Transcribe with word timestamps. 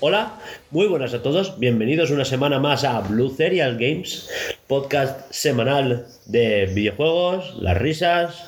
Hola, 0.00 0.38
muy 0.70 0.86
buenas 0.86 1.12
a 1.14 1.22
todos. 1.22 1.58
Bienvenidos 1.58 2.10
una 2.10 2.24
semana 2.24 2.58
más 2.58 2.84
a 2.84 3.00
Blue 3.00 3.30
Serial 3.30 3.78
Games, 3.78 4.28
podcast 4.66 5.30
semanal 5.30 6.06
de 6.26 6.66
videojuegos, 6.66 7.56
las 7.60 7.76
risas, 7.76 8.44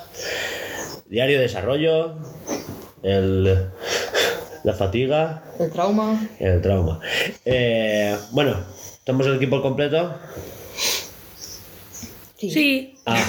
diario 1.08 1.38
de 1.38 1.42
desarrollo, 1.42 2.14
el, 3.02 3.70
la 4.64 4.72
fatiga, 4.74 5.42
El 5.58 5.70
trauma. 5.70 6.20
el 6.38 6.60
trauma. 6.60 7.00
Eh, 7.44 8.16
bueno, 8.32 8.56
estamos 8.98 9.26
el 9.26 9.36
equipo 9.36 9.62
completo. 9.62 10.14
Sí. 12.36 12.94
Ah, 13.06 13.22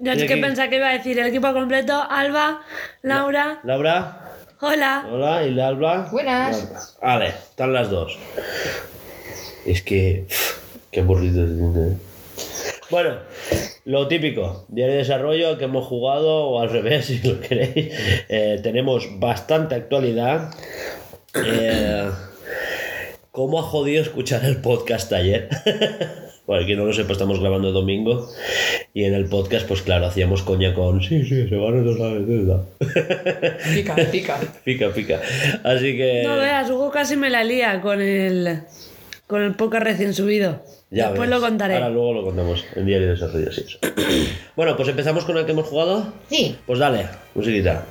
Yo 0.00 0.12
es 0.12 0.24
que 0.24 0.36
pensaba 0.36 0.68
que 0.68 0.76
iba 0.76 0.88
a 0.88 0.92
decir 0.92 1.18
el 1.18 1.26
equipo 1.26 1.52
completo. 1.52 1.92
Alba, 2.08 2.62
Laura, 3.02 3.60
Laura, 3.64 4.30
hola. 4.60 5.06
hola, 5.10 5.44
y 5.44 5.50
la 5.50 5.68
Alba. 5.68 6.08
Buenas. 6.12 6.62
Laura. 6.64 6.80
Vale, 7.02 7.26
están 7.28 7.72
las 7.72 7.90
dos. 7.90 8.16
Es 9.66 9.82
que. 9.82 10.26
Qué 10.92 11.00
aburrido. 11.00 11.44
es, 11.44 11.92
¿eh? 11.92 11.96
Bueno, 12.90 13.16
lo 13.88 14.06
típico, 14.06 14.66
diario 14.68 14.92
de 14.92 14.98
desarrollo 14.98 15.56
que 15.56 15.64
hemos 15.64 15.86
jugado, 15.86 16.44
o 16.48 16.60
al 16.60 16.68
revés, 16.68 17.06
si 17.06 17.26
lo 17.26 17.40
queréis. 17.40 17.90
Eh, 18.28 18.60
tenemos 18.62 19.18
bastante 19.18 19.74
actualidad. 19.74 20.50
Eh, 21.34 22.10
¿Cómo 23.30 23.58
ha 23.58 23.62
jodido 23.62 24.02
escuchar 24.02 24.44
el 24.44 24.58
podcast 24.58 25.10
ayer? 25.14 25.48
Para 26.46 26.66
quien 26.66 26.78
no 26.78 26.84
lo 26.84 26.92
sepa, 26.92 27.12
estamos 27.12 27.40
grabando 27.40 27.68
el 27.68 27.74
domingo. 27.74 28.28
Y 28.92 29.04
en 29.04 29.14
el 29.14 29.26
podcast, 29.26 29.66
pues 29.66 29.80
claro, 29.80 30.06
hacíamos 30.06 30.42
coña 30.42 30.74
con. 30.74 31.02
Sí, 31.02 31.24
sí, 31.24 31.48
se 31.48 31.56
van 31.56 31.78
a 31.78 31.82
la. 31.82 32.64
Pica, 33.74 33.96
pica. 34.10 34.38
Pica, 34.64 34.90
pica. 34.90 35.20
Así 35.64 35.96
que. 35.96 36.24
No 36.24 36.36
veas, 36.36 36.70
Hugo 36.70 36.90
casi 36.90 37.16
me 37.16 37.30
la 37.30 37.42
lía 37.42 37.80
con 37.80 38.02
el 38.02 38.60
con 39.26 39.42
el 39.42 39.54
podcast 39.54 39.84
recién 39.84 40.12
subido. 40.14 40.62
Ya 40.90 41.08
Después 41.08 41.28
ves. 41.28 41.38
lo 41.38 41.44
contaré. 41.46 41.74
Ahora 41.74 41.90
luego 41.90 42.14
lo 42.14 42.24
contamos 42.24 42.64
en 42.74 42.86
diario 42.86 43.08
de 43.08 43.12
desarrollo, 43.14 43.52
sí, 43.52 43.64
bueno, 44.56 44.76
pues 44.76 44.88
empezamos 44.88 45.24
con 45.24 45.36
el 45.36 45.44
que 45.44 45.52
hemos 45.52 45.66
jugado. 45.66 46.12
Sí. 46.30 46.56
Pues 46.66 46.78
dale, 46.78 47.06
musiquita. 47.34 47.84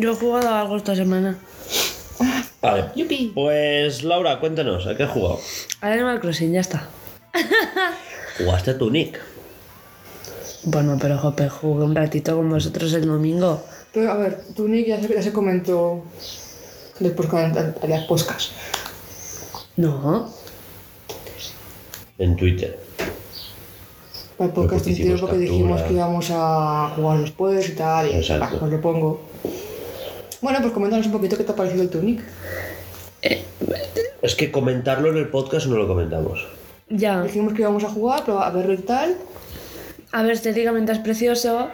Yo 0.00 0.12
he 0.12 0.14
jugado 0.14 0.54
algo 0.54 0.76
esta 0.76 0.94
semana. 0.94 1.38
Vale. 2.62 2.84
Yupi. 2.96 3.32
Pues 3.34 4.02
Laura, 4.02 4.38
cuéntanos, 4.40 4.86
¿a 4.86 4.96
qué 4.96 5.04
has 5.04 5.10
jugado? 5.10 5.40
Al 5.80 5.92
Animal 5.92 6.20
Crossing, 6.20 6.52
ya 6.52 6.60
está. 6.60 6.88
Jugaste 8.38 8.72
a 8.72 8.78
tu 8.78 8.90
Nick. 8.90 9.20
Bueno, 10.64 10.98
pero 11.00 11.18
jope, 11.18 11.48
jugué 11.48 11.84
un 11.84 11.94
ratito 11.94 12.36
con 12.36 12.50
vosotros 12.50 12.92
el 12.92 13.06
domingo. 13.06 13.62
Pero 13.92 14.12
a 14.12 14.16
ver, 14.16 14.44
tu 14.54 14.68
nick 14.68 14.86
ya 14.86 15.00
se, 15.00 15.08
ya 15.08 15.22
se 15.22 15.32
comentó 15.32 16.04
después 16.98 17.28
cuando 17.28 17.60
harías 17.82 18.04
podcast. 18.04 18.52
No. 19.76 20.32
En 22.18 22.36
Twitter. 22.36 22.78
Para 24.36 24.48
el 24.48 24.54
podcast 24.54 24.86
hicimos 24.86 25.20
porque 25.20 25.38
dijimos 25.38 25.80
captura. 25.80 25.88
que 25.88 25.94
íbamos 25.94 26.30
a 26.30 26.92
jugar 26.96 27.20
después 27.20 27.68
y 27.68 27.72
tal. 27.74 28.08
Y 28.10 28.14
Exacto. 28.16 28.44
ah, 28.44 28.56
pues 28.58 28.72
lo 28.72 28.80
pongo. 28.80 29.20
Bueno, 30.40 30.60
pues 30.60 30.72
coméntanos 30.72 31.06
un 31.06 31.12
poquito 31.12 31.36
qué 31.36 31.44
te 31.44 31.52
ha 31.52 31.56
parecido 31.56 31.82
el 31.82 31.90
Tunic. 31.90 32.20
Es 34.22 34.34
que 34.34 34.50
comentarlo 34.50 35.10
en 35.10 35.16
el 35.16 35.28
podcast 35.28 35.66
no 35.66 35.76
lo 35.76 35.88
comentamos. 35.88 36.46
Ya. 36.88 37.22
Dijimos 37.22 37.52
que 37.54 37.62
íbamos 37.62 37.84
a 37.84 37.88
jugar, 37.88 38.22
pero 38.24 38.40
a 38.40 38.50
verlo 38.50 38.72
y 38.72 38.78
tal. 38.78 39.16
A 40.12 40.22
ver, 40.22 40.32
estéticamente 40.32 40.92
es 40.92 40.98
precioso. 40.98 41.68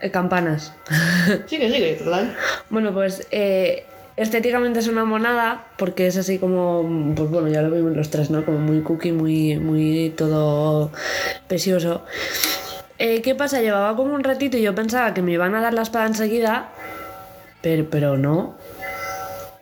Eh, 0.00 0.10
campanas. 0.10 0.72
Sigue, 1.46 1.70
sigue, 1.70 1.94
total. 1.94 2.36
Bueno, 2.68 2.92
pues 2.92 3.26
eh, 3.30 3.86
estéticamente 4.16 4.80
es 4.80 4.88
una 4.88 5.04
monada 5.04 5.66
porque 5.78 6.06
es 6.06 6.18
así 6.18 6.38
como, 6.38 7.14
pues 7.16 7.30
bueno, 7.30 7.48
ya 7.48 7.62
lo 7.62 7.74
vimos 7.74 7.96
los 7.96 8.10
tres, 8.10 8.30
¿no? 8.30 8.44
Como 8.44 8.58
muy 8.58 8.82
cookie, 8.82 9.12
muy, 9.12 9.58
muy 9.58 10.12
todo 10.16 10.90
precioso. 11.48 12.02
Eh, 12.98 13.22
¿Qué 13.22 13.34
pasa? 13.34 13.60
Llevaba 13.60 13.96
como 13.96 14.14
un 14.14 14.22
ratito 14.22 14.56
y 14.56 14.62
yo 14.62 14.74
pensaba 14.74 15.14
que 15.14 15.22
me 15.22 15.32
iban 15.32 15.54
a 15.54 15.60
dar 15.60 15.74
la 15.74 15.82
espada 15.82 16.06
enseguida, 16.06 16.70
pero, 17.66 17.90
pero 17.90 18.16
no. 18.16 18.54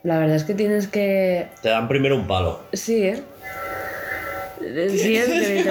La 0.03 0.19
verdad 0.19 0.37
es 0.37 0.45
que 0.45 0.53
tienes 0.53 0.89
que... 0.89 1.49
Te 1.63 1.71
dan 1.71 1.89
primero 1.89 2.17
un 2.17 2.27
palo. 2.27 2.61
Sí, 2.75 3.03
¿eh? 3.03 3.23
Sí, 4.61 5.17
es 5.17 5.27
que 5.29 5.65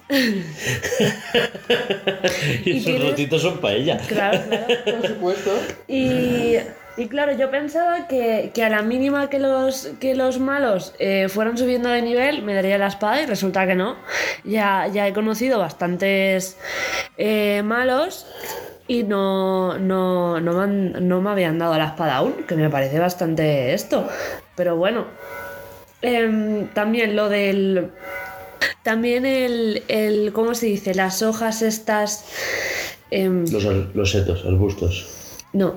y 2.66 2.72
esos 2.72 2.86
tienes- 2.86 3.09
rotitos 3.09 3.41
son 3.41 3.59
para 3.59 3.75
ella. 3.75 3.97
Claro, 4.09 4.41
claro. 4.46 4.66
Por 5.00 5.08
supuesto. 5.08 5.52
Y, 5.88 6.58
y 6.97 7.08
claro, 7.08 7.31
yo 7.38 7.50
pensaba 7.50 8.09
que, 8.09 8.52
que 8.53 8.66
a 8.66 8.70
la 8.70 8.81
mínima 8.81 9.30
que 9.30 9.40
los, 9.40 9.88
que 10.02 10.16
los 10.16 10.38
malos 10.38 10.94
eh, 11.00 11.28
fueran 11.30 11.58
subiendo 11.58 11.88
de 11.88 12.02
nivel 12.02 12.41
me 12.44 12.53
daría 12.53 12.78
la 12.78 12.88
espada 12.88 13.22
y 13.22 13.25
resulta 13.25 13.66
que 13.66 13.75
no. 13.75 13.96
Ya, 14.44 14.86
ya 14.91 15.08
he 15.08 15.14
conocido 15.14 15.59
bastantes 15.59 16.58
eh, 17.18 17.62
malos 17.64 18.28
y 18.88 19.03
no, 19.03 19.78
no, 19.78 20.40
no, 20.40 20.53
me 20.53 20.64
han- 20.64 21.08
no 21.08 21.22
me 21.22 21.30
habían 21.30 21.58
dado 21.59 21.78
la 21.78 21.86
espada 21.88 22.18
aún, 22.18 22.34
que 22.47 22.56
me 22.56 22.69
parece 22.69 23.00
bastante 23.00 23.74
esto. 23.74 24.08
Pero 24.56 24.76
bueno, 24.76 25.06
Em, 26.03 26.67
también 26.70 27.16
lo 27.16 27.29
del... 27.29 27.91
También 28.82 29.23
el, 29.28 29.84
el, 29.88 30.34
¿cómo 30.34 30.56
se 30.56 30.66
dice? 30.66 30.96
Las 30.96 31.22
hojas 31.22 31.61
estas... 31.61 32.26
em, 33.11 33.46
Los, 33.52 33.64
los 33.94 34.09
setos, 34.11 34.44
arbustos. 34.44 35.38
no, 35.53 35.76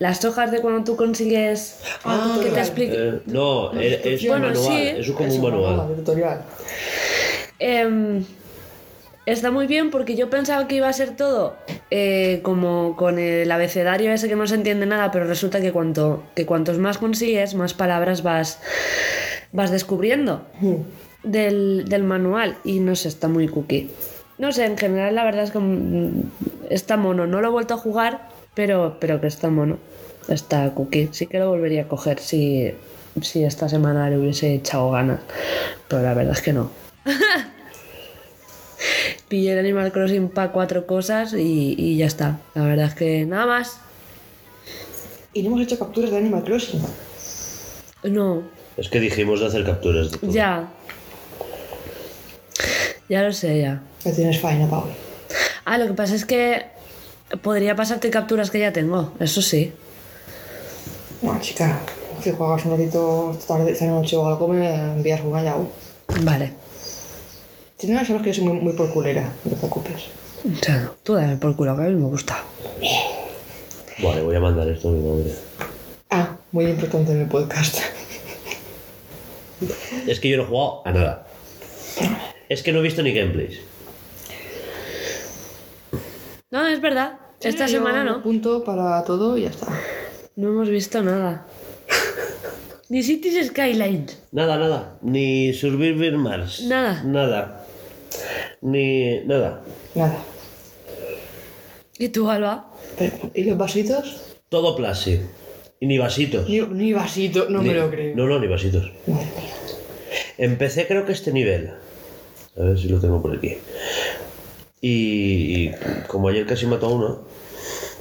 las 0.00 0.24
hojas 0.24 0.50
de 0.50 0.60
cuando 0.60 0.82
tú 0.82 0.96
consigues 0.96 1.78
Ah, 2.04 2.40
que 2.42 2.50
te 2.50 2.58
explique. 2.58 2.94
Eh, 2.96 3.20
no, 3.26 3.72
es, 3.78 4.04
es 4.04 4.22
un 4.24 4.28
Bueno, 4.30 4.46
manual. 4.48 4.66
sí. 4.66 4.88
Es 4.98 5.10
como 5.12 5.28
Eso, 5.28 5.36
un 5.36 5.42
manual. 5.50 5.88
de 5.90 5.94
tutorial. 5.94 6.42
Está 9.26 9.50
muy 9.50 9.66
bien 9.66 9.90
porque 9.90 10.16
yo 10.16 10.28
pensaba 10.28 10.68
que 10.68 10.76
iba 10.76 10.88
a 10.88 10.92
ser 10.92 11.16
todo 11.16 11.56
eh, 11.90 12.40
como 12.42 12.94
con 12.96 13.18
el 13.18 13.50
abecedario 13.50 14.12
ese 14.12 14.28
que 14.28 14.36
no 14.36 14.46
se 14.46 14.54
entiende 14.54 14.84
nada, 14.84 15.10
pero 15.10 15.26
resulta 15.26 15.60
que, 15.60 15.72
cuanto, 15.72 16.24
que 16.34 16.44
cuantos 16.44 16.78
más 16.78 16.98
consigues, 16.98 17.54
más 17.54 17.72
palabras 17.72 18.22
vas, 18.22 18.60
vas 19.52 19.70
descubriendo 19.70 20.46
del, 21.22 21.86
del 21.88 22.04
manual. 22.04 22.58
Y 22.64 22.80
no 22.80 22.94
sé, 22.96 23.08
está 23.08 23.28
muy 23.28 23.48
cookie. 23.48 23.90
No 24.36 24.52
sé, 24.52 24.66
en 24.66 24.76
general 24.76 25.14
la 25.14 25.24
verdad 25.24 25.44
es 25.44 25.52
que 25.52 25.58
mm, 25.58 26.30
está 26.68 26.98
mono. 26.98 27.26
No 27.26 27.40
lo 27.40 27.48
he 27.48 27.50
vuelto 27.50 27.74
a 27.74 27.78
jugar, 27.78 28.28
pero, 28.52 28.98
pero 29.00 29.22
que 29.22 29.28
está 29.28 29.48
mono. 29.48 29.78
Está 30.28 30.70
cookie. 30.74 31.08
Sí 31.12 31.26
que 31.26 31.38
lo 31.38 31.48
volvería 31.48 31.82
a 31.82 31.88
coger 31.88 32.18
si, 32.18 32.74
si 33.22 33.42
esta 33.42 33.70
semana 33.70 34.10
le 34.10 34.18
hubiese 34.18 34.52
echado 34.52 34.90
ganas. 34.90 35.20
Pero 35.88 36.02
la 36.02 36.12
verdad 36.12 36.34
es 36.34 36.42
que 36.42 36.52
no. 36.52 36.70
pillé 39.34 39.52
el 39.54 39.58
Animal 39.58 39.90
Crossing 39.90 40.28
para 40.28 40.52
cuatro 40.52 40.86
cosas 40.86 41.32
y, 41.32 41.74
y 41.76 41.96
ya 41.96 42.06
está. 42.06 42.38
La 42.54 42.62
verdad 42.62 42.86
es 42.86 42.94
que 42.94 43.26
nada 43.26 43.46
más. 43.46 43.78
Y 45.32 45.42
no 45.42 45.48
hemos 45.48 45.62
hecho 45.62 45.76
capturas 45.76 46.12
de 46.12 46.18
Animal 46.18 46.44
Crossing. 46.44 46.80
No, 48.04 48.42
Es 48.76 48.88
que 48.88 49.00
dijimos 49.00 49.40
de 49.40 49.46
hacer 49.46 49.64
capturas 49.64 50.12
de 50.12 50.18
todo. 50.18 50.30
ya. 50.30 50.68
Ya 53.08 53.22
lo 53.24 53.32
sé, 53.32 53.60
ya. 53.60 53.82
Ya 54.04 54.12
tienes 54.14 54.38
faena 54.40 54.68
para 54.70 54.82
hoy. 54.84 54.92
Ah, 55.64 55.78
lo 55.78 55.88
que 55.88 55.94
pasa 55.94 56.14
es 56.14 56.24
que 56.24 56.66
podría 57.42 57.74
pasarte 57.74 58.10
capturas 58.10 58.52
que 58.52 58.60
ya 58.60 58.72
tengo, 58.72 59.14
eso 59.18 59.42
sí. 59.42 59.72
Bueno, 61.22 61.40
chica, 61.40 61.80
si 62.22 62.30
juegas 62.30 62.64
un 62.66 62.70
ratito 62.78 63.32
esta 63.32 63.56
tarde, 63.56 63.72
esta 63.72 63.86
noche 63.86 64.14
o 64.16 64.26
algo, 64.28 64.46
me 64.46 64.72
envías 64.74 65.22
una 65.24 65.42
ya. 65.42 65.56
Vale. 66.22 66.52
Si 67.78 67.86
no, 67.88 68.04
sabes 68.04 68.22
que 68.22 68.28
yo 68.28 68.34
soy 68.34 68.44
muy, 68.44 68.60
muy 68.60 68.72
por 68.72 68.92
culera, 68.92 69.32
no 69.44 69.50
te 69.50 69.56
preocupes. 69.56 70.04
O 70.44 70.64
sea, 70.64 70.92
tú 71.02 71.14
dame 71.14 71.36
por 71.36 71.56
culo, 71.56 71.76
que 71.76 71.82
a 71.82 71.86
mí 71.86 71.94
me 71.94 72.06
gusta. 72.06 72.42
Vale, 74.02 74.22
voy 74.22 74.36
a 74.36 74.40
mandar 74.40 74.68
esto 74.68 74.88
a 74.88 74.92
mi 74.92 75.00
madre. 75.00 75.34
Ah, 76.10 76.36
muy 76.52 76.66
importante 76.66 77.12
en 77.12 77.22
el 77.22 77.28
podcast. 77.28 77.78
Es 80.06 80.20
que 80.20 80.28
yo 80.28 80.36
no 80.36 80.42
he 80.42 80.46
jugado 80.46 80.82
a 80.84 80.92
nada. 80.92 81.26
Es 82.48 82.62
que 82.62 82.72
no 82.72 82.80
he 82.80 82.82
visto 82.82 83.02
ni 83.02 83.12
gameplays. 83.12 83.60
No, 86.50 86.66
es 86.66 86.80
verdad. 86.80 87.18
Esta 87.40 87.66
Yo 87.66 87.78
semana 87.78 88.04
no. 88.04 88.22
Punto 88.22 88.62
para 88.64 89.02
todo 89.04 89.36
y 89.36 89.42
ya 89.42 89.50
está. 89.50 89.66
No 90.36 90.48
hemos 90.48 90.68
visto 90.68 91.02
nada. 91.02 91.46
Ni 92.88 93.02
Cities 93.02 93.48
Skylines. 93.48 94.18
Nada, 94.32 94.56
nada. 94.56 94.96
Ni 95.02 95.52
Survivor 95.52 96.18
Mars. 96.18 96.62
Nada. 96.62 97.02
Nada. 97.02 97.63
Ni. 98.62 99.20
nada. 99.24 99.62
Nada. 99.94 100.16
¿Y 101.98 102.08
tú, 102.08 102.28
Alba? 102.30 102.72
¿Y 103.34 103.44
los 103.44 103.56
vasitos? 103.58 104.34
Todo 104.48 104.74
plasi. 104.76 105.20
Y 105.80 105.86
ni 105.86 105.98
vasitos. 105.98 106.48
Ni, 106.48 106.60
ni 106.60 106.92
vasito, 106.92 107.48
no 107.48 107.62
Ni- 107.62 107.68
me 107.68 107.74
lo 107.74 107.90
creo. 107.90 108.16
No, 108.16 108.26
no, 108.26 108.38
ni 108.38 108.46
vasitos. 108.46 108.90
Madre 109.06 109.24
mía. 109.26 109.54
Empecé 110.38 110.86
creo 110.86 111.04
que 111.04 111.12
este 111.12 111.32
nivel. 111.32 111.72
A 112.56 112.62
ver 112.62 112.78
si 112.78 112.88
lo 112.88 113.00
tengo 113.00 113.20
por 113.20 113.36
aquí. 113.36 113.56
Y, 114.80 115.66
y 115.68 115.74
como 116.06 116.28
ayer 116.28 116.46
casi 116.46 116.66
mató 116.66 116.86
a 116.86 116.90
uno, 116.90 117.22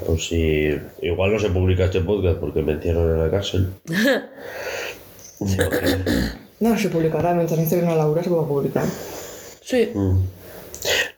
pues 0.05 0.27
si 0.27 0.69
igual 1.01 1.33
no 1.33 1.39
se 1.39 1.49
publica 1.49 1.85
este 1.85 2.01
podcast 2.01 2.39
porque 2.39 2.61
me 2.61 2.73
encierran 2.73 3.09
en 3.11 3.19
la 3.19 3.31
cárcel. 3.31 3.69
No, 6.59 6.77
se 6.77 6.87
publicará. 6.87 7.33
Mientras 7.33 7.57
no 7.57 7.63
Instagram 7.63 7.89
a 7.91 7.95
Laura 7.95 8.23
se 8.23 8.29
va 8.29 8.43
a 8.43 8.47
publicar. 8.47 8.85
Sí. 9.63 9.89
Mm. 9.93 10.23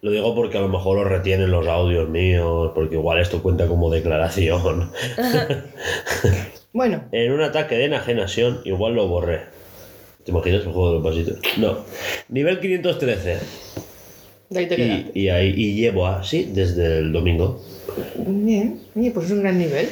Lo 0.02 0.12
digo 0.12 0.36
porque 0.36 0.58
a 0.58 0.62
lo 0.62 0.70
mejor 0.70 1.00
os 1.00 1.08
retienen 1.08 1.50
los 1.50 1.68
audios 1.68 2.08
míos, 2.08 2.72
porque 2.76 2.96
igual 2.96 3.20
esto 3.20 3.42
cuenta 3.42 3.68
como 3.68 3.90
declaración. 3.90 4.92
Bueno, 6.76 7.06
En 7.14 7.32
un 7.32 7.42
ataque 7.42 7.76
de 7.76 7.86
enajenación, 7.86 8.60
igual 8.66 8.96
lo 8.96 9.08
borré. 9.08 9.44
¿Te 10.26 10.32
imaginas 10.32 10.66
el 10.66 10.74
juego 10.74 10.90
de 10.90 10.94
los 10.96 11.04
vasitos? 11.04 11.40
No. 11.58 11.86
Nivel 12.28 12.60
513. 12.60 13.38
de 14.50 14.60
ahí 14.60 14.68
te. 14.68 14.76
Y, 14.82 15.12
y 15.14 15.30
ahí 15.30 15.54
y 15.56 15.76
llevo 15.76 16.06
así 16.06 16.52
desde 16.54 16.98
el 16.98 17.14
domingo. 17.14 17.62
Bien. 18.18 18.82
Oye, 18.94 19.12
pues 19.12 19.28
es 19.28 19.32
un 19.32 19.42
gran 19.42 19.58
nivel. 19.58 19.88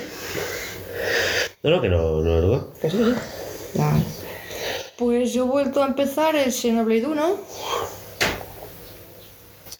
No, 1.64 1.70
no, 1.70 1.82
que 1.82 1.88
no, 1.88 2.20
no 2.22 2.36
es 2.36 2.42
verdad. 2.42 2.66
Que 2.82 2.90
sí, 2.90 2.98
que 2.98 3.04
sí. 3.06 3.12
Ya. 3.76 3.94
Pues 4.98 5.32
yo 5.32 5.46
he 5.46 5.48
vuelto 5.48 5.82
a 5.82 5.88
empezar 5.88 6.36
el 6.36 6.52
Xenoblade 6.52 7.06
1. 7.08 7.38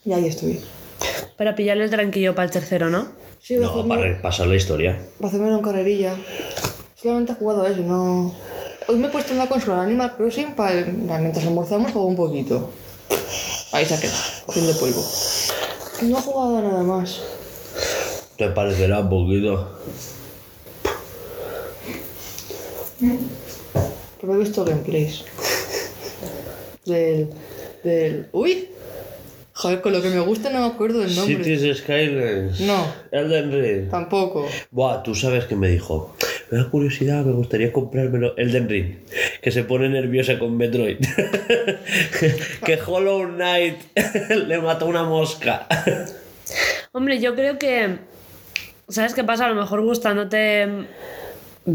Y 0.04 0.12
ahí 0.12 0.26
estoy. 0.26 0.60
Para 1.36 1.54
pillarle 1.54 1.84
el 1.84 1.90
tranquillo 1.90 2.34
para 2.34 2.46
el 2.46 2.50
tercero, 2.50 2.90
¿no? 2.90 3.08
Sí, 3.40 3.56
No, 3.56 3.86
para 3.86 4.02
repasar 4.02 4.46
la 4.46 4.56
historia. 4.56 4.98
Para 5.18 5.28
hacerme 5.28 5.50
en 5.50 5.62
carrerilla. 5.62 6.14
Solamente 6.94 7.32
he 7.32 7.34
jugado 7.34 7.62
a 7.62 7.70
eso, 7.70 7.82
no. 7.82 8.34
Hoy 8.86 8.96
me 8.96 9.08
he 9.08 9.10
puesto 9.10 9.32
en 9.32 9.38
la 9.38 9.48
consola 9.48 9.82
Animal 9.82 10.16
Crossing 10.16 10.54
para 10.54 10.84
mientras 10.84 11.44
almorzamos 11.46 11.92
juego 11.92 12.06
un 12.06 12.16
poquito. 12.16 12.70
Ahí 13.72 13.84
se 13.84 13.94
ha 13.94 14.00
quedado, 14.00 14.18
cogiendo 14.46 14.78
polvo. 14.78 15.04
No 16.02 16.18
he 16.18 16.22
jugado 16.22 16.58
a 16.58 16.62
nada 16.62 16.82
más. 16.82 17.20
Te 18.36 18.48
parecerá 18.48 19.00
un 19.00 19.08
poquito. 19.08 19.78
Pero 24.20 24.34
he 24.34 24.38
visto 24.38 24.64
gameplays. 24.64 25.24
Del. 26.84 27.30
del. 27.82 28.28
¡Uy! 28.32 28.68
Joder, 29.64 29.80
con 29.80 29.94
lo 29.94 30.02
que 30.02 30.10
me 30.10 30.20
gusta 30.20 30.50
no 30.50 30.60
me 30.60 30.66
acuerdo 30.66 30.98
del 31.00 31.16
nombre. 31.16 31.42
Cities 31.42 31.78
Skylines. 31.78 32.60
No. 32.60 32.86
Elden 33.10 33.50
Ring. 33.50 33.90
Tampoco. 33.90 34.46
Buah, 34.70 35.02
tú 35.02 35.14
sabes 35.14 35.46
que 35.46 35.56
me 35.56 35.70
dijo. 35.70 36.14
Me 36.50 36.58
da 36.58 36.68
curiosidad, 36.68 37.24
me 37.24 37.32
gustaría 37.32 37.72
comprármelo. 37.72 38.36
Elden 38.36 38.68
Ring. 38.68 38.96
Que 39.40 39.50
se 39.50 39.64
pone 39.64 39.88
nerviosa 39.88 40.38
con 40.38 40.54
Metroid. 40.58 40.98
que 42.66 42.78
Hollow 42.86 43.26
Knight 43.28 43.76
le 44.46 44.60
mató 44.60 44.84
una 44.84 45.04
mosca. 45.04 45.66
Hombre, 46.92 47.18
yo 47.18 47.34
creo 47.34 47.58
que. 47.58 48.00
¿Sabes 48.90 49.14
qué 49.14 49.24
pasa? 49.24 49.46
A 49.46 49.48
lo 49.48 49.54
mejor 49.54 49.80
gustándote. 49.80 50.68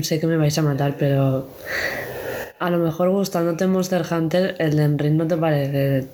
Sé 0.04 0.20
que 0.20 0.28
me 0.28 0.38
vais 0.38 0.56
a 0.60 0.62
matar, 0.62 0.96
pero. 0.96 1.50
A 2.60 2.70
lo 2.70 2.78
mejor 2.78 3.10
gustándote 3.10 3.66
Monster 3.66 4.06
Hunter, 4.12 4.58
el 4.60 4.76
de 4.76 4.88
Ring 4.96 5.16
no 5.16 5.26
te 5.26 5.38
parece. 5.38 6.06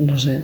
No 0.00 0.18
sé. 0.18 0.42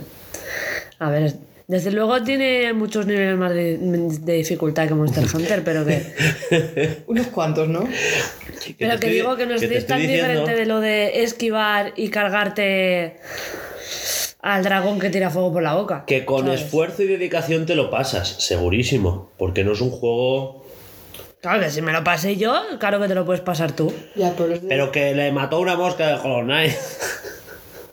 A 1.01 1.09
ver, 1.09 1.33
desde 1.67 1.91
luego 1.91 2.21
tiene 2.21 2.71
muchos 2.73 3.05
niveles 3.07 3.37
más 3.37 3.53
de, 3.53 3.77
de 3.79 4.33
dificultad 4.33 4.87
que 4.87 4.93
Monster 4.93 5.25
Hunter, 5.33 5.63
pero 5.63 5.83
que. 5.85 7.03
Unos 7.07 7.27
cuantos, 7.27 7.67
¿no? 7.67 7.87
Pero 8.77 8.99
que 8.99 9.07
digo 9.09 9.35
que 9.35 9.45
no 9.47 9.55
es 9.55 9.61
tan 9.87 9.99
diciendo- 9.99 10.07
diferente 10.07 10.53
de 10.55 10.65
lo 10.65 10.79
de 10.79 11.23
esquivar 11.23 11.93
y 11.95 12.09
cargarte 12.09 13.15
al 14.41 14.63
dragón 14.63 14.99
que 14.99 15.09
tira 15.09 15.29
fuego 15.29 15.51
por 15.53 15.63
la 15.63 15.73
boca. 15.75 16.03
Que 16.05 16.25
con 16.25 16.45
¿sabes? 16.45 16.61
esfuerzo 16.61 17.03
y 17.03 17.07
dedicación 17.07 17.65
te 17.65 17.75
lo 17.75 17.89
pasas, 17.89 18.27
segurísimo. 18.43 19.31
Porque 19.37 19.63
no 19.63 19.71
es 19.73 19.81
un 19.81 19.89
juego. 19.91 20.65
Claro 21.41 21.59
que 21.61 21.71
si 21.71 21.81
me 21.81 21.91
lo 21.91 22.03
pasé 22.03 22.37
yo, 22.37 22.53
claro 22.79 22.99
que 23.01 23.07
te 23.07 23.15
lo 23.15 23.25
puedes 23.25 23.41
pasar 23.41 23.71
tú. 23.71 23.91
Ya, 24.15 24.33
pero 24.37 24.53
es 24.53 24.61
de- 24.61 24.67
Pero 24.67 24.91
que 24.91 25.15
le 25.15 25.31
mató 25.31 25.59
una 25.59 25.75
mosca 25.75 26.05
de 26.07 26.13
Hollow 26.13 26.43
Knight. 26.43 26.73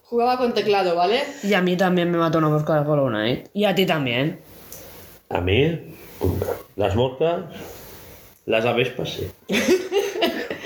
Jugaba 0.09 0.39
con 0.39 0.55
teclado, 0.55 0.97
¿vale? 0.97 1.23
Y 1.43 1.53
a 1.53 1.61
mí 1.61 1.77
también 1.77 2.11
me 2.11 2.17
mató 2.17 2.39
una 2.39 2.49
mosca 2.49 2.81
de 2.81 2.89
Hollow 2.89 3.09
Knight. 3.09 3.49
Y 3.53 3.67
a 3.67 3.75
ti 3.75 3.85
también. 3.85 4.41
A 5.29 5.43
mí, 5.43 5.95
las 6.77 6.97
moscas, 6.97 7.45
las 8.47 8.65
avispas, 8.65 9.11
sí. 9.11 9.31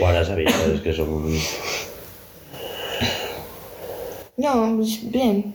O 0.01 0.11
las 0.11 0.31
avispas, 0.31 0.69
es 0.69 0.81
que 0.81 0.93
son. 0.93 1.37
No, 4.37 4.77
pues 4.77 5.11
bien. 5.11 5.55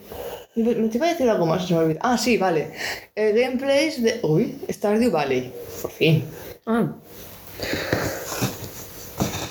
Me 0.56 0.74
te 0.74 0.98
iba 0.98 1.08
a 1.08 1.10
decir 1.12 1.30
algo 1.30 1.46
más, 1.46 1.68
se 1.68 1.74
me 1.74 1.80
olvidó. 1.80 2.00
Ah, 2.04 2.18
sí, 2.18 2.38
vale. 2.38 2.72
El 3.16 3.40
gameplays 3.40 4.04
de. 4.04 4.20
Uy, 4.24 4.58
Stardew 4.70 5.12
Valley. 5.12 5.54
Por 5.82 5.92
fin. 5.92 6.24
Ah, 6.66 6.88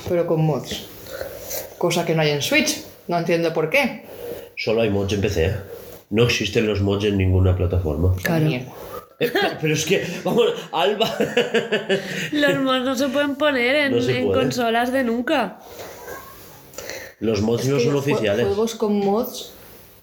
Pero 0.08 0.26
con 0.26 0.44
mods. 0.44 0.86
Cosa 1.78 2.04
que 2.04 2.14
no 2.14 2.22
hay 2.22 2.30
en 2.30 2.42
Switch. 2.42 2.82
No 3.08 3.18
entiendo 3.18 3.52
por 3.52 3.70
qué. 3.70 4.05
Solo 4.56 4.82
hay 4.82 4.90
mods 4.90 5.12
en 5.12 5.20
PC. 5.20 5.44
¿eh? 5.46 5.54
No 6.10 6.24
existen 6.24 6.66
los 6.66 6.80
mods 6.82 7.04
en 7.04 7.16
ninguna 7.18 7.56
plataforma. 7.56 8.14
claro. 8.22 8.46
Eh, 9.18 9.32
pero 9.62 9.72
es 9.72 9.86
que, 9.86 10.04
vamos, 10.24 10.44
Alba. 10.72 11.08
Los 12.32 12.58
mods 12.60 12.84
no 12.84 12.94
se 12.96 13.08
pueden 13.08 13.36
poner 13.36 13.74
en, 13.76 13.96
No 13.96 14.02
se 14.02 14.18
en 14.18 14.26
puede. 14.26 14.40
consolas 14.40 14.92
de 14.92 15.04
nunca. 15.04 15.58
Los 17.20 17.40
mods 17.40 17.62
Es 17.64 17.68
no 17.70 17.78
que 17.78 17.84
son 17.84 17.96
oficiales. 17.96 18.46
Juegos 18.46 18.74
con 18.74 18.98
mods. 18.98 19.52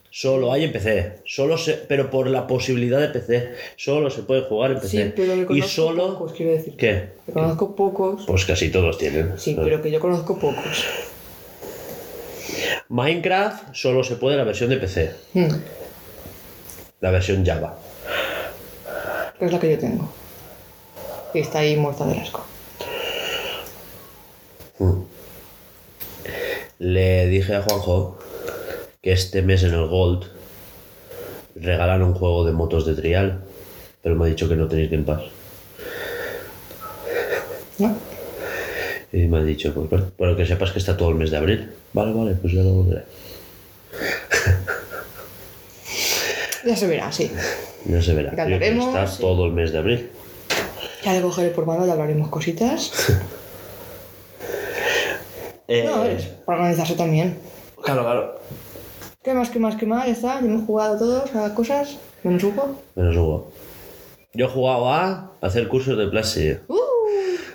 Solo 0.10 0.52
hay 0.52 0.64
en 0.64 0.72
PC. 0.72 1.22
Solo 1.26 1.58
se, 1.58 1.74
pero 1.74 2.10
por 2.10 2.28
la 2.28 2.46
posibilidad 2.48 3.00
de 3.00 3.08
PC. 3.10 3.52
Solo 3.78 4.10
se 4.10 4.24
puede 4.24 4.42
jugar 4.42 4.72
en 4.72 4.80
PC. 4.80 4.90
Sí, 5.06 5.14
pero 5.16 5.34
que 5.34 5.42
y 5.42 5.46
conozco 5.46 5.68
solo. 5.70 6.08
pocos, 6.14 6.34
quiero 6.34 6.52
decir. 6.54 6.76
¿Qué? 6.76 7.10
Que 7.26 7.32
conozco 7.34 7.76
pocos. 7.76 8.24
Pues 8.28 8.46
casi 8.46 8.70
todos 8.70 8.98
tienen. 8.98 9.34
Sí, 9.38 9.56
pero 9.62 9.82
que 9.82 9.92
yo 9.92 10.00
conozco 10.00 10.38
pocos. 10.40 10.86
Minecraft 12.94 13.74
solo 13.74 14.04
se 14.04 14.18
puede 14.18 14.38
la 14.38 14.44
versión 14.44 14.70
de 14.70 14.78
PC. 14.78 15.16
Hmm, 15.34 15.48
La 17.02 17.10
versión 17.10 17.44
Java. 17.44 17.76
es 19.40 19.52
la 19.52 19.60
que 19.60 19.72
yo 19.72 19.80
tengo. 19.80 20.08
Y 21.34 21.40
está 21.40 21.60
ahí 21.60 21.76
muerta 21.76 22.06
del 22.06 22.20
asco. 22.20 22.46
Le 26.80 27.28
dije 27.28 27.56
a 27.56 27.62
Juanjo 27.64 28.20
que 29.02 29.12
este 29.12 29.42
mes 29.42 29.64
en 29.64 29.74
el 29.74 29.88
Gold 29.88 30.26
regalan 31.56 32.04
un 32.04 32.14
juego 32.14 32.46
de 32.46 32.52
motos 32.52 32.86
de 32.86 32.94
trial, 32.96 33.42
pero 34.02 34.16
me 34.16 34.26
ha 34.26 34.30
dicho 34.30 34.48
que 34.48 34.56
no 34.56 34.68
tenéis 34.68 34.92
Game 34.92 35.04
Pass. 35.04 35.24
¿No? 37.80 37.96
Y 39.14 39.28
me 39.28 39.38
ha 39.38 39.44
dicho, 39.44 39.74
pues 39.74 39.90
bueno, 39.90 40.08
pero 40.18 40.36
que 40.36 40.46
sepas 40.46 40.72
que 40.72 40.80
está 40.80 40.98
todo 40.98 41.10
el 41.10 41.16
mes 41.16 41.30
de 41.32 41.38
abril. 41.38 41.72
Vale, 41.94 42.12
vale, 42.14 42.34
pues 42.34 42.52
ya 42.54 42.62
lo 42.64 42.84
veré. 42.84 43.04
Ya 46.66 46.78
se 46.78 46.88
verá, 46.88 47.12
sí. 47.12 47.30
Ya 47.86 48.02
se 48.02 48.14
verá. 48.14 48.34
Ya 48.38 48.44
Yo 48.44 48.58
creo 48.58 48.60
que 48.60 48.66
hablaremos, 48.70 48.88
está 48.88 49.06
sí. 49.08 49.22
todo 49.22 49.46
el 49.48 49.52
mes 49.52 49.74
de 49.74 49.80
abril. 49.80 50.10
Ya 51.04 51.12
le 51.12 51.22
cogeré 51.22 51.50
por 51.50 51.66
mano 51.66 51.86
y 51.86 51.90
hablaremos 51.90 52.30
cositas. 52.30 52.92
Eh, 55.66 55.84
No, 55.86 56.04
es 56.04 56.26
para 56.46 56.60
organizarse 56.60 56.94
también. 56.96 57.38
Claro, 57.82 58.02
claro. 58.04 58.40
¿Qué 59.24 59.34
más, 59.34 59.50
qué 59.50 59.60
más, 59.60 59.76
qué 59.78 59.86
más? 59.86 60.06
Ya 60.06 60.12
está, 60.12 60.42
ya 60.42 60.46
hemos 60.46 60.66
jugado 60.66 60.98
todos 61.00 61.34
a 61.36 61.56
cosas. 61.56 61.98
Menos 62.24 62.44
Hugo. 62.44 62.82
Menos 62.96 63.16
Hugo. 63.16 63.52
Yo 64.34 64.46
he 64.48 64.50
jugado 64.50 64.90
a 64.92 65.32
hacer 65.42 65.70
cursos 65.70 65.98
de 65.98 66.08
plastic. 66.08 66.62
¡Uh! 66.68 66.76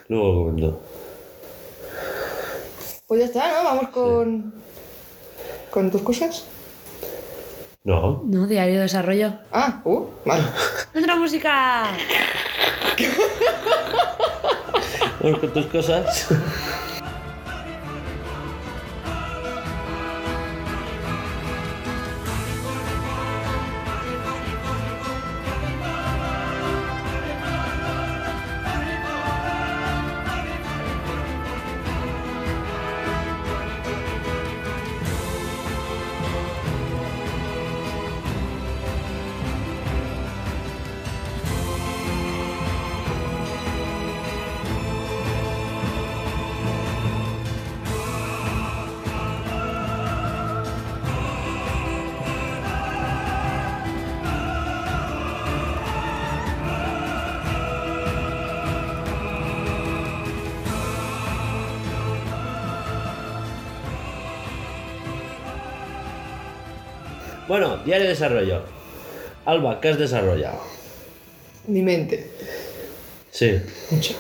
Luego 0.09 0.27
lo 0.33 0.45
comento. 0.45 0.81
Pues 3.09 3.21
ya 3.21 3.27
está, 3.27 3.51
¿no? 3.51 3.65
Vamos 3.65 3.89
con. 3.89 4.53
con 5.71 5.91
tus 5.91 6.03
cosas. 6.03 6.45
No. 7.83 8.23
No, 8.27 8.47
diario 8.47 8.75
de 8.75 8.83
desarrollo. 8.83 9.33
Ah, 9.51 9.81
uh, 9.85 10.07
vale. 10.27 10.45
¡Nuestra 10.93 11.17
música! 11.17 11.87
Vamos 15.21 15.41
con 15.41 15.53
tus 15.55 15.67
cosas. 15.67 16.29
Diario 67.89 68.05
de 68.05 68.11
desarrollo. 68.13 68.61
Alba, 69.47 69.81
¿qué 69.81 69.89
has 69.89 69.99
desarrollado? 69.99 70.61
Mi 71.69 71.81
mente. 71.81 72.31
Sí. 73.31 73.59
Mucho. 73.91 74.15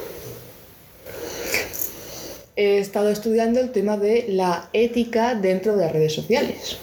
He 2.57 2.79
estado 2.79 3.11
estudiando 3.11 3.61
el 3.61 3.71
tema 3.71 3.99
de 3.99 4.25
la 4.31 4.71
ética 4.73 5.35
dentro 5.35 5.77
de 5.77 5.85
las 5.85 5.93
redes 5.93 6.15
sociales. 6.15 6.79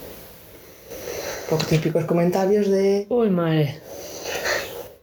Los 1.49 1.65
típicos 1.65 2.05
comentarios 2.05 2.69
de. 2.69 3.07
Uy, 3.09 3.31
madre. 3.31 3.79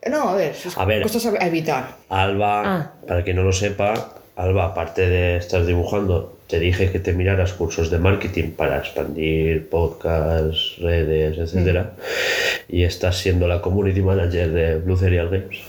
No, 0.09 0.29
a 0.31 0.35
ver, 0.37 0.55
A 0.77 0.85
ver. 0.85 1.03
cosas 1.03 1.27
a 1.27 1.31
a 1.43 1.47
evitar. 1.49 1.97
Alba, 2.09 2.63
Ah. 2.65 2.93
para 3.09 3.25
quien 3.25 3.37
no 3.37 3.43
lo 3.43 3.53
sepa, 3.53 4.15
Alba, 4.37 4.67
aparte 4.67 5.09
de 5.09 5.37
estar 5.39 5.67
dibujando, 5.67 6.32
te 6.53 6.61
dije 6.61 6.91
que 6.93 6.99
te 6.99 7.15
miraras 7.15 7.55
cursos 7.55 7.91
de 7.91 7.99
marketing 7.99 8.51
para 8.51 8.77
expandir 8.77 9.71
podcasts, 9.71 10.77
redes, 10.81 11.39
etcétera, 11.39 11.95
y 12.69 12.85
estás 12.85 13.17
siendo 13.17 13.49
la 13.49 13.63
community 13.63 14.03
manager 14.03 14.53
de 14.53 14.77
Blue 14.77 14.99
Serial 14.99 15.31
Games. 15.31 15.61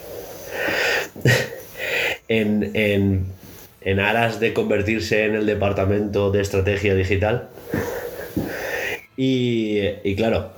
en, 2.27 2.71
en, 2.73 3.27
en 3.79 3.99
aras 4.01 4.41
de 4.41 4.53
convertirse 4.53 5.23
en 5.23 5.35
el 5.35 5.45
departamento 5.45 6.31
de 6.31 6.41
estrategia 6.41 6.95
digital. 6.95 7.47
Y, 9.15 9.79
y 10.03 10.17
claro, 10.17 10.49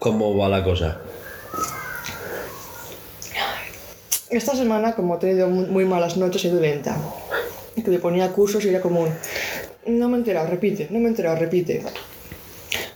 ¿cómo 0.00 0.36
va 0.36 0.48
la 0.48 0.64
cosa? 0.64 0.98
Esta 4.30 4.56
semana, 4.56 4.96
como 4.96 5.14
he 5.14 5.18
tenido 5.18 5.46
muy, 5.48 5.66
muy 5.66 5.84
malas 5.84 6.16
noches, 6.16 6.44
he 6.44 6.48
ido 6.48 6.60
lenta. 6.60 6.96
Que 7.74 7.90
le 7.90 7.98
ponía 7.98 8.28
cursos 8.32 8.64
y 8.64 8.68
era 8.68 8.80
como 8.80 9.02
un. 9.02 9.10
No 9.86 10.08
me 10.08 10.16
he 10.16 10.18
enterado, 10.18 10.48
repite, 10.48 10.86
no 10.90 10.98
me 10.98 11.06
he 11.06 11.08
enterado, 11.08 11.36
repite. 11.36 11.82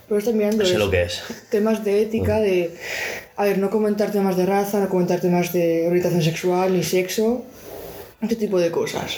Pero 0.07 0.19
estoy 0.19 0.33
mirando 0.35 0.63
Sé 0.65 0.73
es- 0.73 0.77
lo 0.79 0.91
que 0.91 1.01
es. 1.03 1.21
temas 1.49 1.83
de 1.83 2.01
ética, 2.03 2.39
de. 2.39 2.75
A 3.37 3.45
ver, 3.45 3.57
no 3.57 3.69
comentar 3.69 4.11
temas 4.11 4.37
de 4.37 4.45
raza, 4.45 4.79
no 4.79 4.87
comentar 4.89 5.19
temas 5.19 5.51
de 5.51 5.87
orientación 5.87 6.21
sexual 6.21 6.73
ni 6.73 6.83
sexo, 6.83 7.43
este 8.21 8.35
tipo 8.35 8.59
de 8.59 8.69
cosas. 8.71 9.17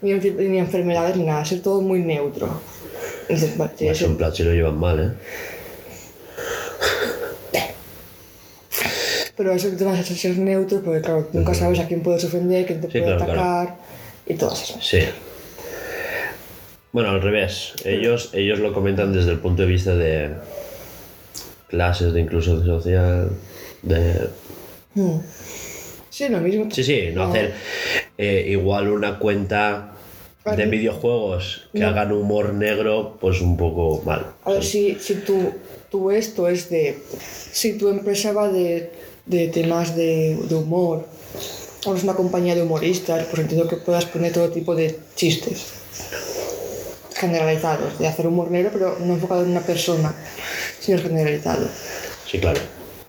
Ni, 0.00 0.12
ni 0.14 0.58
enfermedades 0.58 1.16
ni 1.16 1.24
nada, 1.24 1.44
ser 1.44 1.60
todo 1.62 1.80
muy 1.80 2.00
neutro. 2.00 2.60
Dices, 3.28 3.56
vale, 3.56 3.72
Más 3.88 4.02
en 4.02 4.16
plan, 4.16 4.34
si 4.34 4.42
lo 4.42 4.52
llevan 4.52 4.76
mal, 4.78 4.98
¿eh? 5.00 5.12
Pero 9.36 9.52
eso 9.52 9.70
que 9.70 9.76
te 9.76 9.84
vas 9.84 9.98
a 9.98 10.02
ser 10.02 10.36
neutro, 10.38 10.82
porque 10.82 11.00
claro, 11.00 11.28
nunca 11.32 11.54
sabes 11.54 11.78
a 11.78 11.86
quién 11.86 12.02
puedes 12.02 12.22
ofender, 12.24 12.66
quién 12.66 12.80
te 12.80 12.90
Sí, 12.90 12.98
puede 13.00 13.16
claro, 13.16 13.32
claro. 13.32 13.70
Y 14.26 14.34
todas 14.34 14.62
esas. 14.62 14.86
Sí. 14.86 15.00
Bueno, 16.92 17.10
al 17.10 17.22
revés. 17.22 17.72
Ellos, 17.84 18.30
ellos 18.34 18.58
lo 18.58 18.72
comentan 18.74 19.12
desde 19.12 19.30
el 19.32 19.38
punto 19.38 19.62
de 19.62 19.68
vista 19.68 19.94
de 19.94 20.30
clases 21.68 22.12
de 22.12 22.20
inclusión 22.20 22.64
social, 22.66 23.30
de... 23.82 24.28
Sí, 26.10 26.28
lo 26.28 26.38
mismo. 26.40 26.70
Sí, 26.70 26.84
sí, 26.84 27.08
no 27.14 27.24
hacer 27.24 27.54
eh, 28.18 28.44
igual 28.50 28.90
una 28.90 29.18
cuenta 29.18 29.94
de 30.44 30.66
videojuegos 30.66 31.68
que 31.72 31.78
No. 31.80 31.88
hagan 31.88 32.12
humor 32.12 32.52
negro, 32.52 33.16
pues 33.18 33.40
un 33.40 33.56
poco 33.56 34.02
mal. 34.04 34.26
A 34.44 34.52
ver, 34.52 34.64
si, 34.64 34.96
si 34.96 35.14
tu, 35.14 35.50
tu 35.90 36.10
esto 36.10 36.46
es 36.48 36.68
de... 36.68 36.98
Si 37.52 37.78
tu 37.78 37.88
empresa 37.88 38.32
va 38.32 38.48
de, 38.50 38.90
de 39.24 39.48
temas 39.48 39.96
de, 39.96 40.36
de 40.48 40.54
humor, 40.54 41.06
o 41.84 41.94
es 41.94 42.04
una 42.04 42.14
compañía 42.14 42.54
de 42.54 42.62
humoristas, 42.62 43.26
pues 43.26 43.42
entiendo 43.42 43.68
que 43.68 43.76
puedas 43.76 44.04
poner 44.06 44.32
todo 44.32 44.50
tipo 44.50 44.74
de 44.74 44.98
chistes 45.14 45.82
generalizados, 47.14 47.98
de 47.98 48.08
hacer 48.08 48.26
humor 48.26 48.50
negro, 48.50 48.70
pero 48.72 48.96
no 48.98 49.14
enfocado 49.14 49.44
en 49.44 49.50
una 49.50 49.60
persona, 49.60 50.12
sino 50.80 50.98
generalizado. 50.98 51.68
Sí, 52.26 52.40
claro. 52.40 52.60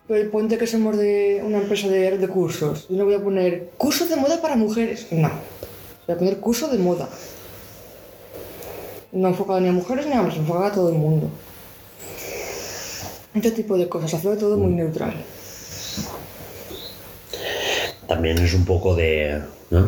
Pero 0.08 0.20
el 0.20 0.30
ponte 0.30 0.58
que 0.58 0.68
somos 0.68 0.98
de 0.98 1.42
una 1.44 1.58
empresa 1.60 1.88
de, 1.88 2.18
de 2.18 2.27
cursos, 2.27 2.88
yo 2.89 2.98
no 2.98 3.06
voy 3.06 3.15
a 3.15 3.24
poner 3.24 3.72
cursos 3.77 4.10
de 4.10 4.15
moda 4.15 4.42
para 4.42 4.56
mujeres, 4.56 5.08
no. 5.12 5.32
Voy 6.06 6.15
a 6.15 6.20
poner 6.20 6.38
curso 6.38 6.68
de 6.68 6.77
moda. 6.77 7.10
No 9.12 9.27
enfocado 9.30 9.60
ni 9.62 9.70
a 9.70 9.72
mujeres 9.72 10.06
ni 10.06 10.13
a 10.13 10.20
hombres, 10.20 10.38
enfocado 10.38 10.65
a 10.65 10.72
todo 10.72 10.89
el 10.89 10.96
mundo. 10.96 11.30
Este 13.34 13.51
tipo 13.51 13.77
de 13.77 13.89
cosas, 13.89 14.13
hacerlo 14.13 14.38
todo 14.38 14.58
muy 14.58 14.74
neutral. 14.74 15.15
También 18.07 18.38
es 18.39 18.53
un 18.53 18.65
poco 18.65 18.95
de... 18.95 19.41
¿no? 19.72 19.88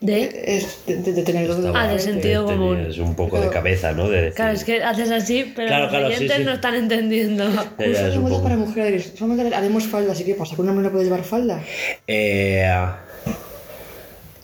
¿De? 0.00 0.42
Es 0.56 0.84
de, 0.86 0.96
de- 0.96 1.12
de 1.12 1.22
tener 1.22 1.48
Ah, 1.74 1.86
de 1.86 1.98
sentido 2.00 2.44
tenías 2.46 2.96
común. 2.96 3.08
un 3.10 3.14
poco 3.14 3.40
de 3.40 3.48
cabeza, 3.50 3.92
¿no? 3.92 4.08
De 4.08 4.22
decir- 4.22 4.34
Claro, 4.34 4.52
es 4.54 4.64
que 4.64 4.82
haces 4.82 5.10
así, 5.12 5.52
pero 5.54 5.68
Claro, 5.68 5.82
los 5.84 5.90
claro, 5.92 6.08
sí, 6.08 6.14
oyentes 6.14 6.36
sí. 6.38 6.44
no 6.44 6.52
están 6.52 6.74
entendiendo. 6.74 7.44
Ya, 7.48 7.54
ya, 7.54 7.62
Cursos 7.76 8.00
es 8.06 8.12
de 8.14 8.18
un 8.18 8.28
poco- 8.28 8.42
para 8.42 8.56
mujeres. 8.56 9.12
Solamente 9.16 9.54
haremos 9.54 9.86
falda, 9.86 10.10
así 10.12 10.24
que 10.24 10.34
pasa, 10.34 10.56
que 10.56 10.62
un 10.62 10.68
hombre 10.70 10.84
no 10.84 10.90
puede 10.90 11.04
llevar 11.04 11.22
falda. 11.22 11.62
Eh, 12.08 12.68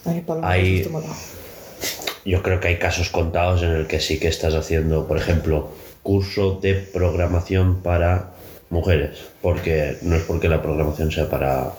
Ay, 0.05 0.21
Paloma, 0.25 0.49
Ahí- 0.49 0.77
esto 0.79 0.91
me 0.91 0.99
ha 0.99 1.01
dado. 1.01 1.15
Yo 2.25 2.43
creo 2.43 2.61
que 2.61 2.69
hay 2.69 2.77
casos 2.79 3.09
contados 3.11 3.63
en 3.65 3.71
el 3.71 3.87
que 3.89 3.99
sí 3.99 4.21
que 4.21 4.29
estás 4.29 4.55
haciendo, 4.55 5.09
por 5.09 5.17
ejemplo, 5.17 5.73
curso 6.05 6.61
de 6.63 6.75
programación 6.75 7.83
para 7.83 8.31
mujeres, 8.71 9.19
porque 9.43 9.97
no 10.03 10.17
es 10.17 10.23
porque 10.23 10.49
la 10.49 10.63
programación 10.63 11.11
sea 11.11 11.29
para 11.29 11.73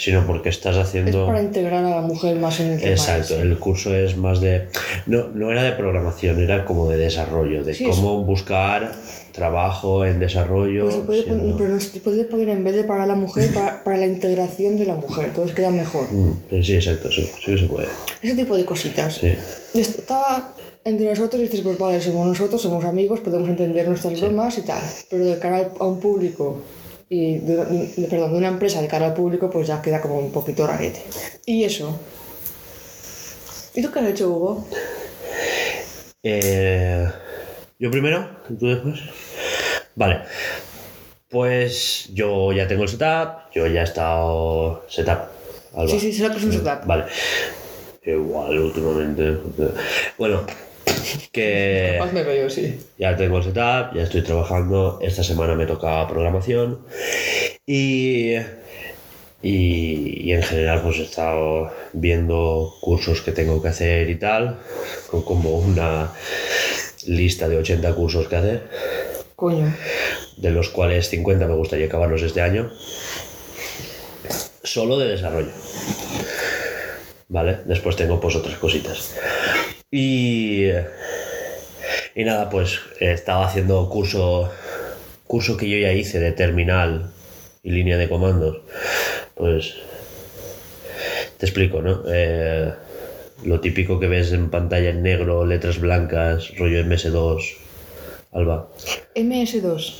sino 0.00 0.26
porque 0.26 0.48
estás 0.48 0.76
Es 0.76 0.82
haciendo 0.82 1.26
para 1.26 1.42
integrar 1.42 1.84
a 1.84 1.90
la 1.90 2.00
mujer 2.00 2.36
más 2.36 2.58
en 2.60 2.72
el 2.72 2.80
tema. 2.80 2.90
Exacto, 2.90 3.34
ese. 3.34 3.42
el 3.42 3.58
curso 3.58 3.94
es 3.94 4.16
más 4.16 4.40
de 4.40 4.68
no, 5.04 5.28
no 5.28 5.50
era 5.52 5.62
de 5.62 5.72
programación, 5.72 6.40
era 6.40 6.64
como 6.64 6.88
de 6.88 6.96
desarrollo, 6.96 7.62
de 7.64 7.74
Sí, 7.74 7.84
cómo 7.84 8.24
buscar 8.24 8.92
trabajo 9.32 10.06
en 10.06 10.18
desarrollo. 10.18 10.86
Pero 10.86 11.00
se 11.00 11.06
puede, 11.06 11.54
pero 11.58 11.80
se 11.80 12.00
puede 12.00 12.24
poner 12.24 12.48
en 12.48 12.64
vez 12.64 12.76
de 12.76 12.84
para 12.84 13.04
la 13.06 13.14
mujer, 13.14 13.50
para, 13.54 13.84
para 13.84 13.98
la 13.98 14.06
integración 14.06 14.78
de 14.78 14.86
la 14.86 14.94
mujer. 14.94 15.26
Entonces 15.26 15.54
queda 15.54 15.70
mejor. 15.70 16.10
Mm, 16.10 16.62
sí, 16.62 16.74
exacto, 16.74 17.12
sí, 17.12 17.30
sí 17.44 17.58
se 17.58 17.66
puede. 17.66 17.88
Ese 18.22 18.34
tipo 18.34 18.56
de 18.56 18.64
cositas. 18.64 19.14
Sí. 19.16 19.34
Estaba 19.74 20.54
entre 20.84 21.06
nosotros 21.10 21.40
y 21.40 21.44
dices, 21.44 21.60
pues 21.60 21.78
vale, 21.78 22.00
somos 22.00 22.26
nosotros, 22.26 22.60
somos 22.62 22.84
amigos, 22.84 23.20
podemos 23.20 23.48
entender 23.48 23.86
nuestras 23.88 24.20
bromas 24.20 24.56
y 24.58 24.62
tal. 24.62 24.82
Pero 25.10 25.24
de 25.24 25.38
cara 25.38 25.70
a 25.78 25.84
un 25.84 26.00
público, 26.00 26.62
y 27.08 27.38
de, 27.38 27.56
de- 27.64 28.06
perdón, 28.08 28.32
de 28.32 28.38
una 28.38 28.48
empresa 28.48 28.80
de 28.80 28.88
cara 28.88 29.06
al 29.06 29.14
público, 29.14 29.50
pues 29.50 29.66
ya 29.66 29.82
queda 29.82 30.00
como 30.00 30.18
un 30.18 30.30
poquito 30.32 30.66
rarete. 30.66 31.02
Y 31.46 31.64
eso. 31.64 31.98
¿Y 33.74 33.82
tú 33.82 33.90
qué 33.92 34.00
has 34.00 34.06
hecho, 34.08 34.28
Hugo? 34.30 34.66
Eh, 36.22 37.08
¿Yo 37.78 37.90
primero? 37.90 38.28
¿Y 38.48 38.54
tú 38.54 38.66
después? 38.66 39.00
Vale. 39.94 40.20
Pues 41.28 42.08
yo 42.12 42.52
ya 42.52 42.66
tengo 42.66 42.82
el 42.82 42.88
setup, 42.88 43.52
yo 43.54 43.66
ya 43.66 43.82
he 43.82 43.84
estado 43.84 44.84
setup. 44.88 45.18
Alba. 45.74 45.88
Sí, 45.88 46.00
sí, 46.00 46.12
setup 46.12 46.36
es 46.36 46.44
un 46.44 46.52
setup. 46.52 46.84
Vale. 46.86 47.04
Igual 48.04 48.58
últimamente. 48.58 49.38
Bueno, 50.18 50.42
que 51.32 51.96
Capaz 51.98 52.12
me 52.12 52.22
veo, 52.22 52.50
sí. 52.50 52.78
ya 52.98 53.16
tengo 53.16 53.38
el 53.38 53.44
setup, 53.44 53.94
ya 53.94 54.02
estoy 54.02 54.22
trabajando. 54.22 54.98
Esta 55.02 55.22
semana 55.22 55.54
me 55.54 55.66
toca 55.66 56.06
programación. 56.08 56.80
Y, 57.66 58.34
y, 59.42 60.28
y 60.28 60.32
en 60.32 60.42
general 60.42 60.82
pues 60.82 60.98
he 60.98 61.02
estado 61.02 61.70
viendo 61.92 62.74
cursos 62.80 63.20
que 63.22 63.32
tengo 63.32 63.62
que 63.62 63.68
hacer 63.68 64.10
y 64.10 64.16
tal. 64.16 64.58
Con 65.10 65.22
como 65.22 65.58
una 65.58 66.12
lista 67.06 67.48
de 67.48 67.58
80 67.58 67.94
cursos 67.94 68.28
que 68.28 68.36
hacer. 68.36 68.68
Coño. 69.36 69.74
De 70.36 70.50
los 70.50 70.68
cuales 70.68 71.08
50 71.08 71.46
me 71.46 71.54
gustaría 71.54 71.86
acabarlos 71.86 72.22
este 72.22 72.40
año. 72.42 72.70
Solo 74.62 74.98
de 74.98 75.08
desarrollo. 75.08 75.50
¿Vale? 77.28 77.60
Después 77.64 77.96
tengo 77.96 78.20
pues 78.20 78.34
otras 78.36 78.56
cositas. 78.58 79.14
Y... 79.90 80.66
Y 82.14 82.24
nada, 82.24 82.50
pues 82.50 82.80
eh, 83.00 83.12
estaba 83.12 83.46
haciendo 83.46 83.88
curso, 83.88 84.50
curso 85.26 85.56
que 85.56 85.68
yo 85.68 85.78
ya 85.78 85.92
hice 85.92 86.18
de 86.18 86.32
terminal 86.32 87.12
y 87.62 87.70
línea 87.70 87.96
de 87.96 88.08
comandos. 88.08 88.58
Pues 89.34 89.74
te 91.38 91.46
explico, 91.46 91.82
¿no? 91.82 92.02
Eh, 92.08 92.72
lo 93.44 93.60
típico 93.60 93.98
que 93.98 94.08
ves 94.08 94.32
en 94.32 94.50
pantalla 94.50 94.90
en 94.90 95.02
negro, 95.02 95.46
letras 95.46 95.80
blancas, 95.80 96.56
rollo 96.58 96.82
MS2, 96.84 97.56
Alba. 98.32 98.70
MS2. 99.14 99.94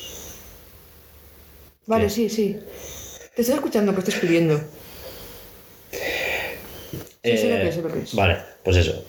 Vale, 1.87 2.04
¿Qué? 2.04 2.11
sí, 2.11 2.28
sí. 2.28 2.59
Te 3.35 3.42
estoy 3.42 3.56
escuchando 3.56 3.92
que 3.92 4.00
estoy 4.00 4.14
escribiendo. 4.14 4.61
Sí, 7.23 7.37
sé 7.37 7.50
lo 7.50 7.56
que 7.56 7.68
es, 7.68 7.75
sé 7.75 7.82
lo 7.82 7.92
que 7.92 8.00
es. 8.00 8.14
Vale, 8.14 8.37
pues 8.62 8.76
eso. 8.76 9.04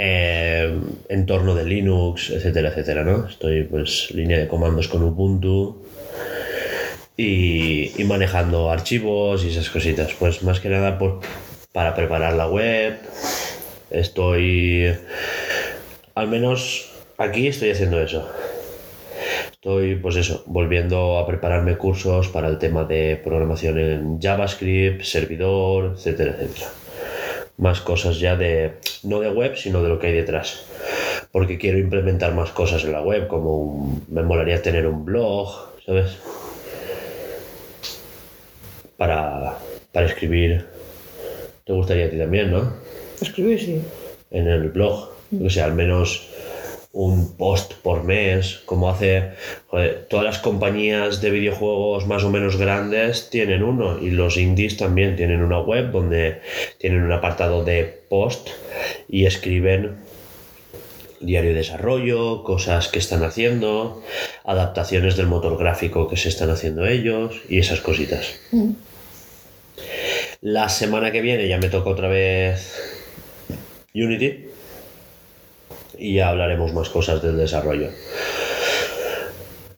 Eh, 0.00 0.78
entorno 1.08 1.56
de 1.56 1.64
Linux, 1.64 2.30
etcétera, 2.30 2.68
etcétera, 2.68 3.02
¿no? 3.02 3.26
Estoy, 3.26 3.64
pues, 3.64 4.12
línea 4.12 4.38
de 4.38 4.46
comandos 4.46 4.86
con 4.86 5.02
Ubuntu 5.02 5.82
y, 7.16 8.00
y 8.00 8.04
manejando 8.04 8.70
archivos 8.70 9.44
y 9.44 9.48
esas 9.48 9.68
cositas. 9.70 10.14
Pues, 10.16 10.44
más 10.44 10.60
que 10.60 10.68
nada, 10.68 10.98
pues, 10.98 11.14
para 11.72 11.96
preparar 11.96 12.34
la 12.34 12.48
web. 12.48 12.96
Estoy. 13.90 14.94
Al 16.14 16.28
menos 16.28 16.92
aquí 17.16 17.48
estoy 17.48 17.70
haciendo 17.70 18.00
eso. 18.00 18.30
Estoy, 19.50 19.96
pues 19.96 20.14
eso, 20.14 20.44
volviendo 20.46 21.18
a 21.18 21.26
prepararme 21.26 21.76
cursos 21.76 22.28
para 22.28 22.46
el 22.46 22.58
tema 22.58 22.84
de 22.84 23.20
programación 23.22 23.78
en 23.80 24.20
JavaScript, 24.20 25.02
servidor, 25.02 25.94
etcétera, 25.96 26.36
etcétera. 26.38 26.68
Más 27.58 27.80
cosas 27.80 28.18
ya 28.20 28.36
de, 28.36 28.74
no 29.02 29.20
de 29.20 29.30
web, 29.30 29.56
sino 29.56 29.82
de 29.82 29.88
lo 29.88 29.98
que 29.98 30.06
hay 30.08 30.12
detrás. 30.14 30.64
Porque 31.32 31.58
quiero 31.58 31.78
implementar 31.78 32.32
más 32.34 32.50
cosas 32.50 32.84
en 32.84 32.92
la 32.92 33.02
web, 33.02 33.26
como 33.28 33.56
un- 33.58 34.04
me 34.08 34.22
molaría 34.22 34.62
tener 34.62 34.86
un 34.86 35.04
blog, 35.04 35.68
¿sabes? 35.84 36.16
Para, 38.96 39.58
para 39.92 40.06
escribir. 40.06 40.66
Te 41.64 41.72
gustaría 41.72 42.06
a 42.06 42.10
ti 42.10 42.18
también, 42.18 42.50
¿no? 42.50 42.72
Escribir, 43.20 43.60
sí. 43.60 43.82
en 44.30 44.48
el 44.48 44.68
blog. 44.70 45.10
O 45.44 45.50
sea, 45.50 45.66
al 45.66 45.74
menos 45.74 46.28
un 46.98 47.36
post 47.36 47.74
por 47.74 48.02
mes, 48.02 48.60
como 48.64 48.90
hace 48.90 49.30
joder, 49.68 50.08
todas 50.10 50.24
las 50.24 50.38
compañías 50.38 51.20
de 51.20 51.30
videojuegos 51.30 52.08
más 52.08 52.24
o 52.24 52.30
menos 52.30 52.56
grandes 52.56 53.30
tienen 53.30 53.62
uno 53.62 54.00
y 54.00 54.10
los 54.10 54.36
indies 54.36 54.76
también 54.76 55.14
tienen 55.14 55.40
una 55.40 55.60
web 55.60 55.92
donde 55.92 56.40
tienen 56.78 57.02
un 57.02 57.12
apartado 57.12 57.62
de 57.62 57.84
post 58.08 58.48
y 59.08 59.26
escriben 59.26 59.98
diario 61.20 61.50
de 61.50 61.58
desarrollo, 61.58 62.42
cosas 62.42 62.88
que 62.88 62.98
están 62.98 63.22
haciendo, 63.22 64.02
adaptaciones 64.42 65.16
del 65.16 65.28
motor 65.28 65.56
gráfico 65.56 66.08
que 66.08 66.16
se 66.16 66.28
están 66.28 66.50
haciendo 66.50 66.84
ellos 66.84 67.42
y 67.48 67.60
esas 67.60 67.80
cositas. 67.80 68.40
La 70.40 70.68
semana 70.68 71.12
que 71.12 71.20
viene 71.20 71.46
ya 71.46 71.58
me 71.58 71.68
toca 71.68 71.90
otra 71.90 72.08
vez 72.08 72.74
Unity 73.94 74.47
y 75.98 76.14
ya 76.14 76.28
hablaremos 76.28 76.72
más 76.72 76.88
cosas 76.88 77.22
del 77.22 77.36
desarrollo. 77.36 77.88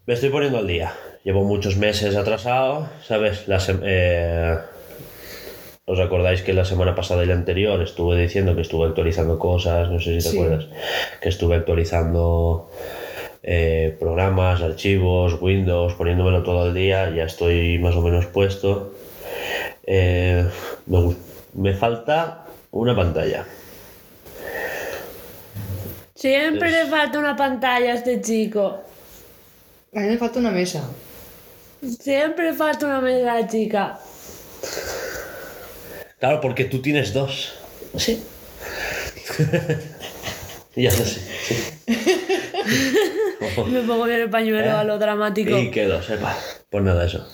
Me 0.06 0.14
estoy 0.14 0.30
poniendo 0.30 0.58
al 0.58 0.66
día. 0.66 0.92
Llevo 1.24 1.44
muchos 1.44 1.76
meses 1.76 2.16
atrasado, 2.16 2.88
¿sabes? 3.06 3.46
La 3.46 3.58
sem- 3.58 3.80
eh, 3.84 4.56
¿Os 5.84 5.98
acordáis 5.98 6.42
que 6.42 6.52
la 6.52 6.64
semana 6.64 6.94
pasada 6.94 7.24
y 7.24 7.26
la 7.26 7.34
anterior 7.34 7.80
estuve 7.82 8.20
diciendo 8.20 8.54
que 8.54 8.62
estuve 8.62 8.86
actualizando 8.86 9.38
cosas? 9.38 9.90
No 9.90 9.98
sé 9.98 10.20
si 10.20 10.28
te 10.28 10.32
Sí. 10.32 10.38
acuerdas. 10.38 10.68
Que 11.20 11.28
estuve 11.28 11.56
actualizando 11.56 12.70
eh, 13.42 13.96
programas, 13.98 14.60
archivos, 14.62 15.40
Windows, 15.40 15.94
poniéndomelo 15.94 16.42
todo 16.42 16.62
al 16.62 16.74
día. 16.74 17.10
Ya 17.14 17.24
estoy 17.24 17.78
más 17.78 17.96
o 17.96 18.02
menos 18.02 18.26
puesto. 18.26 18.92
Eh, 19.86 20.46
me, 20.86 21.14
me 21.54 21.74
falta 21.74 22.44
una 22.70 22.94
pantalla. 22.94 23.44
Siempre 26.20 26.68
Es- 26.68 26.74
le 26.84 26.90
falta 26.90 27.18
una 27.18 27.34
pantalla 27.34 27.92
a 27.92 27.94
este 27.94 28.20
chico. 28.20 28.82
A 29.94 30.00
mí 30.00 30.06
me 30.06 30.18
falta 30.18 30.38
una 30.38 30.50
mesa. 30.50 30.86
Siempre 31.98 32.50
le 32.50 32.56
falta 32.56 32.84
una 32.84 33.00
mesa 33.00 33.46
chica. 33.48 33.98
Claro, 36.18 36.42
porque 36.42 36.66
tú 36.66 36.82
tienes 36.82 37.14
dos. 37.14 37.54
Sí. 37.96 38.22
Ya 40.76 40.90
sé. 40.92 41.04
sí. 41.04 41.56
Me 43.66 43.80
pongo 43.80 44.04
bien 44.04 44.20
el 44.20 44.30
pañuelo 44.30 44.78
a 44.78 44.84
lo 44.84 44.98
dramático. 44.98 45.58
Y 45.58 45.70
quedó, 45.72 46.00
sepa. 46.00 46.36
Pues 46.70 46.84
nada, 46.84 47.04
eso. 47.04 47.26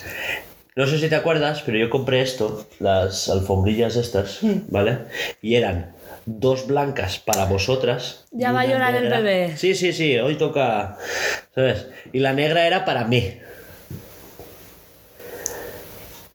No 0.77 0.87
sé 0.87 0.99
si 0.99 1.09
te 1.09 1.15
acuerdas, 1.17 1.63
pero 1.65 1.79
yo 1.79 1.89
compré 1.89 2.21
esto, 2.21 2.67
las 2.81 3.31
alfombrillas 3.31 3.97
estas, 3.97 4.41
¿vale? 4.69 4.99
Y 5.41 5.55
eran 5.55 5.95
dos 6.27 6.67
blancas 6.67 7.19
para 7.19 7.47
vosotras. 7.47 8.27
Ya 8.31 8.53
va 8.53 8.61
a 8.61 8.67
llorar 8.67 8.95
el 8.95 9.09
bebé. 9.09 9.57
Sí, 9.57 9.75
sí, 9.75 9.95
sí, 9.95 10.19
hoy 10.19 10.37
toca, 10.37 10.99
¿sabes? 11.55 11.87
Y 12.13 12.19
la 12.19 12.35
negra 12.35 12.67
era 12.67 12.85
para 12.85 13.05
mí. 13.07 13.39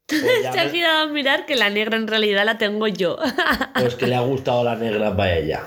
Pues, 0.07 0.21
Se 0.41 0.47
ha 0.59 0.63
me- 0.65 0.69
girado 0.71 0.99
a 1.03 1.07
mirar 1.13 1.45
que 1.45 1.55
la 1.55 1.69
negra 1.69 1.95
en 1.97 2.07
realidad 2.07 2.43
la 2.43 2.57
tengo 2.57 2.87
yo. 2.87 3.17
pues 3.75 3.95
que 3.95 4.07
le 4.07 4.15
ha 4.15 4.21
gustado 4.21 4.63
la 4.63 4.75
negra 4.75 5.15
para 5.15 5.37
ella. 5.37 5.61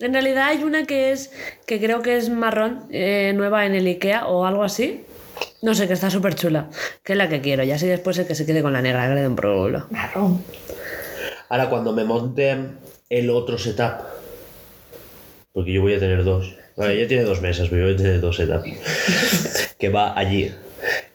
en 0.00 0.12
realidad 0.14 0.48
hay 0.48 0.64
una 0.64 0.84
que 0.86 1.12
es, 1.12 1.30
que 1.66 1.78
creo 1.78 2.00
que 2.02 2.16
es 2.16 2.30
marrón, 2.30 2.84
eh, 2.90 3.32
nueva 3.36 3.66
en 3.66 3.74
el 3.74 3.86
Ikea 3.86 4.26
o 4.28 4.46
algo 4.46 4.64
así. 4.64 5.04
No 5.66 5.74
sé, 5.74 5.88
que 5.88 5.94
está 5.94 6.10
súper 6.10 6.36
chula. 6.36 6.70
Que 7.02 7.14
es 7.14 7.18
la 7.18 7.28
que 7.28 7.40
quiero. 7.40 7.64
Y 7.64 7.72
así 7.72 7.88
después 7.88 8.16
el 8.18 8.26
que 8.28 8.36
se 8.36 8.46
quede 8.46 8.62
con 8.62 8.72
la 8.72 8.80
negra, 8.80 9.08
que 9.08 9.16
le 9.16 9.22
dé 9.22 9.26
un 9.26 9.34
problema. 9.34 9.88
Marrón. 9.90 10.44
Ahora, 11.48 11.68
cuando 11.68 11.92
me 11.92 12.04
monte 12.04 12.56
el 13.10 13.30
otro 13.30 13.58
setup, 13.58 14.04
porque 15.52 15.72
yo 15.72 15.82
voy 15.82 15.94
a 15.94 15.98
tener 15.98 16.22
dos. 16.22 16.54
Vale, 16.76 16.96
ya 17.00 17.08
tiene 17.08 17.24
dos 17.24 17.40
mesas, 17.40 17.66
pero 17.68 17.80
yo 17.80 17.86
voy 17.86 17.94
a 17.94 17.96
tener 17.96 18.20
dos 18.20 18.36
setups. 18.36 19.74
que 19.78 19.88
va 19.88 20.16
allí, 20.16 20.54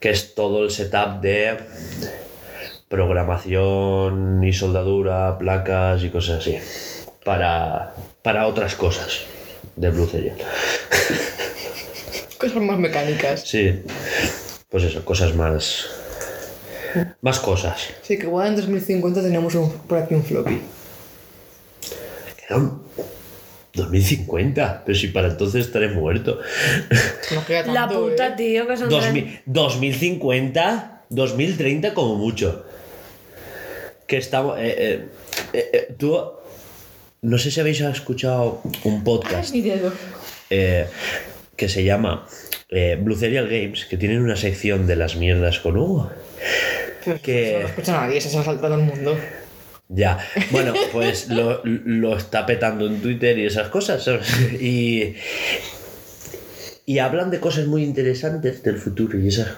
que 0.02 0.10
es 0.10 0.36
todo 0.36 0.66
el 0.66 0.72
setup 0.72 1.22
de 1.22 1.56
programación 2.90 4.44
y 4.44 4.52
soldadura, 4.52 5.38
placas 5.38 6.04
y 6.04 6.10
cosas 6.10 6.40
así. 6.40 6.58
Para, 7.24 7.94
para 8.22 8.48
otras 8.48 8.76
cosas 8.76 9.22
de 9.78 9.90
Blue 9.92 10.08
Serial. 10.08 10.36
Cosas 12.38 12.64
más 12.64 12.80
mecánicas. 12.80 13.48
Sí, 13.48 13.84
pues 14.72 14.84
eso, 14.86 15.06
cosas 15.06 15.36
más. 15.36 15.86
Más 17.22 17.40
cosas. 17.40 17.90
Sí, 18.02 18.18
que 18.18 18.24
igual 18.26 18.48
en 18.48 18.56
2050 18.56 19.22
tenemos 19.22 19.54
un, 19.56 19.72
por 19.72 20.00
aquí 20.00 20.14
un 20.16 20.24
floppy. 20.26 20.60
Quedan 22.48 22.82
2050, 23.74 24.84
pero 24.86 24.98
si 24.98 25.08
para 25.08 25.28
entonces 25.30 25.68
estaré 25.68 25.90
muerto. 25.90 26.40
No 27.34 27.46
queda 27.46 27.64
tanto, 27.64 27.74
La 27.74 27.88
puta, 27.88 28.28
¿eh? 28.28 28.34
tío, 28.36 28.68
que 28.68 28.76
son 28.78 28.90
2000 28.90 29.42
2050, 29.46 31.02
2030 31.10 31.94
como 31.94 32.16
mucho. 32.16 32.66
Que 34.08 34.18
estamos... 34.18 34.58
eh, 34.60 34.76
eh, 34.78 35.06
eh, 35.54 35.70
eh, 35.74 35.96
tú... 35.98 36.18
No 37.24 37.38
sé 37.38 37.52
si 37.52 37.60
habéis 37.60 37.80
escuchado 37.82 38.62
un 38.84 38.96
Ay, 38.96 39.02
podcast 39.06 39.54
mi 39.54 39.62
dedo. 39.62 39.94
eh, 40.50 40.88
que 41.56 41.70
se 41.70 41.84
llama 41.84 42.28
eh, 42.72 42.98
Blue 43.00 43.16
Serial 43.18 43.48
Games, 43.48 43.86
que 43.86 43.98
tienen 43.98 44.22
una 44.22 44.36
sección 44.38 44.88
de 44.88 44.96
las 44.96 45.16
mierdas 45.18 45.60
con 45.60 45.78
Hugo. 45.78 46.12
Que- 47.22 47.50
eso 47.50 47.54
no 47.58 47.60
lo 47.64 47.68
escucha 47.68 47.92
nadie, 47.94 48.22
se 48.22 48.38
ha 48.38 48.44
saltado 48.44 48.76
el 48.76 48.82
mundo. 48.82 49.18
Ya, 49.90 50.18
bueno, 50.52 50.74
pues 50.94 51.28
lo, 51.28 51.62
lo 51.66 52.16
está 52.16 52.46
petando 52.46 52.88
en 52.88 53.02
Twitter 53.02 53.38
y 53.38 53.46
esas 53.46 53.68
cosas. 53.68 54.08
Y, 54.62 55.16
y 56.86 57.00
hablan 57.00 57.30
de 57.30 57.40
cosas 57.42 57.68
muy 57.68 57.84
interesantes 57.84 58.64
del 58.64 58.78
futuro 58.78 59.20
y 59.20 59.28
esas, 59.28 59.50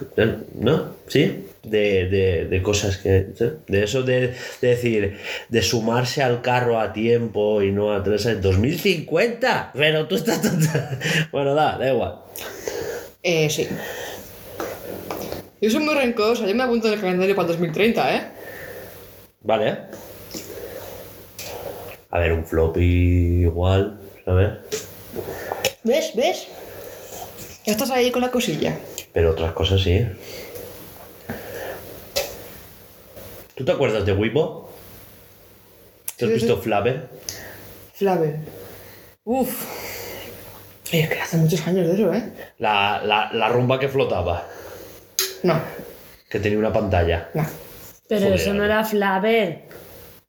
¿no? 0.60 0.96
¿Sí? 1.08 1.46
De, 1.64 2.10
de, 2.10 2.46
de 2.46 2.62
cosas 2.64 2.98
que, 2.98 3.28
¿sí? 3.38 3.46
de 3.68 3.84
eso 3.84 4.02
de, 4.04 4.34
de 4.62 4.68
decir, 4.68 5.18
de 5.50 5.62
sumarse 5.62 6.24
al 6.24 6.42
carro 6.42 6.80
a 6.80 6.92
tiempo 6.94 7.62
y 7.62 7.72
no 7.72 7.94
a 7.94 8.04
tres 8.04 8.26
años, 8.26 8.42
2050, 8.42 9.72
pero 9.76 10.08
tú 10.08 10.16
estás 10.16 10.42
tonta. 10.42 11.00
Bueno, 11.32 11.54
da, 11.54 11.78
da 11.78 11.92
igual. 11.92 12.16
Eh, 13.24 13.50
sí. 13.50 13.68
Yo 15.62 15.70
soy 15.70 15.80
muy 15.84 15.96
rencorosa, 15.96 16.46
yo 16.46 16.54
me 16.56 16.64
apunto 16.64 16.88
en 16.88 16.96
el 16.96 17.00
calendario 17.02 17.36
para 17.36 17.48
el 17.48 17.54
2030, 17.54 18.16
¿eh? 18.16 18.28
Vale. 19.42 19.78
A 22.10 22.20
ver, 22.20 22.34
un 22.34 22.46
floppy 22.46 23.42
igual, 23.44 24.00
¿sabes? 24.26 24.50
¿Ves? 25.84 26.12
¿Ves? 26.16 26.48
Ya 27.66 27.72
estás 27.72 27.92
ahí 27.92 28.12
con 28.12 28.22
la 28.22 28.30
cosilla. 28.30 28.78
Pero 29.14 29.32
otras 29.32 29.54
cosas 29.54 29.82
sí. 29.82 30.06
¿Tú 33.56 33.64
te 33.64 33.72
acuerdas 33.72 34.06
de 34.06 34.14
Weibo? 34.14 34.70
¿Te 36.18 36.26
has 36.26 36.32
Sí, 36.32 36.40
sí. 36.40 36.46
visto 36.46 36.62
Flaver? 36.62 37.08
Flavel. 37.94 38.40
Uf. 39.24 39.93
Es 40.94 41.10
que 41.10 41.20
hace 41.20 41.38
muchos 41.38 41.66
años 41.68 41.88
de 41.88 41.94
eso, 41.94 42.14
¿eh? 42.14 42.24
La, 42.60 43.02
la, 43.04 43.32
la 43.34 43.50
rumba 43.50 43.80
que 43.80 43.90
flotaba, 43.90 44.48
No, 45.44 45.60
que 46.30 46.40
tenía 46.40 46.58
una 46.60 46.72
pantalla. 46.74 47.30
no. 47.34 47.46
Pero 48.08 48.26
Joder, 48.26 48.40
eso 48.40 48.54
no 48.54 48.64
era 48.66 48.84
Flaver. 48.84 49.62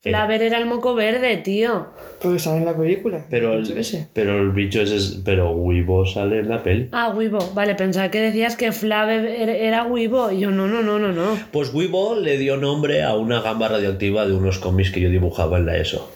Flaver 0.00 0.42
era 0.42 0.58
el 0.58 0.66
moco 0.66 0.94
verde, 0.94 1.36
tío. 1.38 1.88
Porque 2.22 2.38
sale 2.38 2.58
en 2.58 2.66
la 2.66 2.76
película. 2.76 3.24
Pero 3.28 3.54
el, 3.54 3.84
sé. 3.84 4.06
pero 4.12 4.38
el 4.40 4.50
bicho 4.50 4.80
ese 4.82 4.96
es. 4.96 5.18
Pero 5.24 5.50
Weibo 5.52 6.06
sale 6.06 6.38
en 6.40 6.48
la 6.48 6.62
peli. 6.62 6.88
Ah, 6.92 7.08
Weibo. 7.14 7.38
Vale, 7.52 7.74
pensaba 7.74 8.10
que 8.10 8.20
decías 8.20 8.56
que 8.56 8.70
Flaver 8.72 9.24
era- 9.26 9.54
era 9.56 9.84
Weibo. 9.84 10.30
Y 10.30 10.40
yo, 10.40 10.50
no, 10.50 10.66
no, 10.68 10.82
no, 10.82 10.98
no, 10.98 11.12
no. 11.12 11.38
Pues 11.52 11.74
Weibo 11.74 12.14
le 12.14 12.38
dio 12.38 12.56
nombre 12.56 13.02
a 13.02 13.14
una 13.14 13.40
gamba 13.40 13.68
radioactiva 13.68 14.24
de 14.26 14.34
unos 14.34 14.58
cómics 14.58 14.90
que 14.90 15.00
yo 15.00 15.10
dibujaba 15.10 15.58
en 15.58 15.66
la 15.66 15.76
ESO. 15.76 16.10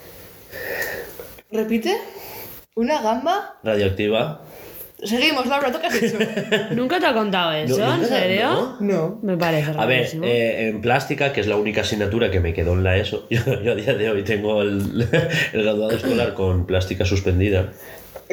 ¿Repite? 1.51 1.97
¿Una 2.79 3.03
gamba? 3.03 3.57
¿Radioactiva? 3.65 4.41
Seguimos, 5.03 5.47
Laura, 5.49 5.73
¿tú 5.73 5.81
qué 5.81 5.89
has 5.89 6.01
hecho? 6.01 6.17
¿Nunca 6.77 7.01
te 7.01 7.07
ha 7.07 7.13
contado 7.13 7.51
eso? 7.53 7.77
No, 7.77 7.95
¿En 7.95 8.03
nunca, 8.03 8.15
serio? 8.21 8.49
¿no? 8.51 8.77
no. 8.81 9.19
Me 9.23 9.37
parece 9.37 9.71
A 9.77 9.85
ver, 9.85 9.99
rarísimo. 10.03 10.25
eh, 10.25 10.69
en 10.69 10.81
plástica, 10.81 11.33
que 11.33 11.41
es 11.41 11.49
la 11.49 11.57
única 11.57 11.81
asignatura 11.81 12.31
que 12.31 12.39
me 12.39 12.55
quedó 12.55 12.75
en 12.75 12.85
la 12.85 12.97
ESO, 12.97 13.27
yo, 13.31 13.41
yo 13.63 13.73
a 13.73 13.75
día 13.75 13.95
de 13.95 14.11
hoy 14.11 14.23
tengo 14.23 14.63
el, 14.63 15.09
el 15.53 15.63
graduado 15.65 15.91
escolar 15.91 16.35
con 16.35 16.67
plástica 16.67 17.05
suspendida. 17.05 17.73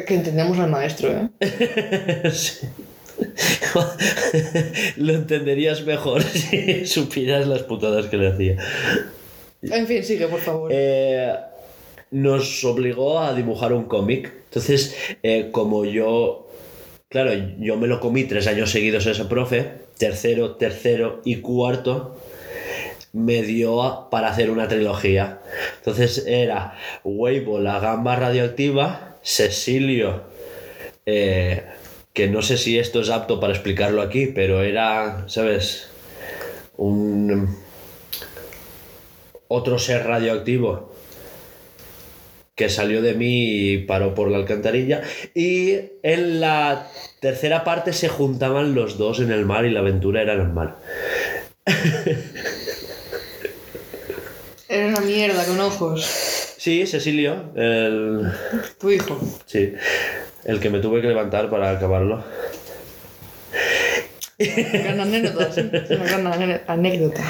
Que 0.06 0.14
entendemos 0.14 0.56
al 0.60 0.70
maestro, 0.70 1.10
¿eh? 1.40 2.30
Sí. 2.30 2.68
Lo 4.98 5.12
entenderías 5.12 5.82
mejor 5.84 6.22
si 6.22 6.86
supieras 6.86 7.48
las 7.48 7.64
putadas 7.64 8.06
que 8.06 8.16
le 8.16 8.28
hacía. 8.28 8.56
En 9.62 9.86
fin, 9.88 10.04
sigue, 10.04 10.28
por 10.28 10.38
favor. 10.40 10.70
Eh, 10.72 11.32
nos 12.10 12.64
obligó 12.64 13.20
a 13.20 13.34
dibujar 13.34 13.72
un 13.72 13.84
cómic. 13.84 14.32
Entonces, 14.44 14.96
eh, 15.22 15.50
como 15.52 15.84
yo, 15.84 16.48
claro, 17.08 17.32
yo 17.58 17.76
me 17.76 17.86
lo 17.86 18.00
comí 18.00 18.24
tres 18.24 18.46
años 18.46 18.70
seguidos 18.70 19.06
a 19.06 19.10
ese 19.10 19.24
profe, 19.24 19.72
tercero, 19.98 20.56
tercero 20.56 21.20
y 21.24 21.36
cuarto, 21.36 22.16
me 23.12 23.42
dio 23.42 24.08
para 24.10 24.28
hacer 24.28 24.50
una 24.50 24.68
trilogía. 24.68 25.40
Entonces 25.78 26.24
era 26.26 26.76
Weibo, 27.04 27.58
la 27.58 27.80
gamba 27.80 28.16
radioactiva, 28.16 29.16
Cecilio, 29.22 30.22
eh, 31.06 31.64
que 32.12 32.28
no 32.28 32.42
sé 32.42 32.56
si 32.56 32.78
esto 32.78 33.00
es 33.00 33.10
apto 33.10 33.40
para 33.40 33.52
explicarlo 33.52 34.02
aquí, 34.02 34.26
pero 34.26 34.62
era, 34.62 35.24
¿sabes? 35.28 35.88
Un 36.76 37.56
otro 39.48 39.78
ser 39.78 40.06
radioactivo 40.06 40.95
que 42.56 42.68
salió 42.70 43.02
de 43.02 43.14
mí 43.14 43.72
y 43.72 43.78
paró 43.78 44.14
por 44.14 44.30
la 44.30 44.38
alcantarilla. 44.38 45.02
Y 45.34 45.78
en 46.02 46.40
la 46.40 46.88
tercera 47.20 47.62
parte 47.62 47.92
se 47.92 48.08
juntaban 48.08 48.74
los 48.74 48.98
dos 48.98 49.20
en 49.20 49.30
el 49.30 49.44
mar 49.44 49.66
y 49.66 49.70
la 49.70 49.80
aventura 49.80 50.22
era 50.22 50.32
en 50.32 50.40
el 50.40 50.48
mar. 50.48 50.78
Era 54.68 54.86
una 54.88 55.00
mierda 55.00 55.44
con 55.44 55.60
ojos. 55.60 56.04
Sí, 56.58 56.86
Cecilio, 56.86 57.52
el, 57.54 58.32
Tu 58.80 58.90
hijo. 58.90 59.20
sí, 59.44 59.72
el 60.44 60.58
que 60.58 60.70
me 60.70 60.80
tuve 60.80 61.00
que 61.00 61.06
levantar 61.06 61.48
para 61.48 61.70
acabarlo. 61.70 62.24
Gran 64.38 65.00
anécdota, 65.00 65.52
sí. 65.52 65.70
Una 66.18 66.60
anécdota. 66.66 67.22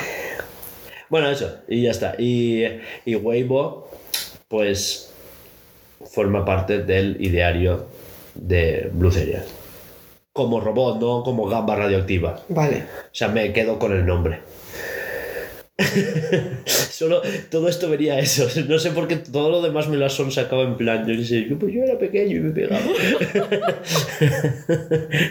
Bueno, 1.08 1.30
eso, 1.30 1.58
y 1.68 1.82
ya 1.82 1.90
está. 1.90 2.14
Y, 2.18 2.64
y 3.04 3.14
Weibo, 3.16 3.90
pues, 4.48 5.12
forma 6.04 6.44
parte 6.44 6.82
del 6.82 7.16
ideario 7.20 7.86
de 8.34 8.90
Blue 8.92 9.10
Serial. 9.10 9.44
Como 10.32 10.60
robot, 10.60 11.00
no 11.00 11.22
como 11.22 11.46
gamba 11.46 11.76
radioactiva. 11.76 12.40
Vale. 12.48 12.84
O 13.04 13.14
sea, 13.14 13.28
me 13.28 13.52
quedo 13.52 13.78
con 13.78 13.92
el 13.92 14.04
nombre. 14.04 14.40
Solo 16.64 17.20
todo 17.50 17.68
esto 17.68 17.90
vería 17.90 18.14
a 18.14 18.20
eso. 18.20 18.48
No 18.68 18.78
sé 18.78 18.90
por 18.90 19.06
qué 19.08 19.16
todo 19.16 19.50
lo 19.50 19.60
demás 19.60 19.88
me 19.88 19.96
lo 19.96 20.08
son 20.08 20.32
sacado 20.32 20.62
en 20.62 20.76
plan. 20.76 21.06
Yo 21.06 21.22
sé, 21.22 21.46
yo, 21.48 21.58
pues 21.58 21.72
yo 21.72 21.82
era 21.82 21.98
pequeño 21.98 22.36
y 22.36 22.40
me 22.40 22.50
pegaba. 22.50 22.80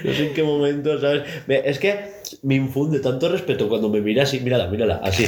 no 0.03 0.13
sé 0.13 0.27
en 0.27 0.33
qué 0.33 0.43
momento, 0.43 0.99
¿sabes? 1.01 1.23
Es 1.47 1.79
que 1.79 1.95
me 2.43 2.55
infunde 2.55 2.99
tanto 2.99 3.29
respeto 3.29 3.67
cuando 3.67 3.89
me 3.89 4.01
mira 4.01 4.23
así. 4.23 4.39
Mírala, 4.39 4.67
mírala, 4.67 5.01
así. 5.03 5.25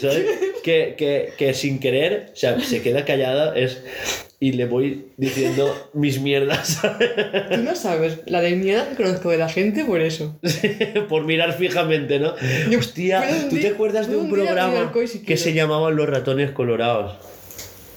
¿Sabes? 0.00 0.24
Que, 0.62 0.94
que, 0.96 1.32
que 1.36 1.54
sin 1.54 1.80
querer, 1.80 2.30
o 2.32 2.36
sea, 2.36 2.60
se 2.60 2.82
queda 2.82 3.04
callada 3.04 3.56
es, 3.56 3.82
y 4.40 4.52
le 4.52 4.66
voy 4.66 5.06
diciendo 5.16 5.90
mis 5.94 6.20
mierdas. 6.20 6.80
Tú 7.50 7.56
no 7.62 7.74
sabes 7.74 8.20
la 8.26 8.40
de 8.40 8.54
mierda 8.56 8.88
que 8.90 8.96
conozco 9.02 9.30
de 9.30 9.38
la 9.38 9.48
gente 9.48 9.84
por 9.84 10.00
eso. 10.00 10.38
por 11.08 11.24
mirar 11.24 11.54
fijamente, 11.54 12.18
¿no? 12.20 12.34
Yo- 12.70 12.78
Hostia, 12.78 13.22
¿tú 13.48 13.56
te 13.56 13.62
día- 13.62 13.70
acuerdas 13.70 14.08
de 14.08 14.16
un 14.16 14.26
un 14.26 14.30
programa 14.32 14.92
el 14.94 15.08
si 15.08 15.22
que 15.22 15.36
se 15.36 15.52
llamaban 15.54 15.96
Los 15.96 16.08
ratones 16.08 16.50
colorados? 16.52 17.16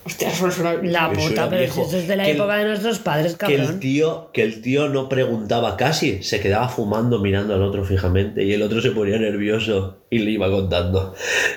Hostia, 0.03 0.29
eso 0.31 0.49
suena... 0.49 0.73
La 0.81 1.11
Eso 1.11 1.29
puta, 1.29 1.47
pero 1.47 1.61
eso 1.61 1.83
es 1.95 2.07
de 2.07 2.15
la 2.15 2.23
Que 2.23 2.31
el- 2.31 2.37
época 2.37 2.57
de 2.57 2.65
nuestros 2.65 2.97
padres, 2.97 3.35
Que 3.35 3.53
el, 3.53 3.57
cabrón. 3.61 3.79
tío, 3.79 4.31
que 4.33 4.41
el 4.41 4.59
tío 4.63 4.89
no 4.89 5.07
preguntaba 5.09 5.77
casi, 5.77 6.23
se 6.23 6.39
quedaba 6.39 6.69
fumando 6.69 7.19
mirando 7.19 7.53
al 7.53 7.61
otro 7.61 7.85
fijamente 7.85 8.43
y 8.43 8.51
el 8.53 8.63
otro 8.63 8.81
se 8.81 8.89
ponía 8.89 9.19
nervioso 9.19 9.99
y 10.09 10.17
le 10.17 10.31
iba 10.31 10.49
contando. 10.49 11.13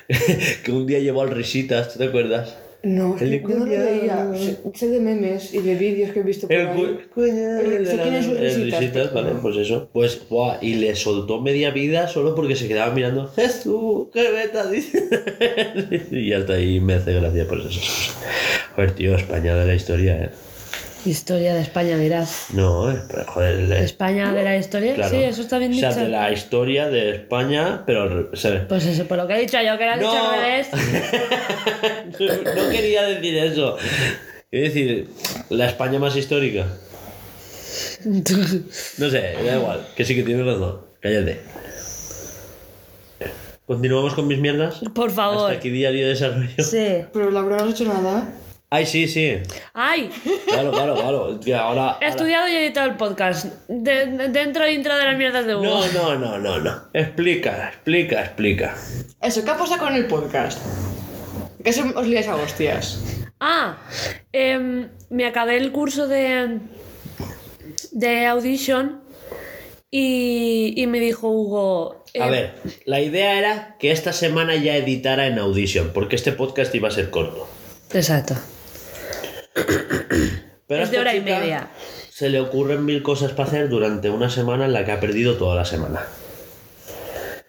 que 0.62 0.72
un 0.72 0.86
día 0.86 0.98
llevó 0.98 1.22
al 1.22 1.30
Risitas, 1.30 1.94
¿tú 1.94 1.98
te 2.00 2.04
acuerdas? 2.04 2.58
No, 2.84 3.16
El 3.18 3.40
yo 3.42 3.48
no 3.48 3.64
lo 3.64 3.64
veía. 3.66 4.30
Sé, 4.36 4.58
sé 4.74 4.88
de 4.88 5.00
memes 5.00 5.54
y 5.54 5.58
de 5.60 5.74
vídeos 5.74 6.10
que 6.12 6.20
he 6.20 6.22
visto 6.22 6.46
por 6.46 6.56
El 6.56 6.68
ahí. 6.68 6.98
El- 7.16 7.86
sé 7.86 7.98
quién 8.02 8.14
es 8.14 8.26
Risitas, 8.26 8.80
Risitas, 8.80 9.12
vale, 9.14 9.32
pues 9.40 9.56
eso. 9.56 9.88
Pues, 9.92 10.20
buah, 10.28 10.58
y 10.60 10.74
le 10.74 10.94
soltó 10.94 11.40
media 11.40 11.70
vida 11.70 12.06
solo 12.08 12.34
porque 12.34 12.56
se 12.56 12.68
quedaba 12.68 12.94
mirando, 12.94 13.28
Jesús, 13.34 14.08
qué 14.12 14.30
beta, 14.30 14.66
dice. 14.70 15.02
y 16.10 16.32
hasta 16.32 16.54
ahí 16.54 16.80
me 16.80 16.94
hace 16.94 17.12
gracia 17.14 17.46
por 17.48 17.58
esas 17.60 17.74
cosas. 17.76 18.16
Joder, 18.76 18.90
tío, 18.92 19.14
España 19.16 19.54
de 19.56 19.66
la 19.66 19.74
historia, 19.74 20.16
eh. 20.24 20.30
Historia 21.04 21.54
de 21.54 21.60
España, 21.60 21.96
dirás. 21.98 22.46
No, 22.54 22.90
eh, 22.90 22.98
pero 23.08 23.24
joder, 23.26 23.72
España 23.74 24.32
de 24.32 24.42
la 24.42 24.56
historia, 24.56 24.94
claro. 24.94 25.10
sí, 25.10 25.22
eso 25.22 25.42
está 25.42 25.58
bien 25.58 25.72
O 25.72 25.76
sea, 25.76 25.90
dicho. 25.90 26.00
de 26.00 26.08
la 26.08 26.32
historia 26.32 26.88
de 26.88 27.10
España, 27.10 27.82
pero 27.84 28.30
o 28.32 28.36
sea, 28.36 28.66
Pues 28.68 28.86
eso, 28.86 29.04
por 29.06 29.18
lo 29.18 29.26
que 29.26 29.34
he 29.34 29.40
dicho 29.40 29.58
yo, 29.60 29.76
que 29.76 29.84
dicho 29.84 30.00
No. 30.14 30.30
al 30.30 30.40
revés. 30.40 30.68
no 32.56 32.70
quería 32.70 33.02
decir 33.04 33.36
eso. 33.36 33.76
Quiero 34.50 34.66
decir, 34.66 35.08
la 35.50 35.66
España 35.66 35.98
más 35.98 36.16
histórica. 36.16 36.66
No 38.04 39.10
sé, 39.10 39.34
da 39.44 39.56
igual, 39.56 39.86
que 39.96 40.04
sí 40.04 40.14
que 40.14 40.22
tienes 40.22 40.46
razón. 40.46 40.80
Cállate. 41.00 41.40
¿Continuamos 43.66 44.14
con 44.14 44.26
mis 44.26 44.38
mierdas? 44.38 44.80
Por 44.94 45.10
favor. 45.10 45.50
Hasta 45.50 45.58
aquí 45.58 45.70
diario 45.70 46.02
de 46.02 46.08
desarrollo. 46.10 46.48
Sí. 46.62 47.02
Pero 47.12 47.30
Laura 47.30 47.56
no 47.56 47.64
has 47.64 47.70
hecho 47.70 47.84
nada. 47.84 48.30
Ay, 48.70 48.86
sí, 48.86 49.06
sí. 49.06 49.34
¡Ay! 49.72 50.10
Claro, 50.48 50.72
claro, 50.72 50.94
claro. 50.94 51.24
Ahora, 51.26 51.38
He 51.46 51.54
ahora- 51.54 51.98
estudiado 52.00 52.48
y 52.48 52.56
editado 52.56 52.90
el 52.90 52.96
podcast. 52.96 53.46
De- 53.68 54.06
de- 54.06 54.28
dentro 54.30 54.64
e 54.64 54.72
intro 54.72 54.96
de 54.96 55.04
las 55.04 55.16
mierdas 55.16 55.46
de 55.46 55.54
Hugo. 55.54 55.64
No, 55.64 55.86
no, 55.92 56.18
no, 56.18 56.38
no, 56.38 56.58
no. 56.58 56.82
Explica, 56.92 57.68
explica, 57.68 58.20
explica. 58.22 58.74
Eso, 59.22 59.44
¿qué 59.44 59.50
ha 59.50 59.56
pasado 59.56 59.78
con 59.80 59.94
el 59.94 60.06
podcast? 60.06 60.58
¿Qué 61.62 61.72
se 61.72 61.82
os 61.82 62.06
líais 62.06 62.26
a 62.26 62.34
hostias? 62.36 63.00
Ah, 63.40 63.76
em, 64.32 64.88
me 65.10 65.26
acabé 65.26 65.56
el 65.56 65.70
curso 65.70 66.08
de, 66.08 66.58
de 67.92 68.26
Audition 68.26 69.02
y, 69.90 70.74
y 70.76 70.86
me 70.86 70.98
dijo 71.00 71.28
Hugo. 71.30 72.04
A 72.20 72.26
em, 72.26 72.30
ver, 72.30 72.54
la 72.86 73.00
idea 73.00 73.38
era 73.38 73.76
que 73.78 73.92
esta 73.92 74.12
semana 74.12 74.56
ya 74.56 74.76
editara 74.76 75.26
en 75.26 75.38
Audition, 75.38 75.90
porque 75.94 76.16
este 76.16 76.32
podcast 76.32 76.74
iba 76.74 76.88
a 76.88 76.90
ser 76.90 77.10
corto. 77.10 77.48
Exacto. 77.92 78.34
Pero 80.66 80.82
es 80.82 80.90
de 80.90 80.98
hora 80.98 81.14
y 81.14 81.20
media. 81.20 81.70
se 82.10 82.28
le 82.28 82.40
ocurren 82.40 82.84
mil 82.84 83.02
cosas 83.02 83.32
para 83.32 83.48
hacer 83.48 83.68
durante 83.68 84.10
una 84.10 84.30
semana 84.30 84.64
en 84.64 84.72
la 84.72 84.84
que 84.84 84.92
ha 84.92 85.00
perdido 85.00 85.36
toda 85.36 85.56
la 85.56 85.64
semana. 85.64 86.02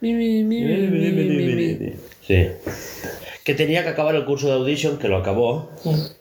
Mi, 0.01 0.13
mi, 0.13 0.43
mi, 0.43 0.61
mi, 0.61 0.87
mi, 0.87 1.11
mi, 1.11 1.55
mi, 1.55 1.75
mi. 1.75 1.93
Sí. 2.21 2.47
Que 3.43 3.53
tenía 3.53 3.83
que 3.83 3.89
acabar 3.89 4.15
el 4.15 4.25
curso 4.25 4.47
de 4.47 4.53
audition, 4.53 4.97
que 4.97 5.07
lo 5.07 5.17
acabó, 5.17 5.71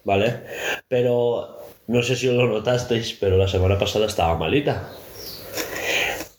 ¿vale? 0.05 0.41
Pero 0.89 1.59
no 1.87 2.03
sé 2.03 2.17
si 2.17 2.27
lo 2.27 2.47
notasteis, 2.47 3.17
pero 3.19 3.37
la 3.37 3.49
semana 3.49 3.79
pasada 3.79 4.07
estaba 4.07 4.37
malita. 4.37 4.91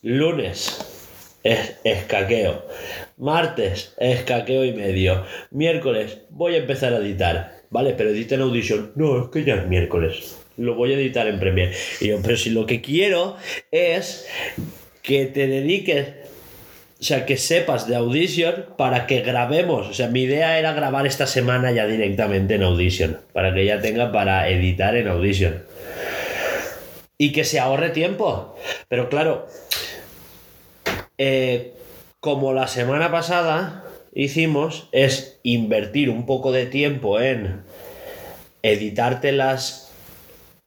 Lunes, 0.01 0.77
es, 1.43 1.75
escaqueo. 1.83 2.65
Martes, 3.17 3.93
escaqueo 3.97 4.63
y 4.63 4.73
medio. 4.73 5.25
Miércoles, 5.51 6.19
voy 6.29 6.55
a 6.55 6.59
empezar 6.59 6.93
a 6.93 6.97
editar. 6.97 7.63
¿Vale? 7.69 7.93
Pero 7.97 8.09
edita 8.09 8.35
en 8.35 8.41
Audition. 8.41 8.91
No, 8.95 9.23
es 9.23 9.29
que 9.29 9.43
ya 9.43 9.55
es 9.55 9.67
miércoles. 9.67 10.37
Lo 10.57 10.75
voy 10.75 10.93
a 10.93 10.95
editar 10.95 11.27
en 11.27 11.39
Premiere. 11.39 11.73
Y 11.99 12.07
yo, 12.07 12.19
pero 12.21 12.37
si 12.37 12.49
lo 12.49 12.65
que 12.65 12.81
quiero 12.81 13.35
es 13.71 14.27
que 15.01 15.25
te 15.25 15.47
dediques 15.47 16.07
o 16.99 17.03
sea, 17.03 17.25
que 17.25 17.37
sepas 17.37 17.87
de 17.87 17.95
Audition 17.95 18.65
para 18.77 19.05
que 19.05 19.21
grabemos. 19.21 19.87
O 19.87 19.93
sea, 19.93 20.07
mi 20.07 20.21
idea 20.21 20.57
era 20.57 20.73
grabar 20.73 21.05
esta 21.05 21.27
semana 21.27 21.71
ya 21.71 21.85
directamente 21.85 22.55
en 22.55 22.63
Audition. 22.63 23.19
Para 23.33 23.53
que 23.53 23.65
ya 23.65 23.81
tenga 23.81 24.11
para 24.11 24.49
editar 24.49 24.95
en 24.95 25.09
Audition. 25.09 25.63
Y 27.17 27.31
que 27.31 27.43
se 27.43 27.59
ahorre 27.59 27.89
tiempo. 27.89 28.57
Pero 28.87 29.09
claro, 29.09 29.47
eh, 31.17 31.73
como 32.21 32.53
la 32.53 32.67
semana 32.67 33.11
pasada 33.11 33.83
hicimos, 34.13 34.87
es 34.91 35.34
invertir 35.45 36.09
un 36.09 36.25
poco 36.25 36.51
de 36.51 36.65
tiempo 36.65 37.21
en 37.21 37.61
editarte 38.63 39.31
las, 39.31 39.91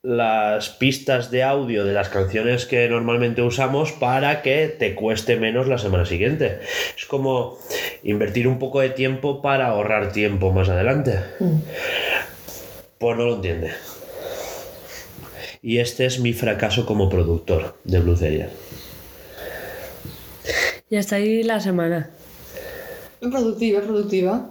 las 0.02 0.68
pistas 0.68 1.32
de 1.32 1.42
audio 1.42 1.84
de 1.84 1.92
las 1.92 2.08
canciones 2.10 2.64
que 2.64 2.88
normalmente 2.88 3.42
usamos 3.42 3.90
para 3.90 4.40
que 4.40 4.68
te 4.68 4.94
cueste 4.94 5.36
menos 5.36 5.66
la 5.66 5.78
semana 5.78 6.06
siguiente. 6.06 6.60
Es 6.96 7.06
como 7.06 7.58
invertir 8.04 8.46
un 8.46 8.60
poco 8.60 8.80
de 8.80 8.90
tiempo 8.90 9.42
para 9.42 9.66
ahorrar 9.66 10.12
tiempo 10.12 10.52
más 10.52 10.68
adelante. 10.68 11.18
Pues 12.98 13.16
no 13.16 13.24
lo 13.24 13.34
entiende. 13.34 13.72
Y 15.60 15.78
este 15.78 16.06
es 16.06 16.20
mi 16.20 16.34
fracaso 16.34 16.86
como 16.86 17.08
productor 17.08 17.76
de 17.82 17.98
Blue 17.98 18.16
Serial. 18.16 18.50
Y 20.88 20.96
hasta 20.96 21.16
ahí 21.16 21.42
la 21.42 21.58
semana. 21.58 22.10
Es 23.20 23.28
productiva, 23.28 23.80
es 23.80 23.84
productiva. 23.84 24.50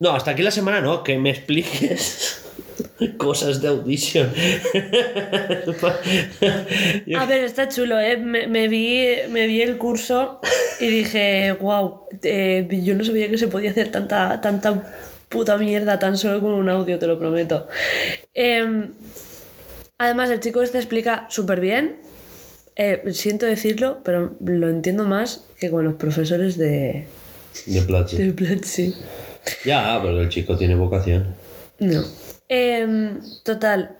No, 0.00 0.10
hasta 0.10 0.30
aquí 0.30 0.42
la 0.42 0.50
semana 0.52 0.80
no, 0.80 1.02
que 1.02 1.18
me 1.18 1.30
expliques 1.30 2.44
cosas 3.16 3.60
de 3.60 3.68
audition. 3.68 4.30
A 7.16 7.26
ver, 7.26 7.44
está 7.44 7.68
chulo, 7.68 7.98
¿eh? 7.98 8.16
Me, 8.16 8.46
me 8.46 8.68
vi, 8.68 9.08
me 9.30 9.48
vi 9.48 9.60
el 9.62 9.76
curso 9.76 10.40
y 10.78 10.86
dije, 10.86 11.52
wow, 11.60 12.02
yo 12.22 12.94
no 12.94 13.04
sabía 13.04 13.28
que 13.28 13.38
se 13.38 13.48
podía 13.48 13.72
hacer 13.72 13.90
tanta, 13.90 14.40
tanta 14.40 14.94
puta 15.28 15.58
mierda 15.58 15.98
tan 15.98 16.16
solo 16.16 16.40
con 16.40 16.52
un 16.52 16.68
audio, 16.68 16.98
te 16.98 17.08
lo 17.08 17.18
prometo. 17.18 17.66
Em, 18.34 18.92
además, 19.98 20.30
el 20.30 20.38
chico 20.38 20.62
este 20.62 20.78
explica 20.78 21.26
súper 21.28 21.60
bien. 21.60 21.96
Eh, 22.76 23.02
siento 23.10 23.46
decirlo, 23.46 24.00
pero 24.04 24.36
lo 24.44 24.68
entiendo 24.68 25.02
más 25.02 25.44
que 25.58 25.70
con 25.70 25.84
los 25.84 25.94
profesores 25.94 26.56
de, 26.56 27.06
De 27.66 27.82
Platzi. 27.82 28.16
de 28.16 28.32
Platzi. 28.32 28.94
Ya, 29.64 29.98
pero 30.02 30.20
el 30.20 30.28
chico 30.28 30.56
tiene 30.56 30.74
vocación. 30.74 31.34
No. 31.78 32.02
Em, 32.48 33.20
total. 33.44 33.96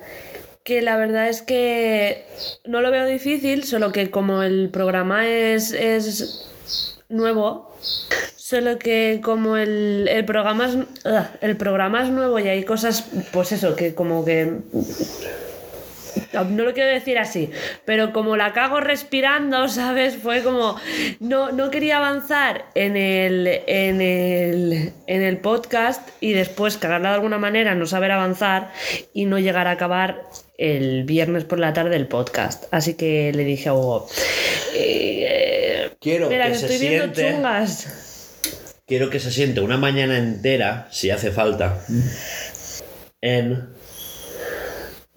Que 0.64 0.82
la 0.82 0.96
verdad 0.96 1.28
es 1.28 1.42
que 1.42 2.26
no 2.64 2.80
lo 2.80 2.90
veo 2.90 3.06
difícil, 3.06 3.64
solo 3.64 3.92
que 3.92 4.10
como 4.10 4.42
el 4.42 4.68
programa 4.70 5.26
es, 5.26 5.72
es 5.72 6.46
nuevo, 7.08 7.74
solo 8.36 8.78
que 8.78 9.20
como 9.22 9.56
el, 9.56 10.08
el 10.08 10.24
programa 10.24 10.66
es, 10.66 10.76
el 11.40 11.56
programa 11.56 12.02
es 12.02 12.10
nuevo 12.10 12.38
y 12.38 12.48
hay 12.48 12.64
cosas, 12.64 13.04
pues 13.32 13.52
eso, 13.52 13.76
que 13.76 13.94
como 13.94 14.24
que 14.24 14.58
no 16.32 16.64
lo 16.64 16.74
quiero 16.74 16.88
decir 16.90 17.18
así, 17.18 17.50
pero 17.84 18.12
como 18.12 18.36
la 18.36 18.52
cago 18.52 18.80
respirando, 18.80 19.68
¿sabes? 19.68 20.16
Fue 20.16 20.42
como, 20.42 20.76
no, 21.20 21.52
no 21.52 21.70
quería 21.70 21.98
avanzar 21.98 22.66
en 22.74 22.96
el, 22.96 23.46
en, 23.66 24.00
el, 24.00 24.92
en 25.06 25.22
el 25.22 25.38
podcast 25.38 26.08
y 26.20 26.32
después 26.32 26.76
cagarla 26.76 27.10
de 27.10 27.14
alguna 27.16 27.38
manera, 27.38 27.74
no 27.74 27.86
saber 27.86 28.10
avanzar 28.12 28.72
y 29.12 29.24
no 29.24 29.38
llegar 29.38 29.66
a 29.66 29.72
acabar 29.72 30.22
el 30.58 31.04
viernes 31.04 31.44
por 31.44 31.58
la 31.60 31.72
tarde 31.72 31.96
el 31.96 32.08
podcast. 32.08 32.64
Así 32.72 32.94
que 32.94 33.32
le 33.32 33.44
dije 33.44 33.68
a 33.68 33.74
Hugo, 33.74 34.08
eh, 34.74 35.90
Quiero 36.00 36.28
mira, 36.28 36.46
que 36.46 36.52
que 36.52 36.58
se 36.58 36.66
estoy 36.66 36.88
viendo 36.88 37.14
siente. 37.14 37.34
chungas. 37.36 37.86
Quiero 38.86 39.10
que 39.10 39.20
se 39.20 39.30
siente 39.30 39.60
una 39.60 39.76
mañana 39.76 40.16
entera, 40.18 40.88
si 40.90 41.10
hace 41.10 41.30
falta, 41.30 41.84
en 43.20 43.68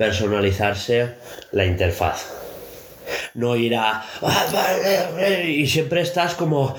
personalizarse 0.02 1.14
la 1.52 1.64
interfaz. 1.66 2.26
No 3.34 3.56
ir 3.56 3.76
a... 3.76 4.04
Y 5.48 5.68
siempre 5.68 6.02
estás 6.02 6.36
como... 6.36 6.76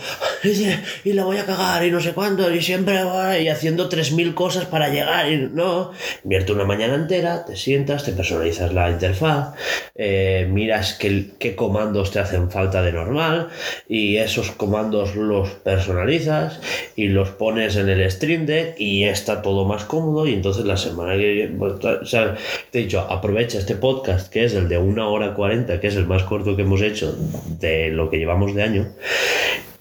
Y 1.04 1.12
la 1.12 1.24
voy 1.24 1.38
a 1.38 1.46
cagar 1.46 1.84
y 1.84 1.90
no 1.90 2.00
sé 2.00 2.12
cuánto. 2.12 2.50
Y 2.52 2.60
siempre... 2.62 3.00
Y 3.40 3.48
haciendo 3.48 3.88
3.000 3.88 4.34
cosas 4.34 4.66
para 4.66 4.88
llegar. 4.88 5.30
Y 5.30 5.36
no. 5.36 5.92
Invierte 6.24 6.52
una 6.52 6.64
mañana 6.64 6.94
entera, 6.94 7.44
te 7.44 7.56
sientas, 7.56 8.04
te 8.04 8.12
personalizas 8.12 8.72
la 8.72 8.90
interfaz. 8.90 9.54
eh, 9.94 10.46
miras 10.50 10.94
qué, 10.94 11.30
qué 11.38 11.56
comandos 11.56 12.10
te 12.10 12.18
hacen 12.18 12.50
falta 12.50 12.82
de 12.82 12.92
normal. 12.92 13.48
Y 13.88 14.16
esos 14.16 14.50
comandos 14.50 15.14
los 15.16 15.50
personalizas. 15.50 16.60
Y 16.96 17.08
los 17.08 17.30
pones 17.30 17.76
en 17.76 17.88
el 17.88 18.10
Stream 18.10 18.46
Deck. 18.46 18.74
Y 18.78 19.04
está 19.04 19.42
todo 19.42 19.64
más 19.64 19.84
cómodo. 19.84 20.26
Y 20.26 20.34
entonces 20.34 20.64
la 20.64 20.76
semana 20.76 21.12
que 21.12 21.32
viene... 21.32 21.56
O 21.64 21.74
te 21.74 22.78
he 22.78 22.82
dicho, 22.82 23.00
aprovecha 23.00 23.58
este 23.58 23.76
podcast 23.76 24.30
que 24.30 24.44
es 24.44 24.54
el 24.54 24.68
de 24.68 24.78
una 24.78 25.08
hora 25.08 25.34
40, 25.34 25.80
que 25.80 25.86
es 25.86 25.96
el 25.96 26.06
más 26.06 26.24
corto 26.24 26.41
que 26.42 26.62
hemos 26.62 26.82
hecho 26.82 27.14
de 27.58 27.88
lo 27.90 28.10
que 28.10 28.18
llevamos 28.18 28.54
de 28.54 28.62
año. 28.62 28.94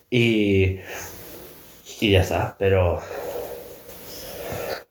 Y. 0.09 0.79
Y 1.99 2.11
ya 2.11 2.21
está, 2.21 2.55
pero. 2.57 3.01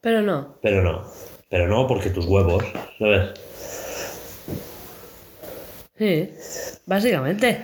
Pero 0.00 0.22
no. 0.22 0.59
Pero 0.62 0.83
no. 0.83 1.04
Pero 1.48 1.66
no, 1.66 1.87
porque 1.87 2.11
tus 2.11 2.26
huevos, 2.26 2.64
¿sabes? 2.98 3.30
Sí, 5.98 6.30
básicamente. 6.87 7.61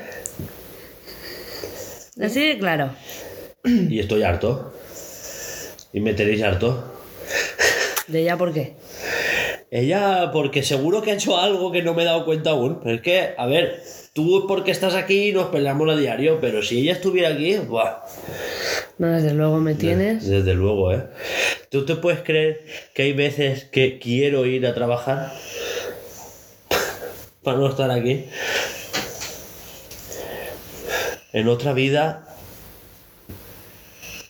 Así 2.21 2.49
de 2.49 2.59
claro. 2.59 2.91
Y 3.65 4.01
estoy 4.01 4.23
harto. 4.23 4.75
Y 5.93 6.01
me 6.01 6.15
tenéis 6.15 6.43
harto. 6.43 6.93
¿De 8.09 8.21
ella 8.23 8.37
por 8.37 8.53
qué? 8.53 8.75
Ella, 9.71 10.31
porque 10.33 10.63
seguro 10.63 11.03
que 11.03 11.11
ha 11.11 11.15
hecho 11.15 11.39
algo 11.39 11.73
que 11.73 11.83
no 11.83 11.95
me 11.95 12.03
he 12.03 12.07
dado 12.07 12.25
cuenta 12.25 12.51
aún. 12.51 12.81
Pero 12.83 12.97
es 12.97 13.03
que, 13.03 13.35
a 13.37 13.47
ver, 13.47 13.83
tú 14.17 14.47
porque 14.49 14.71
estás 14.71 14.95
aquí 14.95 15.29
y 15.29 15.33
nos 15.33 15.49
peleamos 15.49 15.91
a 15.91 15.95
diario, 15.95 16.41
pero 16.41 16.63
si 16.63 16.81
ella 16.81 16.93
estuviera 16.93 17.29
aquí, 17.29 17.57
¡buah! 17.59 17.99
No, 18.97 19.09
desde 19.09 19.35
luego 19.35 19.61
me 19.61 19.75
tienes. 19.75 20.27
Desde 20.27 20.55
luego, 20.55 20.91
¿eh? 20.91 21.05
¿Tú 21.71 21.85
te 21.85 21.97
puedes 21.97 22.23
creer 22.23 22.65
que 22.95 23.03
hay 23.03 23.13
veces 23.13 23.65
que 23.65 23.99
quiero 23.99 24.47
ir 24.47 24.67
a 24.67 24.75
trabajar? 24.75 25.35
Para 27.43 27.59
no 27.59 27.69
estar 27.69 27.91
aquí. 27.91 28.25
En 31.35 31.49
otra 31.49 31.75
vida 31.75 32.27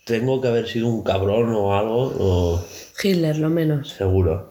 tengo 0.05 0.41
que 0.41 0.49
haber 0.49 0.67
sido 0.67 0.89
un 0.89 1.05
cabrón 1.05 1.55
o 1.55 1.79
algo, 1.79 2.13
o 2.19 2.65
Hitler, 3.01 3.39
lo 3.39 3.51
menos. 3.51 3.91
seguro. 3.91 4.51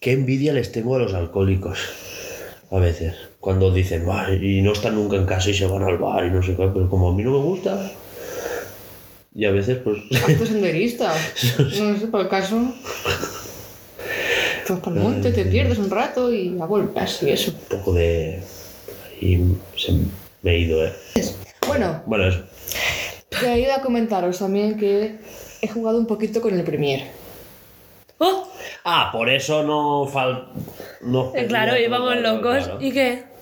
Qué 0.00 0.12
envidia 0.12 0.52
les 0.52 0.72
tengo 0.72 0.96
a 0.96 0.98
los 0.98 1.14
alcohólicos. 1.14 1.78
A 2.72 2.78
veces. 2.80 3.14
Cuando 3.44 3.70
dicen, 3.70 4.06
"Buah, 4.06 4.32
y 4.32 4.62
no 4.62 4.72
están 4.72 4.94
nunca 4.94 5.16
en 5.16 5.26
casa 5.26 5.50
y 5.50 5.54
se 5.54 5.66
van 5.66 5.82
al 5.82 5.98
bar 5.98 6.24
y 6.24 6.30
no 6.30 6.42
sé 6.42 6.56
qué, 6.56 6.66
pero 6.72 6.88
como 6.88 7.10
a 7.10 7.12
mí 7.14 7.22
no 7.22 7.32
me 7.32 7.44
gusta. 7.44 7.92
Y 9.34 9.44
a 9.44 9.50
veces, 9.50 9.78
pues. 9.84 9.98
Acto 10.26 10.46
senderista. 10.52 11.12
No 11.58 11.98
sé, 11.98 12.06
por 12.06 12.22
el 12.22 12.28
caso. 12.28 12.72
Te 14.66 14.72
vas 14.72 14.80
para 14.80 14.96
el 14.96 15.02
monte, 15.02 15.30
te 15.30 15.44
pierdes 15.44 15.76
un 15.76 15.90
rato 15.90 16.32
y 16.32 16.56
ya 16.56 16.64
vuelves 16.64 17.22
y 17.22 17.30
eso. 17.32 17.50
un 17.50 17.78
poco 17.78 17.92
de. 17.92 18.40
Y 19.20 19.36
se 19.76 19.92
me 20.40 20.50
he 20.52 20.58
ido, 20.60 20.82
¿eh? 20.82 20.94
Bueno, 21.66 22.02
Bueno, 22.06 22.26
eso. 22.28 22.44
quería 23.28 23.82
comentaros 23.82 24.38
también 24.38 24.78
que 24.78 25.16
he 25.60 25.68
jugado 25.68 25.98
un 25.98 26.06
poquito 26.06 26.40
con 26.40 26.54
el 26.58 26.64
Premiere. 26.64 27.10
¡Oh! 28.16 28.48
Ah, 28.84 29.10
por 29.12 29.28
eso 29.28 29.62
no 29.64 30.06
fal. 30.10 30.48
No 31.02 31.30
claro, 31.46 31.76
íbamos 31.78 32.16
locos. 32.22 32.64
claro. 32.64 32.78
¿Y 32.80 32.90
qué? 32.90 33.33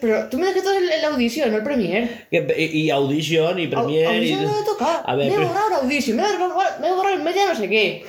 Pero 0.00 0.28
tú 0.28 0.38
me 0.38 0.46
dijiste 0.48 0.68
el, 0.76 0.90
el 0.90 1.04
Audition, 1.04 1.50
no 1.50 1.56
el 1.58 1.62
Premiere. 1.62 2.26
Que- 2.30 2.54
Y, 2.58 2.80
y 2.82 2.90
Audition 2.90 3.58
y 3.58 3.66
Au- 3.66 3.70
Premiere 3.70 4.14
y. 4.14 4.32
Audition 4.32 4.44
no 4.44 4.60
me 4.60 4.64
toca. 4.66 4.96
A 5.04 5.14
ver, 5.16 5.26
me 5.26 5.32
he 5.32 5.36
pero- 5.36 5.48
borrado 5.48 5.68
el 5.68 5.74
Audition, 5.84 6.16
me 6.16 6.22
he 6.22 6.26
borrado, 6.36 6.54
me 6.80 6.88
he 6.88 6.92
borrado 6.92 7.14
el 7.16 7.22
media 7.22 7.46
no 7.46 7.54
sé 7.54 7.68
qué. 7.68 8.04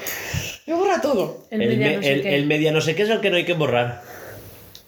Me 0.66 0.74
he 0.74 0.78
borrado 0.78 1.02
todo. 1.02 1.46
El, 1.52 1.62
el, 1.62 1.70
media 1.78 1.88
me- 1.90 1.96
no 1.98 2.02
sé 2.04 2.36
el- 2.36 2.46
media 2.46 2.72
no 2.72 2.82
sé 2.82 2.96
qué 2.96 3.04
es 3.04 3.10
el 3.10 3.20
que 3.22 3.30
no 3.30 3.36
hay 3.38 3.46
que 3.46 3.54
borrar. 3.54 4.02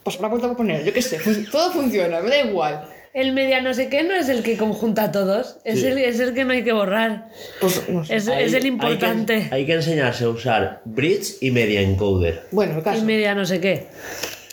Pues 0.04 0.20
la 0.20 0.28
vuelta 0.30 0.48
a 0.48 0.56
poner, 0.58 0.84
yo 0.84 0.94
qué 0.94 1.02
sé, 1.02 1.20
todo 1.52 1.72
funciona, 1.72 2.22
me 2.22 2.30
da 2.30 2.40
igual. 2.40 2.86
El 3.14 3.34
media 3.34 3.60
no 3.62 3.74
sé 3.74 3.90
qué 3.90 4.04
no 4.04 4.16
es 4.16 4.30
el 4.30 4.42
que 4.42 4.56
conjunta 4.56 5.04
a 5.04 5.12
todos, 5.12 5.58
es, 5.66 5.82
Sí. 5.82 5.88
el, 5.88 5.98
es 5.98 6.18
el 6.22 6.34
que 6.34 6.46
no 6.46 6.54
hay 6.54 6.64
que 6.64 6.72
borrar. 6.72 7.28
Pues 7.60 7.90
no 7.90 8.06
sé. 8.06 8.16
Es, 8.16 8.28
Hay- 8.30 8.46
es 8.46 8.50
el 8.52 8.56
hay 8.56 8.62
que- 8.62 8.68
importante. 8.70 9.50
Hay 9.52 9.66
que, 9.66 9.74
enseñarse 9.74 10.24
a 10.24 10.30
usar 10.30 10.82
bridge 10.86 11.36
y 11.42 11.52
media 11.52 11.82
encoder. 11.82 12.44
Bueno, 12.52 12.82
el 12.84 12.98
Y 12.98 13.02
media 13.02 13.36
no 13.36 13.46
sé 13.46 13.60
qué. 13.60 13.88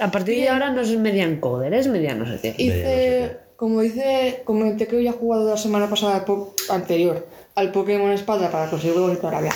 A 0.00 0.10
partir 0.10 0.36
de 0.40 0.48
ahora 0.48 0.70
no 0.70 0.80
es 0.80 0.90
media 0.96 1.24
encoder, 1.24 1.74
es 1.74 1.86
media 1.88 2.14
no 2.14 2.24
sé 2.26 2.38
qué. 2.40 2.54
Media 2.58 2.74
no 2.74 2.82
sé 2.84 3.16
Hice, 3.24 3.36
como 3.56 3.80
dice, 3.80 4.42
comenté 4.44 4.86
que 4.86 4.96
había 4.96 5.12
jugado 5.12 5.50
la 5.50 5.56
semana 5.56 5.90
pasada, 5.90 6.16
al 6.16 6.24
po- 6.24 6.54
anterior, 6.68 7.26
al 7.56 7.72
Pokémon 7.72 8.12
Espada 8.12 8.50
para 8.50 8.70
conseguir 8.70 8.96
huevos 8.96 9.20
de 9.20 9.26
Arabia. 9.26 9.52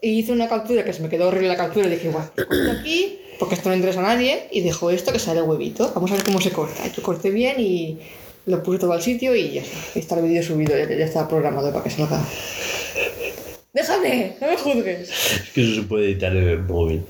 Y 0.00 0.18
hice 0.18 0.32
una 0.32 0.48
captura 0.48 0.84
que 0.84 0.92
se 0.92 1.00
me 1.02 1.08
quedó 1.08 1.28
horrible 1.28 1.48
la 1.48 1.56
captura 1.56 1.86
y 1.86 1.90
dije, 1.90 2.10
corto 2.10 2.70
aquí, 2.80 3.18
porque 3.38 3.54
esto 3.54 3.68
no 3.70 3.74
interesa 3.74 4.00
a 4.00 4.14
nadie, 4.14 4.48
y 4.50 4.60
dejo 4.60 4.90
esto 4.90 5.12
que 5.12 5.18
sale 5.18 5.40
huevito. 5.40 5.90
Vamos 5.94 6.10
a 6.10 6.16
ver 6.16 6.24
cómo 6.24 6.40
se 6.40 6.50
corta. 6.50 6.82
Y 6.86 6.94
lo 6.96 7.02
corté 7.02 7.30
bien 7.30 7.56
y 7.58 7.98
lo 8.46 8.62
puse 8.62 8.80
todo 8.80 8.92
al 8.92 9.00
sitio 9.00 9.34
y 9.34 9.52
ya 9.52 9.62
está. 9.62 9.78
Está 9.98 10.18
el 10.18 10.24
vídeo 10.26 10.42
subido, 10.42 10.76
ya, 10.76 10.86
ya 10.88 11.04
está 11.04 11.26
programado 11.28 11.72
para 11.72 11.84
que 11.84 11.90
salga. 11.90 12.20
¡Déjame! 13.72 14.36
¡No 14.40 14.48
me 14.48 14.56
juzgues! 14.56 15.08
Es 15.10 15.50
que 15.54 15.62
eso 15.62 15.80
se 15.80 15.86
puede 15.88 16.06
editar 16.06 16.36
en 16.36 16.48
el 16.48 16.58
móvil. 16.58 17.02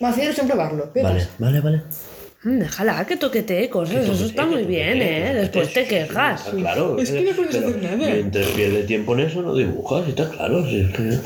Me 0.00 0.08
hacía 0.08 0.24
ilusión 0.24 0.46
probarlo. 0.46 0.92
¿Qué 0.92 1.02
Vale, 1.02 1.20
pasa? 1.20 1.30
vale, 1.38 1.60
vale. 1.60 1.82
Mm, 2.42 2.58
Déjala 2.58 3.04
que 3.06 3.16
toquetee 3.16 3.68
cosas, 3.68 3.96
eso 4.08 4.24
está 4.24 4.46
muy 4.46 4.64
bien, 4.64 5.00
¿eh? 5.02 5.34
Después 5.34 5.72
te 5.74 5.86
quejas. 5.86 6.40
Está 6.46 6.56
claro. 6.56 6.98
Es 6.98 7.10
que 7.10 7.20
no 7.22 7.32
puedes 7.36 7.54
hacer 7.54 7.76
nada. 7.82 7.96
Mientras 7.96 8.46
pierde 8.46 8.82
tiempo 8.84 9.12
en 9.14 9.20
eso, 9.20 9.42
no 9.42 9.54
dibujas, 9.54 10.08
está 10.08 10.28
claro. 10.30 10.64
si 10.64 10.80
es 10.80 10.88
que- 10.96 11.18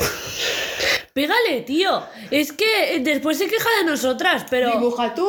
Pégale, 1.13 1.61
tío. 1.65 2.03
Es 2.33 2.53
que 2.53 2.99
después 3.01 3.39
se 3.39 3.47
queja 3.47 3.69
de 3.81 3.91
nosotras, 3.91 4.45
pero. 4.51 4.73
Dibuja 4.73 5.15
tú. 5.15 5.29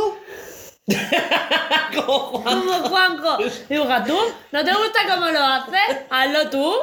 Como 1.96 2.40
Juanjo. 2.44 3.38
Dibuja 3.70 4.04
tú. 4.04 4.18
¿No 4.52 4.66
te 4.66 4.72
gusta 4.72 5.00
cómo 5.14 5.28
lo 5.30 5.40
haces? 5.40 5.98
Hazlo 6.10 6.50
tú. 6.50 6.74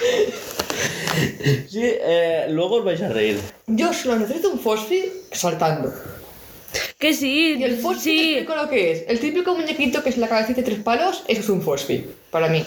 Sí, 1.68 1.82
eh, 1.82 2.46
luego 2.50 2.76
os 2.76 2.84
vais 2.84 3.00
a 3.02 3.08
reír. 3.08 3.38
Yo 3.66 3.92
solo 3.92 4.16
necesito 4.16 4.50
un 4.50 4.58
fosfi 4.58 5.04
saltando. 5.32 5.92
Que 6.98 7.12
sí. 7.14 7.56
Y 7.58 7.64
el 7.64 7.76
fosfi, 7.78 7.98
te 7.98 8.10
sí. 8.10 8.32
explico 8.34 8.56
lo 8.56 8.68
que 8.68 8.92
es. 8.92 9.04
El 9.08 9.18
típico 9.20 9.54
muñequito 9.54 10.02
que 10.02 10.10
es 10.10 10.18
la 10.18 10.28
cabecita 10.28 10.60
de 10.60 10.66
tres 10.66 10.78
palos, 10.80 11.24
eso 11.28 11.40
es 11.40 11.48
un 11.48 11.62
fosfi, 11.62 12.06
para 12.30 12.48
mí. 12.48 12.64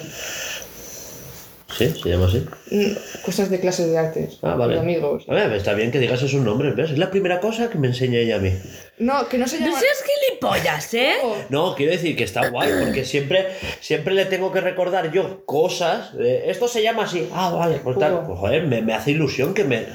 Sí, 1.78 1.90
se 1.90 2.10
llama 2.10 2.28
así. 2.28 2.46
Mm, 2.70 2.92
Cosas 3.24 3.50
de 3.50 3.60
clases 3.60 3.88
de 3.90 3.98
artes. 3.98 4.38
Ah, 4.44 4.56
vale. 4.56 4.76
De 4.76 4.80
amigos. 4.82 5.26
A 5.28 5.34
ver, 5.34 5.52
está 5.54 5.74
bien 5.74 5.92
que 5.92 6.00
digas 6.00 6.22
esos 6.22 6.42
nombres, 6.42 6.76
¿ves? 6.76 6.92
Es 6.92 6.98
la 7.00 7.10
primera 7.10 7.40
cosa 7.40 7.70
que 7.70 7.78
me 7.80 7.88
enseña 7.88 8.20
ella 8.20 8.36
a 8.36 8.40
mí. 8.40 8.52
No, 9.00 9.28
que 9.28 9.38
no 9.40 9.48
se 9.48 9.60
No 9.60 9.66
llama... 9.68 9.80
seas 9.80 10.04
gilipollas, 10.04 10.94
¿eh? 10.94 11.14
Oh, 11.24 11.36
No, 11.50 11.76
quiero 11.76 11.92
decir 11.94 12.16
que 12.16 12.24
está 12.24 12.50
guay, 12.50 12.72
porque 12.84 13.04
siempre, 13.06 13.48
siempre 13.82 14.14
le 14.14 14.26
tengo 14.26 14.52
que 14.52 14.62
recordar 14.62 15.12
yo 15.12 15.46
cosas. 15.46 16.16
de, 16.16 16.50
Esto 16.52 16.68
se 16.68 16.84
llama 16.84 17.04
así. 17.04 17.28
Ah, 17.34 17.50
vale, 17.50 17.78
por 17.78 17.98
tal. 17.98 18.24
Pues, 18.26 18.38
joder, 18.40 18.68
me, 18.68 18.82
me 18.82 18.94
hace 18.94 19.12
ilusión 19.12 19.54
que 19.54 19.64
me. 19.64 19.88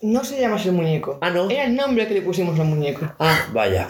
No 0.00 0.22
se 0.24 0.40
llama 0.40 0.56
así 0.56 0.68
el 0.68 0.74
muñeco. 0.74 1.18
Ah, 1.20 1.30
¿no? 1.30 1.50
Era 1.50 1.64
el 1.64 1.74
nombre 1.74 2.06
que 2.06 2.14
le 2.14 2.22
pusimos 2.22 2.58
al 2.60 2.66
muñeco. 2.66 3.10
Ah, 3.18 3.48
vaya. 3.52 3.88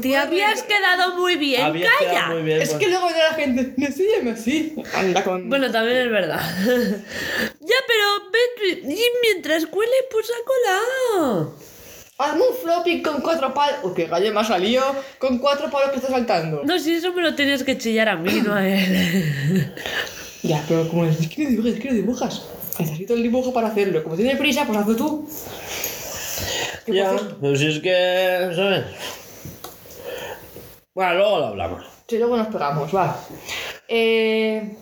Te 0.00 0.16
habías 0.16 0.62
quedado 0.62 1.16
muy 1.16 1.36
bien, 1.36 1.62
Había 1.62 1.86
calla. 1.98 2.10
quedado 2.10 2.34
muy 2.34 2.42
bien. 2.42 2.62
Es 2.62 2.70
pues. 2.70 2.80
que 2.82 2.90
luego 2.90 3.08
de 3.08 3.18
la 3.18 3.34
gente, 3.34 3.74
no 3.76 3.86
se 3.88 4.04
llama 4.16 4.30
así. 4.32 4.74
Anda 4.94 5.22
con... 5.24 5.48
Bueno, 5.50 5.70
también 5.70 5.98
es 5.98 6.10
verdad. 6.10 6.40
ya, 7.72 7.84
pero 7.86 8.30
ven, 8.30 8.90
y 8.90 9.04
mientras 9.22 9.66
cuele, 9.66 9.92
pues 10.10 10.30
ha 10.30 10.44
colado. 10.44 11.54
Hazme 12.18 12.42
un 12.46 12.56
floppy 12.56 13.02
con 13.02 13.20
cuatro 13.20 13.52
palos... 13.52 13.80
Uy, 13.82 13.92
qué 13.96 14.06
gallo 14.06 14.32
me 14.32 14.40
ha 14.40 14.44
salido. 14.44 14.84
Con 15.18 15.38
cuatro 15.38 15.70
palos 15.70 15.90
que 15.90 15.96
está 15.96 16.10
saltando. 16.10 16.62
No, 16.64 16.78
si 16.78 16.94
eso 16.94 17.12
me 17.12 17.22
lo 17.22 17.34
tenías 17.34 17.64
que 17.64 17.78
chillar 17.78 18.08
a 18.08 18.16
mí, 18.16 18.40
no 18.44 18.54
a 18.54 18.68
él. 18.68 19.74
Ya, 20.44 20.60
pero 20.66 20.88
como 20.88 21.04
es, 21.04 21.28
que 21.28 21.44
no 21.44 21.50
dibujas, 21.50 21.74
es 21.74 21.80
que 21.80 21.88
no 21.88 21.94
dibujas. 21.94 22.42
Necesito 22.80 23.14
el 23.14 23.22
dibujo 23.22 23.52
para 23.52 23.68
hacerlo. 23.68 24.02
Como 24.02 24.16
tiene 24.16 24.34
prisa, 24.34 24.66
pues 24.66 24.76
hazlo 24.76 24.96
tú. 24.96 25.28
¿Qué 26.84 26.94
Ya, 26.94 27.16
pero 27.40 27.54
si 27.54 27.68
es 27.68 27.78
que. 27.78 28.50
¿Sabes? 28.56 28.86
Bueno, 30.92 31.14
luego 31.14 31.38
lo 31.38 31.46
hablamos. 31.46 31.84
Sí, 32.08 32.18
luego 32.18 32.36
nos 32.36 32.48
pegamos, 32.48 32.92
va. 32.92 33.16
Eh... 33.86 34.76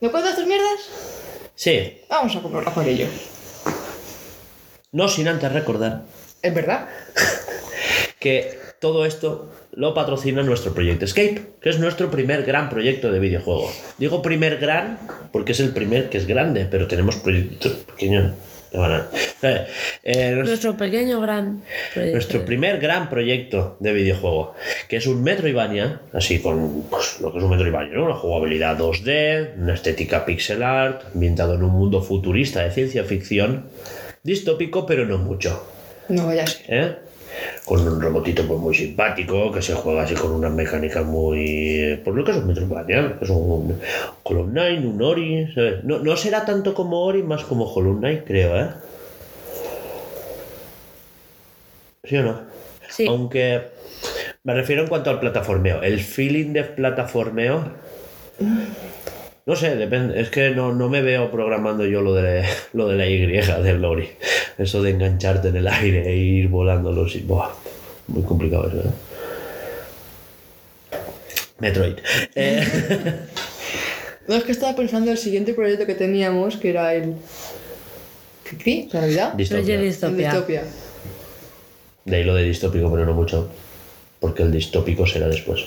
¿Me 0.00 0.10
cuentas 0.10 0.34
tus 0.34 0.46
mierdas? 0.46 1.19
Sí, 1.62 2.00
Vamos 2.08 2.34
a 2.34 2.40
comprarla 2.40 2.72
por 2.72 2.88
ello. 2.88 3.04
no 4.92 5.08
sin 5.08 5.28
antes 5.28 5.52
recordar 5.52 6.04
¿Es 6.40 6.54
verdad? 6.54 6.88
que 8.18 8.58
todo 8.80 9.04
esto 9.04 9.52
lo 9.72 9.92
patrocina 9.92 10.42
nuestro 10.42 10.72
proyecto 10.72 11.04
Escape, 11.04 11.52
que 11.60 11.68
es 11.68 11.78
nuestro 11.78 12.10
primer 12.10 12.44
gran 12.44 12.70
proyecto 12.70 13.12
de 13.12 13.18
videojuego. 13.18 13.70
Digo 13.98 14.22
primer 14.22 14.56
gran 14.56 14.98
porque 15.32 15.52
es 15.52 15.60
el 15.60 15.74
primer 15.74 16.08
que 16.08 16.16
es 16.16 16.26
grande, 16.26 16.64
pero 16.64 16.88
tenemos 16.88 17.16
proyectos 17.16 17.72
pequeños. 17.72 18.32
A- 18.74 19.06
Eh, 19.42 19.66
eh, 20.04 20.30
nuestro- 20.32 20.44
Nuestro 20.44 20.76
pequeño 20.76 21.20
gran 21.20 21.62
proyecto. 21.94 22.12
Nuestro 22.14 22.44
primer 22.44 22.78
gran 22.78 23.08
proyecto 23.08 23.76
de 23.80 23.92
videojuego, 23.92 24.54
que 24.88 24.96
es 24.96 25.06
un 25.06 25.22
Metroidvania, 25.22 26.00
así 26.12 26.40
con 26.40 26.82
pues, 26.90 27.20
lo 27.20 27.32
que 27.32 27.38
es 27.38 27.44
un 27.44 27.50
Metroidvania, 27.50 27.94
¿no? 27.94 28.04
Una 28.04 28.14
jugabilidad 28.16 28.76
2D, 28.76 29.54
una 29.58 29.74
estética 29.74 30.24
pixel 30.26 30.62
art, 30.62 31.02
ambientado 31.14 31.54
en 31.54 31.62
un 31.62 31.70
mundo 31.72 32.02
futurista 32.02 32.62
de 32.62 32.70
ciencia 32.70 33.04
ficción, 33.04 33.66
distópico, 34.22 34.84
pero 34.86 35.06
no 35.06 35.18
mucho. 35.18 35.66
No 36.08 36.26
vaya 36.26 36.42
a 36.42 36.46
ser. 36.46 36.64
¿eh? 36.68 36.96
Con 37.64 37.86
un 37.86 38.00
robotito 38.00 38.46
pues, 38.46 38.58
muy 38.58 38.74
simpático, 38.74 39.52
que 39.52 39.62
se 39.62 39.74
juega 39.74 40.02
así 40.02 40.14
con 40.14 40.32
unas 40.32 40.52
mecánicas 40.52 41.04
muy... 41.04 42.00
Por 42.04 42.14
lo 42.14 42.24
que 42.24 42.32
es 42.32 42.36
un 42.38 42.46
Metroidvania, 42.46 43.18
es 43.20 43.30
un 43.30 43.80
Hollow 44.22 44.46
Knight, 44.46 44.84
un 44.84 45.02
Ori, 45.02 45.46
¿sabes? 45.54 45.84
No, 45.84 45.98
no 45.98 46.16
será 46.16 46.44
tanto 46.44 46.74
como 46.74 47.04
Ori, 47.04 47.22
más 47.22 47.44
como 47.44 47.64
Hollow 47.64 47.98
Knight, 47.98 48.24
creo, 48.24 48.56
¿eh? 48.60 48.68
¿Sí 52.04 52.16
o 52.16 52.22
no? 52.22 52.40
Sí. 52.88 53.06
Aunque 53.06 53.60
me 54.42 54.54
refiero 54.54 54.82
en 54.82 54.88
cuanto 54.88 55.10
al 55.10 55.20
plataformeo. 55.20 55.82
El 55.82 56.00
feeling 56.00 56.52
de 56.52 56.64
plataformeo. 56.64 57.64
No 59.46 59.56
sé, 59.56 59.76
depende. 59.76 60.20
Es 60.20 60.30
que 60.30 60.50
no, 60.50 60.72
no 60.72 60.88
me 60.88 61.02
veo 61.02 61.30
programando 61.30 61.84
yo 61.86 62.02
lo 62.02 62.14
de, 62.14 62.44
lo 62.72 62.88
de 62.88 62.96
la 62.96 63.06
Y 63.06 63.18
del 63.18 63.82
Lori. 63.82 64.08
Eso 64.58 64.82
de 64.82 64.90
engancharte 64.90 65.48
en 65.48 65.56
el 65.56 65.66
aire 65.66 66.08
e 66.08 66.16
ir 66.16 66.48
volando 66.48 66.92
los. 66.92 67.26
Buah, 67.26 67.50
muy 68.08 68.22
complicado 68.22 68.68
eso, 68.68 68.78
¿eh? 68.80 68.92
Metroid. 71.58 71.96
Eh, 72.34 72.64
No, 74.30 74.36
es 74.36 74.44
que 74.44 74.52
estaba 74.52 74.76
pensando 74.76 75.10
el 75.10 75.18
siguiente 75.18 75.54
proyecto 75.54 75.86
que 75.86 75.96
teníamos, 75.96 76.56
que 76.56 76.70
era 76.70 76.94
el... 76.94 77.16
¿Qué? 78.44 78.88
¿Qué? 78.88 78.88
Oye, 78.96 79.74
El 79.74 79.82
distopia. 79.82 80.30
Distopia. 80.30 80.62
De 82.04 82.16
ahí 82.16 82.22
lo 82.22 82.36
de 82.36 82.44
distópico, 82.44 82.88
pero 82.92 83.04
no 83.04 83.14
mucho. 83.14 83.50
Porque 84.20 84.42
el 84.42 84.52
distópico 84.52 85.06
será 85.06 85.28
después. 85.28 85.62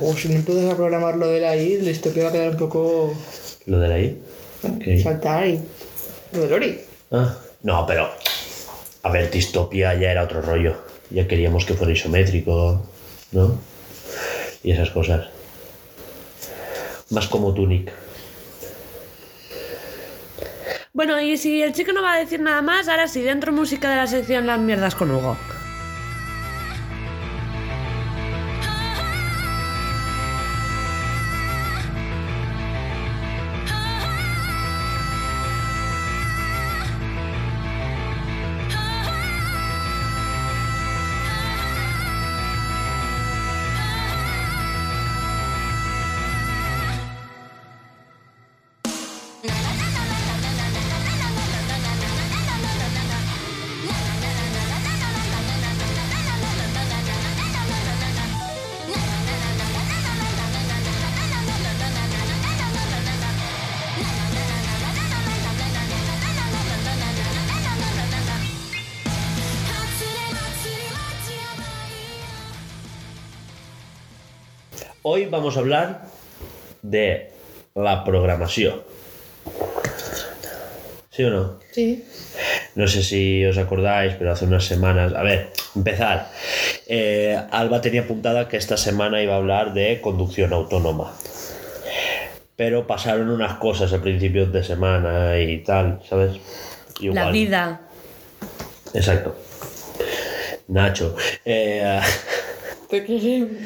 O 0.00 0.14
si 0.14 0.28
no 0.28 0.36
empiezas 0.36 0.72
a 0.72 0.76
programar 0.76 1.16
lo 1.16 1.26
de 1.26 1.40
la 1.40 1.56
I, 1.56 1.74
el 1.74 1.84
Distopia 1.84 2.24
va 2.24 2.28
a 2.30 2.32
quedar 2.32 2.50
un 2.50 2.56
poco... 2.56 3.14
Lo 3.66 3.78
de 3.78 3.88
la 3.88 3.98
I. 3.98 4.18
Ok. 4.62 5.02
Saltar 5.02 5.46
y... 5.46 5.60
Lo 6.32 6.42
de 6.42 6.48
Lori. 6.48 6.80
Ah, 7.10 7.36
no, 7.62 7.84
pero. 7.86 8.08
A 9.02 9.10
ver, 9.10 9.30
distopia 9.30 9.94
ya 9.94 10.12
era 10.12 10.24
otro 10.24 10.40
rollo. 10.40 10.76
Ya 11.10 11.26
queríamos 11.26 11.64
que 11.64 11.74
fuera 11.74 11.92
isométrico, 11.92 12.86
¿no? 13.32 13.58
Y 14.62 14.70
esas 14.70 14.90
cosas. 14.90 15.28
Más 17.10 17.26
como 17.26 17.52
Tunic. 17.52 17.90
Bueno, 20.92 21.20
y 21.20 21.36
si 21.36 21.62
el 21.62 21.72
chico 21.72 21.92
no 21.92 22.02
va 22.02 22.14
a 22.14 22.18
decir 22.18 22.40
nada 22.40 22.62
más, 22.62 22.88
ahora 22.88 23.08
sí, 23.08 23.22
dentro 23.22 23.52
música 23.52 23.90
de 23.90 23.96
la 23.96 24.06
sección 24.06 24.46
Las 24.46 24.60
mierdas 24.60 24.94
con 24.94 25.10
Hugo. 25.10 25.36
Hoy 75.20 75.26
vamos 75.26 75.54
a 75.58 75.60
hablar 75.60 76.00
de 76.80 77.30
la 77.74 78.04
programación. 78.04 78.80
¿Sí 81.10 81.24
o 81.24 81.28
no? 81.30 81.60
Sí. 81.72 82.06
No 82.74 82.88
sé 82.88 83.02
si 83.02 83.44
os 83.44 83.58
acordáis, 83.58 84.14
pero 84.14 84.32
hace 84.32 84.46
unas 84.46 84.64
semanas. 84.64 85.12
A 85.12 85.22
ver, 85.22 85.50
empezar. 85.76 86.30
Eh, 86.86 87.38
Alba 87.50 87.82
tenía 87.82 88.00
apuntada 88.00 88.48
que 88.48 88.56
esta 88.56 88.78
semana 88.78 89.22
iba 89.22 89.34
a 89.34 89.36
hablar 89.36 89.74
de 89.74 90.00
conducción 90.00 90.54
autónoma. 90.54 91.14
Pero 92.56 92.86
pasaron 92.86 93.28
unas 93.28 93.58
cosas 93.58 93.92
a 93.92 94.00
principios 94.00 94.50
de 94.50 94.64
semana 94.64 95.38
y 95.38 95.58
tal, 95.58 96.00
¿sabes? 96.08 96.40
La 97.02 97.30
vida. 97.30 97.82
Exacto. 98.94 99.36
Nacho. 100.68 101.14
eh, 101.44 102.00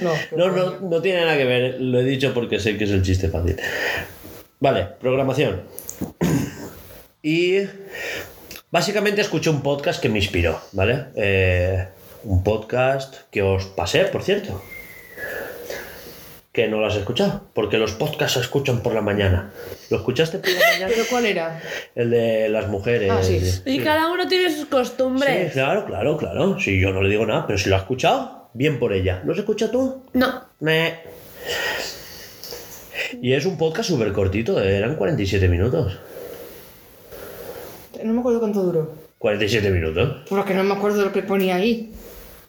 No. 0.03 0.12
no, 0.37 0.51
no, 0.51 0.81
no 0.81 1.03
tiene 1.03 1.20
nada 1.22 1.37
que 1.37 1.45
ver. 1.45 1.81
Lo 1.81 2.01
he 2.01 2.05
dicho 2.05 2.33
porque 2.35 2.59
sé 2.61 2.77
que 2.77 2.85
es 2.85 2.91
el 2.91 3.03
chiste 3.03 3.29
fácil. 3.29 3.57
Vale, 4.61 4.87
programación. 5.01 5.62
Y 7.27 7.61
básicamente 8.70 9.22
escuché 9.22 9.49
un 9.49 9.62
podcast 9.62 9.99
que 10.03 10.11
me 10.11 10.18
inspiró, 10.18 10.61
¿vale? 10.72 11.07
Eh, 11.16 11.87
un 12.25 12.45
podcast 12.45 13.14
que 13.31 13.41
os 13.41 13.64
pasé, 13.64 14.05
por 14.05 14.22
cierto. 14.22 14.62
Que 16.53 16.68
no 16.68 16.79
lo 16.81 16.87
has 16.87 16.97
escuchado, 16.97 17.49
porque 17.55 17.79
los 17.79 17.93
podcasts 17.93 18.35
se 18.35 18.41
escuchan 18.41 18.83
por 18.83 18.93
la 18.95 19.01
mañana. 19.01 19.53
¿Lo 19.89 19.97
escuchaste 19.97 20.39
por 20.39 20.51
la 20.51 20.61
mañana? 20.72 20.87
¿Pero 20.89 21.05
cuál 21.09 21.25
era? 21.25 21.62
El 21.95 22.11
de 22.11 22.49
las 22.51 22.68
mujeres. 22.68 23.11
Ah, 23.11 23.22
sí. 23.22 23.41
Y 23.64 23.81
cada 23.81 24.12
uno 24.12 24.29
tiene 24.29 24.51
sus 24.51 24.61
Sí, 24.61 24.66
costumbres. 24.66 25.53
claro, 25.55 25.87
claro, 25.87 26.18
claro. 26.18 26.61
Si 26.61 26.79
yo 26.79 26.93
no 26.93 27.01
le 27.03 27.09
digo 27.09 27.25
nada, 27.25 27.47
pero 27.47 27.59
si 27.59 27.70
lo 27.70 27.77
ha 27.77 27.79
escuchado, 27.79 28.44
bien 28.55 28.79
por 28.79 28.93
ella. 28.93 29.23
¿Lo 29.25 29.33
has 29.33 29.39
escuchado 29.39 29.71
tú? 29.71 30.03
No. 30.15 30.45
Meh. 30.61 31.01
Y 33.21 33.33
es 33.33 33.45
un 33.45 33.59
podcast 33.59 33.91
súper 33.91 34.13
cortito, 34.13 34.61
eran 34.61 34.97
47 34.97 35.49
minutos. 35.49 35.99
No 38.03 38.13
me 38.13 38.21
acuerdo 38.21 38.41
cuánto 38.41 38.63
duró. 38.63 38.95
47 39.19 39.71
minutos. 39.71 40.25
Porque 40.29 40.55
no 40.55 40.65
me 40.65 40.75
acuerdo 40.75 40.99
de 40.99 41.05
lo 41.05 41.13
que 41.13 41.23
ponía 41.23 41.57
ahí. 41.57 41.93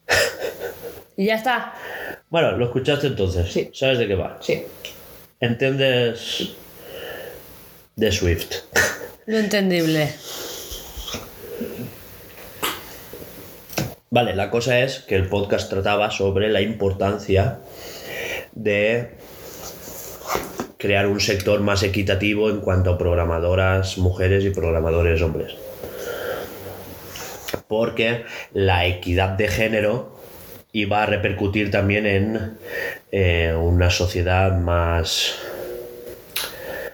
Y 1.18 1.28
ya 1.28 1.36
está. 1.36 1.74
Bueno, 2.30 2.58
lo 2.58 2.66
escuchaste 2.66 3.08
entonces. 3.08 3.50
Sí. 3.50 3.70
¿Sabes 3.74 4.00
de 4.00 4.08
qué 4.08 4.16
va? 4.16 4.38
Sí. 4.42 4.64
¿Entiendes 5.40 6.56
de 7.96 8.12
Swift? 8.12 8.52
Lo 9.26 9.38
entendible. 9.38 10.14
Vale, 14.10 14.36
la 14.36 14.50
cosa 14.50 14.80
es 14.80 15.00
que 15.00 15.16
el 15.16 15.28
podcast 15.28 15.70
trataba 15.70 16.12
sobre 16.12 16.50
la 16.50 16.62
importancia 16.62 17.60
de 18.54 19.10
crear 20.78 21.08
un 21.08 21.20
sector 21.20 21.62
más 21.62 21.82
equitativo 21.84 22.50
en 22.50 22.62
cuanto 22.62 22.92
a 22.92 22.98
programadoras 22.98 23.98
mujeres 23.98 24.46
y 24.46 24.52
programadores 24.52 25.22
hombres. 25.22 25.56
Porque 27.68 28.26
la 28.54 28.86
equidad 28.86 29.30
de 29.30 29.48
género 29.48 30.16
iba 30.72 31.02
a 31.02 31.06
repercutir 31.08 31.72
también 31.72 32.06
en 32.06 32.58
eh, 33.12 33.56
una 33.58 33.90
sociedad 33.90 34.56
más, 34.60 35.40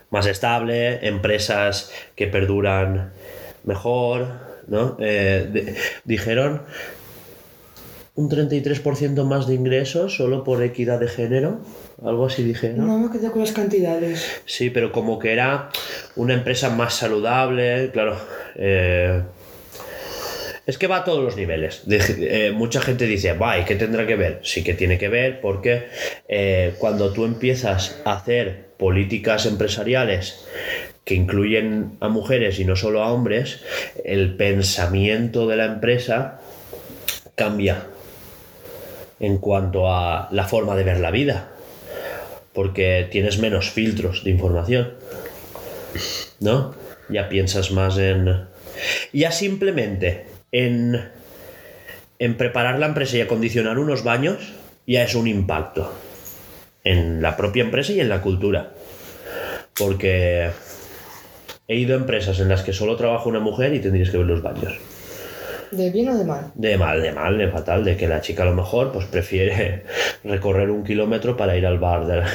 más 0.09 0.25
estable, 0.27 1.05
empresas 1.05 1.91
que 2.15 2.27
perduran 2.27 3.11
mejor, 3.65 4.27
¿no? 4.67 4.95
Eh, 4.99 5.75
dijeron 6.05 6.61
un 8.21 8.29
33% 8.29 9.23
más 9.23 9.47
de 9.47 9.55
ingresos 9.55 10.15
solo 10.15 10.43
por 10.43 10.61
equidad 10.63 10.99
de 10.99 11.07
género, 11.07 11.59
algo 12.03 12.25
así 12.27 12.43
dijeron. 12.43 12.85
No 12.87 12.99
me 12.99 13.11
quedé 13.11 13.31
con 13.31 13.41
las 13.41 13.51
cantidades. 13.51 14.41
Sí, 14.45 14.69
pero 14.69 14.91
como 14.91 15.17
que 15.19 15.33
era 15.33 15.69
una 16.15 16.33
empresa 16.33 16.69
más 16.69 16.93
saludable, 16.93 17.89
claro. 17.91 18.17
eh, 18.55 19.21
es 20.67 20.77
que 20.77 20.87
va 20.87 20.97
a 20.97 21.03
todos 21.03 21.23
los 21.23 21.35
niveles. 21.35 21.81
De- 21.87 22.47
eh, 22.47 22.51
mucha 22.51 22.81
gente 22.81 23.05
dice, 23.07 23.33
va, 23.33 23.57
¿y 23.59 23.65
qué 23.65 23.75
tendrá 23.75 24.05
que 24.05 24.15
ver? 24.15 24.39
Sí 24.43 24.63
que 24.63 24.73
tiene 24.75 24.97
que 24.97 25.09
ver 25.09 25.41
porque 25.41 25.87
eh, 26.27 26.75
cuando 26.77 27.11
tú 27.11 27.25
empiezas 27.25 27.99
a 28.05 28.13
hacer 28.13 28.67
políticas 28.77 29.45
empresariales 29.47 30.45
que 31.03 31.15
incluyen 31.15 31.97
a 31.99 32.09
mujeres 32.09 32.59
y 32.59 32.65
no 32.65 32.75
solo 32.75 33.01
a 33.03 33.11
hombres, 33.11 33.61
el 34.05 34.35
pensamiento 34.37 35.47
de 35.47 35.55
la 35.57 35.65
empresa 35.65 36.39
cambia 37.35 37.83
en 39.21 39.37
cuanto 39.37 39.89
a 39.89 40.27
la 40.31 40.43
forma 40.43 40.75
de 40.75 40.83
ver 40.83 40.99
la 40.99 41.11
vida 41.11 41.51
porque 42.53 43.07
tienes 43.09 43.39
menos 43.39 43.69
filtros 43.69 44.23
de 44.23 44.31
información. 44.31 44.93
¿No? 46.39 46.73
Ya 47.09 47.29
piensas 47.29 47.71
más 47.71 47.97
en. 47.97 48.45
Ya 49.13 49.31
simplemente 49.31 50.25
en. 50.51 51.09
En 52.19 52.37
preparar 52.37 52.77
la 52.77 52.85
empresa 52.85 53.17
y 53.17 53.21
acondicionar 53.21 53.79
unos 53.79 54.03
baños, 54.03 54.53
ya 54.85 55.03
es 55.03 55.15
un 55.15 55.27
impacto. 55.27 55.91
En 56.83 57.21
la 57.21 57.35
propia 57.35 57.63
empresa 57.63 57.93
y 57.93 57.99
en 57.99 58.09
la 58.09 58.21
cultura. 58.21 58.73
Porque. 59.77 60.49
He 61.67 61.77
ido 61.77 61.95
a 61.95 61.99
empresas 61.99 62.39
en 62.39 62.49
las 62.49 62.63
que 62.63 62.73
solo 62.73 62.97
trabaja 62.97 63.29
una 63.29 63.39
mujer 63.39 63.73
y 63.73 63.79
tendrías 63.79 64.09
que 64.09 64.17
ver 64.17 64.27
los 64.27 64.41
baños. 64.41 64.73
¿De 65.71 65.89
bien 65.89 66.09
o 66.09 66.17
de 66.17 66.25
mal? 66.25 66.51
De 66.55 66.77
mal, 66.77 67.01
de 67.01 67.11
mal, 67.13 67.37
de 67.37 67.47
fatal, 67.49 67.83
de 67.85 67.95
que 67.97 68.07
la 68.07 68.19
chica 68.21 68.43
a 68.43 68.45
lo 68.45 68.53
mejor 68.53 68.91
pues 68.91 69.05
prefiere 69.05 69.83
recorrer 70.23 70.69
un 70.69 70.83
kilómetro 70.83 71.37
para 71.37 71.55
ir 71.57 71.65
al 71.65 71.79
bar 71.79 72.05
de 72.07 72.17
la- 72.17 72.27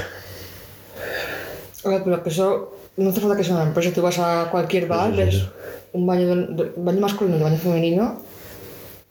A 1.85 1.89
ver, 1.89 2.03
pero 2.03 2.23
eso 2.25 2.73
no 2.97 3.11
hace 3.11 3.21
falta 3.21 3.37
que 3.37 3.45
sea 3.45 3.55
una 3.57 3.65
empresa. 3.65 3.93
Tú 3.95 4.03
vas 4.03 4.19
a 4.19 4.49
cualquier 4.51 4.87
bar, 4.87 5.13
Pues 5.15 5.27
sí, 5.35 5.39
sí, 5.41 5.45
ves 5.45 5.51
un 5.93 6.07
baño, 6.07 6.35
de- 6.35 6.65
de- 6.65 6.73
baño 6.77 7.01
masculino 7.01 7.37
y 7.37 7.39
un 7.43 7.45
baño 7.45 7.59
femenino 7.59 8.23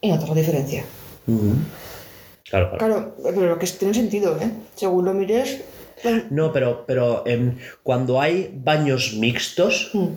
y 0.01 0.09
notas 0.09 0.29
la 0.29 0.35
diferencia. 0.35 0.83
Claro, 2.49 2.69
claro. 2.71 2.77
Claro, 2.77 3.15
pero 3.23 3.45
lo 3.49 3.59
que 3.59 3.67
tiene 3.67 3.93
sentido, 3.93 4.37
¿eh? 4.41 4.51
Según 4.75 5.05
lo 5.05 5.13
mires, 5.13 5.61
la- 6.03 6.23
No, 6.29 6.51
pero, 6.51 6.83
pero 6.85 7.23
em, 7.25 7.57
cuando 7.83 8.19
hay 8.21 8.51
baños 8.53 9.13
mixtos, 9.19 9.91
Mm. 9.93 10.07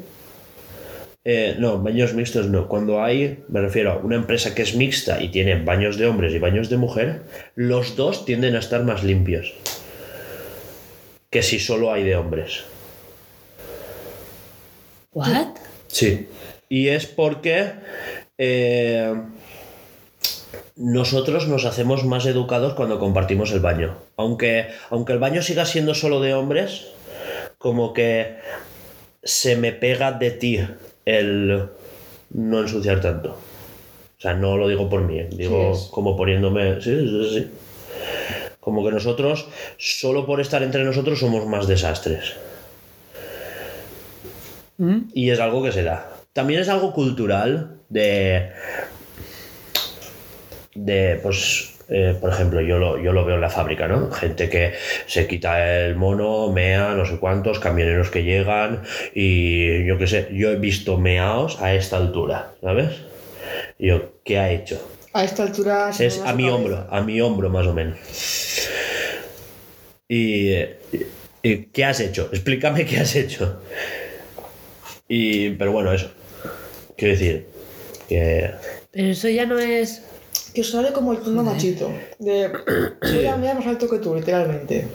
Eh, 1.31 1.57
no, 1.59 1.77
baños 1.77 2.15
mixtos 2.15 2.49
no, 2.49 2.69
cuando 2.69 3.03
hay, 3.03 3.45
me 3.49 3.61
refiero 3.61 3.93
a 3.93 3.97
una 3.99 4.17
empresa 4.17 4.55
que 4.55 4.63
es 4.63 4.75
mixta 4.75 5.23
y 5.23 5.29
tiene 5.29 5.63
baños 5.63 5.99
de 5.99 6.07
hombres 6.07 6.33
y 6.33 6.39
baños 6.39 6.71
de 6.71 6.79
mujer, 6.79 7.21
los 7.55 7.97
dos 7.97 8.25
tienden 8.25 8.57
a 8.57 8.61
estar 8.61 8.83
más 8.83 9.05
limpios 9.05 9.53
que 11.29 11.43
si 11.43 11.59
solo 11.59 11.93
hay 11.93 12.05
de 12.05 12.17
hombres. 12.17 12.65
¿What? 15.13 15.49
Sí. 15.89 16.29
Y 16.71 16.89
es 16.89 17.05
porque 17.05 17.73
eh, 18.39 19.15
nosotros 20.77 21.47
nos 21.47 21.67
hacemos 21.67 22.07
más 22.07 22.25
educados 22.25 22.73
cuando 22.73 22.99
compartimos 22.99 23.53
el 23.53 23.61
baño. 23.61 23.99
Aunque, 24.17 24.69
aunque 24.89 25.13
el 25.13 25.19
baño 25.19 25.43
siga 25.43 25.67
siendo 25.67 25.95
solo 25.95 26.21
de 26.21 26.33
hombres, 26.33 26.87
como 27.59 27.93
que 27.93 28.39
se 29.23 29.57
me 29.57 29.73
pega 29.73 30.13
de 30.13 30.31
ti 30.31 30.61
el 31.09 31.69
no 32.31 32.61
ensuciar 32.61 33.01
tanto. 33.01 33.31
O 33.31 34.21
sea, 34.21 34.35
no 34.35 34.57
lo 34.57 34.69
digo 34.69 34.89
por 34.91 35.03
mí, 35.03 35.19
eh, 35.19 35.29
digo 35.31 35.75
Sí 35.75 35.91
como 35.91 36.17
poniéndome... 36.17 36.81
Sí, 36.81 37.09
sí, 37.09 37.31
sí. 37.33 37.51
Como 38.61 38.85
que 38.85 38.91
nosotros, 38.91 39.49
solo 39.79 40.27
por 40.27 40.41
estar 40.41 40.63
entre 40.63 40.85
nosotros, 40.85 41.19
somos 41.19 41.47
más 41.47 41.67
desastres. 41.67 42.35
Y 45.15 45.31
es 45.31 45.41
algo 45.41 45.63
que 45.63 45.73
se 45.73 45.83
da. 45.83 46.11
También 46.33 46.61
es 46.61 46.69
algo 46.69 46.93
cultural 46.93 47.79
de. 47.89 48.51
de, 50.75 51.19
pues. 51.23 51.78
Eh, 51.89 52.15
por 52.21 52.31
ejemplo, 52.31 52.61
yo 52.61 52.79
lo, 52.79 53.03
yo 53.03 53.13
lo 53.13 53.25
veo 53.25 53.37
en 53.37 53.41
la 53.41 53.51
fábrica, 53.51 53.89
¿no? 53.89 54.11
Gente 54.11 54.49
que 54.49 54.75
se 55.07 55.27
quita 55.27 55.85
el 55.85 55.97
mono, 55.97 56.53
mea, 56.53 56.95
no 56.95 57.05
sé 57.05 57.19
cuántos, 57.19 57.59
camioneros 57.59 58.11
que 58.11 58.25
llegan 58.25 58.83
y 59.15 59.85
yo 59.87 59.99
qué 59.99 60.07
sé, 60.07 60.29
yo 60.33 60.51
he 60.51 60.57
visto 60.57 60.99
meaos 60.99 61.61
a 61.61 61.75
esta 61.75 61.97
altura, 61.97 62.53
¿sabes? 62.63 62.91
Y 63.79 63.89
yo, 63.89 64.13
¿qué 64.25 64.39
ha 64.39 64.51
hecho? 64.51 64.81
a 65.13 65.25
esta 65.25 65.43
altura... 65.43 65.93
se 65.93 66.07
Es 66.07 66.21
a 66.21 66.33
mi 66.33 66.45
cabeza. 66.45 66.55
hombro, 66.55 66.87
a 66.91 67.01
mi 67.01 67.21
hombro 67.21 67.51
más 67.51 67.67
o 67.67 67.73
menos. 67.73 67.99
Y, 70.09 70.53
y, 71.43 71.65
¿qué 71.73 71.85
has 71.85 72.01
hecho? 72.01 72.29
Explícame 72.33 72.85
qué 72.85 72.99
has 72.99 73.15
hecho. 73.17 73.61
Y, 75.09 75.51
pero 75.51 75.73
bueno, 75.73 75.93
eso. 75.93 76.11
Quiero 76.97 77.15
decir 77.15 77.47
que 78.09 78.51
Pero 78.91 79.09
eso 79.09 79.29
ya 79.29 79.47
no 79.47 79.59
es. 79.59 80.03
Que 80.59 80.63
os 80.63 80.71
sale 80.73 80.91
como 80.91 81.13
el 81.13 81.21
tono 81.21 81.45
machito. 81.45 81.89
De. 82.19 82.51
Soy 83.01 83.23
la 83.23 83.37
mía 83.37 83.55
más 83.55 83.65
alto 83.65 83.89
que 83.89 84.01
tú, 84.01 84.13
literalmente. 84.17 84.89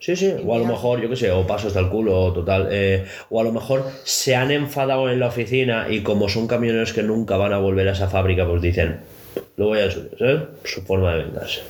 Sí, 0.00 0.16
sí, 0.16 0.34
o 0.42 0.54
a 0.54 0.58
lo 0.58 0.64
mejor, 0.64 1.02
yo 1.02 1.10
qué 1.10 1.16
sé, 1.16 1.30
o 1.30 1.46
paso 1.46 1.68
hasta 1.68 1.80
el 1.80 1.90
culo, 1.90 2.18
o 2.18 2.32
total. 2.32 2.68
eh, 2.72 3.04
o 3.28 3.38
a 3.38 3.44
lo 3.44 3.52
mejor 3.52 3.84
se 4.04 4.34
han 4.34 4.50
enfadado 4.50 5.10
en 5.10 5.20
la 5.20 5.26
oficina 5.26 5.88
y 5.90 6.02
como 6.02 6.30
son 6.30 6.46
camioneros 6.46 6.94
que 6.94 7.02
nunca 7.02 7.36
van 7.36 7.52
a 7.52 7.58
volver 7.58 7.88
a 7.88 7.92
esa 7.92 8.08
fábrica, 8.08 8.48
pues 8.48 8.62
dicen, 8.62 9.00
lo 9.58 9.66
voy 9.66 9.80
a 9.80 9.90
subir, 9.90 10.16
¿sabes? 10.18 10.40
Su 10.64 10.80
forma 10.80 11.14
de 11.14 11.24
vengarse. 11.24 11.60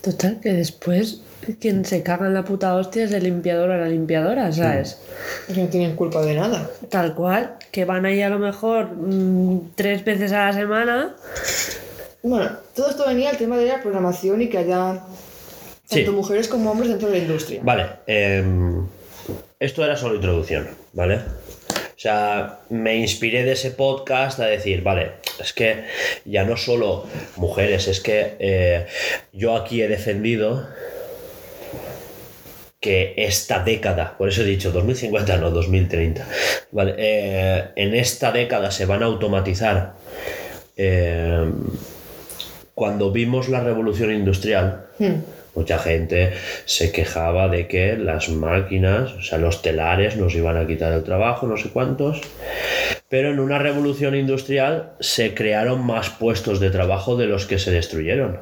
Total, 0.00 0.38
que 0.40 0.52
después 0.52 1.22
Quien 1.60 1.84
se 1.84 2.02
caga 2.02 2.26
en 2.26 2.34
la 2.34 2.44
puta 2.44 2.74
hostia 2.76 3.04
es 3.04 3.12
el 3.12 3.24
limpiador 3.24 3.70
o 3.70 3.76
la 3.76 3.88
limpiadora, 3.88 4.52
¿sabes? 4.52 4.98
Es 5.48 5.54
que 5.54 5.62
no 5.62 5.68
tienen 5.68 5.96
culpa 5.96 6.22
de 6.22 6.34
nada. 6.34 6.70
Tal 6.88 7.14
cual, 7.14 7.57
que 7.70 7.84
van 7.84 8.04
ahí 8.06 8.22
a 8.22 8.28
lo 8.28 8.38
mejor 8.38 8.90
mm, 8.94 9.72
tres 9.74 10.04
veces 10.04 10.32
a 10.32 10.46
la 10.46 10.52
semana. 10.52 11.16
Bueno, 12.22 12.50
todo 12.74 12.90
esto 12.90 13.06
venía 13.06 13.30
al 13.30 13.36
tema 13.38 13.56
de 13.56 13.66
la 13.66 13.80
programación 13.82 14.42
y 14.42 14.48
que 14.48 14.58
haya 14.58 15.00
Sí. 15.84 15.96
tanto 15.96 16.12
mujeres 16.12 16.48
como 16.48 16.70
hombres 16.70 16.90
dentro 16.90 17.08
de 17.08 17.16
la 17.18 17.24
industria. 17.24 17.60
Vale, 17.62 17.86
em, 18.06 18.86
esto 19.58 19.82
era 19.84 19.96
solo 19.96 20.16
introducción, 20.16 20.68
¿vale? 20.92 21.16
O 21.16 22.00
sea, 22.00 22.60
me 22.68 22.96
inspiré 22.96 23.42
de 23.44 23.52
ese 23.52 23.70
podcast 23.70 24.38
a 24.40 24.46
decir, 24.46 24.82
vale, 24.82 25.12
es 25.40 25.52
que 25.52 25.84
ya 26.26 26.44
no 26.44 26.56
solo 26.56 27.06
mujeres, 27.36 27.88
es 27.88 28.00
que 28.00 28.36
eh, 28.38 28.86
yo 29.32 29.56
aquí 29.56 29.80
he 29.82 29.88
defendido 29.88 30.68
que 32.80 33.14
esta 33.16 33.62
década, 33.64 34.16
por 34.16 34.28
eso 34.28 34.42
he 34.42 34.44
dicho 34.44 34.70
2050, 34.70 35.36
no 35.38 35.50
2030, 35.50 36.26
vale, 36.72 36.94
eh, 36.96 37.64
en 37.76 37.94
esta 37.94 38.30
década 38.32 38.70
se 38.70 38.86
van 38.86 39.02
a 39.02 39.06
automatizar. 39.06 39.94
eh, 40.76 41.50
cuando 42.74 43.10
vimos 43.10 43.48
la 43.48 43.60
revolución 43.60 44.12
industrial, 44.12 44.88
Hmm. 44.98 45.22
Mucha 45.54 45.78
gente 45.78 46.34
se 46.66 46.92
quejaba 46.92 47.48
de 47.48 47.66
que 47.66 47.96
las 47.96 48.28
máquinas, 48.28 49.12
o 49.14 49.22
sea, 49.22 49.38
los 49.38 49.62
telares 49.62 50.16
nos 50.16 50.34
iban 50.34 50.56
a 50.56 50.66
quitar 50.66 50.92
el 50.92 51.02
trabajo, 51.02 51.46
no 51.46 51.56
sé 51.56 51.70
cuántos. 51.70 52.20
Pero 53.08 53.30
en 53.30 53.40
una 53.40 53.58
revolución 53.58 54.14
industrial 54.14 54.92
se 55.00 55.34
crearon 55.34 55.84
más 55.84 56.10
puestos 56.10 56.60
de 56.60 56.70
trabajo 56.70 57.16
de 57.16 57.26
los 57.26 57.46
que 57.46 57.58
se 57.58 57.72
destruyeron. 57.72 58.38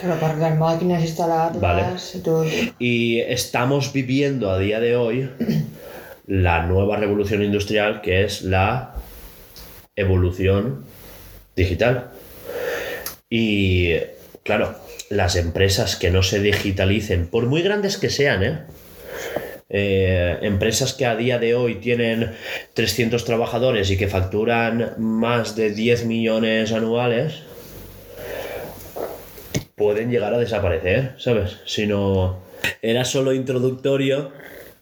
Claro, 0.00 0.20
para 0.20 0.36
las 0.36 0.58
máquinas, 0.58 1.02
instalarlas 1.02 1.60
Vale. 1.60 1.84
y 2.14 2.18
todo. 2.18 2.46
Y 2.78 3.20
estamos 3.20 3.92
viviendo 3.92 4.50
a 4.50 4.58
día 4.58 4.80
de 4.80 4.96
hoy 4.96 5.30
la 6.26 6.66
nueva 6.66 6.96
revolución 6.96 7.42
industrial 7.42 8.00
que 8.00 8.24
es 8.24 8.42
la 8.42 8.94
evolución 9.96 10.84
digital. 11.56 12.10
Y 13.30 13.94
claro, 14.42 14.74
las 15.10 15.36
empresas 15.36 15.96
que 15.96 16.10
no 16.10 16.22
se 16.22 16.40
digitalicen, 16.40 17.26
por 17.26 17.46
muy 17.46 17.62
grandes 17.62 17.96
que 17.96 18.10
sean, 18.10 18.42
¿eh? 18.42 18.60
Eh, 19.70 20.38
empresas 20.42 20.92
que 20.92 21.06
a 21.06 21.16
día 21.16 21.38
de 21.38 21.54
hoy 21.54 21.76
tienen 21.76 22.32
300 22.74 23.24
trabajadores 23.24 23.90
y 23.90 23.96
que 23.96 24.08
facturan 24.08 24.94
más 24.98 25.56
de 25.56 25.70
10 25.70 26.04
millones 26.04 26.70
anuales, 26.72 27.42
pueden 29.74 30.10
llegar 30.10 30.34
a 30.34 30.38
desaparecer, 30.38 31.14
¿sabes? 31.18 31.58
Si 31.66 31.86
no... 31.86 32.42
Era 32.80 33.04
solo 33.04 33.32
introductorio 33.32 34.32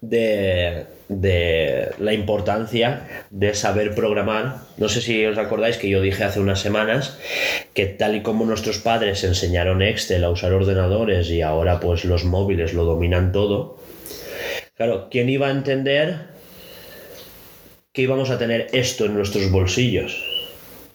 de, 0.01 0.87
de 1.09 1.91
la 1.99 2.13
importancia 2.13 3.09
de 3.31 3.55
saber 3.55 3.95
programar. 3.95 4.57
No 4.77 4.89
sé 4.89 5.01
si 5.01 5.25
os 5.27 5.39
acordáis 5.39 5.77
que 5.79 5.89
yo 5.89 6.01
dije 6.01 6.25
hace 6.25 6.41
unas 6.41 6.61
semanas 6.61 7.19
que 7.75 7.87
tal 7.87 8.17
y 8.17 8.23
como 8.23 8.45
nuestros 8.45 8.79
padres 8.79 9.25
enseñaron 9.25 9.83
Excel 9.83 10.25
a 10.25 10.31
usar 10.31 10.53
ordenadores 10.53 11.29
y 11.31 11.43
ahora 11.43 11.81
pues 11.81 12.05
los 12.05 12.25
móviles 12.25 12.73
lo 12.73 12.85
dominan 12.85 13.33
todo, 13.33 13.79
claro, 14.77 15.09
¿quién 15.11 15.29
iba 15.29 15.49
a 15.49 15.53
entender 15.53 16.33
que 17.93 18.03
íbamos 18.03 18.31
a 18.31 18.39
tener 18.39 18.69
esto 18.73 19.05
en 19.05 19.15
nuestros 19.15 19.51
bolsillos? 19.51 20.32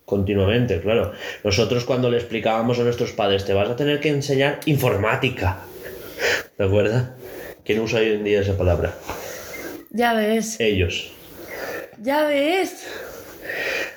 Continuamente, 0.07 0.79
claro. 0.79 1.11
Nosotros 1.43 1.83
cuando 1.83 2.09
le 2.09 2.15
explicábamos 2.15 2.79
a 2.79 2.83
nuestros 2.83 3.11
padres, 3.11 3.43
te 3.43 3.53
vas 3.53 3.69
a 3.69 3.75
tener 3.75 3.99
que 3.99 4.07
enseñar 4.07 4.61
informática. 4.65 5.57
¿De 6.57 6.63
acuerdo? 6.63 7.09
¿Quién 7.65 7.81
usa 7.81 7.99
hoy 7.99 8.13
en 8.13 8.23
día 8.23 8.39
esa 8.39 8.57
palabra? 8.57 8.95
Ya 9.89 10.13
ves, 10.13 10.61
Ellos. 10.61 11.11
ya 12.01 12.23
ves. 12.25 12.87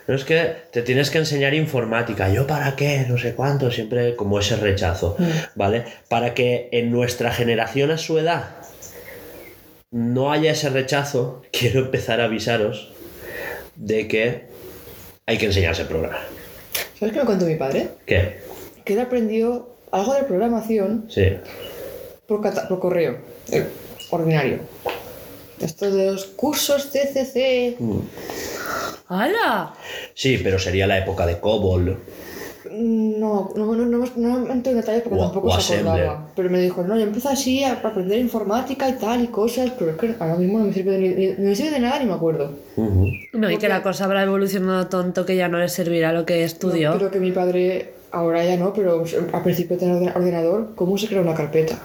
No 0.09 0.17
es 0.17 0.25
que 0.25 0.57
te 0.73 0.83
tienes 0.83 1.11
que 1.11 1.19
enseñar 1.19 1.55
informática. 1.55 2.29
¿Yo 2.29 2.45
para 2.45 2.75
qué? 2.75 3.07
No 3.09 3.17
sé 3.17 3.37
cuánto. 3.37 3.71
Siempre 3.71 4.17
como 4.17 4.41
ese 4.41 4.57
rechazo. 4.57 5.17
¿Vale? 5.55 5.85
Para 6.09 6.35
que 6.35 6.71
en 6.73 6.91
nuestra 6.91 7.31
generación 7.33 7.93
a 7.93 7.99
su 7.99 8.19
edad 8.19 8.57
no 9.93 10.33
haya 10.33 10.51
ese 10.51 10.71
rechazo, 10.71 11.43
quiero 11.53 11.79
empezar 11.83 12.21
a 12.21 12.25
avisaros 12.25 12.91
de 13.77 14.09
que 14.09 14.50
hay 15.31 15.39
que 15.39 15.47
enseñarse 15.47 15.83
a 15.83 15.89
programar. 15.89 16.23
¿Sabes 16.99 17.15
qué 17.15 17.21
me 17.21 17.25
contó 17.25 17.45
mi 17.47 17.55
padre? 17.55 17.89
¿Qué? 18.05 18.41
Que 18.85 18.95
él 18.95 18.99
aprendió 19.01 19.69
algo 19.93 20.13
de 20.15 20.25
programación 20.25 21.07
Sí. 21.09 21.23
por, 22.27 22.41
por 22.69 22.81
correo, 22.81 23.19
eh, 23.53 23.65
ordinario. 24.11 24.59
Esto 25.61 25.89
de 25.89 26.11
los 26.11 26.25
cursos 26.27 26.87
CCC. 26.91 27.77
¡Hala! 29.07 29.75
Sí, 30.15 30.41
pero 30.43 30.59
sería 30.59 30.89
la 30.89 30.99
época 30.99 31.25
de 31.27 31.39
COBOL. 31.39 31.97
No, 32.73 33.51
no, 33.57 33.75
no, 33.75 33.85
no, 33.85 34.05
no 34.17 34.53
entro 34.53 34.71
en 34.73 34.79
detalles 34.79 35.03
porque 35.03 35.19
O- 35.19 35.25
tampoco 35.25 35.49
o 35.49 35.61
se 35.61 35.75
acordaba. 35.79 36.29
Pero 36.37 36.51
me 36.51 36.61
dijo, 36.61 36.83
no, 36.85 36.97
yo 36.97 37.03
empiezo 37.05 37.29
así 37.29 37.65
a 37.65 37.73
aprender 37.73 38.19
informática 38.19 38.89
y 38.89 38.93
tal 38.93 39.25
y 39.25 39.27
cosas, 39.27 39.73
pero 39.79 39.91
es 39.91 39.97
que 39.97 40.15
ahora 40.21 40.37
mismo 40.37 40.59
no 40.61 40.67
me 40.67 40.73
sirve 40.73 40.93
de, 40.93 40.99
ni, 40.99 41.09
ni- 41.15 41.33
no 41.33 41.49
me 41.49 41.57
sirve 41.57 41.71
de 41.73 41.81
nada 41.81 41.99
ni 41.99 42.07
me 42.07 42.15
acuerdo. 42.15 42.53
No, 43.33 43.51
y 43.51 43.57
que 43.59 43.69
la 43.69 43.83
cosa 43.83 44.05
habrá 44.05 44.23
evolucionado 44.23 44.87
tanto 44.87 45.27
que 45.27 45.35
ya 45.37 45.49
no 45.49 45.59
le 45.59 45.69
servirá 45.69 46.13
lo 46.13 46.25
que 46.25 46.45
estudió. 46.45 46.93
No, 46.93 46.99
pero 46.99 47.11
que 47.11 47.19
mi 47.21 47.33
padre, 47.33 47.95
ahora 48.13 48.45
ya 48.45 48.57
no, 48.57 48.73
pero 48.73 49.05
al 49.33 49.43
principio 49.43 49.77
tenía 49.77 49.97
orden- 49.97 50.13
ordenador, 50.17 50.69
¿cómo 50.77 50.97
se 50.97 51.09
crea 51.09 51.21
una 51.23 51.35
carpeta? 51.35 51.77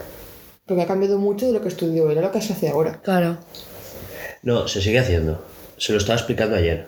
Porque 0.67 0.83
ha 0.83 0.87
cambiado 0.87 1.17
mucho 1.17 1.47
de 1.47 1.53
lo 1.53 1.61
que 1.61 1.67
estudió, 1.69 2.09
era 2.11 2.21
lo 2.21 2.31
que 2.31 2.41
se 2.41 2.53
hace 2.53 2.69
ahora. 2.69 2.99
Claro. 3.03 3.37
No, 4.43 4.67
se 4.67 4.81
sigue 4.81 4.99
haciendo. 4.99 5.43
Se 5.77 5.91
lo 5.91 5.97
estaba 5.97 6.17
explicando 6.17 6.55
ayer. 6.55 6.87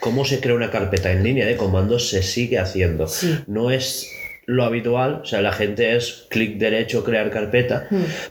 Cómo 0.00 0.24
se 0.24 0.40
crea 0.40 0.54
una 0.54 0.70
carpeta 0.70 1.10
en 1.12 1.24
línea 1.24 1.46
de 1.46 1.56
comandos 1.56 2.08
se 2.08 2.22
sigue 2.22 2.58
haciendo. 2.58 3.08
Sí. 3.08 3.38
No 3.46 3.70
es 3.70 4.10
lo 4.48 4.64
habitual, 4.64 5.20
o 5.22 5.26
sea, 5.26 5.42
la 5.42 5.52
gente 5.52 5.94
es 5.94 6.24
clic 6.30 6.56
derecho, 6.56 7.04
crear 7.04 7.30
carpeta, 7.30 7.86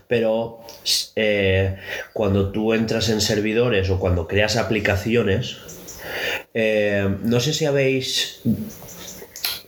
pero 0.08 0.58
eh, 1.14 1.76
cuando 2.12 2.50
tú 2.50 2.74
entras 2.74 3.08
en 3.08 3.20
servidores 3.20 3.88
o 3.88 4.00
cuando 4.00 4.26
creas 4.26 4.56
aplicaciones, 4.56 5.58
eh, 6.54 7.08
no 7.22 7.38
sé 7.38 7.52
si 7.52 7.66
habéis, 7.66 8.40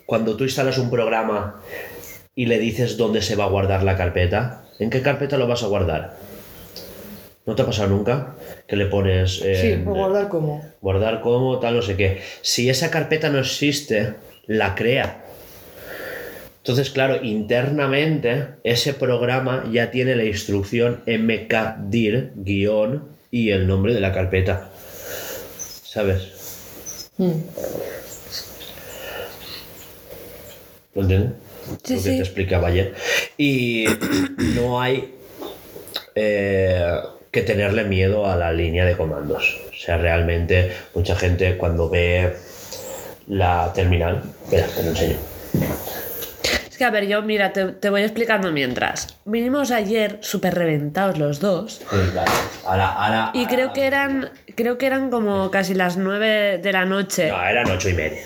cuando 0.07 0.37
tú 0.37 0.43
instalas 0.43 0.79
un 0.79 0.91
programa 0.91 1.63
y 2.35 2.47
le 2.47 2.59
dices 2.59 2.97
dónde 2.97 3.23
se 3.23 3.37
va 3.37 3.45
a 3.45 3.49
guardar 3.49 3.85
la 3.85 3.97
carpeta, 3.97 4.65
¿en 4.81 4.91
qué 4.91 5.03
carpeta 5.03 5.37
lo 5.37 5.47
vas 5.47 5.63
a 5.63 5.69
guardar? 5.69 6.17
¿No 7.47 7.55
te 7.55 7.63
ha 7.63 7.67
pasado 7.67 7.91
nunca? 7.91 8.35
Que 8.71 8.77
le 8.77 8.87
pones... 8.87 9.43
eh, 9.45 9.57
Sí, 9.61 9.83
o 9.85 9.93
guardar 9.93 10.29
como. 10.29 10.65
guardar 10.81 11.21
como, 11.23 11.59
tal, 11.59 11.75
no 11.75 11.83
sé 11.83 11.97
qué. 11.97 12.21
Si 12.41 12.71
esa 12.71 12.91
carpeta 12.91 13.29
no 13.29 13.41
existe, 13.41 14.15
la 14.47 14.77
crea. 14.77 15.25
Entonces, 16.59 16.91
claro, 16.91 17.21
internamente 17.25 18.47
ese 18.63 18.95
programa 18.95 19.65
ya 19.73 19.91
tiene 19.91 20.15
la 20.15 20.25
instrucción 20.25 21.01
mkdir 21.07 22.33
guion 22.37 23.09
y 23.33 23.51
el 23.51 23.67
nombre 23.67 23.93
de 23.93 24.01
la 24.01 24.13
carpeta. 24.13 24.71
¿Sabes? 25.83 27.11
Mm. 27.19 27.33
¿Lo 30.95 31.03
entiendes? 31.03 31.31
Sí, 31.85 31.95
Lo 31.97 32.03
que 32.03 32.09
sí. 32.11 32.17
te 32.17 32.19
explicaba 32.21 32.69
ayer. 32.69 32.95
Y 33.39 33.85
no 34.55 34.81
hay 34.81 35.15
eh, 36.15 36.95
que 37.31 37.43
tenerle 37.43 37.85
miedo 37.85 38.31
a 38.31 38.37
la 38.37 38.53
línea 38.53 38.85
de 38.85 38.97
comandos. 38.97 39.61
O 39.71 39.77
sea, 39.77 39.99
realmente 39.99 40.73
mucha 40.95 41.17
gente 41.17 41.57
cuando 41.57 41.89
ve 41.89 42.35
la 43.29 43.73
terminal... 43.75 44.23
Espera, 44.45 44.67
te 44.67 44.83
lo 44.83 44.89
enseño. 44.91 45.17
Es 46.69 46.77
que, 46.77 46.85
a 46.85 46.91
ver, 46.91 47.07
yo, 47.07 47.23
mira, 47.23 47.53
te, 47.53 47.67
te 47.67 47.91
voy 47.91 48.03
explicando 48.03 48.51
mientras. 48.51 49.19
Vinimos 49.25 49.71
ayer 49.71 50.19
súper 50.23 50.55
reventados 50.55 51.19
los 51.19 51.39
dos. 51.39 51.83
Pues 51.89 52.15
vale. 52.15 52.31
Ahora, 52.65 52.93
ahora, 52.93 53.31
Y 53.35 53.47
creo 53.47 53.73
que 53.73 53.87
eran, 53.87 54.31
creo 54.57 54.79
que 54.79 54.87
eran 54.87 55.11
como 55.11 55.51
casi 55.51 55.75
las 55.75 55.97
nueve 55.97 56.59
de 56.59 56.73
la 56.73 56.85
noche. 56.87 57.29
No, 57.29 57.43
eran 57.43 57.71
ocho 57.71 57.91
y 57.91 57.95
media. 57.95 58.23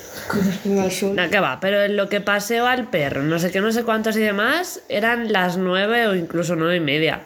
No, 0.65 1.31
que 1.31 1.41
va, 1.41 1.59
pero 1.61 1.83
en 1.83 1.97
lo 1.97 2.09
que 2.09 2.21
paseo 2.23 2.67
al 2.67 2.89
perro, 2.89 3.23
no 3.23 3.39
sé 3.39 3.51
qué, 3.51 3.61
no 3.61 3.73
sé 3.73 3.85
cuántos 3.85 4.17
y 4.17 4.21
demás, 4.21 4.81
eran 4.89 5.33
las 5.33 5.59
nueve 5.59 6.07
o 6.07 6.15
incluso 6.15 6.57
nueve 6.57 6.77
y 6.77 6.81
media. 6.81 7.21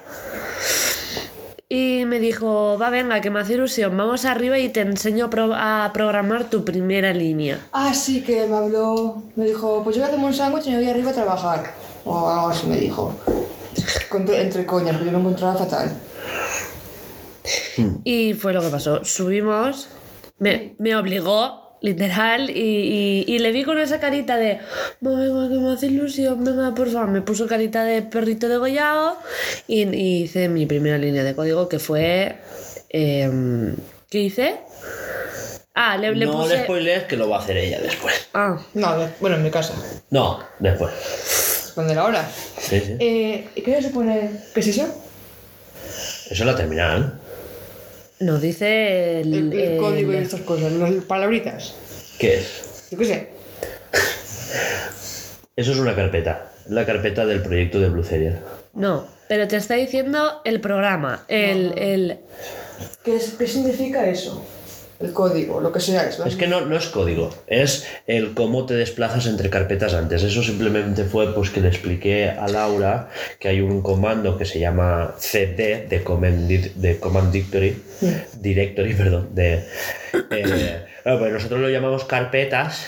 Y 1.70 2.04
me 2.06 2.18
dijo, 2.18 2.78
va, 2.80 2.88
venga, 2.88 3.20
que 3.20 3.28
me 3.30 3.40
hace 3.40 3.52
ilusión, 3.54 3.94
vamos 3.94 4.24
arriba 4.24 4.58
y 4.58 4.70
te 4.70 4.80
enseño 4.80 5.26
a, 5.26 5.30
pro- 5.30 5.54
a 5.54 5.90
programar 5.92 6.48
tu 6.48 6.64
primera 6.64 7.12
línea. 7.12 7.66
Ah, 7.72 7.92
sí, 7.92 8.22
que 8.22 8.46
me 8.46 8.56
habló, 8.56 9.22
me 9.36 9.44
dijo, 9.44 9.82
pues 9.84 9.94
yo 9.96 10.00
voy 10.00 10.06
a 10.06 10.08
hacerme 10.08 10.26
un 10.28 10.34
sándwich 10.34 10.66
y 10.66 10.70
me 10.70 10.76
voy 10.78 10.88
arriba 10.88 11.10
a 11.10 11.14
trabajar. 11.14 11.74
O 12.06 12.26
algo 12.30 12.48
así 12.48 12.66
me 12.68 12.78
dijo. 12.78 13.14
Entre 14.30 14.64
coñas, 14.64 14.96
porque 14.96 15.10
yo 15.10 15.18
me 15.18 15.24
encontraba 15.24 15.56
fatal. 15.56 15.94
Y 18.04 18.32
fue 18.32 18.54
lo 18.54 18.62
que 18.62 18.68
pasó. 18.68 19.04
Subimos, 19.04 19.88
me, 20.38 20.74
me 20.78 20.96
obligó 20.96 21.67
literal, 21.80 22.50
y, 22.50 23.24
y- 23.26 23.34
y 23.34 23.38
le 23.38 23.52
vi 23.52 23.64
con 23.64 23.78
esa 23.78 24.00
carita 24.00 24.36
de, 24.36 24.58
"Ma, 25.00 25.10
venga, 25.18 25.48
que 25.48 25.54
me 25.54 25.72
hace 25.72 25.86
ilusión, 25.86 26.42
venga, 26.44 26.74
por 26.74 26.90
favor, 26.90 27.08
me 27.08 27.20
puso 27.22 27.46
carita 27.46 27.84
de 27.84 28.02
perrito 28.02 28.48
degollado 28.48 29.16
y, 29.66 29.82
y 29.94 30.22
hice 30.24 30.48
mi 30.48 30.66
primera 30.66 30.98
línea 30.98 31.22
de 31.24 31.34
código 31.34 31.68
que 31.68 31.78
fue, 31.78 32.36
em, 32.88 33.76
¿qué 34.10 34.18
hice? 34.20 34.56
Ah, 35.74 35.96
le, 35.96 36.12
le 36.14 36.26
no 36.26 36.32
puse... 36.32 36.56
le 36.56 36.62
spoilees 36.64 37.04
que 37.04 37.16
lo 37.16 37.28
va 37.28 37.36
a 37.36 37.40
hacer 37.40 37.56
ella 37.56 37.78
después. 37.80 38.28
Ah, 38.34 38.58
No, 38.74 38.98
de- 38.98 39.08
bueno, 39.20 39.36
en 39.36 39.42
mi 39.44 39.50
casa. 39.50 39.74
No, 40.10 40.40
después. 40.58 41.70
Cuando 41.74 41.94
la 41.94 42.04
hora. 42.04 42.28
Sí, 42.58 42.80
sí. 42.80 42.96
Eh, 42.98 43.48
¿y 43.54 43.62
¿Qué 43.62 43.76
se 43.80 43.88
supone? 43.88 44.30
¿Qué 44.52 44.58
es 44.60 44.66
eso? 44.66 44.82
Eso 46.30 46.30
es 46.30 46.40
la 46.40 46.56
terminal. 46.56 47.20
Nos 48.20 48.40
dice 48.42 49.20
el... 49.20 49.34
El, 49.34 49.52
el 49.52 49.58
el- 49.60 49.78
código 49.78 50.12
y 50.12 50.16
estas 50.16 50.40
cosas, 50.40 50.72
las 50.72 50.92
palabritas. 51.04 51.74
¿Qué 52.18 52.34
es? 52.38 52.88
Yo 52.90 52.98
qué 52.98 53.04
sé. 53.04 53.28
Eso 55.56 55.72
es 55.72 55.78
una 55.78 55.94
carpeta. 55.94 56.52
La 56.68 56.84
carpeta 56.86 57.26
del 57.26 57.42
proyecto 57.42 57.80
de 57.80 57.88
Blue 57.88 58.04
Serial. 58.04 58.40
No, 58.74 59.06
pero 59.28 59.48
te 59.48 59.56
está 59.56 59.74
diciendo 59.74 60.40
el 60.44 60.60
programa, 60.60 61.24
el... 61.28 61.72
el... 61.78 62.18
¿Qué, 63.04 63.16
es- 63.16 63.34
qué 63.38 63.46
significa 63.46 64.06
eso? 64.08 64.44
El 65.00 65.12
código, 65.12 65.60
lo 65.60 65.70
que 65.70 65.78
sea. 65.78 66.08
Es, 66.08 66.18
Es 66.18 66.34
que 66.34 66.48
no, 66.48 66.62
no 66.62 66.76
es 66.76 66.86
código, 66.86 67.30
es 67.46 67.86
el 68.06 68.34
cómo 68.34 68.66
te 68.66 68.74
desplazas 68.74 69.26
entre 69.26 69.48
carpetas 69.48 69.94
antes. 69.94 70.24
Eso 70.24 70.42
simplemente 70.42 71.04
fue 71.04 71.32
pues 71.34 71.50
que 71.50 71.60
le 71.60 71.68
expliqué 71.68 72.30
a 72.30 72.48
Laura 72.48 73.08
que 73.38 73.48
hay 73.48 73.60
un 73.60 73.80
comando 73.82 74.36
que 74.36 74.44
se 74.44 74.58
llama 74.58 75.14
cd 75.18 75.86
de 75.88 76.02
Command, 76.02 76.48
de 76.48 76.98
command 76.98 77.30
Directory, 77.30 77.80
Directory, 78.40 78.94
perdón, 78.94 79.28
de... 79.34 79.64
eh, 80.30 80.84
claro, 81.02 81.18
pues 81.20 81.32
nosotros 81.32 81.60
lo 81.60 81.68
llamamos 81.68 82.04
carpetas, 82.04 82.86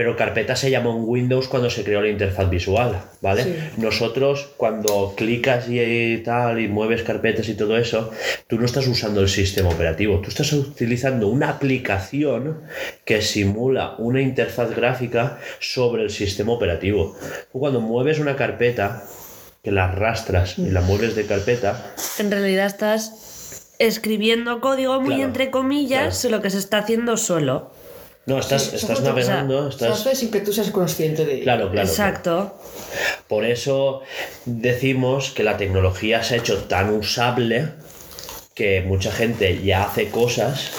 pero 0.00 0.16
carpeta 0.16 0.56
se 0.56 0.70
llamó 0.70 0.96
en 0.96 1.02
Windows 1.06 1.46
cuando 1.46 1.68
se 1.68 1.84
creó 1.84 2.00
la 2.00 2.08
interfaz 2.08 2.48
visual, 2.48 3.02
¿vale? 3.20 3.44
Sí. 3.44 3.54
Nosotros 3.76 4.48
cuando 4.56 5.12
clicas 5.14 5.68
y, 5.68 5.78
y 5.78 6.16
tal 6.22 6.58
y 6.58 6.68
mueves 6.68 7.02
carpetas 7.02 7.50
y 7.50 7.54
todo 7.54 7.76
eso, 7.76 8.10
tú 8.46 8.58
no 8.58 8.64
estás 8.64 8.86
usando 8.86 9.20
el 9.20 9.28
sistema 9.28 9.68
operativo, 9.68 10.18
tú 10.20 10.30
estás 10.30 10.54
utilizando 10.54 11.28
una 11.28 11.50
aplicación 11.50 12.62
que 13.04 13.20
simula 13.20 13.94
una 13.98 14.22
interfaz 14.22 14.74
gráfica 14.74 15.38
sobre 15.58 16.04
el 16.04 16.08
sistema 16.08 16.52
operativo. 16.52 17.14
Tú 17.52 17.58
cuando 17.58 17.82
mueves 17.82 18.20
una 18.20 18.36
carpeta, 18.36 19.02
que 19.62 19.70
la 19.70 19.84
arrastras 19.84 20.58
y 20.58 20.70
la 20.70 20.80
mueves 20.80 21.14
de 21.14 21.26
carpeta, 21.26 21.92
En 22.18 22.30
realidad 22.30 22.64
estás 22.64 23.74
escribiendo 23.78 24.62
código 24.62 24.98
muy 24.98 25.16
Claro, 25.16 25.24
entre 25.24 25.50
comillas, 25.50 26.00
claro. 26.00 26.14
solo 26.14 26.40
que 26.40 26.48
se 26.48 26.56
está 26.56 26.78
haciendo 26.78 27.18
solo. 27.18 27.70
No, 28.26 28.38
estás, 28.38 28.62
Sí, 28.64 28.76
estás 28.76 29.00
navegando, 29.00 29.70
Se 29.70 29.84
estás... 29.86 30.00
hace 30.06 30.14
sin 30.14 30.30
que 30.30 30.40
tú 30.40 30.52
seas 30.52 30.70
consciente 30.70 31.24
de 31.24 31.34
ello. 31.34 31.42
Claro, 31.44 31.70
claro. 31.70 31.72
claro. 31.72 31.88
Exacto. 31.88 32.54
Por 33.28 33.44
eso 33.44 34.02
decimos 34.44 35.30
que 35.30 35.42
la 35.42 35.56
tecnología 35.56 36.22
se 36.22 36.34
ha 36.34 36.38
hecho 36.38 36.64
tan 36.64 36.90
usable 36.90 37.68
que 38.54 38.82
mucha 38.82 39.10
gente 39.12 39.62
ya 39.62 39.84
hace 39.84 40.08
cosas 40.10 40.70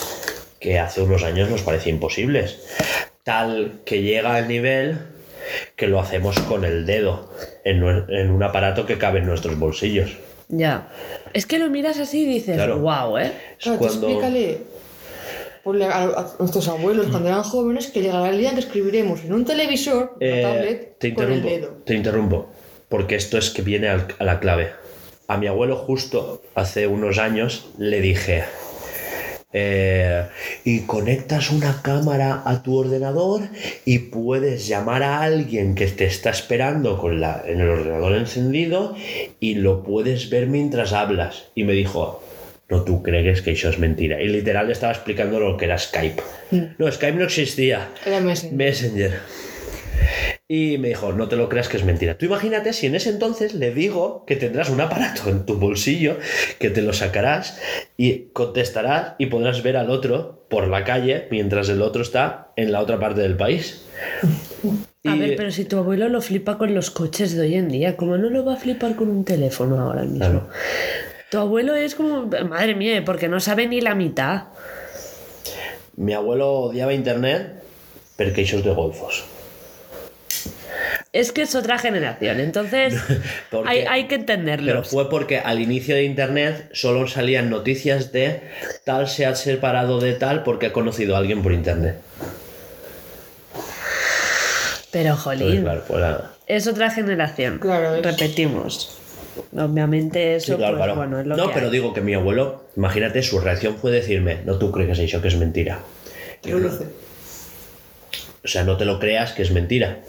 que 0.60 0.78
hace 0.80 1.02
unos 1.02 1.24
años 1.24 1.50
nos 1.50 1.62
parecían 1.62 1.96
imposibles. 1.96 2.60
Tal 3.24 3.82
que 3.86 4.02
llega 4.04 4.36
al 4.36 4.48
nivel 4.48 5.00
que 5.76 5.88
lo 5.88 6.00
hacemos 6.00 6.40
con 6.42 6.64
el 6.66 6.86
dedo 6.86 7.34
en, 7.66 7.84
en 8.10 8.30
un 8.32 8.44
aparato 8.44 8.86
que 8.86 8.98
cabe 8.98 9.20
en 9.20 9.26
nuestros 9.26 9.58
bolsillos. 9.58 10.12
Ya. 10.50 10.90
Es 11.34 11.46
que 11.46 11.58
lo 11.58 11.70
miras 11.70 11.98
así 11.98 12.24
y 12.24 12.26
dices, 12.26 12.56
Claro. 12.56 12.80
wow, 12.80 13.18
¿eh? 13.18 13.32
Claro, 13.60 13.80
cuando- 13.80 14.08
explícale 14.08 14.60
ponle 15.64 15.86
a, 15.86 16.04
a 16.04 16.34
nuestros 16.40 16.68
abuelos 16.68 17.08
cuando 17.08 17.30
eran 17.30 17.44
jóvenes 17.44 17.88
que 17.88 18.02
llegará 18.02 18.30
el 18.30 18.38
día 18.38 18.50
en 18.50 18.56
que 18.56 18.62
escribiremos 18.62 19.24
en 19.24 19.34
un 19.34 19.46
televisor, 19.46 20.14
una 20.16 20.26
Eh, 20.26 20.42
tablet, 20.42 20.98
te 21.00 21.14
con 21.14 21.26
el 21.26 21.38
interrumpo, 21.38 21.68
dedo. 21.68 21.84
te 21.86 21.94
interrumpo, 21.96 22.50
porque 22.90 23.16
esto 23.16 23.38
es 23.38 23.50
que 23.52 23.62
viene 23.62 23.88
al- 23.90 24.08
a 24.20 24.24
la 24.24 24.40
clave. 24.40 24.72
A 25.28 25.38
mi 25.38 25.48
abuelo 25.48 25.76
justo 25.78 26.42
hace 26.56 26.88
unos 26.88 27.18
años 27.18 27.70
le 27.78 28.02
dije, 28.02 28.44
eh, 29.54 30.28
y 30.64 30.82
conectas 30.82 31.52
una 31.52 31.82
cámara 31.82 32.42
a 32.46 32.64
tu 32.64 32.78
ordenador 32.78 33.42
y 33.86 34.00
puedes 34.00 34.68
llamar 34.68 35.04
a 35.04 35.22
alguien 35.22 35.76
que 35.76 35.88
te 35.88 36.06
está 36.06 36.30
esperando 36.30 36.98
con 36.98 37.20
la, 37.20 37.44
en 37.46 37.60
el 37.60 37.68
ordenador 37.70 38.14
encendido 38.16 38.96
y 39.42 39.56
lo 39.56 39.84
puedes 39.84 40.30
ver 40.30 40.48
mientras 40.48 40.94
hablas. 40.94 41.48
Y 41.54 41.66
me 41.66 41.74
dijo, 41.74 42.24
no 42.72 42.84
tú 42.84 43.04
crees 43.04 43.42
que 43.44 43.52
eso 43.52 43.70
es 43.70 43.78
mentira. 43.78 44.20
Y 44.22 44.28
literal 44.30 44.66
le 44.66 44.74
estaba 44.74 44.94
explicando 44.94 45.40
lo 45.40 45.58
que 45.58 45.66
era 45.66 45.78
Skype. 45.78 46.22
No, 46.80 46.92
Skype 46.92 47.18
no 47.18 47.26
existía. 47.26 47.90
Era 48.06 48.20
Messenger. 48.20 48.58
Messenger. 48.58 49.12
Y 50.48 50.78
me 50.80 50.90
dijo, 50.90 51.14
no 51.14 51.28
te 51.30 51.36
lo 51.38 51.48
creas 51.48 51.70
que 51.70 51.78
es 51.78 51.86
mentira. 51.86 52.18
Tú 52.18 52.26
imagínate 52.26 52.74
si 52.74 52.88
en 52.88 52.96
ese 52.96 53.10
entonces 53.10 53.54
le 53.54 53.74
digo 53.74 54.26
que 54.26 54.36
tendrás 54.36 54.70
un 54.70 54.82
aparato 54.82 55.30
en 55.30 55.46
tu 55.46 55.56
bolsillo, 55.58 56.18
que 56.60 56.70
te 56.70 56.82
lo 56.82 56.92
sacarás 56.92 57.60
y 57.98 58.30
contestarás 58.34 59.14
y 59.18 59.28
podrás 59.28 59.64
ver 59.64 59.78
al 59.78 59.90
otro 59.90 60.46
por 60.50 60.68
la 60.68 60.84
calle 60.84 61.28
mientras 61.32 61.70
el 61.70 61.82
otro 61.82 62.02
está 62.02 62.52
en 62.58 62.72
la 62.74 62.82
otra 62.82 63.00
parte 63.00 63.22
del 63.22 63.38
país. 63.38 63.86
A 65.06 65.16
Y- 65.16 65.20
ver, 65.20 65.36
pero 65.38 65.52
si 65.52 65.64
tu 65.66 65.78
abuelo 65.78 66.10
lo 66.10 66.20
flipa 66.22 66.58
con 66.58 66.74
los 66.76 66.92
coches 66.92 67.34
de 67.36 67.42
hoy 67.42 67.56
en 67.56 67.70
día, 67.70 67.96
¿cómo 67.96 68.18
no 68.18 68.30
lo 68.30 68.44
va 68.44 68.56
a 68.56 68.58
flipar 68.58 68.96
con 68.96 69.10
un 69.10 69.24
teléfono 69.24 69.80
ahora 69.80 70.02
mismo? 70.04 70.18
Claro. 70.20 70.50
Tu 71.32 71.38
abuelo 71.38 71.76
es 71.76 71.96
como, 71.96 72.26
madre 72.26 72.76
mía, 72.76 73.02
porque 73.06 73.30
no 73.30 73.40
sabe 73.40 73.66
ni 73.66 73.80
la 73.80 73.96
mitad. 73.96 74.48
Mi 75.96 76.12
abuelo 76.14 76.52
odiaba 76.52 76.94
internet 76.94 77.54
porque 78.18 78.42
esos 78.42 78.66
de 78.66 78.72
golfos. 78.74 79.24
Es 81.14 81.32
que 81.32 81.44
es 81.44 81.56
otra 81.56 81.78
generación, 81.80 82.42
entonces 82.42 82.96
Porque- 83.50 83.70
hay, 83.70 83.80
hay 83.88 84.08
que 84.10 84.16
entenderlo. 84.16 84.66
Pero 84.74 84.84
fue 84.84 85.10
porque 85.10 85.40
al 85.40 85.62
inicio 85.62 85.96
de 85.96 86.04
internet 86.04 86.70
solo 86.74 87.08
salían 87.08 87.50
noticias 87.50 88.12
de 88.12 88.42
tal 88.84 89.08
se 89.08 89.26
ha 89.26 89.34
separado 89.36 90.02
de 90.02 90.12
tal 90.14 90.44
porque 90.44 90.66
ha 90.66 90.74
conocido 90.74 91.16
a 91.16 91.20
alguien 91.20 91.44
por 91.44 91.54
internet. 91.54 91.96
Pero, 94.92 95.12
Entonces, 95.16 95.24
jolín, 95.24 95.62
claro, 95.88 96.26
es 96.46 96.68
otra 96.68 96.92
generación. 96.92 97.60
Claro, 97.60 97.96
es- 97.96 98.04
Repetimos. 98.04 98.98
Obviamente 99.56 100.36
eso, 100.36 100.54
Sí, 100.54 100.58
claro, 100.58 100.78
pues, 100.78 100.84
claro. 100.86 100.96
bueno, 100.96 101.20
es 101.20 101.28
lo 101.28 101.36
no, 101.38 101.48
que 101.48 101.54
pero 101.54 101.66
hay. 101.68 101.72
digo 101.72 101.94
que 101.94 102.02
mi 102.02 102.14
abuelo, 102.14 102.64
imagínate, 102.76 103.22
su 103.24 103.40
reacción 103.40 103.78
fue 103.78 103.92
decirme, 103.92 104.40
no 104.46 104.58
tú 104.58 104.72
crees 104.72 104.98
que 104.98 105.06
eso 105.06 105.22
que 105.22 105.28
es 105.28 105.36
mentira. 105.38 105.80
Yo 106.44 106.60
lo 106.60 106.70
sé. 106.72 106.86
O 108.44 108.48
sea, 108.48 108.64
no 108.64 108.78
te 108.78 108.86
lo 108.86 109.00
creas 109.00 109.34
que 109.34 109.44
es 109.44 109.52
mentira. 109.52 110.00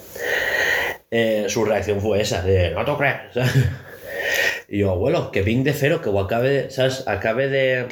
Eh, 1.10 1.44
su 1.48 1.64
reacción 1.64 2.00
fue 2.00 2.20
esa, 2.22 2.42
de 2.42 2.70
no 2.70 2.84
te 2.84 2.90
lo 2.90 2.98
creas. 2.98 3.34
¿sabes? 3.34 3.52
Y 4.68 4.78
yo, 4.78 4.90
abuelo, 4.90 5.30
que 5.30 5.42
ping 5.42 5.64
de 5.64 5.74
cero, 5.74 6.00
que 6.00 6.08
acabe, 6.18 6.70
¿sabes? 6.70 7.04
Acabe 7.06 7.48
de, 7.48 7.88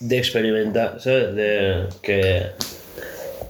de 0.00 0.16
experimentar, 0.18 0.98
¿sabes? 1.00 1.34
De, 1.34 1.84
que, 2.00 2.46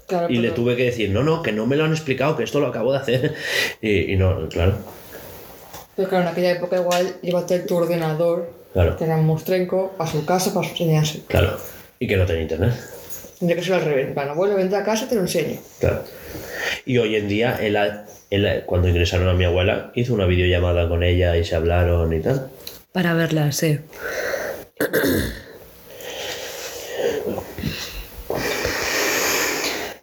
Claro, 0.09 0.29
y 0.29 0.39
le 0.39 0.51
tuve 0.51 0.75
que 0.75 0.85
decir, 0.87 1.11
no, 1.11 1.23
no, 1.23 1.41
que 1.43 1.53
no 1.53 1.67
me 1.67 1.77
lo 1.77 1.85
han 1.85 1.93
explicado, 1.93 2.35
que 2.37 2.43
esto 2.43 2.59
lo 2.59 2.67
acabo 2.69 2.93
de 2.93 2.99
hacer. 2.99 3.35
Y, 3.81 4.13
y 4.13 4.17
no, 4.17 4.49
claro, 4.49 4.75
Pero 5.99 6.09
claro, 6.11 6.27
en 6.27 6.31
aquella 6.31 6.53
época 6.53 6.77
igual 6.77 7.17
llévate 7.23 7.59
tu 7.59 7.75
ordenador, 7.77 8.53
Claro. 8.73 8.97
que 8.97 9.03
era 9.03 9.17
un 9.17 9.27
mostrenco, 9.27 9.97
a 9.99 10.07
su 10.07 10.25
casa 10.25 10.55
para 10.55 10.69
enseñarse. 10.69 11.23
claro. 11.27 11.59
Y 11.99 12.07
que 12.07 12.17
no 12.17 12.25
tenía 12.25 12.43
internet. 12.43 12.73
Tendría 13.41 13.57
que 13.59 13.65
ser 13.65 13.75
al 13.75 13.83
revés. 13.85 14.15
Bueno, 14.15 14.31
abuelo, 14.31 14.55
vente 14.55 14.77
a 14.77 14.85
casa 14.85 15.07
y 15.07 15.09
te 15.09 15.17
lo 15.17 15.23
enseño. 15.23 15.59
Claro. 15.81 16.05
Y 16.87 16.99
hoy 16.99 17.17
en 17.17 17.27
día, 17.27 17.59
él, 17.61 17.77
él, 18.31 18.63
cuando 18.67 18.87
ingresaron 18.89 19.29
a 19.29 19.33
mi 19.35 19.45
abuela, 19.45 19.91
hizo 19.97 20.15
una 20.15 20.27
videollamada 20.27 20.89
con 20.89 21.03
ella 21.03 21.37
y 21.37 21.45
se 21.45 21.57
hablaron 21.57 22.13
y 22.13 22.21
tal. 22.21 22.49
Para 22.93 23.15
verla, 23.15 23.51
sí. 23.51 23.81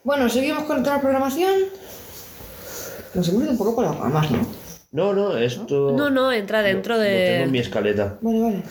Bueno, 0.03 0.29
seguimos 0.29 0.63
con 0.65 0.83
toda 0.83 0.97
la 0.97 1.01
programación. 1.01 1.53
Nos 3.13 3.27
hemos 3.29 3.43
ido 3.43 3.51
un 3.51 3.57
poco 3.57 3.75
por 3.75 3.85
las 3.85 3.97
ramas, 3.97 4.29
¿no? 4.31 4.45
No, 4.95 5.11
no, 5.13 5.37
esto... 5.37 5.91
No, 5.91 6.09
no, 6.09 6.31
entra 6.31 6.61
dentro 6.63 6.95
Lo 6.95 7.01
de... 7.01 7.27
tengo 7.31 7.43
en 7.43 7.51
mi 7.51 7.59
escaleta. 7.59 8.17
Vale, 8.21 8.39
vale. 8.39 8.61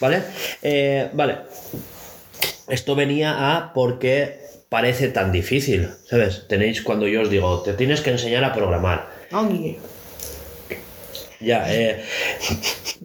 ¿Vale? 0.00 0.22
Eh, 0.62 1.10
vale. 1.14 1.38
Esto 2.68 2.94
venía 2.94 3.56
a 3.56 3.72
porque 3.72 4.38
parece 4.68 5.08
tan 5.08 5.32
difícil, 5.32 5.88
¿sabes? 6.08 6.46
Tenéis 6.48 6.82
cuando 6.82 7.08
yo 7.08 7.22
os 7.22 7.30
digo, 7.30 7.60
te 7.62 7.72
tienes 7.72 8.00
que 8.02 8.10
enseñar 8.10 8.44
a 8.44 8.52
programar. 8.54 9.08
Guille. 9.32 9.78
Ya, 11.40 11.72
eh, 11.74 12.04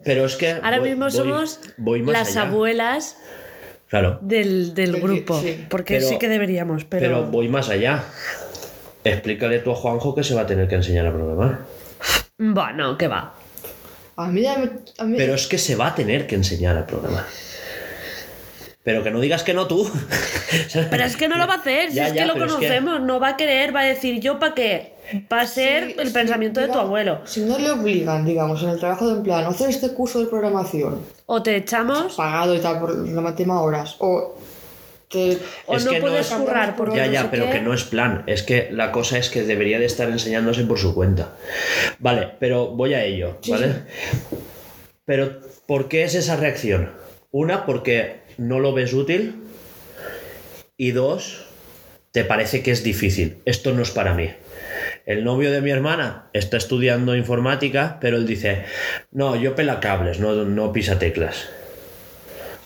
pero 0.03 0.25
es 0.25 0.35
que... 0.35 0.51
Ahora 0.51 0.79
voy- 0.79 0.89
mismo 0.89 1.05
voy- 1.05 1.11
somos 1.11 1.59
voy 1.77 2.01
más 2.03 2.13
las 2.13 2.29
allá. 2.37 2.41
abuelas 2.49 3.17
Claro, 3.87 4.19
del, 4.21 4.73
del 4.75 5.01
grupo. 5.01 5.39
sí. 5.41 5.65
Porque 5.69 5.95
Pero- 5.97 6.07
sí 6.07 6.17
que 6.19 6.27
deberíamos, 6.27 6.83
pero... 6.85 7.01
pero 7.01 7.23
voy 7.31 7.47
más 7.47 7.69
allá. 7.69 8.03
Explícale 9.03 9.59
tú 9.59 9.71
a 9.71 9.75
Juanjo 9.75 10.13
que 10.13 10.23
se 10.23 10.33
va 10.35 10.41
a 10.41 10.47
tener 10.47 10.67
que 10.67 10.75
enseñar 10.75 11.05
a 11.07 11.11
programar. 11.13 11.59
Bueno, 12.37 12.97
que 12.97 13.07
va. 13.07 13.33
A 14.15 14.27
mí 14.27 14.41
ya 14.41 14.57
me... 14.57 14.69
A 14.97 15.03
mí... 15.05 15.15
Pero 15.17 15.35
es 15.35 15.47
que 15.47 15.57
se 15.57 15.75
va 15.75 15.87
a 15.87 15.95
tener 15.95 16.27
que 16.27 16.35
enseñar 16.35 16.77
a 16.77 16.85
programar. 16.85 17.25
Pero 18.83 19.01
que 19.01 19.11
no 19.11 19.19
digas 19.21 19.43
que 19.43 19.53
no 19.53 19.65
tú. 19.67 19.89
Pero 20.91 21.03
es 21.05 21.15
que 21.15 21.27
no 21.29 21.37
lo 21.37 21.47
va 21.47 21.53
a 21.53 21.57
hacer, 21.57 21.89
si 21.89 21.95
Ya, 21.95 22.07
es 22.07 22.13
ya, 22.13 22.21
que 22.23 22.27
lo 22.27 22.33
pero 22.33 22.45
es 22.45 22.51
que- 22.51 22.57
conocemos, 22.57 23.01
no 23.01 23.19
va 23.19 23.29
a 23.29 23.37
querer, 23.37 23.73
va 23.75 23.79
a 23.81 23.85
decir 23.85 24.19
yo 24.19 24.39
para 24.39 24.53
qué. 24.53 24.93
Va 25.31 25.41
a 25.41 25.47
ser 25.47 25.87
Sí, 25.87 25.95
el 25.99 26.07
sí, 26.07 26.13
pensamiento 26.13 26.59
de 26.59 26.67
tu 26.67 26.77
abuelo. 26.79 27.21
Si 27.25 27.41
no 27.41 27.57
le 27.57 27.71
obligan, 27.71 28.25
digamos, 28.25 28.61
en 28.63 28.69
el 28.69 28.79
trabajo 28.79 29.07
de 29.07 29.15
en 29.17 29.23
plan, 29.23 29.45
hacer 29.45 29.69
este 29.69 29.93
curso 29.93 30.19
de 30.19 30.25
programación, 30.27 30.99
O 31.27 31.41
te 31.41 31.55
echamos 31.55 32.15
pagado 32.15 32.53
y 32.55 32.59
tal 32.59 32.79
por 32.79 32.95
la 33.07 33.35
tema 33.35 33.61
horas, 33.61 33.95
o 33.99 34.35
te... 35.13 35.37
o 35.67 35.77
Es 35.77 35.85
no 35.85 35.91
que 35.91 35.99
no 35.99 36.07
puedes 36.07 36.29
es- 36.29 36.33
currar 36.37 36.75
porque 36.75 36.97
Ya, 36.97 37.05
no 37.07 37.13
ya, 37.13 37.21
sé 37.21 37.27
pero 37.31 37.45
qué. 37.45 37.51
que 37.53 37.61
no 37.61 37.73
es 37.73 37.83
plan. 37.85 38.23
Es 38.27 38.43
que 38.43 38.67
la 38.71 38.91
cosa 38.91 39.17
es 39.17 39.29
que 39.29 39.43
debería 39.43 39.79
de 39.79 39.85
estar 39.85 40.09
enseñándose 40.09 40.63
por 40.65 40.77
su 40.79 40.93
cuenta. 40.93 41.35
Vale, 41.99 42.31
pero 42.39 42.67
voy 42.71 42.93
a 42.95 43.05
ello, 43.05 43.37
¿vale? 43.47 43.67
Pero, 45.05 45.39
¿por 45.67 45.87
qué 45.87 46.03
es 46.03 46.15
esa 46.15 46.35
reacción? 46.35 46.91
Una, 47.31 47.65
porque 47.65 48.21
no 48.37 48.59
lo 48.59 48.73
ves 48.73 48.93
útil. 48.93 49.43
Y 50.77 50.91
dos, 50.91 51.45
te 52.11 52.25
parece 52.25 52.63
que 52.63 52.71
es 52.71 52.83
difícil. 52.83 53.37
Esto 53.45 53.73
no 53.73 53.81
es 53.83 53.91
para 53.91 54.13
mí. 54.13 54.31
El 55.05 55.23
novio 55.23 55.51
de 55.51 55.61
mi 55.61 55.69
hermana 55.71 56.29
está 56.33 56.57
estudiando 56.57 57.15
informática, 57.15 57.97
pero 58.01 58.17
él 58.17 58.25
dice, 58.25 58.63
no, 59.11 59.35
yo 59.35 59.53
pela 59.55 59.79
cables, 59.79 60.19
no, 60.19 60.33
no 60.45 60.71
pisa 60.71 60.97
teclas. 60.97 61.49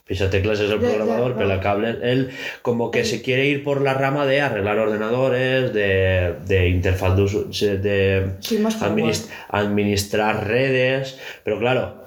Pisa 0.08 0.30
teclas 0.30 0.60
es 0.62 0.72
el 0.72 0.80
programador, 0.80 1.32
no. 1.32 1.38
pela 1.38 1.60
cables. 1.60 1.98
Él 2.02 2.30
como 2.62 2.92
que 2.92 3.04
se 3.04 3.22
quiere 3.22 3.46
ir 3.48 3.64
por 3.64 3.82
la 3.82 3.94
rama 3.94 4.26
de 4.26 4.40
arreglar 4.42 4.80
ordenadores, 4.80 5.74
de, 5.74 6.36
de 6.46 6.70
interfaz 6.70 7.16
de, 7.18 7.78
de 7.78 8.32
Sí, 8.40 8.58
más 8.60 8.78
hardware. 8.78 9.04
adminis- 9.06 9.28
administrar 9.50 10.48
redes, 10.48 11.20
pero 11.44 11.60
claro, 11.60 12.06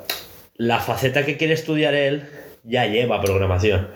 la 0.56 0.78
faceta 0.80 1.26
que 1.26 1.36
quiere 1.36 1.52
estudiar 1.54 1.94
él 1.94 2.24
ya 2.64 2.86
lleva 2.86 3.20
programación. 3.20 3.88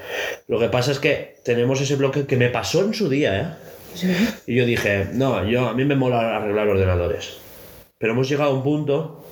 Lo 0.48 0.58
que 0.58 0.68
pasa 0.68 0.92
es 0.92 0.98
que 0.98 1.36
tenemos 1.44 1.80
ese 1.80 1.96
bloque 1.96 2.26
que 2.26 2.36
me 2.36 2.48
pasó 2.50 2.82
en 2.84 2.92
su 2.94 3.08
día, 3.08 3.40
¿eh? 3.40 3.46
Y 4.46 4.56
yo 4.56 4.66
dije, 4.66 5.06
no, 5.12 5.48
yo, 5.48 5.68
a 5.68 5.74
mí 5.74 5.84
me 5.84 5.94
mola 5.94 6.36
arreglar 6.36 6.66
ordenadores. 6.68 7.36
Pero 7.98 8.12
hemos 8.12 8.28
llegado 8.28 8.50
a 8.50 8.54
un 8.54 8.62
punto 8.62 9.24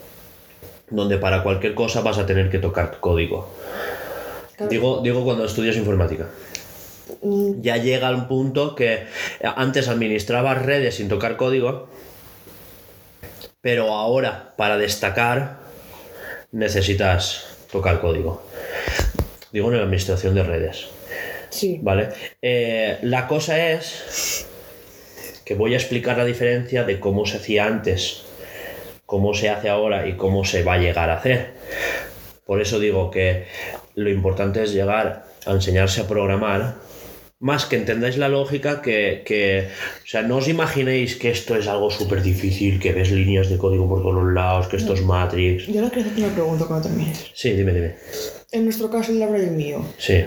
donde 0.88 1.18
para 1.18 1.42
cualquier 1.42 1.74
cosa 1.74 2.00
vas 2.00 2.18
a 2.18 2.26
tener 2.26 2.48
que 2.50 2.58
tocar 2.58 2.98
código. 3.00 3.52
Claro. 4.62 4.70
Digo, 4.70 5.00
digo 5.02 5.24
cuando 5.24 5.44
estudias 5.44 5.76
informática. 5.76 6.28
Mm, 7.22 7.60
Ya 7.60 7.76
llega 7.76 8.10
un 8.10 8.28
punto 8.28 8.74
que 8.74 9.06
antes 9.56 9.88
administrabas 9.88 10.62
redes 10.62 10.96
sin 10.96 11.08
tocar 11.08 11.36
código, 11.36 11.88
pero 13.60 13.92
ahora 13.92 14.54
para 14.56 14.76
destacar 14.76 15.58
necesitas 16.52 17.46
tocar 17.70 18.00
código. 18.00 18.42
Digo 19.52 19.70
en 19.70 19.76
la 19.78 19.82
administración 19.84 20.34
de 20.34 20.42
redes. 20.42 20.86
Sí. 21.50 21.78
¿Vale? 21.82 22.08
Eh, 22.40 22.98
la 23.02 23.26
cosa 23.26 23.70
es 23.72 24.46
que 25.44 25.54
voy 25.54 25.74
a 25.74 25.76
explicar 25.76 26.16
la 26.16 26.24
diferencia 26.24 26.84
de 26.84 26.98
cómo 26.98 27.26
se 27.26 27.36
hacía 27.36 27.66
antes, 27.66 28.22
cómo 29.06 29.34
se 29.34 29.50
hace 29.50 29.68
ahora 29.68 30.06
y 30.06 30.16
cómo 30.16 30.44
se 30.44 30.62
va 30.62 30.74
a 30.74 30.78
llegar 30.78 31.10
a 31.10 31.16
hacer. 31.18 31.52
Por 32.46 32.60
eso 32.62 32.78
digo 32.78 33.10
que 33.10 33.46
lo 33.94 34.10
importante 34.10 34.62
es 34.62 34.72
llegar 34.72 35.24
a 35.46 35.50
enseñarse 35.52 36.00
a 36.02 36.06
programar, 36.08 36.74
más 37.40 37.66
que 37.66 37.74
entendáis 37.76 38.16
la 38.18 38.28
lógica, 38.28 38.80
que, 38.82 39.22
que- 39.26 39.68
o 40.04 40.06
sea, 40.06 40.22
no 40.22 40.36
os 40.36 40.46
imaginéis 40.48 41.16
que 41.16 41.30
esto 41.30 41.56
es 41.56 41.66
algo 41.66 41.90
súper 41.90 42.22
difícil, 42.22 42.78
que 42.78 42.92
ves 42.92 43.10
líneas 43.10 43.48
de 43.50 43.58
código 43.58 43.88
por 43.88 44.00
todos 44.02 44.14
los 44.22 44.32
lados, 44.32 44.68
que 44.68 44.76
esto 44.76 44.92
es 44.94 45.02
Matrix. 45.02 45.66
Yo 45.66 45.80
ahora 45.80 45.90
quiero 45.90 46.08
hacerte 46.08 46.24
una 46.24 46.32
pregunta 46.34 46.64
cuando 46.66 46.88
termines. 46.88 47.26
Sí, 47.34 47.50
dime, 47.52 47.72
dime. 47.72 47.96
En 48.52 48.64
nuestro 48.64 48.88
caso, 48.90 49.10
el 49.10 49.18
Laura 49.18 49.38
y 49.40 49.42
el 49.42 49.50
mío. 49.52 49.84
Sí. 49.98 50.24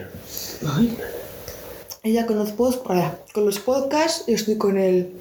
Ella 2.04 2.26
con 2.26 2.38
los, 2.38 2.52
con 2.52 3.46
los 3.46 3.60
podcasts, 3.60 4.26
yo 4.28 4.36
estoy 4.36 4.58
con 4.58 4.78
el 4.78 5.12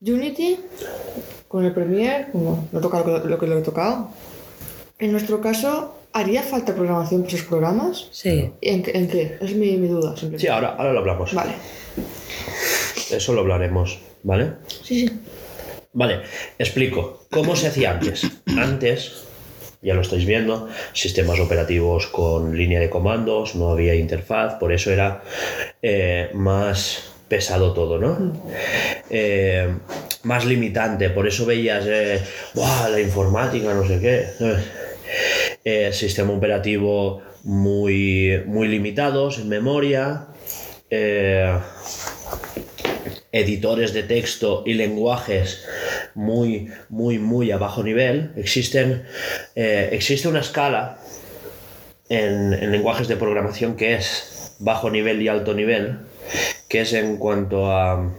Unity, 0.00 0.58
con 1.48 1.64
el 1.64 1.72
Premiere, 1.72 2.28
como 2.32 2.68
lo, 2.72 2.78
he 2.78 2.82
tocado 2.82 3.06
lo 3.12 3.22
que- 3.22 3.28
lo 3.28 3.38
que 3.38 3.46
lo 3.46 3.58
he 3.58 3.62
tocado. 3.62 4.08
En 4.98 5.12
nuestro 5.12 5.40
caso, 5.40 5.96
¿haría 6.14 6.42
falta 6.42 6.74
programación 6.74 7.22
para 7.22 7.34
esos 7.34 7.46
programas? 7.46 8.08
Sí. 8.10 8.50
¿En, 8.62 8.82
qué- 8.82 8.92
en 8.96 9.08
qué? 9.08 9.36
Es 9.40 9.54
mi, 9.54 9.76
mi 9.76 9.88
duda, 9.88 10.10
simplemente. 10.16 10.38
Sí, 10.40 10.48
ahora, 10.48 10.74
ahora 10.78 10.92
lo 10.94 11.00
hablamos. 11.00 11.34
Vale. 11.34 11.52
Eso 13.10 13.32
lo 13.34 13.40
hablaremos, 13.42 13.98
¿vale? 14.22 14.52
Sí, 14.82 15.06
sí. 15.06 15.20
Vale, 15.92 16.22
explico. 16.58 17.26
¿Cómo 17.30 17.54
se 17.54 17.68
hacía 17.68 17.90
antes? 17.92 18.26
Antes, 18.56 19.24
ya 19.82 19.94
lo 19.94 20.00
estáis 20.00 20.24
viendo, 20.26 20.68
sistemas 20.92 21.38
operativos 21.38 22.06
con 22.08 22.56
línea 22.56 22.80
de 22.80 22.90
comandos, 22.90 23.54
no 23.54 23.70
había 23.70 23.94
interfaz, 23.94 24.54
por 24.54 24.72
eso 24.72 24.90
era 24.90 25.22
eh, 25.82 26.30
más 26.34 27.10
pesado 27.28 27.72
todo, 27.74 27.98
¿no? 27.98 28.32
Eh, 29.10 29.68
más 30.24 30.44
limitante, 30.46 31.10
por 31.10 31.26
eso 31.28 31.46
veías, 31.46 31.84
eh, 31.86 32.20
"Buah, 32.54 32.88
la 32.88 33.00
informática, 33.00 33.72
no 33.74 33.86
sé 33.86 34.00
qué. 34.00 34.26
Eh, 35.64 35.92
sistema 35.94 36.32
operativo 36.34 37.22
muy, 37.42 38.42
muy 38.46 38.68
limitados 38.68 39.38
en 39.38 39.48
memoria. 39.48 40.26
eh, 40.90 41.58
editores 43.32 43.92
de 43.92 44.04
texto 44.04 44.62
y 44.64 44.74
lenguajes 44.74 45.64
muy, 46.14 46.70
muy, 46.88 47.18
muy 47.18 47.50
a 47.50 47.56
bajo 47.56 47.82
nivel. 47.82 48.32
Existen, 48.36 49.04
eh, 49.56 49.88
existe 49.92 50.28
una 50.28 50.40
escala 50.40 50.98
en 52.08 52.70
lenguajes 52.70 53.08
de 53.08 53.16
programación 53.16 53.74
que 53.74 53.94
es 53.94 54.54
bajo 54.60 54.90
nivel 54.90 55.20
y 55.20 55.28
alto 55.28 55.54
nivel, 55.54 55.98
que 56.68 56.82
es 56.82 56.92
en 56.92 57.16
cuanto 57.16 57.72
a 57.72 58.12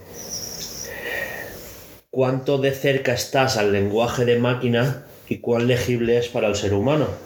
cuánto 2.09 2.57
de 2.57 2.71
cerca 2.71 3.13
estás 3.13 3.55
al 3.55 3.71
lenguaje 3.71 4.25
de 4.25 4.37
máquina 4.37 5.05
y 5.29 5.37
cuán 5.37 5.67
legible 5.67 6.17
es 6.17 6.27
para 6.27 6.47
el 6.47 6.55
ser 6.55 6.73
humano. 6.73 7.24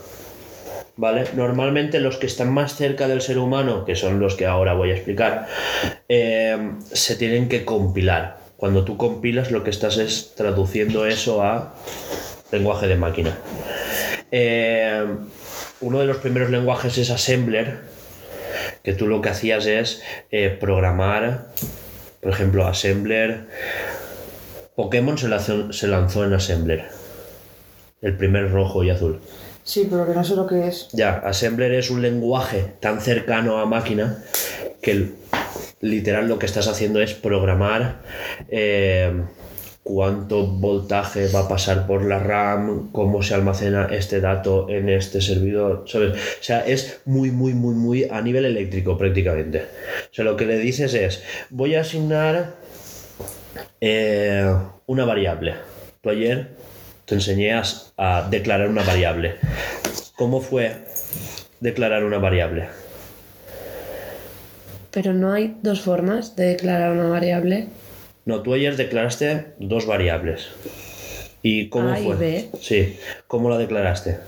¿Vale? 0.99 1.23
Normalmente 1.33 2.01
los 2.01 2.17
que 2.17 2.27
están 2.27 2.51
más 2.51 2.75
cerca 2.75 3.07
del 3.07 3.21
ser 3.21 3.37
humano, 3.37 3.85
que 3.85 3.95
son 3.95 4.19
los 4.19 4.35
que 4.35 4.45
ahora 4.45 4.73
voy 4.73 4.91
a 4.91 4.95
explicar, 4.95 5.47
eh, 6.09 6.73
se 6.91 7.15
tienen 7.15 7.47
que 7.47 7.63
compilar. 7.63 8.39
Cuando 8.57 8.83
tú 8.83 8.97
compilas 8.97 9.49
lo 9.49 9.63
que 9.63 9.69
estás 9.69 9.97
es 9.97 10.33
traduciendo 10.35 11.05
eso 11.05 11.41
a 11.41 11.73
lenguaje 12.51 12.89
de 12.89 12.97
máquina. 12.97 13.37
Eh, 14.29 15.05
uno 15.79 15.99
de 15.99 16.05
los 16.05 16.17
primeros 16.17 16.49
lenguajes 16.49 16.97
es 16.97 17.11
Assembler, 17.11 17.77
que 18.83 18.91
tú 18.91 19.07
lo 19.07 19.21
que 19.21 19.29
hacías 19.29 19.67
es 19.67 20.03
eh, 20.31 20.49
programar, 20.49 21.45
por 22.19 22.33
ejemplo, 22.33 22.67
Assembler. 22.67 23.47
Pokémon 24.75 25.17
se 25.17 25.29
lanzó, 25.29 25.71
se 25.71 25.87
lanzó 25.87 26.25
en 26.25 26.33
Assembler, 26.33 26.89
el 28.01 28.17
primer 28.17 28.51
rojo 28.51 28.83
y 28.83 28.89
azul. 28.89 29.21
Sí, 29.69 29.87
pero 29.87 30.07
que 30.07 30.13
no 30.13 30.23
sé 30.23 30.35
lo 30.35 30.47
que 30.47 30.67
es. 30.67 30.87
Ya, 30.93 31.19
Assembler 31.19 31.71
es 31.75 31.91
un 31.91 32.01
lenguaje 32.01 32.73
tan 32.79 33.01
cercano 33.01 33.59
a 33.59 33.67
máquina 33.67 34.23
que 34.81 35.11
literal 35.81 36.27
lo 36.27 36.39
que 36.39 36.47
estás 36.47 36.67
haciendo 36.67 36.99
es 37.03 37.13
programar 37.13 38.01
eh, 38.49 39.13
cuánto 39.83 40.47
voltaje 40.47 41.27
va 41.27 41.41
a 41.41 41.47
pasar 41.47 41.85
por 41.85 42.03
la 42.03 42.17
RAM, 42.17 42.91
cómo 42.91 43.21
se 43.21 43.35
almacena 43.35 43.85
este 43.91 44.21
dato 44.21 44.67
en 44.69 44.89
este 44.89 45.21
servidor, 45.21 45.83
¿sabes? 45.85 46.13
O 46.13 46.43
sea, 46.43 46.65
es 46.65 47.01
muy, 47.05 47.29
muy, 47.29 47.53
muy, 47.53 47.75
muy 47.75 48.07
a 48.09 48.23
nivel 48.23 48.45
eléctrico 48.45 48.97
prácticamente. 48.97 49.67
O 50.11 50.13
sea, 50.15 50.25
lo 50.25 50.35
que 50.35 50.47
le 50.47 50.57
dices 50.57 50.95
es, 50.95 51.21
voy 51.51 51.75
a 51.75 51.81
asignar 51.81 52.55
eh, 53.81 54.51
una 54.87 55.05
variable. 55.05 55.53
Tú 56.01 56.09
ayer 56.09 56.58
te 57.09 57.15
enseñé 57.15 57.53
a, 57.53 57.63
a 57.97 58.27
declarar 58.29 58.69
una 58.69 58.83
variable. 58.83 59.35
¿Cómo 60.15 60.41
fue 60.41 60.75
declarar 61.59 62.03
una 62.03 62.19
variable? 62.19 62.67
Pero 64.91 65.13
no 65.13 65.33
hay 65.33 65.55
dos 65.63 65.81
formas 65.81 66.35
de 66.35 66.45
declarar 66.45 66.91
una 66.91 67.09
variable. 67.09 67.67
No, 68.25 68.41
tú 68.43 68.53
ayer 68.53 68.75
declaraste 68.77 69.53
dos 69.59 69.87
variables. 69.87 70.49
¿Y 71.41 71.69
cómo 71.69 71.89
A 71.89 71.99
y 71.99 72.03
fue? 72.05 72.15
B. 72.15 72.49
Sí, 72.61 72.99
¿cómo 73.27 73.49
la 73.49 73.57
declaraste? 73.57 74.19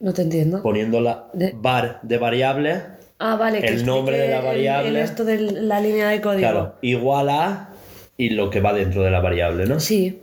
No 0.00 0.14
te 0.14 0.22
entiendo. 0.22 0.62
Poniendo 0.62 1.00
la 1.00 1.26
De- 1.34 1.52
var 1.54 1.98
de 2.02 2.16
variable, 2.18 2.82
Ah, 3.18 3.36
vale. 3.36 3.60
que 3.60 3.66
el 3.66 3.84
nombre 3.84 4.16
de 4.18 4.28
la 4.28 4.36
explique 4.36 4.50
el- 4.60 4.64
variable. 4.66 4.88
el 4.88 4.96
esto 4.96 5.24
de 5.24 5.38
la 5.40 5.80
línea 5.80 6.08
de 6.08 6.20
código. 6.20 6.40
claro, 6.40 6.74
igual 6.80 7.28
a 7.30 7.70
y 8.18 8.30
lo 8.30 8.48
que 8.50 8.60
va 8.60 8.72
dentro 8.72 9.02
de 9.02 9.10
la 9.10 9.20
variable, 9.20 9.66
¿no? 9.66 9.80
Sí. 9.80 10.20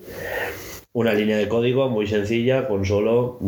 Una 0.93 1.13
línea 1.13 1.37
de 1.37 1.47
código 1.47 1.89
muy 1.89 2.07
sencilla 2.07 2.67
con 2.67 2.85
solo 2.85 3.39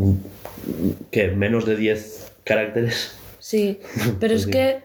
que 1.11 1.29
menos 1.29 1.65
de 1.65 1.75
10 1.75 2.33
caracteres. 2.43 3.17
Sí, 3.39 3.79
pero 4.19 4.33
es 4.33 4.47
que 4.47 4.79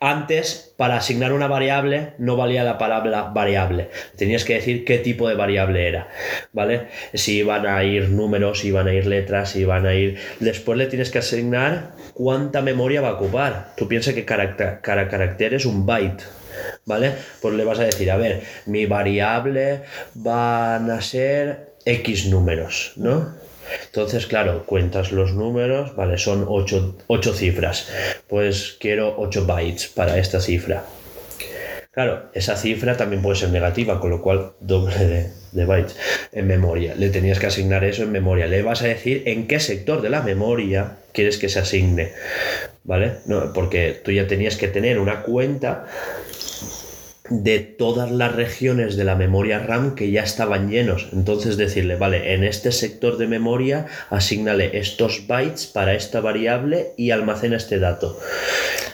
Antes, 0.00 0.74
para 0.76 0.96
asignar 0.96 1.32
una 1.32 1.46
variable, 1.46 2.12
no 2.18 2.36
valía 2.36 2.64
la 2.64 2.76
palabra 2.76 3.30
variable. 3.34 3.88
Tenías 4.16 4.44
que 4.44 4.54
decir 4.54 4.84
qué 4.84 4.98
tipo 4.98 5.28
de 5.28 5.34
variable 5.34 5.88
era, 5.88 6.08
¿vale? 6.52 6.88
Si 7.14 7.38
iban 7.38 7.66
a 7.66 7.82
ir 7.84 8.10
números, 8.10 8.60
si 8.60 8.68
iban 8.68 8.88
a 8.88 8.92
ir 8.92 9.06
letras, 9.06 9.52
si 9.52 9.60
iban 9.60 9.86
a 9.86 9.94
ir... 9.94 10.18
Después 10.40 10.76
le 10.76 10.86
tienes 10.86 11.10
que 11.10 11.18
asignar 11.18 11.92
cuánta 12.12 12.60
memoria 12.60 13.00
va 13.00 13.10
a 13.10 13.14
ocupar. 13.14 13.74
Tú 13.76 13.88
piensas 13.88 14.12
que 14.12 14.26
cada 14.26 14.78
carácter 14.82 15.54
es 15.54 15.64
un 15.64 15.86
byte, 15.86 16.22
¿vale? 16.84 17.12
Pues 17.40 17.54
le 17.54 17.64
vas 17.64 17.78
a 17.78 17.84
decir, 17.84 18.10
a 18.10 18.18
ver, 18.18 18.42
mi 18.66 18.84
variable 18.84 19.80
van 20.14 20.90
a 20.90 21.00
ser 21.00 21.73
X 21.84 22.26
números, 22.26 22.92
¿no? 22.96 23.34
Entonces, 23.86 24.26
claro, 24.26 24.64
cuentas 24.66 25.12
los 25.12 25.32
números, 25.32 25.96
vale, 25.96 26.18
son 26.18 26.44
8, 26.48 27.34
cifras. 27.34 27.88
Pues 28.28 28.76
quiero 28.78 29.14
8 29.18 29.46
bytes 29.46 29.88
para 29.88 30.18
esta 30.18 30.40
cifra. 30.40 30.84
Claro, 31.90 32.30
esa 32.34 32.56
cifra 32.56 32.96
también 32.96 33.22
puede 33.22 33.36
ser 33.36 33.50
negativa, 33.50 34.00
con 34.00 34.10
lo 34.10 34.20
cual 34.20 34.52
doble 34.60 34.98
de, 34.98 35.30
de 35.52 35.64
bytes 35.64 35.96
en 36.32 36.46
memoria. 36.46 36.94
Le 36.96 37.08
tenías 37.10 37.38
que 37.38 37.46
asignar 37.46 37.84
eso 37.84 38.02
en 38.02 38.10
memoria. 38.10 38.48
Le 38.48 38.62
vas 38.62 38.82
a 38.82 38.88
decir 38.88 39.22
en 39.26 39.46
qué 39.46 39.60
sector 39.60 40.02
de 40.02 40.10
la 40.10 40.20
memoria 40.22 40.96
quieres 41.12 41.38
que 41.38 41.48
se 41.48 41.60
asigne. 41.60 42.12
¿Vale? 42.82 43.18
No, 43.26 43.52
porque 43.52 43.98
tú 44.04 44.10
ya 44.10 44.26
tenías 44.26 44.56
que 44.56 44.68
tener 44.68 44.98
una 44.98 45.22
cuenta 45.22 45.86
de 47.30 47.58
todas 47.58 48.10
las 48.10 48.34
regiones 48.34 48.96
de 48.96 49.04
la 49.04 49.14
memoria 49.14 49.58
RAM 49.58 49.94
que 49.94 50.10
ya 50.10 50.22
estaban 50.22 50.70
llenos. 50.70 51.08
Entonces 51.12 51.56
decirle, 51.56 51.96
vale, 51.96 52.34
en 52.34 52.44
este 52.44 52.70
sector 52.70 53.16
de 53.16 53.26
memoria 53.26 53.86
asignale 54.10 54.78
estos 54.78 55.26
bytes 55.26 55.66
para 55.66 55.94
esta 55.94 56.20
variable 56.20 56.92
y 56.96 57.10
almacena 57.10 57.56
este 57.56 57.78
dato. 57.78 58.18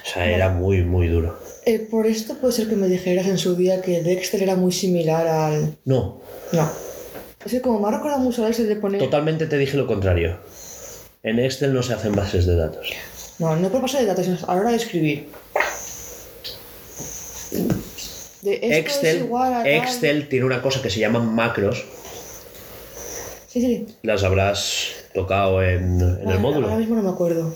O 0.05 0.09
sea, 0.13 0.31
era 0.31 0.51
muy, 0.51 0.83
muy 0.83 1.09
duro. 1.09 1.39
Eh, 1.67 1.87
por 1.91 2.07
esto 2.07 2.35
puede 2.37 2.53
ser 2.53 2.69
que 2.69 2.77
me 2.77 2.89
dijeras 2.89 3.27
en 3.27 3.39
su 3.39 3.55
día 3.57 3.83
que 3.83 4.03
Dexter 4.03 4.43
era 4.43 4.57
muy 4.57 4.73
similar 4.73 5.27
al... 5.27 5.77
No, 5.85 6.21
No. 6.53 6.71
Es 7.45 7.53
que 7.53 7.61
como 7.63 7.81
me 7.81 7.89
ha 7.89 7.93
recordado 7.93 8.21
mucho 8.21 8.45
a 8.45 8.51
de 8.51 8.77
poner... 8.77 9.01
totalmente 9.01 9.47
te 9.47 9.57
dije 9.57 9.77
lo 9.77 9.87
contrario. 9.87 10.39
En 11.23 11.39
Excel 11.39 11.73
no 11.73 11.83
se 11.83 11.95
hacen 11.95 12.15
bases 12.15 12.47
de 12.47 12.57
datos. 12.57 12.93
No, 13.39 13.57
no 13.57 13.71
por 13.71 13.81
pasar 13.81 14.03
de 14.03 14.07
datos, 14.07 14.27
sino 14.27 14.39
a 14.47 14.55
la 14.55 14.61
hora 14.61 14.71
de 14.71 14.77
escribir. 14.77 15.29
De 18.43 18.55
esto 18.55 18.67
Excel, 18.75 19.29
Excel 19.67 20.29
tiene 20.29 20.47
una 20.47 20.63
cosa 20.63 20.81
que 20.83 20.91
se 20.91 20.99
llaman 21.01 21.35
macros. 21.35 21.85
Sí, 23.49 23.61
sí. 23.61 23.87
Las 24.03 24.23
habrás 24.25 24.89
tocado 25.13 25.63
en, 25.63 26.01
en 26.01 26.25
Vale, 26.25 26.33
el 26.37 26.41
módulo. 26.41 26.67
Ahora 26.69 26.79
mismo 26.79 26.95
no 26.97 27.03
me 27.03 27.11
acuerdo. 27.11 27.55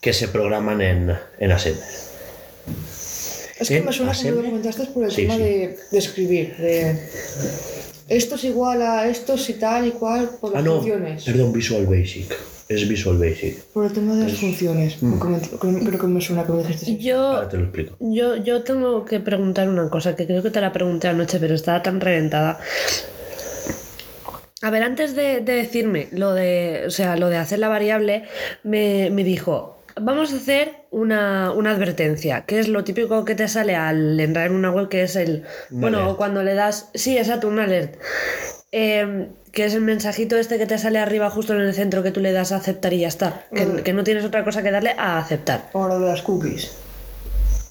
Que 0.00 0.12
se 0.12 0.28
programan 0.28 0.80
en, 0.82 1.10
en. 1.38 1.50
Es 3.58 3.68
que 3.68 3.76
¿En 3.78 3.84
me 3.86 3.92
suena 3.92 4.12
Assembler? 4.12 4.44
lo 4.44 4.50
comentaste 4.50 4.84
por 4.86 5.04
el 5.04 5.10
Sí, 5.10 5.22
tema 5.22 5.34
sí. 5.36 5.40
De, 5.42 5.78
de 5.90 5.98
escribir. 5.98 6.56
De... 6.56 6.98
Esto 8.08 8.34
es 8.34 8.44
igual 8.44 8.82
a 8.82 9.08
estos 9.08 9.48
y 9.48 9.54
tal 9.54 9.86
y 9.86 9.92
cual 9.92 10.28
por 10.40 10.52
las 10.52 10.60
Ah, 10.60 10.64
no, 10.64 10.76
funciones. 10.76 11.24
perdón, 11.24 11.52
Visual 11.52 11.86
Basic. 11.86 12.36
Es 12.68 12.88
Visual 12.88 13.18
Basic. 13.18 13.62
Por 13.72 13.86
el 13.86 13.92
tema 13.92 14.14
de 14.14 14.24
las 14.28 14.38
funciones. 14.38 15.02
Mm. 15.02 15.18
Creo 15.58 15.98
que 15.98 16.06
me 16.06 16.20
suena 16.20 16.44
que 16.46 16.52
me 16.52 16.62
dijiste. 16.62 16.96
Yo, 16.96 17.18
Ahora 17.20 17.48
te 17.48 17.58
lo 17.58 17.64
explico. 17.64 17.96
yo, 18.00 18.36
yo 18.36 18.62
tengo 18.62 19.04
que 19.04 19.20
preguntar 19.20 19.68
una 19.68 19.90
cosa 19.90 20.16
que 20.16 20.26
creo 20.26 20.42
que 20.42 20.50
te 20.50 20.60
la 20.60 20.72
pregunté 20.72 21.08
anoche, 21.08 21.38
pero 21.38 21.54
estaba 21.54 21.82
tan 21.82 22.00
reventada. 22.00 22.58
A 24.62 24.70
ver, 24.70 24.82
antes 24.82 25.14
de, 25.14 25.40
de 25.40 25.52
decirme 25.52 26.08
lo 26.12 26.32
de, 26.32 26.84
o 26.86 26.90
sea, 26.90 27.16
lo 27.16 27.28
de 27.28 27.36
hacer 27.36 27.58
la 27.58 27.68
variable, 27.68 28.24
me, 28.62 29.10
me 29.10 29.22
dijo, 29.24 29.76
vamos 30.00 30.32
a 30.32 30.36
hacer 30.36 30.72
una, 30.90 31.50
una 31.52 31.72
advertencia, 31.72 32.46
que 32.46 32.60
es 32.60 32.68
lo 32.68 32.82
típico 32.82 33.26
que 33.26 33.34
te 33.34 33.46
sale 33.46 33.76
al 33.76 34.18
entrar 34.18 34.46
en 34.46 34.54
una 34.54 34.70
web, 34.70 34.88
que 34.88 35.02
es 35.02 35.16
el, 35.16 35.42
bueno, 35.68 35.98
alert. 35.98 36.16
cuando 36.16 36.42
le 36.42 36.54
das, 36.54 36.88
sí, 36.94 37.18
exacto, 37.18 37.46
un 37.48 37.58
alert. 37.58 37.96
Eh, 38.72 39.28
que 39.54 39.64
es 39.64 39.74
el 39.74 39.80
mensajito 39.80 40.36
este 40.36 40.58
que 40.58 40.66
te 40.66 40.76
sale 40.78 40.98
arriba 40.98 41.30
justo 41.30 41.54
en 41.54 41.60
el 41.60 41.72
centro 41.74 42.02
que 42.02 42.10
tú 42.10 42.20
le 42.20 42.32
das 42.32 42.52
a 42.52 42.56
aceptar 42.56 42.92
y 42.92 42.98
ya 43.00 43.08
está. 43.08 43.44
Que, 43.54 43.82
que 43.82 43.92
no 43.92 44.02
tienes 44.04 44.24
otra 44.24 44.44
cosa 44.44 44.62
que 44.62 44.70
darle 44.70 44.94
a 44.98 45.18
aceptar. 45.18 45.68
Como 45.72 45.88
lo 45.88 46.00
de 46.00 46.06
las 46.08 46.22
cookies. 46.22 46.72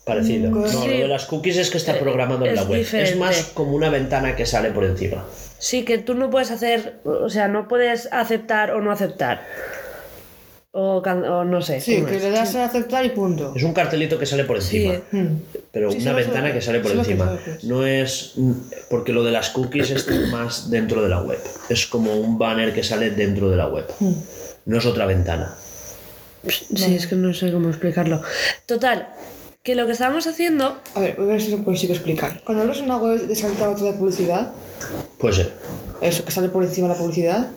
Parecido. 0.06 0.50
No, 0.52 0.68
Sí. 0.68 0.78
lo 0.78 0.84
de 1.04 1.08
las 1.08 1.26
cookies 1.26 1.58
es 1.58 1.70
que 1.70 1.78
está 1.78 1.98
programado 2.00 2.46
en 2.46 2.52
es 2.52 2.58
la 2.58 2.64
web. 2.64 2.80
diferente. 2.80 3.12
Es 3.12 3.18
más 3.18 3.44
como 3.54 3.74
una 3.76 3.90
ventana 3.90 4.36
que 4.36 4.46
sale 4.46 4.72
por 4.72 4.84
encima. 4.84 5.24
Sí, 5.60 5.84
que 5.86 5.98
tú 5.98 6.14
no 6.14 6.30
puedes 6.30 6.52
hacer, 6.52 6.96
o 7.06 7.30
sea, 7.30 7.48
no 7.48 7.68
puedes 7.70 8.10
aceptar 8.12 8.72
o 8.72 8.82
no 8.82 8.92
aceptar. 8.92 9.46
O, 10.76 11.04
can- 11.04 11.24
o 11.24 11.46
no 11.46 11.62
sé. 11.62 11.80
Sí, 11.80 11.98
¿cómo 11.98 12.08
que 12.08 12.16
es? 12.18 12.24
le 12.24 12.32
das 12.32 12.56
a 12.56 12.66
aceptar 12.66 13.06
y 13.06 13.10
punto. 13.10 13.54
Es 13.56 13.62
un 13.62 13.74
cartelito 13.74 14.18
que 14.18 14.26
sale 14.26 14.44
por 14.44 14.58
encima. 14.58 14.96
Hmm. 15.12 15.38
Pero 15.72 15.92
Sí, 15.92 16.00
una 16.02 16.14
ventana 16.14 16.52
que 16.52 16.62
sale 16.62 16.80
por 16.80 16.92
encima. 16.92 17.38
No 17.62 17.86
es. 17.86 18.34
Porque 18.90 19.14
lo 19.14 19.24
de 19.24 19.32
las 19.32 19.52
cookies 19.52 19.92
está 19.92 20.14
más 20.32 20.72
dentro 20.72 21.04
de 21.04 21.10
la 21.10 21.22
web. 21.22 21.38
Es 21.70 21.86
como 21.86 22.16
un 22.16 22.40
banner 22.40 22.74
que 22.74 22.84
sale 22.84 23.12
dentro 23.12 23.52
de 23.52 23.58
la 23.58 23.68
web. 23.68 23.86
Hmm. 24.00 24.14
No 24.66 24.78
es 24.80 24.86
otra 24.88 25.06
ventana. 25.06 25.54
Sí, 26.48 26.96
es 26.96 27.06
que 27.06 27.16
no 27.16 27.34
sé 27.36 27.52
cómo 27.52 27.70
explicarlo. 27.70 28.22
Total, 28.66 29.10
que 29.62 29.76
lo 29.76 29.86
que 29.86 29.92
estábamos 29.92 30.26
haciendo. 30.26 30.76
A 30.96 31.00
ver, 31.00 31.16
voy 31.18 31.26
a 31.26 31.34
ver 31.34 31.42
si 31.42 31.52
lo 31.52 31.64
consigo 31.64 31.94
explicar. 31.94 32.42
Cuando 32.44 32.64
abres 32.64 32.82
una 32.82 32.98
web 32.98 33.28
de 33.28 33.36
saltar 33.36 33.70
otra 33.70 33.92
de 33.92 33.94
publicidad, 33.94 34.52
Pues 35.20 35.36
ser. 35.36 35.54
eso 36.02 36.26
que 36.26 36.32
sale 36.32 36.50
por 36.50 36.64
encima 36.64 36.88
de 36.88 36.96
la 36.96 37.00
publicidad, 37.00 37.48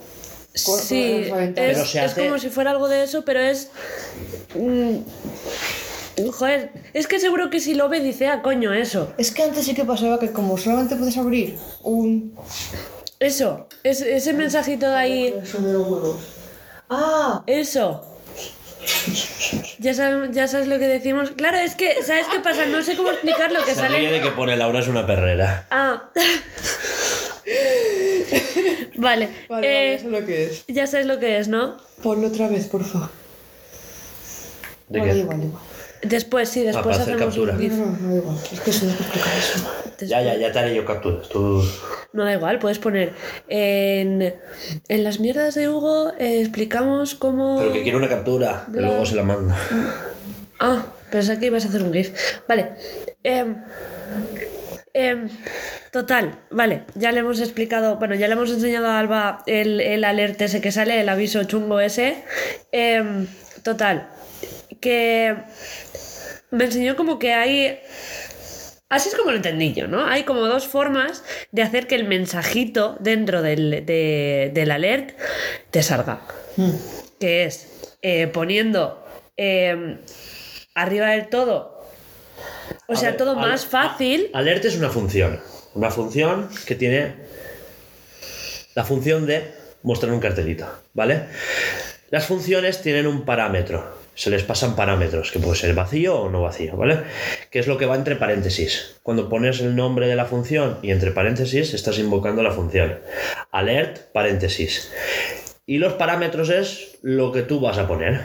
Sí, 0.61 1.29
es, 1.55 1.77
se 1.89 1.99
es 1.99 2.11
hace- 2.11 2.25
como 2.25 2.39
si 2.39 2.49
fuera 2.49 2.71
algo 2.71 2.87
de 2.87 3.03
eso, 3.03 3.23
pero 3.25 3.39
es. 3.39 3.69
mm, 4.55 4.97
joder, 6.31 6.71
es 6.93 7.07
que 7.07 7.19
seguro 7.19 7.49
que 7.49 7.59
si 7.59 7.73
lo 7.75 7.89
ve 7.89 7.99
dice, 7.99 8.27
ah, 8.27 8.41
coño, 8.41 8.73
eso. 8.73 9.13
Es 9.17 9.31
que 9.31 9.43
antes 9.43 9.65
sí 9.65 9.73
que 9.73 9.85
pasaba 9.85 10.19
que 10.19 10.31
como 10.31 10.57
solamente 10.57 10.95
puedes 10.95 11.17
abrir 11.17 11.57
un... 11.83 12.35
Eso, 13.19 13.67
es, 13.83 14.01
ese 14.01 14.33
mensajito 14.33 14.87
de 14.89 14.95
ahí, 14.95 15.35
Eso 15.43 15.57
de 15.59 15.73
los 15.73 15.87
huevos. 15.87 16.17
Ah, 16.89 17.43
eso. 17.47 18.03
Ya 19.79 19.93
sabes, 19.93 20.31
ya 20.31 20.47
sabes 20.47 20.67
lo 20.67 20.79
que 20.79 20.87
decimos. 20.87 21.31
Claro, 21.31 21.57
es 21.57 21.75
que, 21.75 22.01
¿sabes 22.03 22.27
qué 22.31 22.39
pasa? 22.39 22.65
No 22.67 22.81
sé 22.83 22.95
cómo 22.95 23.09
explicar 23.09 23.51
lo 23.51 23.63
que 23.65 23.73
Se 23.75 23.81
ríe 23.87 23.97
sale. 24.05 24.11
de 24.11 24.21
que 24.21 24.29
pone 24.31 24.55
Laura 24.55 24.79
es 24.79 24.87
una 24.87 25.05
perrera. 25.05 25.67
Ah. 25.71 26.09
vale. 28.97 28.97
vale, 28.97 29.29
vale, 29.49 29.67
eh, 29.67 29.93
eso 29.95 30.05
es 30.07 30.11
lo 30.11 30.25
que 30.25 30.43
es. 30.45 30.65
ya 30.67 30.87
sabes 30.87 31.05
lo 31.05 31.19
que 31.19 31.37
es, 31.39 31.47
¿no? 31.47 31.77
Ponlo 32.03 32.27
otra 32.27 32.47
vez, 32.47 32.67
por 32.67 32.83
favor. 32.83 33.09
¿De 34.89 34.99
Vale, 34.99 35.11
qué? 35.13 35.17
igual, 35.19 35.43
igual. 35.43 35.61
Después, 36.03 36.47
sí, 36.49 36.61
después 36.63 36.85
para 36.97 37.01
hacer 37.01 37.15
hacemos 37.15 37.33
captura. 37.35 37.53
un 37.53 37.59
GIF. 37.59 37.73
No, 37.73 37.85
no, 37.85 37.91
no, 37.99 38.09
da 38.13 38.17
igual. 38.19 38.37
Es 38.53 38.59
que 38.61 38.69
eso 38.69 38.85
no 38.85 38.91
puedo 38.93 39.03
explicar 39.09 39.33
eso. 39.37 40.05
Ya, 40.05 40.21
ya, 40.21 40.35
ya 40.37 40.51
te 40.51 40.59
haré 40.59 40.75
yo 40.75 40.85
capturas. 40.85 41.27
Tú. 41.27 41.63
No 42.13 42.23
da 42.23 42.33
igual, 42.33 42.59
puedes 42.59 42.77
poner 42.79 43.13
en, 43.49 44.33
en 44.87 45.03
las 45.03 45.19
mierdas 45.19 45.55
de 45.55 45.67
Hugo 45.69 46.11
eh, 46.19 46.39
explicamos 46.41 47.15
cómo... 47.15 47.57
Pero 47.59 47.73
que 47.73 47.83
quiero 47.83 47.97
una 47.97 48.07
captura, 48.07 48.67
que 48.71 48.79
luego 48.79 49.05
se 49.05 49.15
la 49.15 49.23
mando. 49.23 49.53
Ah, 50.59 50.85
pensé 51.11 51.39
que 51.39 51.47
ibas 51.47 51.65
a 51.65 51.69
hacer 51.69 51.81
un 51.83 51.91
GIF. 51.93 52.11
Vale. 52.47 52.73
Em, 53.23 53.55
em, 54.97 55.29
total, 55.91 56.39
vale. 56.49 56.83
Ya 56.95 57.11
le 57.11 57.19
hemos 57.19 57.39
explicado, 57.39 57.97
bueno, 57.97 58.15
ya 58.15 58.27
le 58.27 58.33
hemos 58.33 58.49
enseñado 58.51 58.87
a 58.87 58.99
Alba 58.99 59.43
el, 59.45 59.79
el 59.81 60.03
alert 60.03 60.41
ese 60.41 60.61
que 60.61 60.71
sale, 60.71 60.99
el 61.01 61.09
aviso 61.09 61.43
chungo 61.43 61.79
ese. 61.79 62.23
Em, 62.71 63.27
total, 63.63 64.09
que 64.81 65.35
me 66.51 66.65
enseñó 66.65 66.95
como 66.95 67.19
que 67.19 67.33
hay... 67.33 67.79
Así 68.89 69.09
es 69.09 69.15
como 69.15 69.31
lo 69.31 69.37
entendí 69.37 69.73
yo, 69.73 69.87
¿no? 69.87 70.05
Hay 70.07 70.23
como 70.23 70.47
dos 70.47 70.65
formas 70.65 71.21
de 71.51 71.61
hacer 71.61 71.87
que 71.87 71.95
el 71.95 72.05
mensajito 72.05 72.95
dentro 73.01 73.41
del, 73.41 73.85
de- 73.85 74.49
del 74.53 74.71
alert 74.71 75.11
te 75.71 75.83
salga 75.83 76.21
que 77.19 77.43
es 77.43 77.95
eh, 78.01 78.27
poniendo 78.27 79.05
eh, 79.35 79.97
arriba 80.73 81.07
del 81.07 81.27
todo, 81.27 81.76
o 82.87 82.95
sea, 82.95 83.09
ver, 83.09 83.17
todo 83.17 83.31
al- 83.31 83.37
más 83.49 83.65
fácil. 83.65 84.29
a- 84.33 84.39
Alert 84.39 84.65
es 84.65 84.77
una 84.77 84.89
función. 84.89 85.39
Una 85.73 85.91
función 85.91 86.49
que 86.65 86.75
tiene 86.75 87.13
la 88.75 88.83
función 88.83 89.25
de 89.25 89.51
mostrar 89.83 90.11
un 90.11 90.19
cartelito, 90.19 90.67
¿vale? 90.93 91.23
Las 92.09 92.25
funciones 92.25 92.81
tienen 92.81 93.07
un 93.07 93.25
parámetro. 93.25 93.95
Se 94.15 94.31
les 94.31 94.41
pasan 94.41 94.75
parámetros, 94.75 95.31
que 95.31 95.37
puede 95.39 95.55
ser 95.55 95.75
vacío 95.75 96.19
o 96.19 96.29
no 96.29 96.41
vacío, 96.41 96.75
¿vale? 96.75 97.01
Que 97.51 97.59
es 97.59 97.67
lo 97.67 97.77
que 97.77 97.85
va 97.85 97.95
entre 97.95 98.15
paréntesis. 98.15 98.95
Cuando 99.03 99.29
pones 99.29 99.59
el 99.59 99.75
nombre 99.75 100.07
de 100.07 100.15
la 100.15 100.25
función 100.25 100.79
y 100.81 100.89
entre 100.91 101.11
paréntesis 101.11 101.73
estás 101.75 101.99
invocando 101.99 102.41
la 102.41 102.51
función. 102.51 102.97
Alert, 103.51 104.11
paréntesis. 104.13 104.91
Y 105.67 105.77
los 105.77 105.93
parámetros 105.93 106.49
es 106.49 106.97
lo 107.03 107.31
que 107.31 107.43
tú 107.43 107.59
vas 107.59 107.77
a 107.77 107.87
poner. 107.87 108.21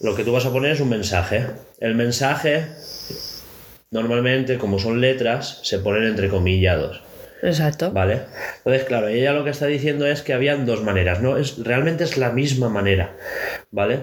Lo 0.00 0.16
que 0.16 0.24
tú 0.24 0.32
vas 0.32 0.46
a 0.46 0.50
poner 0.52 0.72
es 0.72 0.80
un 0.80 0.88
mensaje. 0.88 1.46
El 1.78 1.94
mensaje 1.94 2.66
normalmente, 3.96 4.58
como 4.58 4.78
son 4.78 5.00
letras, 5.00 5.60
se 5.64 5.78
ponen 5.80 6.04
entrecomillados. 6.04 7.02
Exacto. 7.42 7.90
¿Vale? 7.92 8.22
Entonces, 8.58 8.84
claro, 8.84 9.08
ella 9.08 9.32
lo 9.32 9.44
que 9.44 9.50
está 9.50 9.66
diciendo 9.66 10.06
es 10.06 10.22
que 10.22 10.32
habían 10.32 10.64
dos 10.64 10.82
maneras, 10.82 11.20
¿no? 11.20 11.36
Es, 11.36 11.62
realmente 11.62 12.02
es 12.04 12.16
la 12.16 12.30
misma 12.30 12.68
manera, 12.70 13.12
¿vale? 13.70 14.00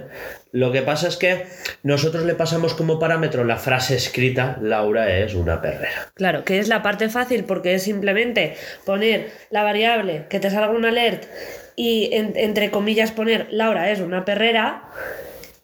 Lo 0.52 0.72
que 0.72 0.84
pasa 0.84 1.08
es 1.08 1.18
que 1.18 1.48
nosotros 1.82 2.26
le 2.26 2.36
pasamos 2.36 2.76
como 2.76 3.00
parámetro 3.00 3.44
la 3.44 3.58
frase 3.58 3.96
escrita, 3.96 4.60
Laura 4.62 5.18
es 5.18 5.34
una 5.34 5.62
perrera. 5.62 6.12
Claro, 6.14 6.44
que 6.46 6.60
es 6.60 6.68
la 6.68 6.84
parte 6.84 7.10
fácil 7.10 7.44
porque 7.44 7.74
es 7.74 7.84
simplemente 7.84 8.56
poner 8.86 9.32
la 9.50 9.64
variable, 9.64 10.26
que 10.30 10.40
te 10.40 10.52
salga 10.52 10.70
un 10.70 10.86
alert 10.86 11.24
y 11.76 12.12
en- 12.14 12.34
entre 12.36 12.70
comillas 12.70 13.12
poner 13.12 13.48
Laura 13.50 13.90
es 13.90 14.00
una 14.00 14.26
perrera 14.26 14.84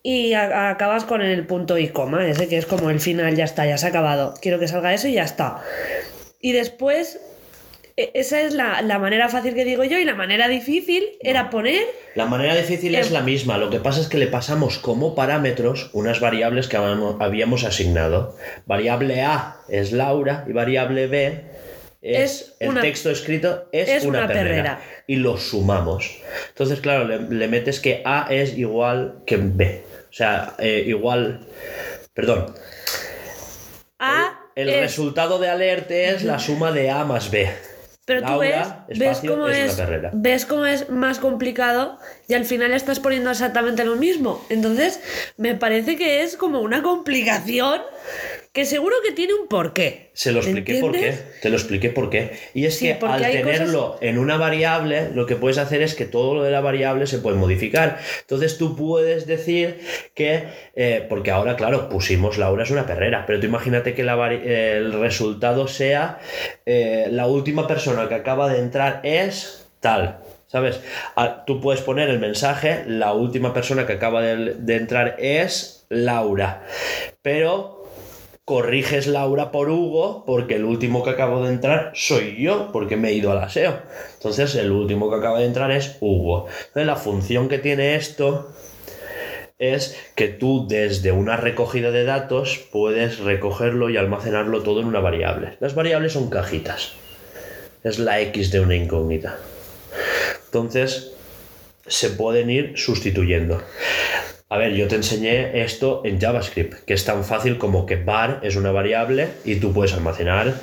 y 0.03 0.33
a- 0.33 0.69
acabas 0.69 1.03
con 1.05 1.21
el 1.21 1.45
punto 1.45 1.77
y 1.77 1.89
coma, 1.89 2.27
ese 2.27 2.47
que 2.47 2.57
es 2.57 2.65
como 2.65 2.89
el 2.89 2.99
final, 2.99 3.35
ya 3.35 3.43
está, 3.45 3.65
ya 3.65 3.77
se 3.77 3.85
ha 3.85 3.89
acabado. 3.89 4.33
Quiero 4.41 4.59
que 4.59 4.67
salga 4.67 4.93
eso 4.93 5.07
y 5.07 5.13
ya 5.13 5.23
está. 5.23 5.61
Y 6.41 6.53
después, 6.53 7.19
e- 7.97 8.11
esa 8.13 8.41
es 8.41 8.53
la, 8.53 8.81
la 8.81 8.97
manera 8.97 9.27
fácil 9.27 9.53
que 9.55 9.65
digo 9.65 9.83
yo 9.83 9.97
y 9.97 10.05
la 10.05 10.15
manera 10.15 10.47
difícil 10.47 11.03
era 11.21 11.49
poner... 11.49 11.83
La 12.15 12.25
manera 12.25 12.55
difícil 12.55 12.95
es 12.95 13.11
la 13.11 13.21
misma, 13.21 13.57
lo 13.57 13.69
que 13.69 13.79
pasa 13.79 13.99
es 13.99 14.07
que 14.07 14.17
le 14.17 14.27
pasamos 14.27 14.77
como 14.79 15.15
parámetros 15.15 15.89
unas 15.93 16.19
variables 16.21 16.67
que 16.69 16.77
habíamos- 16.77 17.17
habíamos 17.19 17.63
asignado. 17.65 18.37
Variable 18.65 19.21
A 19.21 19.57
es 19.67 19.91
Laura 19.91 20.45
y 20.47 20.53
variable 20.53 21.07
B 21.07 21.41
es, 22.01 22.19
Es 22.21 22.55
el 22.61 22.69
una- 22.69 22.81
texto 22.81 23.09
escrito 23.11 23.67
es, 23.73 23.89
es 23.89 24.05
una, 24.05 24.19
una 24.19 24.27
perrera, 24.29 24.45
perrera. 24.45 24.81
y 25.07 25.17
los 25.17 25.43
sumamos. 25.49 26.21
Entonces, 26.47 26.79
claro, 26.79 27.03
le, 27.05 27.19
le 27.19 27.47
metes 27.49 27.81
que 27.81 28.01
A 28.05 28.27
es 28.29 28.57
igual 28.57 29.15
que 29.25 29.35
B. 29.35 29.83
O 30.09 30.13
sea, 30.13 30.55
eh, 30.57 30.83
igual... 30.87 31.39
Perdón. 32.13 32.53
A 33.99 34.39
El 34.55 34.69
es- 34.69 34.81
resultado 34.81 35.39
de 35.39 35.49
alert 35.49 35.89
es 35.91 36.23
la 36.23 36.39
suma 36.39 36.71
de 36.71 36.89
A 36.89 37.05
más 37.05 37.29
B. 37.31 37.49
Pero 38.05 38.25
tú 38.25 38.39
ves, 38.39 38.67
ves 38.97 39.19
cómo 39.19 39.47
es 39.49 39.77
es, 39.77 39.87
ves 40.13 40.45
cómo 40.47 40.65
es 40.65 40.89
más 40.89 41.19
complicado 41.19 41.99
y 42.27 42.33
al 42.33 42.43
final 42.43 42.73
estás 42.73 42.99
poniendo 42.99 43.29
exactamente 43.29 43.85
lo 43.85 43.97
mismo. 43.97 44.43
Entonces, 44.49 44.99
me 45.37 45.53
parece 45.53 45.95
que 45.95 46.23
es 46.23 46.35
como 46.35 46.59
una 46.61 46.81
complicación 46.81 47.81
que 48.59 48.65
seguro 48.65 48.95
que 49.05 49.13
tiene 49.13 49.33
un 49.33 49.47
porqué. 49.47 50.09
Se 50.13 50.33
lo 50.33 50.39
expliqué 50.39 50.79
por 50.81 50.91
qué. 50.91 51.13
Te 51.41 51.49
lo 51.49 51.55
expliqué 51.55 51.89
por 51.91 52.09
qué. 52.09 52.31
Y 52.53 52.65
es 52.65 52.77
Sí, 52.77 52.87
que 52.87 53.05
al 53.05 53.21
tenerlo 53.21 53.97
en 54.01 54.17
una 54.17 54.35
variable, 54.35 55.09
lo 55.13 55.25
que 55.25 55.37
puedes 55.37 55.57
hacer 55.57 55.81
es 55.81 55.95
que 55.95 56.03
todo 56.05 56.33
lo 56.35 56.43
de 56.43 56.51
la 56.51 56.59
variable 56.59 57.07
se 57.07 57.19
puede 57.19 57.37
modificar. 57.37 57.99
Entonces 58.19 58.57
tú 58.57 58.75
puedes 58.75 59.25
decir 59.27 59.79
que, 60.13 60.43
eh, 60.75 61.05
porque 61.07 61.31
ahora, 61.31 61.55
claro, 61.55 61.87
pusimos 61.87 62.37
Laura 62.37 62.63
es 62.63 62.71
una 62.71 62.85
perrera, 62.85 63.23
pero 63.25 63.39
tú 63.39 63.45
imagínate 63.45 63.93
que 63.93 64.03
la 64.03 64.17
vari- 64.17 64.45
el 64.45 64.91
resultado 64.99 65.67
sea 65.69 66.19
eh, 66.65 67.07
la 67.11 67.27
última 67.27 67.65
persona 67.65 68.09
que 68.09 68.15
acaba 68.15 68.49
de 68.51 68.59
entrar 68.59 68.99
es 69.03 69.69
tal. 69.79 70.19
¿Sabes? 70.47 70.81
Ah, 71.15 71.43
Tú 71.45 71.61
puedes 71.61 71.81
poner 71.81 72.09
el 72.09 72.19
mensaje, 72.19 72.83
la 72.87 73.13
última 73.13 73.53
persona 73.53 73.85
que 73.85 73.93
acaba 73.93 74.21
de, 74.21 74.55
de 74.55 74.75
entrar 74.75 75.15
es 75.19 75.85
Laura. 75.89 76.65
Pero 77.21 77.78
corriges 78.49 79.05
Laura 79.05 79.51
por 79.51 79.69
Hugo 79.69 80.23
porque 80.25 80.55
el 80.55 80.65
último 80.65 81.03
que 81.03 81.11
acabo 81.11 81.43
de 81.43 81.53
entrar 81.53 81.91
soy 81.93 82.35
yo 82.41 82.71
porque 82.73 82.97
me 82.97 83.09
he 83.09 83.13
ido 83.13 83.31
al 83.31 83.37
aseo. 83.37 83.79
Entonces 84.15 84.55
el 84.55 84.71
último 84.71 85.07
que 85.11 85.17
acaba 85.17 85.37
de 85.37 85.45
entrar 85.45 85.69
es 85.69 85.97
Hugo. 85.99 86.47
Entonces 86.47 86.87
la 86.87 86.95
función 86.95 87.47
que 87.47 87.59
tiene 87.59 87.93
esto 87.93 88.51
es 89.59 89.95
que 90.15 90.29
tú 90.29 90.65
desde 90.67 91.11
una 91.11 91.37
recogida 91.37 91.91
de 91.91 92.05
datos 92.05 92.67
puedes 92.71 93.19
recogerlo 93.19 93.91
y 93.91 93.97
almacenarlo 93.97 94.63
todo 94.63 94.79
en 94.79 94.87
una 94.87 94.99
variable. 94.99 95.55
Las 95.59 95.75
variables 95.75 96.13
son 96.13 96.31
cajitas. 96.31 96.93
Es 97.83 97.99
la 97.99 98.19
X 98.19 98.49
de 98.51 98.61
una 98.61 98.75
incógnita. 98.75 99.37
Entonces 100.45 101.11
se 101.85 102.09
pueden 102.09 102.49
ir 102.49 102.73
sustituyendo. 102.79 103.61
A 104.51 104.57
ver, 104.57 104.73
yo 104.73 104.87
te 104.87 104.95
enseñé 104.95 105.61
esto 105.61 106.01
en 106.03 106.19
JavaScript, 106.19 106.83
que 106.85 106.95
es 106.95 107.05
tan 107.05 107.23
fácil 107.23 107.59
como 107.59 107.85
que 107.85 107.97
var 107.97 108.39
es 108.41 108.55
una 108.55 108.71
variable 108.71 109.27
y 109.45 109.57
tú 109.57 109.71
puedes 109.73 109.93
almacenar 109.93 110.55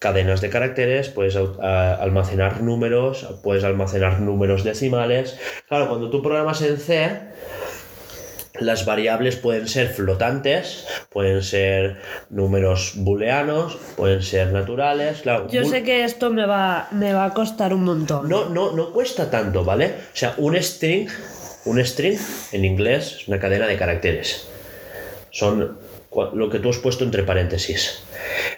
cadenas 0.00 0.40
de 0.40 0.50
caracteres, 0.50 1.08
puedes 1.08 1.36
almacenar 1.36 2.60
números, 2.60 3.28
puedes 3.44 3.62
almacenar 3.62 4.20
números 4.20 4.64
decimales. 4.64 5.38
Claro, 5.68 5.88
cuando 5.88 6.10
tú 6.10 6.20
programas 6.20 6.60
en 6.62 6.78
C, 6.78 7.20
las 8.58 8.84
variables 8.84 9.36
pueden 9.36 9.68
ser 9.68 9.88
flotantes, 9.88 10.84
pueden 11.10 11.42
ser 11.44 11.98
números 12.28 12.94
booleanos, 12.96 13.76
pueden 13.96 14.22
ser 14.22 14.52
naturales. 14.52 15.20
Claro, 15.22 15.48
Yo 15.48 15.64
sé 15.64 15.84
que 15.84 16.02
esto 16.02 16.30
me 16.30 16.46
va, 16.46 16.88
me 16.90 17.12
va 17.12 17.26
a 17.26 17.34
costar 17.34 17.72
un 17.72 17.84
montón. 17.84 18.28
no, 18.28 18.48
no, 18.48 18.72
no 18.72 18.92
cuesta 18.92 19.30
tanto, 19.30 19.64
¿vale? 19.64 19.94
O 20.12 20.16
sea, 20.16 20.34
un 20.38 20.56
string, 20.60 21.08
un 21.64 21.84
string 21.84 22.18
en 22.52 22.64
inglés 22.64 23.18
es 23.20 23.28
una 23.28 23.38
cadena 23.38 23.66
de 23.66 23.76
caracteres. 23.76 24.48
Son 25.30 25.78
lo 26.32 26.50
que 26.50 26.58
tú 26.58 26.70
has 26.70 26.78
puesto 26.78 27.04
entre 27.04 27.22
paréntesis. 27.22 28.02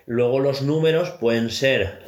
Luego 0.07 0.39
los 0.39 0.63
números 0.63 1.11
pueden 1.21 1.51
ser 1.51 2.01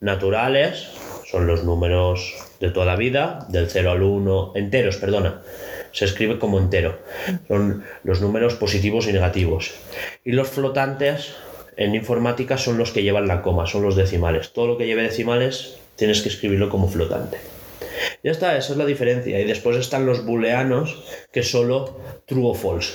naturales, 0.00 0.88
son 1.30 1.46
los 1.46 1.64
números 1.64 2.34
de 2.60 2.70
toda 2.70 2.86
la 2.86 2.96
vida, 2.96 3.46
del 3.48 3.70
0 3.70 3.90
al 3.90 4.02
1, 4.02 4.52
enteros, 4.54 4.96
perdona. 4.96 5.42
Se 5.92 6.04
escribe 6.04 6.38
como 6.38 6.58
entero. 6.58 6.98
Son 7.48 7.84
los 8.02 8.20
números 8.20 8.54
positivos 8.54 9.06
y 9.06 9.12
negativos. 9.12 9.72
Y 10.24 10.32
los 10.32 10.48
flotantes 10.48 11.34
en 11.76 11.94
informática 11.94 12.58
son 12.58 12.78
los 12.78 12.90
que 12.92 13.02
llevan 13.02 13.28
la 13.28 13.42
coma, 13.42 13.66
son 13.66 13.82
los 13.82 13.96
decimales. 13.96 14.52
Todo 14.52 14.66
lo 14.66 14.78
que 14.78 14.86
lleve 14.86 15.02
decimales 15.02 15.78
tienes 15.96 16.22
que 16.22 16.28
escribirlo 16.28 16.68
como 16.68 16.88
flotante. 16.88 17.38
Ya 18.22 18.30
está, 18.32 18.56
esa 18.56 18.72
es 18.72 18.78
la 18.78 18.86
diferencia. 18.86 19.38
Y 19.40 19.44
después 19.44 19.76
están 19.76 20.06
los 20.06 20.24
booleanos, 20.24 21.02
que 21.32 21.42
solo 21.42 21.98
true 22.26 22.44
o 22.50 22.54
false, 22.54 22.94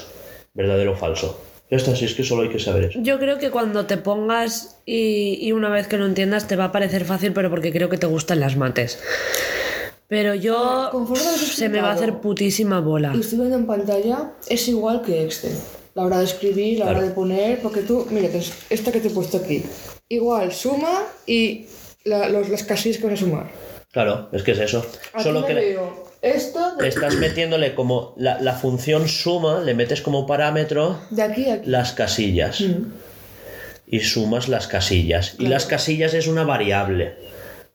verdadero 0.54 0.94
o 0.94 0.96
falso. 0.96 1.42
Ya 1.70 1.76
está, 1.78 1.96
si 1.96 2.06
es 2.06 2.14
que 2.14 2.24
solo 2.24 2.44
hay 2.44 2.50
que 2.50 2.60
saber 2.60 2.86
eso. 2.86 3.00
Yo 3.02 3.20
creo 3.20 3.40
que 3.40 3.50
cuando 3.52 3.86
te 3.86 3.98
pongas 3.98 4.78
y, 4.86 5.38
y 5.42 5.52
una 5.52 5.70
vez 5.70 5.88
que 5.88 5.98
lo 5.98 6.06
entiendas 6.06 6.48
te 6.48 6.56
va 6.56 6.66
a 6.66 6.72
parecer 6.72 7.04
fácil, 7.04 7.34
pero 7.34 7.50
porque 7.50 7.74
creo 7.74 7.90
que 7.90 7.98
te 7.98 8.08
gustan 8.08 8.40
las 8.40 8.56
mates. 8.56 9.00
Pero 10.08 10.34
yo 10.36 10.88
Conforme 10.94 11.24
has 11.26 11.36
se 11.42 11.68
me 11.68 11.82
va 11.82 11.90
a 11.90 11.94
hacer 11.94 12.20
putísima 12.22 12.80
bola. 12.80 13.12
Y 13.14 13.20
estoy 13.20 13.40
viendo 13.40 13.58
en 13.58 13.66
pantalla, 13.68 14.32
es 14.48 14.66
igual 14.70 15.02
que 15.02 15.24
Excel. 15.26 15.52
La 15.96 16.04
hora 16.04 16.20
de 16.20 16.24
escribir, 16.26 16.80
la 16.80 16.86
Claro. 16.86 17.00
hora 17.00 17.08
de 17.10 17.14
poner, 17.14 17.60
porque 17.60 17.82
tú, 17.82 18.08
mira, 18.12 18.30
esta 18.70 18.92
que 18.94 19.02
te 19.02 19.10
he 19.10 19.12
puesto 19.12 19.38
aquí. 19.38 19.64
Igual, 20.08 20.54
suma 20.54 21.04
y 21.26 21.66
la- 22.06 22.30
los- 22.30 22.48
las 22.48 22.64
casillas 22.64 23.00
que 23.00 23.04
vas 23.08 23.14
a 23.16 23.18
sumar. 23.18 23.52
Claro, 23.98 24.30
es 24.32 24.44
que 24.44 24.52
es 24.52 24.60
eso. 24.60 24.86
Aquí 25.14 25.24
Solo 25.24 25.42
me 25.42 25.48
que 25.48 25.54
le- 25.56 25.62
veo 25.70 26.06
esto 26.22 26.76
de, 26.76 26.88
estás 26.88 27.16
metiéndole 27.16 27.74
como 27.74 28.14
la, 28.18 28.40
la 28.40 28.54
función 28.54 29.08
suma, 29.08 29.60
le 29.62 29.74
metes 29.74 30.02
como 30.04 30.28
parámetro 30.28 31.00
de 31.10 31.24
aquí 31.24 31.50
a 31.50 31.56
aquí. 31.56 31.68
las 31.70 31.94
casillas. 31.94 32.62
Mm. 32.62 32.92
Y 33.90 34.02
sumas 34.02 34.50
las 34.50 34.68
casillas. 34.68 35.34
Y 35.40 35.48
las 35.48 35.66
casillas 35.66 36.14
es 36.14 36.28
una 36.28 36.44
variable. 36.44 37.16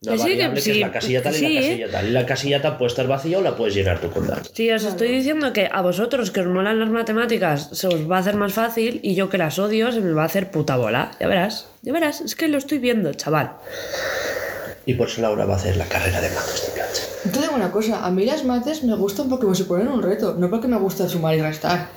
Una 0.04 0.12
Que 0.12 0.18
sí, 0.18 0.24
que 0.24 0.30
variable 0.34 0.62
que, 0.62 0.70
es 0.72 0.76
la 0.78 0.92
casilla 0.92 1.22
tal 1.22 1.34
y 1.36 1.40
la 1.40 1.48
¿eh? 1.48 1.54
casilla 1.62 1.90
tal. 1.90 2.06
Y 2.06 2.10
la 2.10 2.26
casilla 2.26 2.62
tal 2.62 2.76
puede 2.76 2.88
estar 2.90 3.06
vacía 3.08 3.38
o 3.38 3.42
la 3.42 3.56
puedes 3.56 3.74
llenar 3.74 4.00
tú 4.00 4.10
con 4.10 4.26
datos. 4.28 4.52
Sí, 4.54 4.70
os 4.70 4.84
estoy 4.84 5.08
diciendo 5.08 5.52
que 5.52 5.68
a 5.72 5.80
vosotros 5.82 6.30
que 6.30 6.40
os 6.40 6.46
molan 6.46 6.78
las 6.80 6.88
matemáticas 6.90 7.68
se 7.72 7.86
os 7.88 8.08
va 8.10 8.16
a 8.16 8.20
hacer 8.20 8.34
más 8.36 8.52
fácil 8.52 9.00
y 9.02 9.14
yo 9.16 9.28
que 9.28 9.38
las 9.38 9.58
odio 9.58 9.90
se 9.90 10.00
me 10.00 10.12
va 10.12 10.22
a 10.22 10.26
hacer 10.26 10.50
puta 10.52 10.76
bola. 10.76 11.12
Ya 11.20 11.26
verás, 11.28 11.68
ya 11.82 11.92
verás, 11.92 12.20
es 12.20 12.34
que 12.36 12.46
lo 12.48 12.58
estoy 12.58 12.78
viendo, 12.78 13.12
chaval. 13.14 13.52
Y 14.86 14.94
por 14.94 15.08
eso 15.08 15.20
Laura 15.22 15.44
va 15.44 15.54
a 15.54 15.56
hacer 15.56 15.76
la 15.76 15.86
carrera 15.86 16.20
de 16.20 16.28
mates 16.30 16.66
de 16.66 16.72
plancha. 16.72 17.02
Yo 17.24 17.30
te 17.30 17.38
digo 17.40 17.54
una 17.54 17.70
cosa, 17.70 18.04
a 18.04 18.10
mí 18.10 18.24
las 18.24 18.44
mates 18.44 18.82
me 18.82 18.94
gustan 18.96 19.28
porque 19.28 19.46
me 19.46 19.54
suponen 19.54 19.88
un 19.88 20.02
reto, 20.02 20.34
no 20.38 20.50
porque 20.50 20.66
me 20.68 20.76
gusta 20.78 21.08
sumar 21.08 21.34
y 21.36 21.40
restar. 21.40 21.88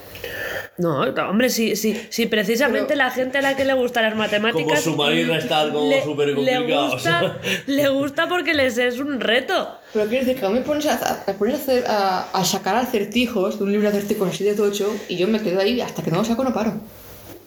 No, 0.77 1.05
no, 1.05 1.29
hombre, 1.29 1.49
si, 1.49 1.77
si, 1.77 1.95
si 2.09 2.25
precisamente 2.25 2.88
Pero- 2.89 2.97
la 2.97 3.09
gente 3.09 3.38
a 3.38 3.41
la 3.41 3.55
que 3.55 3.63
le 3.63 3.73
gustan 3.73 4.03
las 4.03 4.15
matemáticas. 4.15 4.83
Como 4.83 4.95
sumar 4.97 5.13
y 5.13 5.23
restar, 5.23 5.71
como 5.71 5.89
le- 5.89 6.03
supercomplicado, 6.03 6.65
Le 6.67 6.88
gusta, 6.91 7.38
le 7.67 7.88
gusta 7.89 8.27
porque 8.27 8.53
les 8.53 8.77
es 8.77 8.99
un 8.99 9.19
reto. 9.21 9.69
Pero 9.93 10.07
quiero 10.09 10.25
decir 10.25 10.39
que 10.39 10.45
a 10.45 10.49
mí 10.49 10.55
me 10.55 10.65
pones 10.65 10.86
a, 10.88 11.23
a, 11.27 11.33
poner 11.33 11.55
a, 11.55 11.57
hacer, 11.57 11.86
a, 11.88 12.23
a 12.33 12.43
sacar 12.45 12.75
acertijos 12.75 13.57
de 13.57 13.63
un 13.63 13.71
libro 13.71 13.89
de 13.89 13.97
acertijos 13.97 14.27
así 14.29 14.43
de 14.43 14.53
tocho 14.53 14.93
y 15.07 15.15
yo 15.15 15.27
me 15.29 15.39
quedo 15.41 15.61
ahí 15.61 15.79
hasta 15.79 16.03
que 16.03 16.11
no 16.11 16.17
lo 16.17 16.25
saco 16.25 16.43
no 16.43 16.53
paro. 16.53 16.73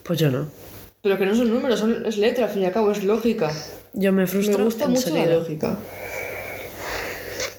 Pues 0.03 0.17
yo 0.17 0.31
no. 0.31 0.47
Pero 1.03 1.17
que 1.19 1.25
no 1.27 1.35
son 1.35 1.53
números, 1.53 1.79
son, 1.79 2.03
es 2.07 2.17
letra, 2.17 2.45
al 2.45 2.51
fin 2.51 2.63
y 2.63 2.65
al 2.65 2.71
cabo, 2.73 2.91
es 2.91 3.03
lógica. 3.03 3.51
Yo 3.93 4.11
me 4.11 4.21
Me 4.21 4.27
frustro. 4.27 4.63
gusta 4.65 4.87
mucho 4.87 5.09
la 5.15 5.25
lógica. 5.25 5.77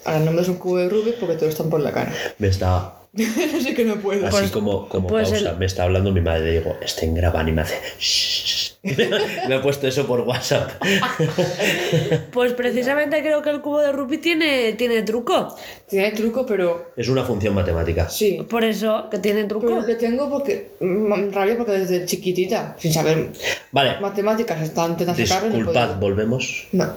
Ahora 0.05 0.21
no 0.21 0.31
me 0.31 0.39
das 0.39 0.49
un 0.49 0.57
cubo 0.57 0.79
de 0.79 0.89
Rubik 0.89 1.17
porque 1.19 1.35
te 1.37 1.45
lo 1.45 1.51
están 1.51 1.69
por 1.71 1.81
la 1.81 1.93
cara. 1.93 2.13
Me 2.39 2.49
está. 2.49 2.95
Así 3.15 3.75
que 3.75 3.85
no 3.85 3.97
puedo. 3.97 4.27
Así 4.27 4.49
como, 4.51 4.89
como 4.89 5.09
pues 5.09 5.29
pausa. 5.31 5.51
el- 5.51 5.57
Me 5.59 5.67
está 5.67 5.83
hablando 5.85 6.13
mi 6.13 6.21
madre. 6.21 6.45
Le 6.47 6.59
digo, 6.61 6.77
estén 6.81 7.15
grabando 7.15 7.51
y 7.51 7.55
me 7.55 7.63
hace. 7.63 7.75
"Shh". 7.99 8.60
me 9.49 9.55
ha 9.55 9.61
puesto 9.63 9.87
eso 9.87 10.07
por 10.07 10.21
WhatsApp. 10.23 10.71
Pues 12.33 12.53
precisamente 12.55 13.21
creo 13.21 13.43
que 13.43 13.51
el 13.51 13.61
cubo 13.61 13.81
de 13.81 13.93
Rubik 13.93 14.21
tiene, 14.23 14.73
tiene 14.75 15.03
truco. 15.03 15.55
Tiene 15.89 16.13
truco, 16.13 16.47
pero 16.47 16.93
es 16.97 17.09
una 17.09 17.25
función 17.25 17.55
matemática. 17.55 18.09
sí. 18.09 18.47
Por 18.49 18.65
eso 18.65 19.09
que 19.11 19.19
tiene 19.19 19.45
truco. 19.45 19.67
Pero 19.67 19.87
le 19.87 19.95
tengo 19.97 20.31
porque. 20.31 20.71
mm, 20.81 21.31
rabia 21.33 21.57
porque 21.57 21.73
desde 21.73 22.05
chiquitita, 22.07 22.77
sin 22.79 22.93
saber 22.93 23.31
Vale. 23.73 24.01
matemáticas, 24.01 24.63
estaba 24.63 24.89
intentando 24.89 25.21
no 25.21 25.27
Disculpad, 25.27 25.73
podía. 25.89 25.97
volvemos. 26.01 26.69
No. 26.73 26.93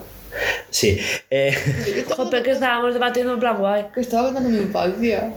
Sí. 0.70 0.98
eh, 1.30 1.56
Jope, 2.16 2.42
que 2.44 2.52
estábamos 2.52 2.94
debatiendo 2.94 3.34
en 3.34 3.40
plan 3.40 3.58
guay. 3.58 3.86
Que 3.94 4.02
estaba 4.02 4.26
contando 4.26 4.50
mi 4.50 4.58
infancia. 4.58 5.34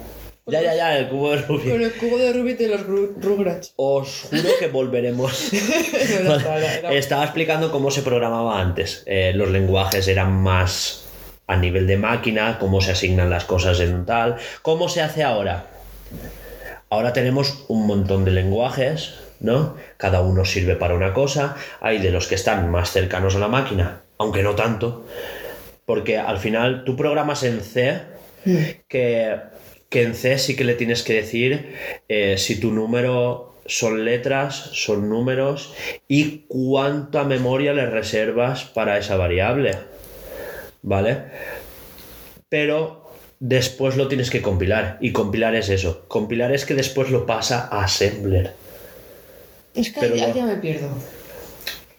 Ya, 0.48 0.62
ya, 0.62 0.74
ya, 0.76 0.98
el 0.98 1.08
cubo 1.08 1.32
de 1.32 1.42
Con 1.44 1.56
Rubik. 1.58 1.72
el 1.74 1.92
cubo 1.94 2.18
de 2.18 2.32
Rubik 2.32 2.56
de 2.58 2.68
los 2.68 2.82
Ru- 2.86 3.14
Rugrats. 3.20 3.72
Os 3.76 4.28
juro 4.30 4.48
que 4.60 4.68
volveremos. 4.68 5.50
No, 6.22 6.38
no, 6.38 6.90
Estaba 6.90 7.24
explicando 7.24 7.72
cómo 7.72 7.90
se 7.90 8.02
programaba 8.02 8.60
antes. 8.60 9.02
Eh, 9.06 9.32
los 9.34 9.50
lenguajes 9.50 10.06
eran 10.06 10.32
más 10.32 11.04
a 11.48 11.56
nivel 11.56 11.86
de 11.88 11.96
máquina, 11.96 12.58
cómo 12.60 12.80
se 12.80 12.92
asignan 12.92 13.28
las 13.28 13.44
cosas 13.44 13.80
en 13.80 13.92
un 13.94 14.06
tal. 14.06 14.36
¿Cómo 14.62 14.88
se 14.88 15.02
hace 15.02 15.24
ahora? 15.24 15.66
Ahora 16.90 17.12
tenemos 17.12 17.64
un 17.68 17.86
montón 17.88 18.24
de 18.24 18.30
lenguajes, 18.30 19.14
¿no? 19.40 19.76
Cada 19.96 20.20
uno 20.20 20.44
sirve 20.44 20.76
para 20.76 20.94
una 20.94 21.12
cosa. 21.12 21.56
Hay 21.80 21.98
de 21.98 22.12
los 22.12 22.28
que 22.28 22.36
están 22.36 22.70
más 22.70 22.92
cercanos 22.92 23.34
a 23.34 23.40
la 23.40 23.48
máquina, 23.48 24.02
aunque 24.18 24.44
no 24.44 24.54
tanto. 24.54 25.06
Porque 25.84 26.18
al 26.18 26.38
final 26.38 26.84
tú 26.84 26.96
programas 26.96 27.42
en 27.42 27.60
C 27.60 28.00
que, 28.88 29.36
que 29.88 30.02
en 30.02 30.14
C 30.14 30.38
sí 30.38 30.56
que 30.56 30.64
le 30.64 30.74
tienes 30.74 31.02
que 31.02 31.14
decir 31.14 31.74
eh, 32.08 32.36
si 32.38 32.58
tu 32.58 32.72
número 32.72 33.54
son 33.66 34.04
letras, 34.04 34.70
son 34.72 35.08
números 35.08 35.74
y 36.08 36.44
cuánta 36.48 37.24
memoria 37.24 37.72
le 37.72 37.86
reservas 37.86 38.64
para 38.64 38.98
esa 38.98 39.16
variable. 39.16 39.76
¿Vale? 40.82 41.24
Pero 42.48 43.10
después 43.40 43.96
lo 43.96 44.08
tienes 44.08 44.30
que 44.30 44.42
compilar. 44.42 44.98
Y 45.00 45.12
compilar 45.12 45.54
es 45.54 45.68
eso. 45.68 46.04
Compilar 46.08 46.52
es 46.52 46.64
que 46.64 46.74
después 46.74 47.10
lo 47.10 47.26
pasa 47.26 47.68
a 47.70 47.84
Assembler. 47.84 48.52
Es 49.74 49.92
que 49.92 50.00
Pero 50.00 50.16
no. 50.16 50.34
ya 50.34 50.46
me 50.46 50.56
pierdo. 50.56 50.88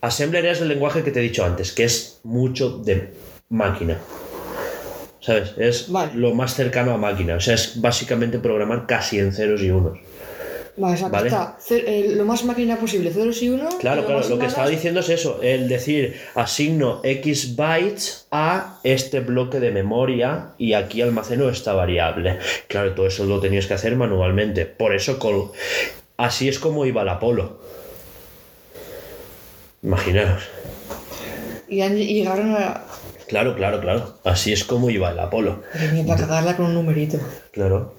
Assembler 0.01 0.45
es 0.45 0.61
el 0.61 0.69
lenguaje 0.69 1.03
que 1.03 1.11
te 1.11 1.19
he 1.19 1.23
dicho 1.23 1.43
antes, 1.43 1.71
que 1.71 1.83
es 1.83 2.19
mucho 2.23 2.77
de 2.77 3.09
máquina. 3.49 3.99
¿Sabes? 5.27 5.53
Es 5.57 5.91
Vale. 5.91 6.13
lo 6.15 6.33
más 6.33 6.55
cercano 6.55 6.93
a 6.93 6.97
máquina. 6.97 7.35
O 7.35 7.39
sea, 7.41 7.55
es 7.55 7.81
básicamente 7.81 8.39
programar 8.39 8.87
casi 8.87 9.19
en 9.19 9.33
ceros 9.33 9.61
y 9.61 9.69
unos. 9.71 9.99
Vale, 10.77 10.93
o 10.93 10.97
sea, 10.97 11.09
Vale. 11.09 11.27
está 11.27 11.57
eh, 11.69 12.13
lo 12.15 12.23
más 12.23 12.45
máquina 12.45 12.77
posible, 12.77 13.11
ceros 13.11 13.41
y 13.41 13.49
uno. 13.49 13.67
Claro, 13.79 14.03
y 14.03 14.05
claro, 14.05 14.29
lo 14.29 14.39
que 14.39 14.45
estaba 14.45 14.69
diciendo 14.69 15.01
es 15.01 15.09
eso, 15.09 15.41
el 15.41 15.67
decir 15.67 16.15
asigno 16.35 17.01
X 17.03 17.57
bytes 17.57 18.27
a 18.31 18.79
este 18.85 19.19
bloque 19.19 19.59
de 19.59 19.71
memoria 19.71 20.51
y 20.57 20.71
aquí 20.73 21.01
almaceno 21.01 21.49
esta 21.49 21.73
variable. 21.73 22.39
Claro, 22.67 22.93
todo 22.93 23.07
eso 23.07 23.25
lo 23.25 23.41
tenías 23.41 23.65
que 23.67 23.73
hacer 23.73 23.97
manualmente. 23.97 24.65
Por 24.65 24.95
eso 24.95 25.19
col- 25.19 25.51
así 26.15 26.47
es 26.47 26.57
como 26.57 26.85
iba 26.85 27.03
la 27.03 27.13
Apolo. 27.13 27.59
Imaginaros. 29.83 30.43
Han- 31.69 31.97
y 31.97 32.13
llegaron 32.13 32.55
a. 32.55 32.83
Claro, 33.27 33.55
claro, 33.55 33.81
claro. 33.81 34.15
Así 34.23 34.53
es 34.53 34.63
como 34.63 34.89
iba 34.89 35.11
el 35.11 35.19
Apolo. 35.19 35.63
Para 36.07 36.19
cagarla 36.21 36.55
con 36.55 36.67
un 36.67 36.73
numerito. 36.73 37.19
Claro. 37.51 37.95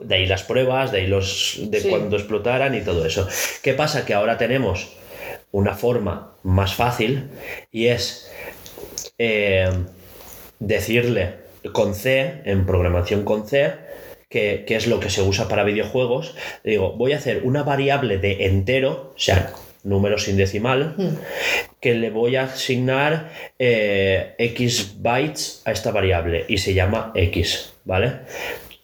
De 0.00 0.14
ahí 0.16 0.26
las 0.26 0.42
pruebas, 0.42 0.92
de 0.92 0.98
ahí 0.98 1.06
los 1.06 1.58
de 1.68 1.80
Sí. 1.80 1.88
cuando 1.88 2.16
explotaran 2.16 2.74
y 2.74 2.80
todo 2.80 3.06
eso. 3.06 3.28
¿Qué 3.62 3.74
pasa? 3.74 4.04
Que 4.04 4.14
ahora 4.14 4.36
tenemos 4.38 4.92
una 5.52 5.74
forma 5.74 6.34
más 6.42 6.74
fácil 6.74 7.28
y 7.70 7.86
es 7.86 8.30
eh, 9.18 9.70
decirle 10.58 11.34
con 11.72 11.94
C, 11.94 12.42
en 12.44 12.66
programación 12.66 13.24
con 13.24 13.46
C, 13.46 13.72
que, 14.28 14.64
que 14.66 14.76
es 14.76 14.86
lo 14.86 14.98
que 14.98 15.10
se 15.10 15.22
usa 15.22 15.46
para 15.46 15.62
videojuegos, 15.62 16.34
digo, 16.64 16.94
voy 16.94 17.12
a 17.12 17.18
hacer 17.18 17.42
una 17.44 17.62
variable 17.62 18.18
de 18.18 18.46
entero, 18.46 19.12
o 19.14 19.18
sea, 19.18 19.52
número 19.84 20.18
sin 20.18 20.36
decimal, 20.36 20.96
que 21.80 21.94
le 21.94 22.10
voy 22.10 22.36
a 22.36 22.44
asignar 22.44 23.30
eh, 23.58 24.34
X 24.38 24.96
bytes 24.98 25.62
a 25.64 25.72
esta 25.72 25.90
variable 25.90 26.44
y 26.48 26.58
se 26.58 26.74
llama 26.74 27.12
X, 27.14 27.74
¿vale? 27.84 28.20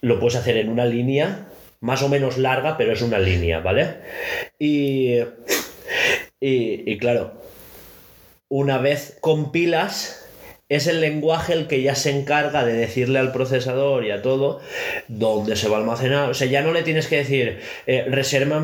Lo 0.01 0.18
puedes 0.20 0.36
hacer 0.36 0.57
en 0.57 0.68
una 0.68 0.84
línea 0.84 1.46
más 1.80 2.03
o 2.03 2.09
menos 2.09 2.38
larga, 2.38 2.76
pero 2.76 2.92
es 2.92 3.03
una 3.03 3.18
línea, 3.18 3.61
¿vale? 3.61 3.96
Y, 4.59 5.18
y, 6.40 6.90
y 6.90 6.99
claro, 6.99 7.40
una 8.49 8.78
vez 8.78 9.18
compilas, 9.20 10.28
es 10.69 10.87
el 10.87 11.01
lenguaje 11.01 11.55
el 11.55 11.66
que 11.66 11.81
ya 11.81 11.95
se 11.95 12.11
encarga 12.11 12.62
de 12.62 12.75
decirle 12.75 13.19
al 13.19 13.33
procesador 13.33 14.05
y 14.05 14.11
a 14.11 14.21
todo 14.21 14.61
dónde 15.09 15.57
se 15.57 15.66
va 15.69 15.79
a 15.79 15.81
almacenar. 15.81 16.29
O 16.29 16.35
sea, 16.35 16.47
ya 16.47 16.61
no 16.61 16.75
le 16.75 16.83
tienes 16.83 17.07
que 17.07 17.16
decir, 17.16 17.61
eh, 17.87 18.07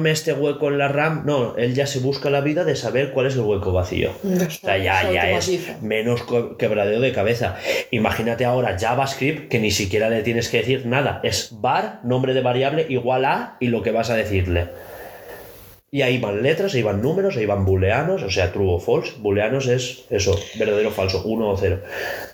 este 0.04 0.32
hueco 0.34 0.68
en 0.68 0.76
la 0.76 0.88
RAM. 0.88 1.22
No, 1.24 1.56
él 1.56 1.74
ya 1.74 1.86
se 1.86 2.00
busca 2.00 2.28
la 2.28 2.42
vida 2.42 2.64
de 2.64 2.76
saber 2.76 3.12
cuál 3.12 3.26
es 3.26 3.34
el 3.34 3.40
hueco 3.40 3.72
vacío. 3.72 4.12
Ya 4.22 4.46
O 4.46 4.50
sea, 4.50 4.76
ya, 4.76 5.10
ya 5.10 5.30
es 5.30 5.50
menos 5.80 6.22
quebradeo 6.58 7.00
de 7.00 7.12
cabeza. 7.12 7.56
Imagínate 7.90 8.44
ahora 8.44 8.78
JavaScript 8.78 9.48
que 9.48 9.58
ni 9.58 9.70
siquiera 9.70 10.10
le 10.10 10.22
tienes 10.22 10.50
que 10.50 10.58
decir 10.58 10.84
nada. 10.84 11.20
Es 11.22 11.54
var, 11.60 12.00
nombre 12.04 12.34
de 12.34 12.42
variable, 12.42 12.84
igual 12.88 13.24
a 13.24 13.56
y 13.60 13.68
lo 13.68 13.82
que 13.82 13.92
vas 13.92 14.10
a 14.10 14.16
decirle. 14.16 14.68
Y 15.94 16.02
ahí 16.02 16.18
van 16.18 16.42
letras, 16.42 16.74
ahí 16.74 16.82
van 16.82 17.00
números, 17.00 17.36
ahí 17.36 17.46
van 17.46 17.64
booleanos, 17.64 18.24
o 18.24 18.28
sea, 18.28 18.50
true 18.50 18.66
o 18.68 18.80
false. 18.80 19.12
Booleanos 19.18 19.68
es 19.68 20.06
eso, 20.10 20.36
verdadero 20.58 20.88
o 20.88 20.90
falso, 20.90 21.22
uno 21.24 21.50
o 21.50 21.56
cero. 21.56 21.82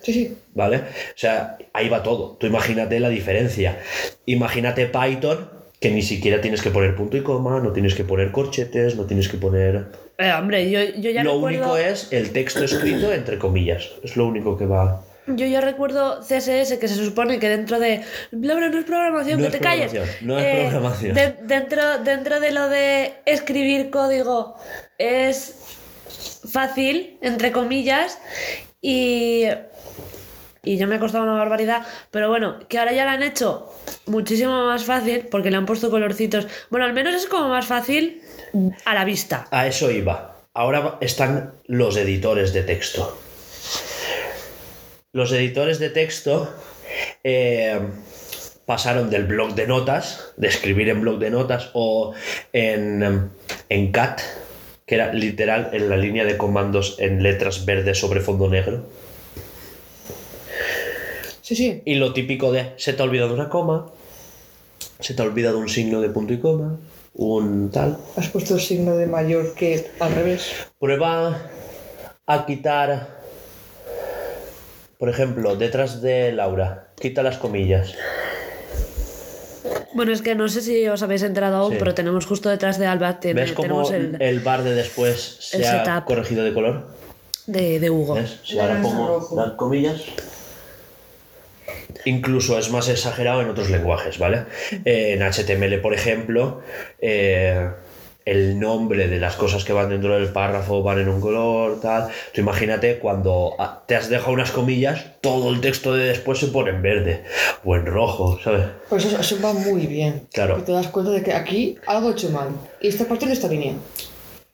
Sí, 0.00 0.14
sí. 0.14 0.34
¿Vale? 0.54 0.78
O 0.78 1.14
sea, 1.14 1.58
ahí 1.74 1.90
va 1.90 2.02
todo. 2.02 2.38
Tú 2.40 2.46
imagínate 2.46 2.98
la 3.00 3.10
diferencia. 3.10 3.78
Imagínate 4.24 4.86
Python, 4.86 5.50
que 5.78 5.90
ni 5.90 6.00
siquiera 6.00 6.40
tienes 6.40 6.62
que 6.62 6.70
poner 6.70 6.96
punto 6.96 7.18
y 7.18 7.22
coma, 7.22 7.60
no 7.60 7.70
tienes 7.74 7.94
que 7.94 8.02
poner 8.02 8.32
corchetes, 8.32 8.96
no 8.96 9.04
tienes 9.04 9.28
que 9.28 9.36
poner... 9.36 9.88
Eh, 10.16 10.32
hombre, 10.32 10.70
yo, 10.70 10.80
yo 10.98 11.10
ya 11.10 11.22
lo 11.22 11.34
recuerdo. 11.34 11.58
único 11.58 11.76
es 11.76 12.10
el 12.12 12.30
texto 12.30 12.64
escrito 12.64 13.12
entre 13.12 13.38
comillas. 13.38 13.90
Es 14.02 14.16
lo 14.16 14.26
único 14.26 14.56
que 14.56 14.64
va... 14.64 15.04
Yo 15.36 15.46
ya 15.46 15.60
recuerdo 15.60 16.20
CSS 16.22 16.78
que 16.78 16.88
se 16.88 16.94
supone 17.04 17.38
que 17.38 17.48
dentro 17.48 17.78
de. 17.78 18.02
No 18.32 18.52
es 18.58 18.84
programación, 18.84 19.40
No 19.40 19.42
que 19.42 19.46
es 19.48 19.52
te 19.52 19.60
calles. 19.60 19.92
no 20.22 20.38
es 20.38 20.44
Eh, 20.44 20.58
programación. 20.70 21.14
de- 21.14 21.36
dentro, 21.42 21.98
dentro 21.98 22.40
de 22.40 22.50
lo 22.52 22.68
de 22.68 23.14
escribir 23.26 23.90
código 23.90 24.56
es 24.98 25.54
fácil, 26.50 27.18
entre 27.22 27.52
comillas, 27.52 28.18
y. 28.80 29.44
Y 30.62 30.76
ya 30.76 30.86
me 30.86 30.96
ha 30.96 30.98
costado 31.00 31.24
una 31.24 31.32
barbaridad, 31.32 31.86
pero 32.10 32.28
bueno, 32.28 32.58
que 32.68 32.78
ahora 32.78 32.92
ya 32.92 33.04
lo 33.04 33.10
han 33.12 33.22
hecho 33.22 33.72
muchísimo 34.04 34.66
más 34.66 34.84
fácil 34.84 35.26
porque 35.30 35.50
le 35.50 35.56
han 35.56 35.64
puesto 35.64 35.90
colorcitos. 35.90 36.46
Bueno, 36.68 36.84
al 36.84 36.92
menos 36.92 37.14
es 37.14 37.24
como 37.26 37.48
más 37.48 37.64
fácil 37.64 38.20
a 38.84 38.92
la 38.92 39.06
vista. 39.06 39.46
A 39.50 39.66
eso 39.66 39.90
iba. 39.90 40.36
Ahora 40.52 40.98
están 41.00 41.54
los 41.64 41.96
editores 41.96 42.52
de 42.52 42.62
texto. 42.62 43.18
Los 45.12 45.32
editores 45.32 45.80
de 45.80 45.90
texto 45.90 46.48
eh, 47.24 47.80
pasaron 48.64 49.10
del 49.10 49.24
blog 49.24 49.56
de 49.56 49.66
notas, 49.66 50.32
de 50.36 50.46
escribir 50.46 50.88
en 50.88 51.00
blog 51.00 51.18
de 51.18 51.30
notas 51.30 51.70
o 51.72 52.12
en, 52.52 53.30
en 53.68 53.90
CAT, 53.90 54.20
que 54.86 54.94
era 54.94 55.12
literal 55.12 55.70
en 55.72 55.88
la 55.90 55.96
línea 55.96 56.24
de 56.24 56.36
comandos 56.36 56.94
en 57.00 57.24
letras 57.24 57.64
verdes 57.64 57.98
sobre 57.98 58.20
fondo 58.20 58.48
negro. 58.48 58.86
Sí, 61.42 61.56
sí. 61.56 61.82
Y 61.84 61.96
lo 61.96 62.12
típico 62.12 62.52
de 62.52 62.74
se 62.76 62.92
te 62.92 63.02
ha 63.02 63.04
olvidado 63.04 63.34
una 63.34 63.48
coma, 63.48 63.90
se 65.00 65.14
te 65.14 65.22
ha 65.22 65.24
olvidado 65.24 65.58
un 65.58 65.68
signo 65.68 66.00
de 66.00 66.10
punto 66.10 66.32
y 66.32 66.38
coma, 66.38 66.78
un 67.14 67.72
tal. 67.72 67.98
Has 68.14 68.28
puesto 68.28 68.54
el 68.54 68.60
signo 68.60 68.96
de 68.96 69.06
mayor 69.06 69.54
que 69.54 69.90
al 69.98 70.14
revés. 70.14 70.52
Prueba 70.78 71.50
a 72.26 72.46
quitar, 72.46 73.19
por 75.00 75.08
ejemplo, 75.08 75.56
detrás 75.56 76.00
de 76.02 76.30
Laura, 76.30 76.88
quita 77.00 77.22
las 77.24 77.38
comillas. 77.38 77.94
Bueno, 79.94 80.12
es 80.12 80.22
que 80.22 80.34
no 80.34 80.46
sé 80.48 80.60
si 80.60 80.86
os 80.88 81.02
habéis 81.02 81.22
enterado 81.22 81.56
aún, 81.56 81.72
Sí. 81.72 81.76
pero 81.78 81.94
tenemos 81.94 82.26
justo 82.26 82.48
detrás 82.50 82.78
de 82.78 82.86
Alba, 82.86 83.18
tiene- 83.18 83.40
¿Ves 83.40 83.52
cómo 83.52 83.82
tenemos 83.82 83.90
el... 83.92 84.22
el, 84.22 84.40
bar 84.40 84.62
de 84.62 84.74
después 84.74 85.38
se 85.40 85.66
ha 85.66 85.84
setup. 85.84 86.04
corregido 86.04 86.44
de 86.44 86.52
color? 86.54 86.86
de, 87.46 87.80
de 87.80 87.90
Hugo. 87.90 88.14
¿Ves? 88.14 88.38
Si 88.44 88.58
ahora 88.60 88.80
pongo 88.80 89.28
las 89.36 89.52
comillas. 89.52 90.02
Incluso 92.04 92.58
es 92.58 92.70
más 92.70 92.88
exagerado 92.88 93.40
en 93.42 93.48
otros 93.50 93.68
lenguajes, 93.70 94.18
¿vale? 94.18 94.44
Eh, 94.84 95.14
en 95.14 95.22
HTML, 95.22 95.80
por 95.80 95.92
ejemplo, 95.94 96.60
eh, 97.00 97.68
el 98.30 98.60
nombre 98.60 99.08
de 99.08 99.18
las 99.18 99.34
cosas 99.34 99.64
que 99.64 99.72
van 99.72 99.88
dentro 99.88 100.14
del 100.14 100.28
párrafo 100.28 100.84
van 100.84 101.00
en 101.00 101.08
un 101.08 101.20
color, 101.20 101.80
tal. 101.80 102.10
Tú 102.32 102.40
imagínate 102.40 103.00
cuando 103.00 103.56
ah, 103.58 103.82
te 103.84 103.96
has 103.96 104.08
dejado 104.08 104.32
unas 104.32 104.52
comillas, 104.52 105.04
todo 105.20 105.50
el 105.50 105.60
texto 105.60 105.92
de 105.94 106.06
después 106.06 106.38
se 106.38 106.46
pone 106.46 106.70
en 106.70 106.80
verde 106.80 107.24
o 107.64 107.74
en 107.74 107.86
rojo, 107.86 108.38
¿sabes? 108.42 108.66
Pues 108.88 109.04
eso, 109.04 109.18
eso 109.20 109.36
va 109.42 109.52
muy 109.52 109.88
bien. 109.88 110.28
Claro. 110.32 110.58
Y 110.60 110.62
te 110.62 110.70
das 110.70 110.86
cuenta 110.86 111.10
de 111.10 111.24
que 111.24 111.32
aquí 111.32 111.76
algo 111.88 112.10
he 112.10 112.12
hecho 112.12 112.30
mal. 112.30 112.50
Y 112.80 112.86
esta 112.86 113.04
parte 113.04 113.26
de 113.26 113.32
esta 113.32 113.48
línea. 113.48 113.74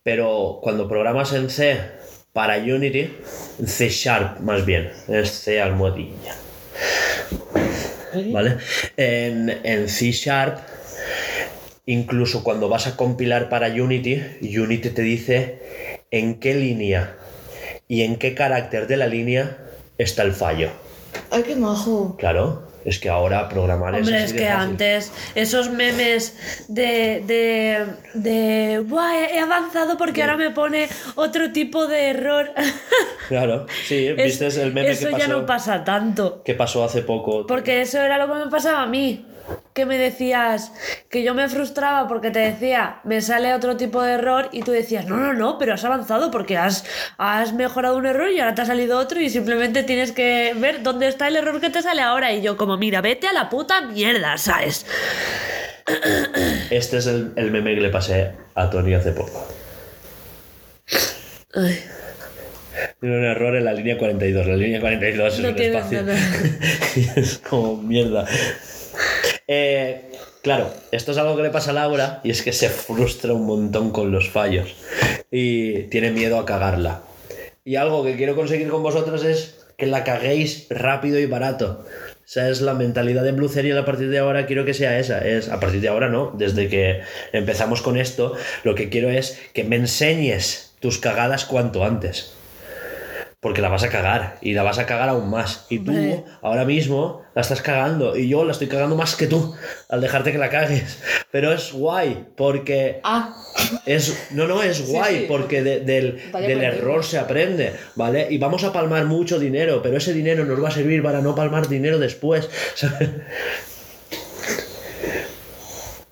Pero 0.03 0.59
cuando 0.63 0.89
programas 0.89 1.35
en 1.35 1.51
C 1.51 1.79
para 2.33 2.57
Unity, 2.57 3.15
C 3.67 3.91
Sharp 3.91 4.41
más 4.41 4.65
bien, 4.65 4.91
es 5.07 5.31
C 5.31 5.61
almohadilla. 5.61 6.35
¿Vale? 8.33 8.57
En, 8.97 9.51
en 9.63 9.87
C 9.91 10.13
Sharp, 10.13 10.61
incluso 11.87 12.43
cuando 12.45 12.69
vas 12.69 12.87
a 12.87 12.97
compilar 12.97 13.49
para 13.49 13.69
Unity, 13.69 14.21
Unity 14.43 14.91
te 14.91 15.03
dice 15.03 15.61
en 16.11 16.39
qué 16.41 16.55
línea 16.55 17.17
y 17.89 18.03
en 18.03 18.17
qué 18.17 18.35
carácter 18.35 18.87
de 18.87 18.97
la 18.97 19.07
línea 19.07 19.57
está 19.99 20.23
el 20.23 20.33
fallo. 20.33 20.71
Ay, 21.31 21.43
qué 21.45 21.57
majo. 21.57 22.17
Claro. 22.19 22.67
Es 22.85 23.01
que 23.01 23.09
ahora 23.09 23.49
programar 23.49 23.95
es 23.97 24.03
Hombre, 24.03 24.23
es 24.23 24.33
que 24.33 24.47
fácil. 24.47 24.53
antes 24.71 25.13
esos 25.35 25.71
memes 25.71 26.37
de, 26.69 27.21
de, 27.27 27.85
de 28.15 28.79
"Buah, 28.79 29.25
he 29.35 29.41
avanzado 29.41 29.97
porque 29.99 30.23
ahora 30.23 30.37
me 30.37 30.51
pone 30.53 30.89
otro 31.17 31.51
tipo 31.53 31.87
de 31.87 32.11
error. 32.11 32.51
Claro, 33.29 33.67
sí, 33.89 34.07
Es- 34.07 34.39
viste 34.39 34.63
el 34.63 34.73
meme 34.73 34.91
eso 34.91 35.07
que 35.07 35.13
pasó, 35.15 35.19
ya 35.19 35.27
no 35.27 35.45
pasa 35.47 35.83
tanto. 35.83 36.43
que 36.45 36.55
pasó 36.55 36.85
hace 36.85 37.03
poco. 37.03 37.45
Porque 37.45 37.81
eso 37.81 38.01
era 38.01 38.25
lo 38.25 38.33
que 38.33 38.45
me 38.45 38.51
pasaba 38.53 38.83
a 38.83 38.87
mí. 38.87 39.27
Que 39.77 39.85
me 39.85 39.99
decías 39.99 40.73
que 41.11 41.23
yo 41.23 41.35
me 41.35 41.51
frustraba 41.51 42.09
porque 42.09 42.31
te 42.31 42.39
decía, 42.39 43.01
me 43.05 43.21
sale 43.21 43.53
otro 43.53 43.77
tipo 43.77 44.01
de 44.03 44.15
error 44.15 44.49
y 44.51 44.63
tú 44.63 44.73
decías, 44.73 45.05
no, 45.05 45.19
no, 45.19 45.35
no, 45.35 45.59
pero 45.59 45.75
has 45.75 45.85
avanzado 45.85 46.31
porque 46.31 46.57
has, 46.57 46.87
has 47.19 47.53
mejorado 47.53 47.99
un 47.99 48.07
error 48.07 48.31
y 48.31 48.41
ahora 48.41 48.55
te 48.55 48.63
ha 48.63 48.65
salido 48.65 48.99
otro 48.99 49.21
y 49.21 49.29
simplemente 49.29 49.83
tienes 49.83 50.13
que 50.13 50.55
ver 50.57 50.83
dónde 50.83 51.09
está 51.09 51.29
el 51.29 51.37
error 51.37 51.61
que 51.61 51.69
te 51.69 51.83
sale 51.83 52.01
ahora. 52.01 52.33
Y 52.33 52.41
yo 52.41 52.57
como, 52.57 52.79
mira, 52.79 53.03
vete 53.03 53.27
a 53.27 53.35
la 53.35 53.51
puta 53.51 53.83
mierda, 53.83 54.39
¿sabes? 54.39 54.87
Este 56.71 56.97
es 56.97 57.07
el, 57.07 57.33
el 57.37 57.51
meme 57.51 57.75
que 57.75 57.83
le 57.83 57.91
pasé 57.91 58.33
a 58.55 58.71
Tony 58.71 58.95
hace 58.95 59.13
poco. 59.13 59.47
Ay, 61.55 61.79
Tiene 63.01 63.19
un 63.19 63.25
error 63.27 63.55
en 63.57 63.65
la 63.67 63.75
línea 63.75 63.99
42. 63.99 64.47
La 64.47 64.57
línea 64.57 64.81
42 64.81 65.35
es 65.35 65.41
No 65.41 65.49
un 65.51 65.55
tiene 65.55 65.77
espacio. 65.77 66.01
es 67.17 67.39
como 67.47 67.77
mierda. 67.77 68.27
Eh, 69.49 70.11
claro, 70.43 70.73
esto 70.91 71.13
es 71.13 71.19
algo 71.19 71.37
que 71.37 71.43
le 71.43 71.51
pasa 71.51 71.71
a 71.71 71.75
Laura 71.75 72.21
y 72.25 72.31
es 72.31 72.43
que 72.43 72.53
se 72.53 72.69
frustra 72.69 73.33
un 73.33 73.47
montón 73.47 73.91
con 73.91 74.11
los 74.11 74.29
fallos 74.29 74.75
y 75.31 75.85
tiene 75.85 76.11
miedo 76.11 76.39
a 76.39 76.47
cagarla. 76.47 77.03
Y 77.65 77.77
algo 77.77 78.05
que 78.05 78.17
quiero 78.17 78.37
conseguir 78.37 78.69
con 78.69 78.83
vosotros 78.83 79.25
es 79.25 79.59
que 79.77 79.87
la 79.87 80.05
caguéis 80.05 80.67
rápido 80.71 81.19
y 81.19 81.27
barato. 81.27 81.85
Esa 82.27 82.49
es 82.49 82.61
la 82.61 82.75
mentalidad 82.75 83.23
de 83.23 83.33
Blue 83.33 83.49
Serial 83.49 83.79
a 83.79 83.85
partir 83.85 84.09
de 84.09 84.19
ahora, 84.19 84.47
quiero 84.47 84.65
que 84.65 84.75
sea 84.75 84.99
esa. 84.99 85.27
Es, 85.27 85.49
a 85.49 85.61
partir 85.61 85.81
de 85.81 85.89
ahora 85.89 86.09
no, 86.09 86.33
desde 86.37 86.69
que 86.69 87.03
empezamos 87.33 87.83
con 87.83 87.97
esto, 87.97 88.35
lo 88.65 88.75
que 88.75 88.89
quiero 88.89 89.11
es 89.11 89.41
que 89.53 89.65
me 89.65 89.77
enseñes 89.77 90.75
tus 90.81 90.99
cagadas 90.99 91.45
cuanto 91.45 91.85
antes. 91.85 92.36
Porque 93.47 93.63
la 93.63 93.69
vas 93.69 93.85
a 93.85 93.89
cagar 93.91 94.39
y 94.41 94.55
la 94.55 94.65
vas 94.65 94.81
a 94.81 94.87
cagar 94.87 95.09
aún 95.09 95.31
más. 95.31 95.67
Y 95.69 95.79
tú 95.79 95.93
Hombre. 95.93 96.25
ahora 96.43 96.65
mismo 96.65 97.23
la 97.33 97.43
estás 97.43 97.63
cagando 97.63 98.17
y 98.17 98.29
yo 98.29 98.45
la 98.45 98.51
estoy 98.51 98.67
cagando 98.67 98.97
más 98.97 99.15
que 99.15 99.29
tú 99.29 99.55
al 99.89 100.01
dejarte 100.01 100.33
que 100.33 100.39
la 100.39 100.51
cagues. 100.51 100.99
Pero 101.31 101.53
es 101.53 101.73
guay 101.73 102.27
porque 102.37 102.99
Ah, 103.05 103.37
es, 103.87 104.31
no, 104.33 104.49
no, 104.49 104.65
es 104.65 104.89
guay 104.89 105.19
sí. 105.21 105.25
porque 105.29 105.63
de- 105.63 105.79
del, 105.79 106.21
del 106.33 106.61
error 106.65 107.05
se 107.05 107.19
aprende, 107.21 107.73
¿vale? 107.95 108.27
Y 108.31 108.39
vamos 108.39 108.65
a 108.65 108.73
palmar 108.73 109.05
mucho 109.05 109.39
dinero, 109.39 109.81
pero 109.81 109.97
ese 109.97 110.13
dinero 110.13 110.45
nos 110.45 110.61
va 110.61 110.67
a 110.71 110.73
servir 110.73 111.01
para 111.01 111.21
no 111.21 111.37
palmar 111.37 111.69
dinero 111.69 112.01
después. 112.01 112.51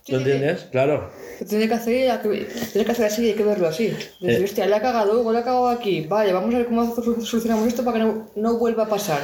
¿Lo 0.07 0.19
entiendes? 0.19 0.69
Claro. 0.71 1.11
Tiene 1.49 1.69
que 1.69 1.75
hacer, 1.75 2.21
tiene 2.23 2.85
que 2.85 2.93
hacer 2.93 3.07
así 3.07 3.25
y 3.25 3.29
hay 3.31 3.35
que 3.35 3.45
verlo 3.45 3.67
así. 3.69 3.89
Decir, 3.89 4.41
Eh. 4.41 4.45
hostia, 4.45 4.67
le 4.67 4.75
ha 4.77 4.81
cagado, 4.83 5.13
luego 5.15 5.33
le 5.33 5.39
ha 5.39 5.45
cagado 5.45 5.69
aquí. 5.69 6.03
Vale, 6.03 6.33
vamos 6.33 6.55
a 6.55 6.59
ver 6.59 6.67
cómo 6.67 6.95
solucionamos 7.25 7.67
esto 7.67 7.85
para 7.85 7.99
que 7.99 8.05
no, 8.05 8.27
no 8.37 8.59
vuelva 8.59 8.85
a 8.85 8.89
pasar. 8.89 9.21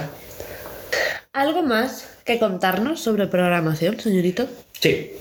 ¿Algo 1.32 1.62
más 1.62 2.06
que 2.24 2.38
contarnos 2.38 3.00
sobre 3.00 3.26
programación, 3.26 4.00
señorito? 4.00 4.46
Sí. 4.80 5.12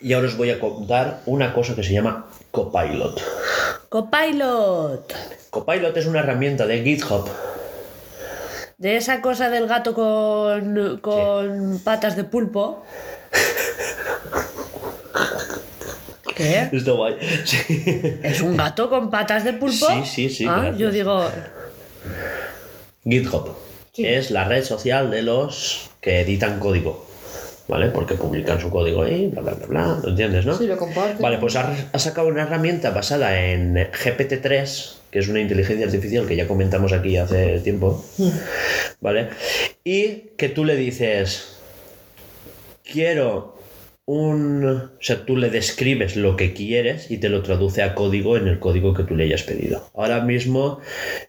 Y 0.00 0.14
ahora 0.14 0.28
os 0.28 0.36
voy 0.36 0.50
a 0.50 0.58
contar 0.58 1.20
una 1.26 1.54
cosa 1.54 1.74
que 1.76 1.82
se 1.84 1.92
llama 1.92 2.26
Copilot. 2.50 3.20
Copilot. 3.88 5.12
Copilot 5.50 5.96
es 5.96 6.06
una 6.06 6.20
herramienta 6.20 6.66
de 6.66 6.82
GitHub. 6.82 7.28
De 8.78 8.96
esa 8.96 9.20
cosa 9.20 9.48
del 9.48 9.68
gato 9.68 9.94
con, 9.94 10.98
con 11.00 11.78
patas 11.84 12.16
de 12.16 12.24
pulpo. 12.24 12.82
Está 16.42 16.92
guay. 16.92 17.14
Sí. 17.44 17.58
¿Es 18.22 18.40
un 18.40 18.56
gato 18.56 18.88
con 18.90 19.10
patas 19.10 19.44
de 19.44 19.52
pulpo? 19.54 19.86
Sí, 19.86 20.02
sí, 20.04 20.28
sí, 20.30 20.46
Ah, 20.48 20.72
yo 20.76 20.90
digo, 20.90 21.24
GitHub 23.04 23.56
Sí. 23.94 24.06
es 24.06 24.30
la 24.30 24.44
red 24.44 24.64
social 24.64 25.10
de 25.10 25.22
los 25.22 25.90
que 26.00 26.20
editan 26.20 26.58
código. 26.58 27.06
¿Vale? 27.68 27.88
Porque 27.88 28.14
publican 28.14 28.60
su 28.60 28.68
código 28.70 29.02
ahí, 29.04 29.28
bla, 29.28 29.40
bla, 29.40 29.52
bla, 29.52 29.66
bla. 29.66 29.98
¿Lo 30.02 30.08
entiendes, 30.10 30.44
no? 30.44 30.58
Sí, 30.58 30.66
lo 30.66 30.76
comparten. 30.76 31.18
Vale, 31.20 31.38
pues 31.38 31.54
ha, 31.56 31.72
ha 31.92 31.98
sacado 31.98 32.26
una 32.26 32.42
herramienta 32.42 32.90
basada 32.90 33.40
en 33.40 33.74
GPT-3, 33.76 34.94
que 35.10 35.20
es 35.20 35.28
una 35.28 35.40
inteligencia 35.40 35.86
artificial 35.86 36.26
que 36.26 36.34
ya 36.36 36.48
comentamos 36.48 36.92
aquí 36.92 37.16
hace 37.16 37.60
tiempo. 37.60 38.04
¿Vale? 39.00 39.28
Y 39.84 40.32
que 40.36 40.48
tú 40.48 40.64
le 40.64 40.74
dices, 40.74 41.56
quiero 42.84 43.56
un... 44.06 44.64
O 44.64 44.90
sea, 45.00 45.24
tú 45.24 45.36
le 45.36 45.50
describes 45.50 46.16
lo 46.16 46.36
que 46.36 46.52
quieres 46.52 47.10
y 47.10 47.18
te 47.18 47.28
lo 47.28 47.42
traduce 47.42 47.82
a 47.82 47.94
código 47.94 48.36
en 48.36 48.48
el 48.48 48.58
código 48.58 48.94
que 48.94 49.04
tú 49.04 49.14
le 49.16 49.24
hayas 49.24 49.42
pedido. 49.42 49.90
Ahora 49.94 50.20
mismo 50.20 50.80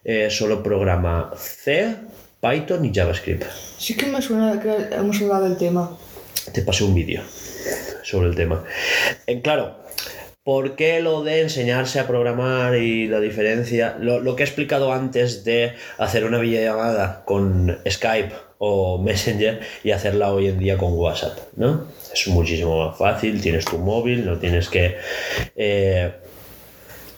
eh, 0.03 0.29
solo 0.29 0.63
programa 0.63 1.31
C, 1.35 1.95
Python 2.41 2.85
y 2.85 2.93
JavaScript. 2.93 3.43
Sí 3.77 3.95
que 3.95 4.07
me 4.07 4.21
suena 4.21 4.59
que 4.59 4.95
hemos 4.95 5.21
hablado 5.21 5.45
del 5.45 5.57
tema. 5.57 5.97
Te 6.53 6.61
pasé 6.61 6.83
un 6.83 6.95
vídeo 6.95 7.21
sobre 8.03 8.29
el 8.29 8.35
tema. 8.35 8.63
Eh, 9.27 9.41
claro, 9.41 9.82
¿por 10.43 10.75
qué 10.75 10.99
lo 10.99 11.23
de 11.23 11.41
enseñarse 11.41 11.99
a 11.99 12.07
programar 12.07 12.75
y 12.75 13.07
la 13.07 13.19
diferencia? 13.19 13.95
Lo, 13.99 14.19
lo 14.19 14.35
que 14.35 14.43
he 14.43 14.45
explicado 14.45 14.91
antes 14.91 15.43
de 15.43 15.73
hacer 15.97 16.25
una 16.25 16.39
videollamada 16.39 17.23
con 17.25 17.79
Skype 17.89 18.33
o 18.57 18.97
Messenger 18.97 19.61
y 19.83 19.91
hacerla 19.91 20.31
hoy 20.31 20.47
en 20.47 20.59
día 20.59 20.77
con 20.77 20.93
WhatsApp, 20.93 21.37
¿no? 21.55 21.87
Es 22.13 22.27
muchísimo 22.27 22.85
más 22.85 22.97
fácil, 22.97 23.41
tienes 23.41 23.65
tu 23.65 23.77
móvil, 23.77 24.25
no 24.25 24.37
tienes 24.37 24.69
que 24.69 24.97
eh, 25.55 26.11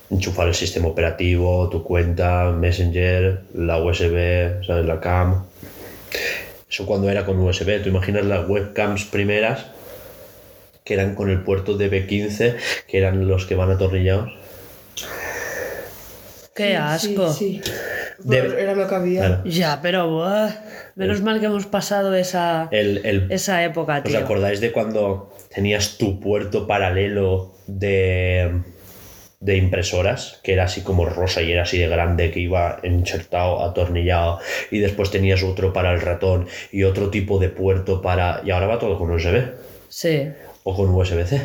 enchufar 0.09 0.47
el 0.47 0.55
sistema 0.55 0.87
operativo, 0.87 1.69
tu 1.69 1.83
cuenta, 1.83 2.51
Messenger, 2.51 3.41
la 3.53 3.77
USB, 3.83 4.65
¿sabes? 4.65 4.85
La 4.85 4.99
cam. 4.99 5.45
Eso 6.69 6.85
cuando 6.85 7.09
era 7.09 7.25
con 7.25 7.39
USB. 7.39 7.81
¿Tú 7.81 7.89
imaginas 7.89 8.25
las 8.25 8.47
webcams 8.47 9.05
primeras? 9.05 9.65
Que 10.85 10.93
eran 10.93 11.15
con 11.15 11.29
el 11.29 11.41
puerto 11.41 11.77
DB15, 11.77 12.55
que 12.87 12.97
eran 12.97 13.27
los 13.27 13.45
que 13.45 13.55
van 13.55 13.71
atornillados. 13.71 14.31
qué 16.55 16.69
Sí, 16.69 16.73
asco. 16.73 17.33
Sí, 17.33 17.61
sí. 17.63 17.71
De- 18.23 18.61
Era 18.61 18.75
lo 18.75 18.87
que 18.87 18.95
había. 18.95 19.19
Claro. 19.25 19.41
Ya, 19.45 19.79
pero 19.81 20.09
buah, 20.09 20.49
menos 20.95 21.21
mal 21.21 21.39
que 21.41 21.47
hemos 21.47 21.65
pasado 21.65 22.15
esa, 22.15 22.69
El, 22.71 23.01
el- 23.05 23.31
esa 23.31 23.63
época, 23.65 23.97
¿Os 23.97 24.03
tío. 24.03 24.19
acordáis 24.19 24.61
de 24.61 24.71
cuando 24.71 25.33
tenías 25.53 25.97
tu 25.97 26.19
puerto 26.21 26.65
paralelo 26.65 27.55
de, 27.67 28.61
de 29.41 29.57
impresoras? 29.57 30.39
Que 30.43 30.53
era 30.53 30.63
así 30.63 30.81
como 30.81 31.05
rosa 31.05 31.41
y 31.41 31.51
era 31.51 31.63
así 31.63 31.77
de 31.77 31.89
grande, 31.89 32.31
que 32.31 32.39
iba 32.39 32.79
insertado, 32.83 33.61
atornillado. 33.63 34.39
Y 34.71 34.79
después 34.79 35.11
tenías 35.11 35.43
otro 35.43 35.73
para 35.73 35.91
el 35.91 35.99
ratón 35.99 36.47
y 36.71 36.83
otro 36.83 37.09
tipo 37.09 37.37
de 37.37 37.49
puerto 37.49 38.01
para... 38.01 38.41
Y 38.45 38.51
ahora 38.51 38.67
va 38.67 38.79
todo 38.79 38.97
con 38.97 39.11
USB 39.11 39.43
Sí, 39.89 40.29
o 40.67 40.75
con 40.75 40.89
USB-C. 40.93 41.41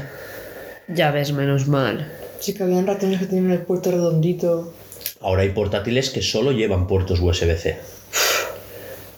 ya 0.89 1.11
ves, 1.13 1.33
menos 1.33 1.69
mal. 1.69 2.11
Sí 2.41 2.55
que 2.55 2.63
habían 2.63 2.87
ratones 2.87 3.21
que 3.21 3.27
tenían 3.27 3.53
el 3.53 3.61
puerto 3.61 3.91
redondito. 3.91 4.73
Ahora 5.21 5.43
hay 5.43 5.51
portátiles 5.51 6.09
que 6.11 6.23
solo 6.23 6.53
llevan 6.53 6.87
puertos 6.87 7.21
USB-C. 7.21 7.77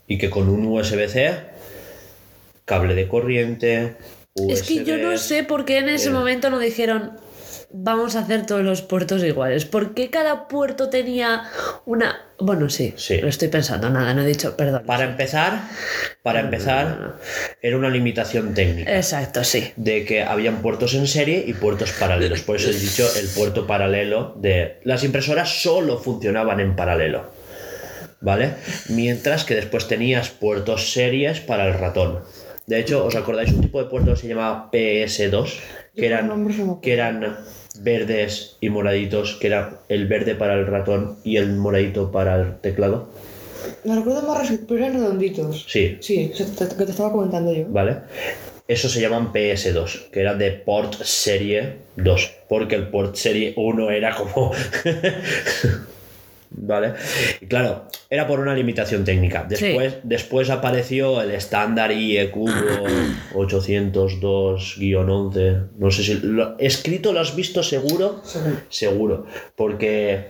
Y 0.08 0.18
que 0.18 0.28
con 0.28 0.48
un 0.48 0.66
USB-C, 0.66 1.36
cable 2.64 2.94
de 2.96 3.06
corriente, 3.08 3.94
Es 4.48 4.62
que 4.64 4.84
yo 4.84 4.98
no 4.98 5.16
sé 5.16 5.44
por 5.44 5.64
qué 5.64 5.78
en 5.78 5.88
ese 5.88 6.08
Bien. 6.08 6.18
momento 6.18 6.50
no 6.50 6.58
dijeron 6.58 7.12
vamos 7.72 8.16
a 8.16 8.20
hacer 8.20 8.46
todos 8.46 8.62
los 8.62 8.82
puertos 8.82 9.22
iguales. 9.24 9.64
¿Por 9.64 9.94
qué 9.94 10.10
cada 10.10 10.48
puerto 10.48 10.88
tenía 10.90 11.44
una... 11.86 12.20
Bueno, 12.38 12.68
sí, 12.68 12.94
Sí. 12.96 13.18
lo 13.18 13.28
estoy 13.28 13.48
pensando, 13.48 13.88
nada, 13.90 14.12
no 14.14 14.22
he 14.22 14.26
dicho, 14.26 14.56
perdón. 14.56 14.82
Para 14.84 15.04
empezar, 15.04 15.62
para 16.22 16.40
empezar, 16.40 17.14
era 17.62 17.76
una 17.76 17.88
limitación 17.88 18.52
técnica. 18.54 18.94
Exacto, 18.96 19.44
sí. 19.44 19.72
De 19.76 20.04
que 20.04 20.22
habían 20.22 20.60
puertos 20.62 20.94
en 20.94 21.06
serie 21.06 21.44
y 21.46 21.52
puertos 21.54 21.92
paralelos. 21.92 22.42
Por 22.42 22.56
eso 22.56 22.70
he 22.70 22.74
dicho 22.74 23.06
el 23.18 23.28
puerto 23.28 23.66
paralelo 23.66 24.34
de. 24.38 24.80
Las 24.84 25.04
impresoras 25.04 25.62
solo 25.62 25.98
funcionaban 25.98 26.60
en 26.60 26.74
paralelo. 26.76 27.30
¿Vale? 28.20 28.54
Mientras 28.88 29.44
que 29.44 29.54
después 29.56 29.88
tenías 29.88 30.30
puertos 30.30 30.92
series 30.92 31.40
para 31.40 31.66
el 31.66 31.74
ratón. 31.74 32.20
De 32.66 32.78
hecho, 32.78 33.04
¿os 33.04 33.16
acordáis 33.16 33.52
un 33.52 33.60
tipo 33.60 33.82
de 33.82 33.88
puerto 33.90 34.12
que 34.14 34.20
se 34.20 34.28
llamaba 34.28 34.70
PS2? 34.72 35.58
Que 35.96 36.06
eran, 36.06 36.80
que 36.80 36.92
eran 36.92 37.36
verdes 37.80 38.56
y 38.60 38.68
moraditos, 38.68 39.36
que 39.40 39.46
era 39.48 39.78
el 39.88 40.06
verde 40.06 40.34
para 40.34 40.54
el 40.54 40.66
ratón 40.66 41.16
y 41.24 41.36
el 41.36 41.52
moradito 41.56 42.10
para 42.12 42.36
el 42.40 42.56
teclado. 42.60 43.08
Me 43.84 43.94
recuerdo 43.94 44.22
más, 44.22 44.52
pero 44.68 44.78
eran 44.84 44.94
redonditos. 44.94 45.64
Sí, 45.68 45.96
Sí, 46.00 46.32
sea, 46.34 46.46
te- 46.46 46.76
que 46.76 46.84
te 46.84 46.90
estaba 46.90 47.12
comentando 47.12 47.52
yo. 47.52 47.64
¿vale? 47.68 47.96
Eso 48.68 48.88
se 48.88 49.00
llaman 49.00 49.32
PS2, 49.32 50.10
que 50.10 50.20
era 50.20 50.34
de 50.34 50.50
port 50.52 50.94
serie 51.02 51.74
2, 51.96 52.32
porque 52.48 52.74
el 52.76 52.88
port 52.88 53.14
serie 53.16 53.52
1 53.56 53.90
era 53.90 54.14
como... 54.14 54.52
¿Vale? 56.54 56.94
Y 57.40 57.46
claro, 57.46 57.86
era 58.10 58.26
por 58.26 58.40
una 58.40 58.54
limitación 58.54 59.04
técnica. 59.04 59.46
Después, 59.48 59.98
después 60.02 60.50
apareció 60.50 61.22
el 61.22 61.30
estándar 61.30 61.92
IEQ 61.92 62.34
802-11. 63.34 65.68
No 65.78 65.90
sé 65.90 66.02
si. 66.02 66.20
Lo, 66.22 66.58
escrito 66.58 67.12
lo 67.12 67.20
has 67.20 67.34
visto 67.34 67.62
seguro. 67.62 68.20
Seguro. 68.24 68.56
Seguro. 68.68 69.26
Porque 69.56 70.26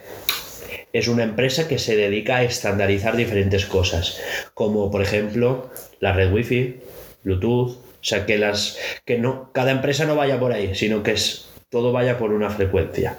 es 0.92 1.08
una 1.08 1.24
empresa 1.24 1.68
que 1.68 1.78
se 1.78 1.96
dedica 1.96 2.36
a 2.36 2.44
estandarizar 2.44 3.16
diferentes 3.16 3.66
cosas. 3.66 4.20
Como 4.54 4.90
por 4.90 5.02
ejemplo 5.02 5.70
la 6.00 6.12
red 6.12 6.32
Wi-Fi, 6.32 6.80
Bluetooth. 7.24 7.70
O 7.70 8.04
sea, 8.04 8.26
que 8.26 8.38
las. 8.38 8.78
que 9.04 9.18
no. 9.18 9.50
Cada 9.52 9.70
empresa 9.70 10.06
no 10.06 10.16
vaya 10.16 10.38
por 10.38 10.52
ahí, 10.52 10.74
sino 10.74 11.02
que 11.02 11.12
es. 11.12 11.48
Todo 11.70 11.92
vaya 11.92 12.18
por 12.18 12.32
una 12.32 12.50
frecuencia. 12.50 13.16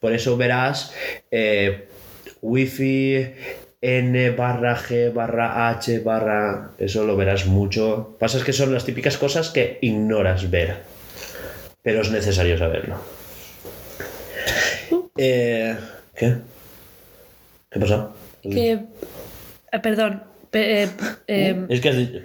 Por 0.00 0.12
eso 0.12 0.36
verás 0.36 0.92
eh, 1.30 1.86
Wi-Fi 2.42 3.34
N 3.80 4.30
barra 4.30 4.76
G 4.76 5.12
barra 5.12 5.70
H 5.70 6.00
barra. 6.00 6.70
Eso 6.78 7.04
lo 7.04 7.16
verás 7.16 7.46
mucho. 7.46 8.16
Pasa 8.18 8.38
es 8.38 8.44
que 8.44 8.52
son 8.52 8.72
las 8.72 8.84
típicas 8.84 9.16
cosas 9.16 9.50
que 9.50 9.78
ignoras 9.80 10.50
ver. 10.50 10.76
Pero 11.82 12.02
es 12.02 12.10
necesario 12.10 12.58
saberlo. 12.58 12.96
Eh, 15.16 15.76
¿Qué? 16.14 16.36
¿Qué 17.70 17.80
pasa? 17.80 18.10
Que. 18.42 18.72
eh, 19.72 19.78
perdón. 19.82 20.31
Pe- 20.52 20.84
eh, 20.84 20.88
eh, 21.26 21.66
Es 21.68 21.80
que 21.80 21.88
has 21.88 21.96
dicho. 21.96 22.18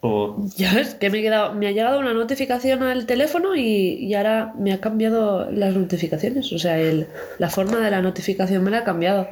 Uh, 0.00 0.48
ya 0.56 0.78
es 0.80 0.94
que 0.94 1.10
me, 1.10 1.18
he 1.18 1.22
quedado, 1.22 1.54
me 1.54 1.66
ha 1.66 1.72
llegado 1.72 1.98
una 1.98 2.14
notificación 2.14 2.82
al 2.84 3.04
teléfono 3.04 3.56
y, 3.56 3.94
y 3.94 4.14
ahora 4.14 4.52
me 4.58 4.72
ha 4.72 4.80
cambiado 4.80 5.50
las 5.50 5.74
notificaciones. 5.74 6.52
O 6.52 6.58
sea, 6.58 6.78
el, 6.80 7.08
la 7.38 7.50
forma 7.50 7.78
de 7.80 7.90
la 7.90 8.00
notificación 8.00 8.62
me 8.64 8.70
la 8.70 8.78
ha 8.78 8.84
cambiado. 8.84 9.28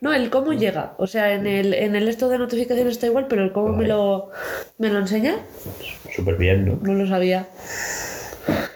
No, 0.00 0.12
el 0.14 0.30
cómo 0.30 0.52
llega. 0.52 0.94
O 0.98 1.06
sea, 1.08 1.32
en 1.34 1.46
el, 1.48 1.74
en 1.74 1.96
el 1.96 2.08
esto 2.08 2.28
de 2.28 2.38
notificaciones 2.38 2.92
está 2.92 3.06
igual, 3.06 3.26
pero 3.28 3.42
el 3.42 3.52
cómo 3.52 3.76
me 3.76 3.86
lo, 3.88 4.30
me 4.78 4.88
lo 4.88 4.98
enseña, 5.00 5.34
Súper 6.14 6.36
bien, 6.36 6.64
¿no? 6.64 6.78
no 6.80 6.94
lo 6.94 7.08
sabía. 7.08 7.48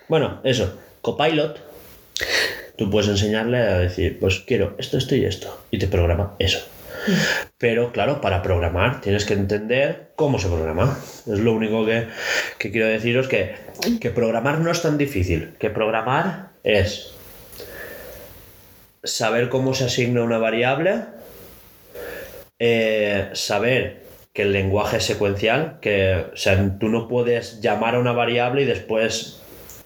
Bueno, 0.08 0.40
eso. 0.44 0.76
Copilot. 1.02 1.60
Tú 2.76 2.90
puedes 2.90 3.08
enseñarle 3.08 3.58
a 3.58 3.78
decir, 3.78 4.18
pues 4.18 4.40
quiero 4.40 4.74
esto, 4.78 4.98
esto 4.98 5.14
y 5.14 5.24
esto. 5.24 5.56
Y 5.70 5.78
te 5.78 5.86
programa 5.86 6.34
eso. 6.40 6.58
Pero 7.58 7.92
claro, 7.92 8.20
para 8.20 8.42
programar 8.42 9.00
tienes 9.00 9.24
que 9.24 9.34
entender 9.34 10.10
cómo 10.16 10.38
se 10.38 10.48
programa. 10.48 10.98
Es 11.26 11.38
lo 11.38 11.52
único 11.52 11.84
que, 11.84 12.08
que 12.58 12.70
quiero 12.70 12.86
deciros 12.86 13.28
que, 13.28 13.54
que 14.00 14.10
programar 14.10 14.60
no 14.60 14.70
es 14.70 14.82
tan 14.82 14.98
difícil. 14.98 15.54
Que 15.58 15.70
programar 15.70 16.50
es 16.62 17.14
saber 19.02 19.48
cómo 19.48 19.74
se 19.74 19.84
asigna 19.84 20.22
una 20.22 20.38
variable, 20.38 21.04
eh, 22.58 23.30
saber 23.32 24.02
que 24.32 24.42
el 24.42 24.52
lenguaje 24.52 24.98
es 24.98 25.04
secuencial, 25.04 25.78
que 25.80 26.26
o 26.32 26.36
sea, 26.36 26.78
tú 26.78 26.88
no 26.88 27.08
puedes 27.08 27.60
llamar 27.60 27.94
a 27.94 27.98
una 27.98 28.12
variable 28.12 28.62
y 28.62 28.66
después 28.66 29.40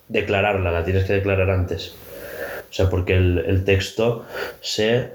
declararla, 0.09 0.71
la 0.71 0.85
tienes 0.85 1.05
que 1.05 1.15
declarar 1.15 1.51
antes. 1.51 1.95
O 2.71 2.75
sea, 2.75 2.89
porque 2.91 3.15
el, 3.15 3.45
el 3.47 3.65
texto 3.65 4.27
se 4.61 5.11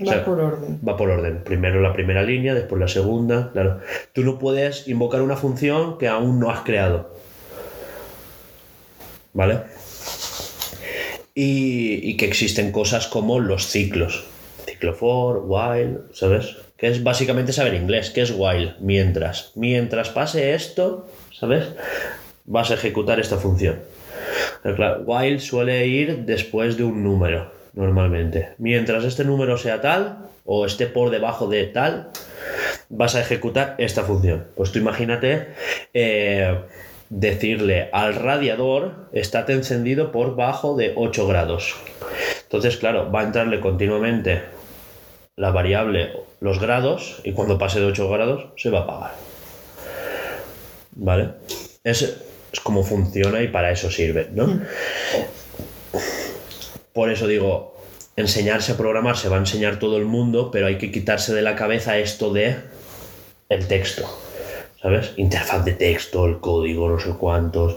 Va 0.00 0.10
o 0.10 0.12
sea, 0.12 0.24
por 0.24 0.40
orden. 0.40 0.80
Va 0.86 0.96
por 0.96 1.10
orden. 1.10 1.44
Primero 1.44 1.80
la 1.80 1.92
primera 1.92 2.22
línea, 2.22 2.54
después 2.54 2.80
la 2.80 2.88
segunda. 2.88 3.50
Claro. 3.52 3.80
Tú 4.12 4.24
no 4.24 4.38
puedes 4.38 4.88
invocar 4.88 5.22
una 5.22 5.36
función 5.36 5.98
que 5.98 6.08
aún 6.08 6.40
no 6.40 6.50
has 6.50 6.60
creado. 6.60 7.14
¿Vale? 9.32 9.60
Y, 11.34 12.10
y 12.10 12.16
que 12.16 12.26
existen 12.26 12.72
cosas 12.72 13.06
como 13.06 13.38
los 13.40 13.66
ciclos. 13.68 14.24
Ciclo 14.66 14.94
for, 14.94 15.42
while, 15.46 15.98
¿sabes? 16.12 16.56
Que 16.76 16.88
es 16.88 17.02
básicamente 17.02 17.52
saber 17.52 17.74
inglés. 17.74 18.10
¿Qué 18.10 18.22
es 18.22 18.32
while? 18.36 18.74
Mientras. 18.80 19.52
Mientras 19.54 20.10
pase 20.10 20.54
esto, 20.54 21.06
¿sabes? 21.32 21.66
Vas 22.44 22.70
a 22.70 22.74
ejecutar 22.74 23.20
esta 23.20 23.36
función. 23.36 23.80
Pero 24.62 24.76
claro, 24.76 25.02
while 25.06 25.38
suele 25.38 25.86
ir 25.86 26.24
después 26.24 26.76
de 26.76 26.84
un 26.84 27.02
número, 27.04 27.52
normalmente. 27.74 28.54
Mientras 28.58 29.04
este 29.04 29.24
número 29.24 29.56
sea 29.58 29.80
tal, 29.80 30.28
o 30.44 30.66
esté 30.66 30.86
por 30.86 31.10
debajo 31.10 31.48
de 31.48 31.64
tal, 31.64 32.10
vas 32.88 33.14
a 33.14 33.20
ejecutar 33.20 33.74
esta 33.78 34.04
función. 34.04 34.46
Pues 34.54 34.72
tú 34.72 34.78
imagínate 34.78 35.48
eh, 35.92 36.60
decirle 37.08 37.88
al 37.92 38.14
radiador, 38.14 39.08
estate 39.12 39.52
encendido 39.52 40.12
por 40.12 40.36
bajo 40.36 40.76
de 40.76 40.92
8 40.96 41.26
grados. 41.26 41.74
Entonces, 42.42 42.76
claro, 42.76 43.10
va 43.10 43.20
a 43.20 43.24
entrarle 43.24 43.60
continuamente 43.60 44.42
la 45.36 45.50
variable 45.50 46.12
los 46.40 46.60
grados 46.60 47.20
y 47.24 47.32
cuando 47.32 47.58
pase 47.58 47.80
de 47.80 47.86
8 47.86 48.08
grados 48.08 48.46
se 48.56 48.70
va 48.70 48.80
a 48.80 48.82
apagar. 48.82 49.12
¿Vale? 50.92 51.30
Es, 51.82 52.02
es 52.52 52.60
como 52.60 52.84
funciona 52.84 53.42
y 53.42 53.48
para 53.48 53.72
eso 53.72 53.90
sirve, 53.90 54.28
¿no? 54.32 54.60
Por 56.94 57.10
eso 57.10 57.26
digo, 57.26 57.76
enseñarse 58.16 58.72
a 58.72 58.76
programar 58.76 59.16
se 59.18 59.28
va 59.28 59.36
a 59.36 59.40
enseñar 59.40 59.78
todo 59.78 59.98
el 59.98 60.06
mundo, 60.06 60.50
pero 60.50 60.66
hay 60.66 60.78
que 60.78 60.90
quitarse 60.90 61.34
de 61.34 61.42
la 61.42 61.56
cabeza 61.56 61.98
esto 61.98 62.32
de 62.32 62.56
el 63.50 63.66
texto. 63.68 64.08
¿Sabes? 64.80 65.12
Interfaz 65.16 65.64
de 65.64 65.72
texto, 65.72 66.26
el 66.26 66.40
código, 66.40 66.88
no 66.90 67.00
sé 67.00 67.10
cuántos. 67.18 67.76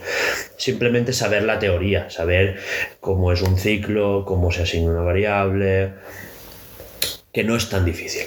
Simplemente 0.57 1.13
saber 1.13 1.43
la 1.43 1.57
teoría, 1.57 2.09
saber 2.09 2.57
cómo 2.99 3.31
es 3.31 3.41
un 3.41 3.57
ciclo, 3.57 4.23
cómo 4.25 4.51
se 4.51 4.63
asigna 4.63 4.91
una 4.91 5.01
variable, 5.03 5.93
que 7.31 7.43
no 7.45 7.55
es 7.55 7.69
tan 7.69 7.85
difícil. 7.85 8.23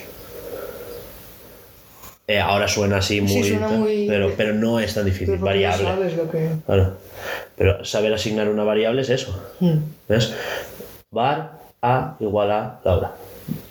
Eh, 2.26 2.38
ahora 2.40 2.68
suena 2.68 2.98
así 2.98 3.20
muy, 3.20 3.42
suena 3.50 3.68
muy- 3.68 4.06
Pero, 4.08 4.32
pero 4.36 4.54
no 4.54 4.80
es 4.80 4.94
tan 4.94 5.04
difícil. 5.04 5.38
No 5.38 5.44
variable. 5.44 5.84
sabes 5.84 6.16
lo 6.16 6.30
que. 6.30 6.48
Claro. 6.64 6.96
Pero 7.56 7.84
saber 7.84 8.12
asignar 8.14 8.48
una 8.48 8.64
variable 8.64 9.02
es 9.02 9.10
eso. 9.10 9.38
Hmm. 9.60 9.78
¿Ves? 10.09 10.32
Var 11.10 11.59
a 11.82 12.16
igual 12.20 12.51
a 12.51 12.80
Laura. 12.84 13.12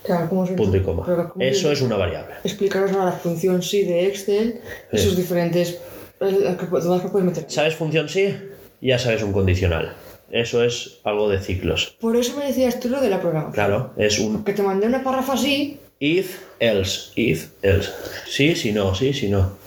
Claro, 0.04 0.28
¿cómo 0.30 0.46
se 0.46 0.54
Punto 0.54 0.76
y 0.78 0.82
coma. 0.82 1.04
pero 1.06 1.30
¿cómo 1.30 1.44
Eso 1.46 1.72
es 1.72 1.82
una 1.82 1.96
variable. 1.96 2.36
Explicaros 2.44 2.92
ahora 2.92 3.06
la 3.06 3.12
función 3.14 3.62
sí 3.62 3.84
de 3.84 4.08
Excel 4.08 4.62
y 4.92 4.98
Sí. 4.98 5.04
sus 5.06 5.16
diferentes. 5.18 5.80
eh, 6.22 6.38
las 6.42 6.58
que, 6.58 6.66
puedes 6.66 7.26
meter. 7.26 7.46
¿Sabes 7.48 7.76
función 7.76 8.10
sí? 8.10 8.36
Ya 8.82 9.00
sabes 9.00 9.24
un 9.24 9.32
condicional. 9.32 9.94
Eso 10.32 10.64
es 10.64 11.00
algo 11.06 11.30
de 11.30 11.40
ciclos. 11.40 11.96
Por 12.00 12.16
eso 12.18 12.36
me 12.38 12.46
decías 12.46 12.80
tú 12.80 12.90
lo 12.90 13.00
de 13.02 13.10
la 13.10 13.20
programación. 13.22 13.54
Claro, 13.54 13.94
es 13.98 14.20
un 14.20 14.44
Que 14.44 14.54
te 14.54 14.62
mandé 14.62 14.86
una 14.88 15.02
párrafo 15.04 15.32
así. 15.34 15.80
if, 16.00 16.40
else, 16.60 17.12
if, 17.16 17.50
else. 17.62 17.92
Sí, 18.28 18.56
si 18.56 18.72
no, 18.74 18.94
sí, 18.96 19.14
si 19.14 19.30
no. 19.30 19.58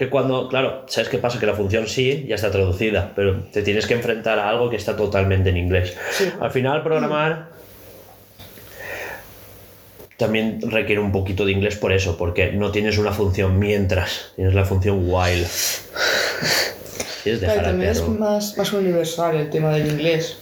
Que 0.00 0.08
cuando, 0.08 0.48
claro, 0.48 0.86
¿sabes 0.88 1.10
qué 1.10 1.18
pasa? 1.18 1.38
Que 1.38 1.44
la 1.44 1.52
función 1.52 1.86
sí 1.86 2.24
ya 2.26 2.36
está 2.36 2.50
traducida, 2.50 3.12
pero 3.14 3.42
te 3.52 3.60
tienes 3.60 3.86
que 3.86 3.92
enfrentar 3.92 4.38
a 4.38 4.48
algo 4.48 4.70
que 4.70 4.76
está 4.76 4.96
totalmente 4.96 5.50
en 5.50 5.58
inglés. 5.58 5.94
Sí. 6.12 6.24
Al 6.40 6.50
final, 6.50 6.82
programar 6.82 7.50
también 10.16 10.58
requiere 10.70 11.02
un 11.02 11.12
poquito 11.12 11.44
de 11.44 11.52
inglés 11.52 11.76
por 11.76 11.92
eso, 11.92 12.16
porque 12.16 12.50
no 12.50 12.72
tienes 12.72 12.96
una 12.96 13.12
función 13.12 13.58
mientras, 13.58 14.32
tienes 14.36 14.54
la 14.54 14.64
función 14.64 15.02
while. 15.02 15.46
Claro, 17.38 17.62
también 17.62 17.90
es 17.90 18.08
más, 18.08 18.56
más 18.56 18.72
universal 18.72 19.36
el 19.36 19.50
tema 19.50 19.70
del 19.74 19.86
inglés. 19.86 20.38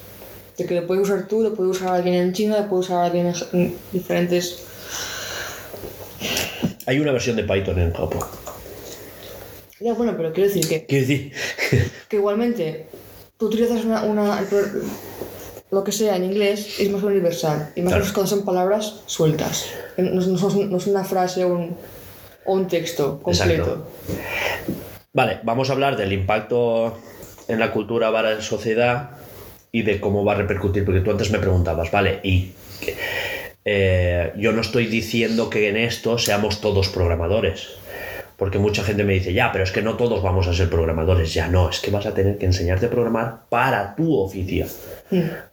De 0.56 0.66
que 0.66 0.76
lo 0.76 0.86
puedes 0.86 1.02
usar 1.02 1.26
tú, 1.26 1.42
lo 1.42 1.52
puede 1.52 1.70
usar 1.70 1.94
alguien 1.96 2.14
en 2.14 2.32
China, 2.32 2.60
lo 2.60 2.68
puede 2.68 2.82
usar 2.82 3.06
alguien 3.06 3.26
en, 3.26 3.34
en 3.60 3.76
diferentes. 3.90 4.62
Hay 6.86 7.00
una 7.00 7.10
versión 7.10 7.34
de 7.34 7.42
Python 7.42 7.80
en 7.80 7.92
Japón. 7.92 8.24
Ya, 9.80 9.92
bueno, 9.94 10.14
pero 10.16 10.32
quiero 10.32 10.48
decir 10.48 10.68
que, 10.68 10.86
Quiero 10.86 11.06
decir, 11.06 11.32
que 12.08 12.16
igualmente 12.16 12.86
tú 13.36 13.46
utilizas 13.46 13.84
una, 13.84 14.02
una- 14.04 14.44
lo 15.70 15.84
que 15.84 15.92
sea 15.92 16.16
en 16.16 16.24
inglés 16.24 16.80
es 16.80 16.90
más 16.90 17.02
universal. 17.02 17.70
Y 17.76 17.82
más 17.82 17.90
Claro. 17.92 18.04
menos 18.04 18.12
cuando 18.12 18.30
son 18.30 18.44
palabras 18.44 19.02
sueltas. 19.06 19.66
No, 19.98 20.10
no 20.20 20.76
es 20.78 20.86
una 20.86 21.04
frase 21.04 21.44
o 21.44 21.48
un, 21.48 21.76
o 22.46 22.54
un 22.54 22.66
texto 22.66 23.20
completo. 23.22 23.86
Vale, 25.12 25.40
vamos 25.42 25.68
a 25.70 25.72
hablar 25.74 25.96
del 25.96 26.12
impacto 26.12 26.96
en 27.48 27.58
la 27.60 27.72
cultura 27.72 28.10
para 28.12 28.34
la 28.36 28.42
sociedad 28.42 29.10
y 29.70 29.82
de 29.82 30.00
cómo 30.00 30.24
va 30.24 30.32
a 30.32 30.36
repercutir, 30.36 30.84
porque 30.84 31.00
tú 31.00 31.10
antes 31.10 31.30
me 31.30 31.38
preguntabas, 31.38 31.90
vale, 31.90 32.20
y 32.22 32.52
eh, 33.64 34.32
yo 34.36 34.52
no 34.52 34.60
estoy 34.62 34.86
diciendo 34.86 35.50
que 35.50 35.68
en 35.68 35.76
esto 35.76 36.16
seamos 36.18 36.60
todos 36.60 36.88
programadores, 36.88 37.68
porque 38.38 38.60
mucha 38.60 38.84
gente 38.84 39.02
me 39.02 39.14
dice, 39.14 39.32
ya, 39.32 39.50
pero 39.50 39.64
es 39.64 39.72
que 39.72 39.82
no 39.82 39.96
todos 39.96 40.22
vamos 40.22 40.46
a 40.46 40.54
ser 40.54 40.70
programadores, 40.70 41.34
ya 41.34 41.48
no, 41.48 41.68
es 41.68 41.80
que 41.80 41.90
vas 41.90 42.06
a 42.06 42.14
tener 42.14 42.38
que 42.38 42.46
enseñarte 42.46 42.86
a 42.86 42.90
programar 42.90 43.48
para 43.48 43.96
tu 43.96 44.16
oficio, 44.16 44.64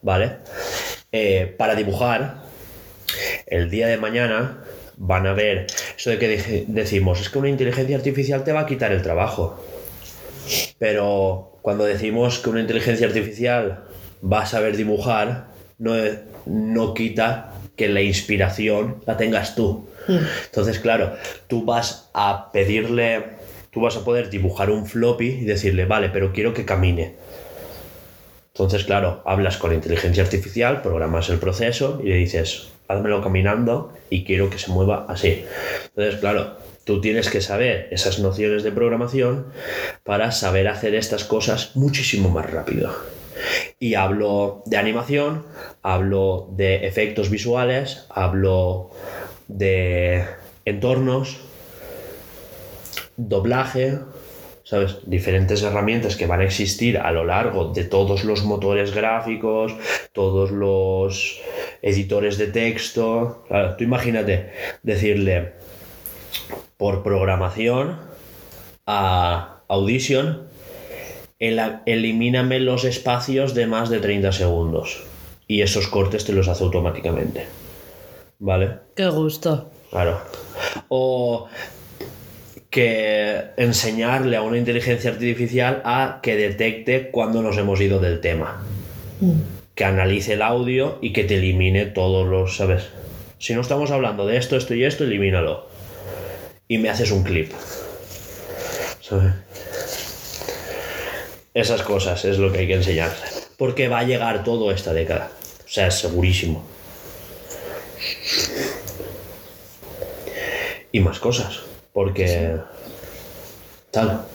¿vale? 0.03 0.38
Eh, 1.12 1.56
para 1.57 1.74
dibujar, 1.74 2.44
el 3.48 3.72
día 3.72 3.88
de 3.88 3.98
mañana 3.98 4.60
van 4.98 5.26
a 5.26 5.34
ver 5.34 5.66
eso 5.98 6.12
de 6.12 6.20
que 6.20 6.66
decimos 6.68 7.22
es 7.22 7.30
que 7.30 7.40
una 7.40 7.49
inteligencia 7.49 7.98
artificial 7.98 8.44
te 8.44 8.52
va 8.52 8.62
a 8.62 8.66
quitar 8.68 8.91
el 8.91 9.02
trabajo. 9.02 9.60
Pero 10.78 11.57
cuando 11.64 11.86
decimos 11.86 12.38
que 12.38 12.52
una 12.52 12.62
inteligencia 12.62 13.07
artificial 13.07 13.86
va 14.24 14.44
a 14.44 14.45
saber 14.45 14.78
dibujar, 14.78 15.48
no, 15.80 15.95
no 16.45 16.94
quita 16.94 17.52
que 17.76 17.90
la 17.90 18.02
inspiración 18.02 19.02
la 19.07 19.18
tengas 19.18 19.56
tú. 19.56 19.88
Entonces, 20.07 20.80
claro, 20.80 21.15
tú 21.48 21.65
vas 21.65 22.10
a 22.14 22.52
pedirle, 22.52 23.23
tú 23.72 23.82
vas 23.82 23.98
a 23.98 24.03
poder 24.03 24.30
dibujar 24.30 24.69
un 24.69 24.86
floppy 24.86 25.27
y 25.27 25.45
decirle, 25.45 25.86
vale, 25.86 26.10
pero 26.10 26.32
quiero 26.32 26.53
que 26.53 26.65
camine. 26.65 27.15
Entonces, 28.48 28.86
claro, 28.86 29.22
hablas 29.26 29.57
con 29.57 29.73
inteligencia 29.73 30.23
artificial, 30.23 30.82
programas 30.82 31.30
el 31.30 31.40
proceso 31.40 31.99
y 32.02 32.07
le 32.07 32.15
dices, 32.15 32.69
házmelo 32.88 33.22
caminando 33.22 33.94
y 34.10 34.23
quiero 34.23 34.49
que 34.49 34.57
se 34.57 34.72
mueva 34.72 35.06
así. 35.10 35.45
Entonces, 35.88 36.19
claro, 36.22 36.56
tú 36.86 37.02
tienes 37.02 37.30
que 37.30 37.41
saber 37.41 37.90
esas 37.91 38.19
nociones 38.19 38.64
de 38.64 38.72
programación 38.72 39.48
para 40.03 40.32
saber 40.32 40.69
hacer 40.69 40.95
estas 40.95 41.26
cosas 41.26 41.76
muchísimo 41.76 42.30
más 42.30 42.49
rápido. 42.49 42.95
Y 43.80 43.95
hablo 43.95 44.64
de 44.65 44.77
animación, 44.77 45.45
hablo 45.82 46.48
de 46.56 46.88
efectos 46.88 47.30
visuales, 47.30 48.06
hablo 48.10 48.91
de 49.47 50.26
entornos, 50.65 51.38
doblaje, 53.17 53.99
¿sabes? 54.63 54.97
Diferentes 55.05 55.61
herramientas 55.63 56.15
que 56.15 56.27
van 56.27 56.41
a 56.41 56.45
existir 56.45 56.97
a 56.97 57.11
lo 57.11 57.23
largo 57.23 57.72
de 57.72 57.84
todos 57.84 58.23
los 58.23 58.43
motores 58.43 58.93
gráficos, 58.93 59.73
todos 60.11 60.51
los 60.51 61.39
editores 61.81 62.38
de 62.38 62.47
texto. 62.47 63.45
Tú 63.77 63.84
imagínate 63.84 64.51
decirle 64.84 65.53
por 66.77 67.03
programación 67.03 67.99
a 68.88 69.61
Audition, 69.67 70.47
el- 71.39 71.80
elimíname 71.85 72.59
los 72.59 72.84
espacios 72.85 73.53
de 73.53 73.67
más 73.67 73.89
de 73.89 73.99
30 73.99 74.31
segundos. 74.31 75.03
Y 75.47 75.61
esos 75.61 75.88
cortes 75.88 76.26
te 76.26 76.34
los 76.34 76.47
hace 76.47 76.63
automáticamente. 76.63 77.45
¿Vale? 78.40 78.80
Qué 78.95 79.07
gusto. 79.07 79.72
Claro. 79.90 80.20
O 80.90 81.48
que 82.70 83.41
enseñarle 83.56 84.36
a 84.36 84.41
una 84.41 84.57
inteligencia 84.57 85.12
artificial 85.12 85.82
a 85.86 86.20
que 86.22 86.36
detecte 86.36 87.10
cuando 87.10 87.41
nos 87.41 87.57
hemos 87.57 87.80
ido 87.80 87.99
del 87.99 88.20
tema. 88.20 88.64
Que 89.76 89.86
analice 89.86 90.34
el 90.34 90.41
audio 90.41 90.99
y 91.02 91.14
que 91.14 91.24
te 91.24 91.36
elimine 91.36 91.86
todos 91.86 92.28
los, 92.28 92.57
¿sabes? 92.57 92.90
Si 93.40 93.53
no 93.53 93.62
estamos 93.62 93.91
hablando 93.91 94.26
de 94.26 94.36
esto, 94.36 94.57
esto 94.57 94.74
y 94.74 94.84
esto, 94.84 95.06
elimínalo. 95.06 95.68
Y 96.68 96.78
me 96.78 96.90
haces 96.90 97.12
un 97.12 97.24
clip. 97.24 97.53
¿Sabes? 98.99 99.34
Esas 101.53 101.82
cosas 101.84 102.26
es 102.26 102.38
lo 102.40 102.52
que 102.52 102.60
hay 102.60 102.68
que 102.68 102.74
enseñar. 102.74 103.16
Porque 103.57 103.88
va 103.88 103.99
a 103.99 104.03
llegar 104.03 104.44
todo 104.44 104.72
esta 104.74 104.91
década. 104.91 105.32
O 105.66 105.70
sea, 105.70 105.88
es 105.88 105.95
segurísimo. 105.95 106.74
Y 110.91 110.99
más 110.99 111.19
cosas. 111.19 111.61
Porque. 111.93 112.57
Tal. 113.91 114.26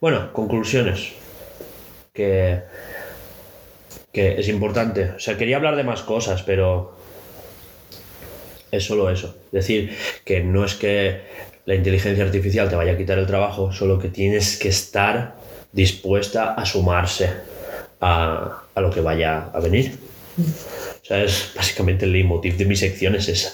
Bueno, 0.00 0.32
conclusiones. 0.32 1.12
Que. 2.12 2.60
Que 4.12 4.40
es 4.40 4.48
importante. 4.48 5.10
O 5.16 5.20
sea, 5.20 5.36
quería 5.38 5.56
hablar 5.56 5.76
de 5.76 5.84
más 5.84 6.02
cosas, 6.02 6.42
pero. 6.42 6.96
Es 8.70 8.84
solo 8.84 9.10
eso. 9.10 9.36
Decir 9.52 9.96
que 10.24 10.42
no 10.42 10.64
es 10.64 10.74
que 10.74 11.20
la 11.66 11.74
inteligencia 11.74 12.24
artificial 12.24 12.68
te 12.68 12.76
vaya 12.76 12.92
a 12.92 12.96
quitar 12.96 13.18
el 13.18 13.26
trabajo, 13.26 13.70
solo 13.72 13.98
que 13.98 14.08
tienes 14.08 14.56
que 14.58 14.68
estar 14.68 15.36
dispuesta 15.72 16.54
a 16.54 16.64
sumarse 16.64 17.30
a, 18.00 18.62
a 18.74 18.80
lo 18.80 18.90
que 18.90 19.00
vaya 19.00 19.50
a 19.52 19.60
venir. 19.60 19.98
Es 21.12 21.52
básicamente 21.54 22.04
el 22.04 22.12
leitmotiv 22.12 22.56
de 22.56 22.64
mi 22.64 22.76
sección 22.76 23.14
es 23.14 23.28
esa. 23.28 23.52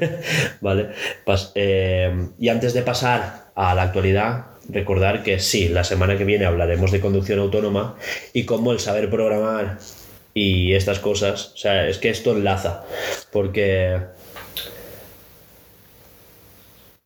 ¿Vale? 0.60 0.88
Pas- 1.26 1.52
eh, 1.54 2.28
y 2.38 2.48
antes 2.48 2.74
de 2.74 2.82
pasar 2.82 3.50
a 3.54 3.74
la 3.74 3.82
actualidad, 3.82 4.46
recordar 4.68 5.22
que 5.22 5.38
sí, 5.38 5.68
la 5.68 5.84
semana 5.84 6.16
que 6.18 6.24
viene 6.24 6.46
hablaremos 6.46 6.92
de 6.92 7.00
conducción 7.00 7.38
autónoma 7.38 7.96
y 8.32 8.44
cómo 8.44 8.72
el 8.72 8.80
saber 8.80 9.10
programar 9.10 9.78
y 10.34 10.74
estas 10.74 11.00
cosas, 11.00 11.52
o 11.54 11.56
sea, 11.56 11.88
es 11.88 11.98
que 11.98 12.10
esto 12.10 12.32
enlaza, 12.32 12.84
porque 13.32 13.98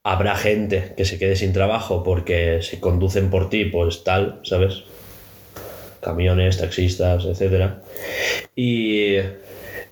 habrá 0.02 0.36
gente 0.36 0.94
que 0.96 1.04
se 1.04 1.18
quede 1.18 1.36
sin 1.36 1.52
trabajo 1.52 2.02
porque 2.02 2.60
se 2.62 2.80
conducen 2.80 3.30
por 3.30 3.48
ti, 3.50 3.64
pues 3.66 4.04
tal, 4.04 4.40
¿sabes? 4.44 4.82
Camiones, 6.00 6.58
taxistas, 6.58 7.24
etcétera. 7.24 7.82
Y 8.54 9.16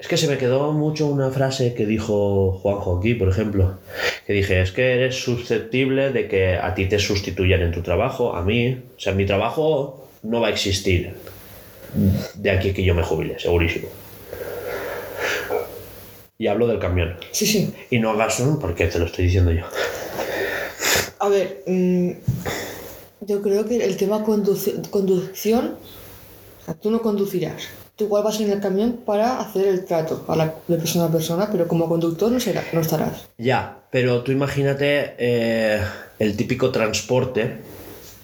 es 0.03 0.09
que 0.09 0.16
se 0.16 0.27
me 0.27 0.37
quedó 0.37 0.73
mucho 0.73 1.07
una 1.07 1.31
frase 1.31 1.74
que 1.74 1.87
dijo 1.87 2.59
Juanjo 2.61 2.99
aquí, 2.99 3.15
por 3.15 3.29
ejemplo, 3.29 3.79
que 4.27 4.33
dije, 4.33 4.61
es 4.61 4.73
que 4.73 4.95
eres 4.95 5.15
susceptible 5.23 6.11
de 6.11 6.27
que 6.27 6.57
a 6.57 6.74
ti 6.74 6.87
te 6.87 6.99
sustituyan 6.99 7.62
en 7.62 7.70
tu 7.70 7.83
trabajo, 7.83 8.35
a 8.35 8.43
mí, 8.43 8.83
o 8.97 9.01
sea, 9.01 9.12
mi 9.15 9.24
trabajo 9.27 10.09
no 10.24 10.41
va 10.41 10.49
a 10.49 10.51
existir 10.51 11.15
de 12.35 12.51
aquí 12.51 12.73
que 12.73 12.83
yo 12.83 12.97
me 12.97 13.05
jubile, 13.05 13.39
segurísimo. 13.39 13.87
Y 16.37 16.49
hablo 16.49 16.66
del 16.66 16.81
camión. 16.81 17.16
Sí, 17.31 17.47
sí. 17.47 17.73
Y 17.91 18.01
no 18.01 18.11
hagas 18.11 18.41
un 18.41 18.59
porque 18.59 18.87
te 18.89 18.99
lo 18.99 19.07
estoy 19.07 19.27
diciendo 19.27 19.53
yo. 19.53 19.62
A 21.20 21.29
ver, 21.29 21.62
mm, 21.69 22.11
yo 23.20 23.41
creo 23.41 23.65
que 23.66 23.77
el 23.85 23.97
tema 23.97 24.24
conduci- 24.24 24.89
conducción, 24.91 25.77
o 26.61 26.65
sea, 26.65 26.74
tú 26.74 26.91
no 26.91 27.01
conducirás. 27.03 27.69
Tú 27.97 28.05
igual 28.05 28.24
vas 28.24 28.40
en 28.40 28.51
el 28.51 28.60
camión 28.60 29.01
para 29.05 29.39
hacer 29.40 29.66
el 29.66 29.85
trato 29.85 30.24
de 30.66 30.77
persona 30.77 31.06
a 31.06 31.12
persona, 31.12 31.48
pero 31.52 31.69
como 31.69 31.89
conductor 31.89 32.32
no, 32.32 32.40
será, 32.40 32.64
no 32.73 32.81
estarás. 32.81 33.28
Ya, 33.36 33.78
pero 33.90 34.23
tú 34.23 34.32
imagínate 34.32 35.14
eh, 35.19 35.81
el 36.19 36.36
típico 36.36 36.70
transporte, 36.70 37.59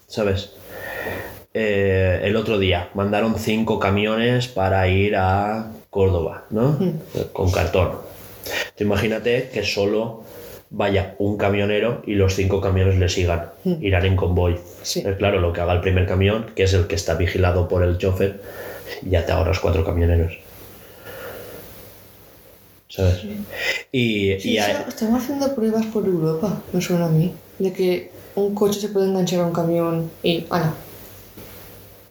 ¿sabes? 0.07 0.53
Eh, 1.53 2.21
el 2.25 2.37
otro 2.37 2.59
día 2.59 2.91
mandaron 2.95 3.39
cinco 3.39 3.79
camiones 3.79 4.49
para 4.49 4.89
ir 4.89 5.17
a 5.17 5.71
Córdoba, 5.91 6.45
¿no? 6.51 6.79
Eh, 7.15 7.27
Con 7.33 7.51
cartón. 7.51 7.93
Tú 8.77 8.85
imagínate 8.85 9.51
que 9.53 9.65
solo 9.65 10.23
vaya 10.71 11.15
un 11.19 11.37
camionero 11.37 12.03
y 12.07 12.15
los 12.15 12.35
cinco 12.35 12.61
camiones 12.61 12.99
le 12.99 13.09
sigan. 13.09 13.51
Irán 13.65 14.07
en 14.07 14.17
convoy. 14.17 14.59
Sí. 14.83 15.03
Eh, 15.05 15.15
claro, 15.19 15.41
lo 15.41 15.53
que 15.53 15.61
haga 15.61 15.73
el 15.73 15.81
primer 15.81 16.07
camión, 16.07 16.47
que 16.55 16.65
es 16.65 16.75
el 16.75 16.87
que 16.87 16.95
está 16.95 17.15
vigilado 17.15 17.69
por 17.69 17.83
el 17.83 17.99
chofer, 17.99 18.41
ya 19.03 19.25
te 19.27 19.33
ahorras 19.33 19.59
cuatro 19.61 19.85
camioneros. 19.85 20.39
¿Sabes? 22.89 23.23
Y, 23.93 24.39
Sí, 24.41 24.53
y 24.53 24.59
hay- 24.59 24.77
haciendo 25.15 25.55
pruebas 25.55 25.85
por 25.87 26.07
Europa, 26.07 26.61
me 26.73 26.81
suena 26.81 27.07
a 27.07 27.11
mí, 27.11 27.35
de 27.59 27.73
que 27.73 28.11
un 28.35 28.55
coche 28.55 28.81
se 28.81 28.89
puede 28.89 29.09
enganchar 29.09 29.41
a 29.41 29.47
un 29.47 29.53
camión 29.53 30.11
y... 30.23 30.47
Ah, 30.51 30.61
no. 30.61 30.89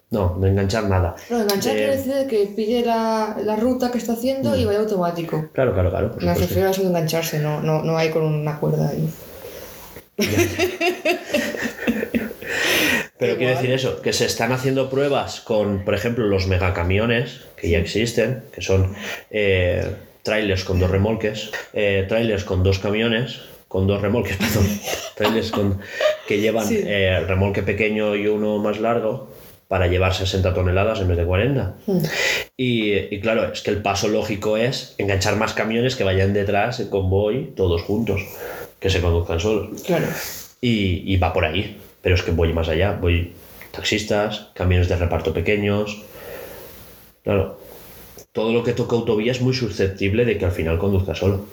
No, 0.09 0.37
de 0.39 0.49
enganchar 0.49 0.85
nada. 0.85 1.15
No, 1.29 1.41
enganchar 1.41 1.73
De- 1.73 1.79
quiere 1.79 1.97
decir 1.97 2.13
de 2.13 2.27
que 2.27 2.45
pille 2.55 2.85
la, 2.85 3.35
la 3.43 3.55
ruta 3.57 3.91
que 3.91 3.97
está 3.97 4.13
haciendo 4.13 4.55
y 4.55 4.63
vaya 4.65 4.79
automático. 4.79 5.49
Claro, 5.53 5.73
claro, 5.73 5.89
claro. 5.89 6.15
Me 6.21 6.33
refiero 6.33 6.67
a 6.67 6.71
eso 6.71 6.81
de 6.83 6.87
engancharse, 6.89 7.39
no, 7.39 7.61
no, 7.61 7.81
no 7.83 7.97
hay 7.97 8.09
con 8.11 8.23
una 8.23 8.57
cuerda 8.59 8.89
ahí. 8.89 9.09
Pero 13.19 13.35
guay. 13.35 13.48
decir 13.48 13.72
eso, 13.72 14.02
que 14.02 14.14
se 14.14 14.26
están 14.26 14.52
haciendo 14.52 14.89
pruebas 14.89 15.41
con, 15.41 15.84
por 15.84 15.95
ejemplo, 15.95 16.26
los 16.27 16.48
megacamiones 16.48 17.41
que 17.56 17.69
ya 17.69 17.80
existen, 17.80 18.44
que 18.53 18.61
son 18.61 18.94
eh, 19.31 19.85
trailers 20.23 20.64
con 20.64 20.80
dos 20.80 20.91
remolques, 20.91 21.52
eh, 21.73 22.06
trailers 22.07 22.44
con 22.44 22.64
dos 22.64 22.80
camiones, 22.80 23.39
con 23.68 23.88
dos 23.88 24.02
remolques, 24.02 24.38
perdón, 24.38 24.68
trailers 25.15 25.52
con, 25.52 25.80
que 26.27 26.39
llevan 26.39 26.68
Sí. 26.68 26.81
eh, 26.85 27.19
remolque 27.22 27.64
pequeño 27.64 28.15
y 28.15 28.27
uno 28.27 28.60
más 28.60 28.80
largo 28.80 29.30
para 29.68 29.88
llevar 29.88 30.14
60 30.14 30.53
toneladas 30.53 31.02
en 31.02 31.10
vez 31.10 31.18
de 31.18 31.26
40. 31.26 31.76
Y, 32.56 32.94
y 32.94 33.19
claro, 33.19 33.52
es 33.52 33.61
que 33.61 33.72
el 33.72 33.81
paso 33.81 34.07
lógico 34.07 34.56
es 34.57 34.95
enganchar 34.98 35.35
más 35.35 35.53
camiones 35.53 35.95
que 35.98 36.06
vayan 36.06 36.34
detrás 36.34 36.80
en 36.80 36.89
convoy, 36.89 37.52
todos 37.56 37.81
juntos, 37.81 38.22
que 38.80 38.89
se 38.89 39.02
conduzcan 39.02 39.39
solos. 39.41 39.81
Claro. 39.84 40.06
Y, 40.61 41.03
y 41.14 41.18
va 41.18 41.34
por 41.34 41.44
ahí. 41.44 41.77
Pero 42.07 42.15
es 42.15 42.23
que 42.23 42.31
voy 42.31 42.53
más 42.53 42.69
allá. 42.69 42.93
Voy 42.93 43.34
taxistas, 43.71 44.47
camiones 44.53 44.88
de 44.88 44.95
reparto 44.95 45.34
pequeños. 45.34 46.03
Claro. 47.21 47.59
Todo 48.31 48.53
lo 48.53 48.63
que 48.63 48.71
toca 48.71 48.95
autovía 48.95 49.34
es 49.34 49.41
muy 49.41 49.53
susceptible 49.53 50.23
de 50.23 50.38
que 50.38 50.45
al 50.45 50.53
final 50.53 50.79
conduzca 50.79 51.15
solo. 51.15 51.47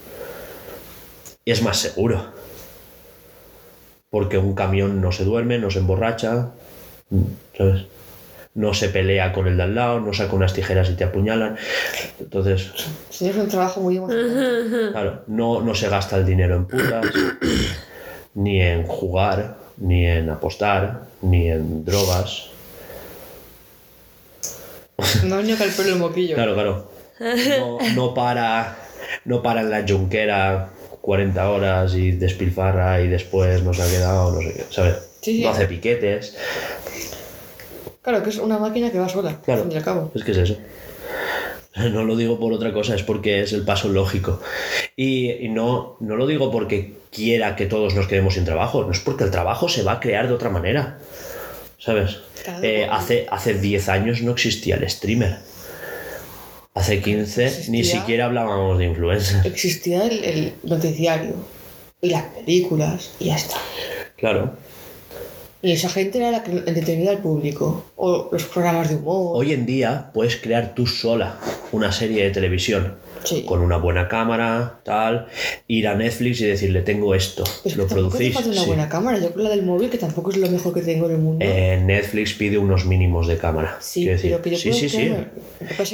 Y 1.45 1.51
es 1.51 1.61
más 1.61 1.79
seguro. 1.79 2.27
Porque 4.11 4.39
un 4.39 4.55
camión 4.55 5.01
no 5.01 5.11
se 5.11 5.25
duerme, 5.25 5.59
no 5.59 5.73
se 5.73 5.81
emborracha. 5.81 6.53
¿Sabes? 7.59 7.87
No 8.55 8.75
se 8.75 8.91
pelea 8.91 9.33
con 9.33 9.49
el 9.49 9.57
de 9.57 9.65
al 9.65 9.75
lado, 9.75 9.99
no 9.99 10.13
saca 10.13 10.37
unas 10.37 10.55
tijeras 10.55 10.89
y 10.89 10.95
te 10.95 11.03
apuñalan. 11.03 11.57
Entonces, 12.21 12.71
Sí, 13.11 13.29
es 13.29 13.35
un 13.35 13.49
trabajo 13.49 13.81
muy 13.81 13.97
emocionante. 13.97 14.93
Claro, 14.93 15.25
no, 15.27 15.63
no 15.63 15.75
se 15.75 15.89
gasta 15.89 16.17
el 16.17 16.25
dinero 16.25 16.55
en 16.55 16.67
putas, 16.67 17.07
ni 18.35 18.61
en 18.61 18.85
jugar, 18.87 19.64
ni 19.79 20.07
en 20.07 20.31
apostar, 20.31 21.03
ni 21.23 21.51
en 21.51 21.85
drogas. 21.85 22.51
No 25.25 25.43
niño 25.43 25.57
que 25.57 25.65
el 25.65 25.71
pelo 25.73 25.89
el 25.91 25.99
moquillo. 25.99 26.35
Claro, 26.35 26.55
claro. 26.55 26.91
No, 27.21 27.79
no 27.95 28.15
para. 28.15 28.77
no 29.25 29.43
para 29.43 29.61
en 29.63 29.71
la 29.71 29.85
yunquera 29.85 30.71
40 31.01 31.51
horas 31.51 31.95
y 31.95 32.13
despilfarra 32.13 33.01
y 33.01 33.09
después 33.09 33.63
nos 33.63 33.79
ha 33.81 33.89
quedado, 33.89 34.33
no 34.33 34.41
sé 34.41 34.55
qué, 34.55 34.65
¿sabes? 34.71 34.95
Sí, 35.21 35.37
sí. 35.39 35.43
No 35.43 35.51
hace 35.51 35.67
piquetes. 35.67 36.37
Claro, 38.03 38.23
que 38.23 38.31
es 38.31 38.39
una 38.39 38.59
máquina 38.59 38.91
que 38.91 38.99
va 38.99 39.09
sola, 39.09 39.39
Claro. 39.45 39.63
al 39.63 39.67
fin 39.69 39.73
y 39.75 39.79
al 39.79 39.85
cabo. 39.85 40.11
Es 40.15 40.25
que 40.25 40.33
es 40.33 40.39
eso. 40.39 40.57
No 41.93 42.05
lo 42.05 42.17
digo 42.17 42.39
por 42.39 42.53
otra 42.53 42.73
cosa, 42.73 42.95
es 42.95 43.03
porque 43.03 43.41
es 43.41 43.53
el 43.53 43.65
paso 43.65 43.89
lógico. 43.89 44.41
Y, 44.97 45.33
y 45.33 45.49
no, 45.49 45.97
no 46.01 46.17
lo 46.17 46.27
digo 46.27 46.51
porque 46.51 46.95
quiera 47.11 47.57
que 47.57 47.67
todos 47.67 47.95
nos 47.95 48.07
quedemos 48.07 48.35
sin 48.35 48.45
trabajo, 48.45 48.85
no 48.85 48.93
es 48.93 49.01
porque 49.01 49.25
el 49.25 49.31
trabajo 49.31 49.69
se 49.69 49.83
va 49.83 49.93
a 49.93 50.01
crear 50.01 50.29
de 50.29 50.35
otra 50.35 50.51
manera. 50.51 50.99
¿Sabes? 51.79 52.19
Eh, 52.63 52.87
hace, 52.91 53.27
hace 53.31 53.55
10 53.55 53.89
años 53.89 54.23
no 54.23 54.33
existía 54.33 54.77
el 54.77 54.89
streamer. 54.89 55.37
Hace 56.75 57.01
15 57.01 57.67
ni 57.69 57.85
siquiera 57.85 58.27
hablábamos 58.27 58.79
de 58.79 58.87
influencers. 58.87 59.45
Existía 59.45 60.05
el, 60.07 60.25
el 60.25 60.53
noticiario 60.65 61.35
y 62.01 62.11
las 62.11 62.25
películas 62.25 63.13
y 63.21 63.27
ya 63.27 63.37
está. 63.37 63.57
Claro. 64.17 64.57
Y 65.65 65.73
esa 65.73 65.89
gente 65.89 66.19
era 66.19 66.31
la 66.31 66.43
que 66.45 66.51
entretenía 66.53 67.11
al 67.11 67.19
público. 67.23 67.87
O 67.97 68.29
los 68.31 68.45
programas 68.45 68.91
de 68.91 68.97
humor. 68.97 69.33
Hoy 69.35 69.53
en 69.55 69.65
día 69.65 70.11
puedes 70.13 70.37
crear 70.37 70.75
tú 70.75 70.87
sola 70.87 71.39
una 71.73 71.91
serie 71.91 72.23
de 72.25 72.31
televisión. 72.31 72.97
Sí. 73.25 73.45
Con 73.47 73.61
una 73.63 73.79
buena 73.79 74.07
cámara, 74.07 74.81
tal, 74.85 75.29
ir 75.67 75.89
a 75.89 75.95
Netflix 75.95 76.43
y 76.43 76.45
decirle, 76.45 76.83
tengo 76.83 77.15
esto, 77.15 77.45
Pero 77.63 77.71
es 77.73 77.77
lo 77.77 77.87
te 77.87 77.95
producís. 77.95 78.35
falta 78.35 78.51
una 78.51 78.61
Sí. 78.61 78.67
buena 78.67 78.89
cámara. 78.91 79.19
Yo 79.19 79.33
con 79.33 79.43
la 79.43 79.49
del 79.49 79.63
móvil, 79.65 79.89
que 79.89 79.97
tampoco 79.97 80.31
es 80.31 80.37
lo 80.37 80.51
mejor 80.51 80.75
que 80.75 80.83
tengo 80.83 81.07
en 81.07 81.13
el 81.13 81.19
mundo. 81.19 81.43
Eh, 81.43 81.81
Netflix 81.83 82.35
pide 82.35 82.59
unos 82.59 82.85
mínimos 82.85 83.27
de 83.27 83.39
cámara. 83.39 83.79
sí, 83.81 84.05
decir. 84.05 84.33
pero 84.33 84.43
que 84.43 84.51
yo 84.51 84.59
sí, 84.59 84.73
sí, 84.75 84.89
sí. 84.91 85.15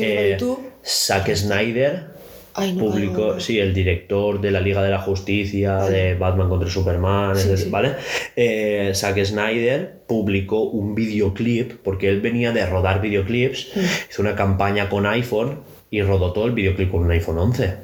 Eh, 0.02 0.36
YouTube... 0.40 0.58
Zack 0.84 1.32
Snyder 1.36 2.06
Ay, 2.54 2.72
no, 2.72 2.84
publicó, 2.84 3.18
no, 3.28 3.34
no. 3.34 3.40
sí, 3.40 3.58
el 3.58 3.72
director 3.72 4.40
de 4.40 4.50
la 4.50 4.60
Liga 4.60 4.82
de 4.82 4.90
la 4.90 4.98
Justicia, 5.00 5.74
Vale. 5.76 5.96
de 5.96 6.14
Batman 6.14 6.48
contra 6.48 6.68
Superman, 6.68 7.36
Sí, 7.36 7.48
etc., 7.48 7.56
sí. 7.58 7.70
¿vale? 7.70 7.92
Eh, 8.36 8.92
Zack 8.94 9.24
Snyder 9.24 10.00
publicó 10.06 10.62
un 10.64 10.94
videoclip, 10.94 11.74
porque 11.82 12.08
él 12.08 12.20
venía 12.20 12.52
de 12.52 12.66
rodar 12.66 13.00
videoclips, 13.00 13.68
Mm. 13.76 13.80
hizo 14.10 14.22
una 14.22 14.34
campaña 14.34 14.88
con 14.88 15.06
iPhone 15.06 15.60
y 15.90 16.02
rodó 16.02 16.32
todo 16.32 16.46
el 16.46 16.52
videoclip 16.52 16.90
con 16.90 17.02
un 17.02 17.10
iPhone 17.10 17.38
11. 17.38 17.74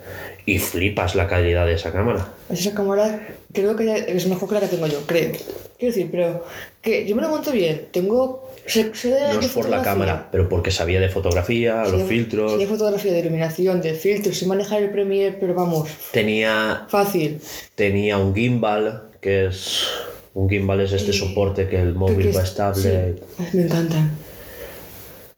Y 0.48 0.58
flipas 0.60 1.16
la 1.16 1.26
calidad 1.26 1.66
de 1.66 1.72
esa 1.72 1.92
cámara. 1.92 2.28
Esa 2.48 2.72
cámara 2.72 3.26
creo 3.52 3.74
que 3.74 4.04
es 4.08 4.26
mejor 4.28 4.48
que 4.48 4.54
la 4.54 4.60
que 4.60 4.68
tengo 4.68 4.86
yo, 4.86 5.00
creo. 5.04 5.32
Quiero 5.76 5.92
decir, 5.94 6.08
pero 6.10 6.44
que 6.80 7.04
yo 7.04 7.16
me 7.16 7.22
lo 7.22 7.28
monto 7.30 7.50
bien. 7.50 7.88
Tengo... 7.90 8.45
No 8.74 9.40
es 9.40 9.48
por 9.52 9.68
la 9.68 9.82
cámara, 9.82 10.28
pero 10.32 10.48
porque 10.48 10.70
sabía 10.70 11.00
de 11.00 11.08
fotografía, 11.08 11.84
los 11.84 12.02
filtros. 12.04 12.58
de 12.58 12.66
fotografía, 12.66 13.12
de 13.12 13.20
iluminación, 13.20 13.80
de 13.80 13.94
filtros, 13.94 14.36
sé 14.36 14.46
manejar 14.46 14.82
el 14.82 14.90
Premiere, 14.90 15.36
pero 15.38 15.54
vamos, 15.54 15.88
Tenía 16.12 16.84
fácil. 16.88 17.40
tenía 17.74 18.18
un 18.18 18.34
gimbal, 18.34 19.04
que 19.20 19.46
es 19.46 19.86
un 20.34 20.48
gimbal 20.50 20.80
es 20.80 20.92
este 20.92 21.10
Eh, 21.12 21.14
soporte 21.14 21.68
que 21.68 21.80
el 21.80 21.94
móvil 21.94 22.26
va 22.36 22.42
es- 22.42 22.48
estable. 22.48 23.14
sí, 23.38 23.56
me 23.56 23.62
encantan. 23.62 24.10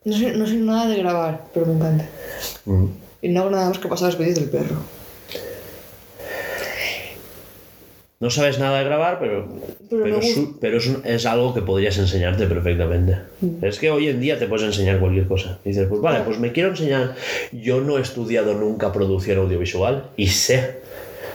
No 0.05 0.17
sé, 0.17 0.33
no 0.33 0.47
sé 0.47 0.55
nada 0.55 0.89
de 0.89 0.97
grabar, 0.97 1.45
pero 1.53 1.67
me 1.67 1.75
encanta. 1.75 2.07
Mm. 2.65 2.87
Y 3.21 3.29
no 3.29 3.41
hago 3.41 3.51
nada 3.51 3.69
más 3.69 3.79
que 3.79 3.89
pasar 3.89 4.09
los 4.09 4.19
vídeos 4.19 4.37
del 4.37 4.49
perro. 4.49 4.77
No 8.21 8.31
sabes 8.31 8.59
nada 8.59 8.79
de 8.79 8.85
grabar, 8.85 9.21
pero, 9.21 9.47
Pero 9.89 10.19
es, 10.19 10.37
un- 10.37 10.59
pero 10.59 10.79
es, 10.79 10.87
un- 10.89 11.03
es 11.07 11.25
algo 11.25 11.55
que 11.55 11.63
podrías 11.63 11.97
enseñarte 11.99 12.47
perfectamente. 12.49 13.17
Mm. 13.41 13.65
Es 13.65 13.79
que 13.79 13.91
hoy 13.93 14.09
en 14.09 14.21
día 14.21 14.39
te 14.39 14.49
puedes 14.49 14.65
enseñar 14.67 14.99
cualquier 14.99 15.29
cosa. 15.29 15.61
Y 15.65 15.69
dices, 15.69 15.87
pues 15.89 16.01
vale, 16.01 16.21
pues 16.25 16.39
me 16.41 16.51
quiero 16.51 16.71
enseñar. 16.71 17.15
Yo 17.53 17.81
no 17.81 17.97
he 17.97 18.01
estudiado 18.03 18.55
nunca 18.55 18.93
producción 18.93 19.39
audiovisual 19.39 20.11
y 20.17 20.27
sé. 20.29 20.81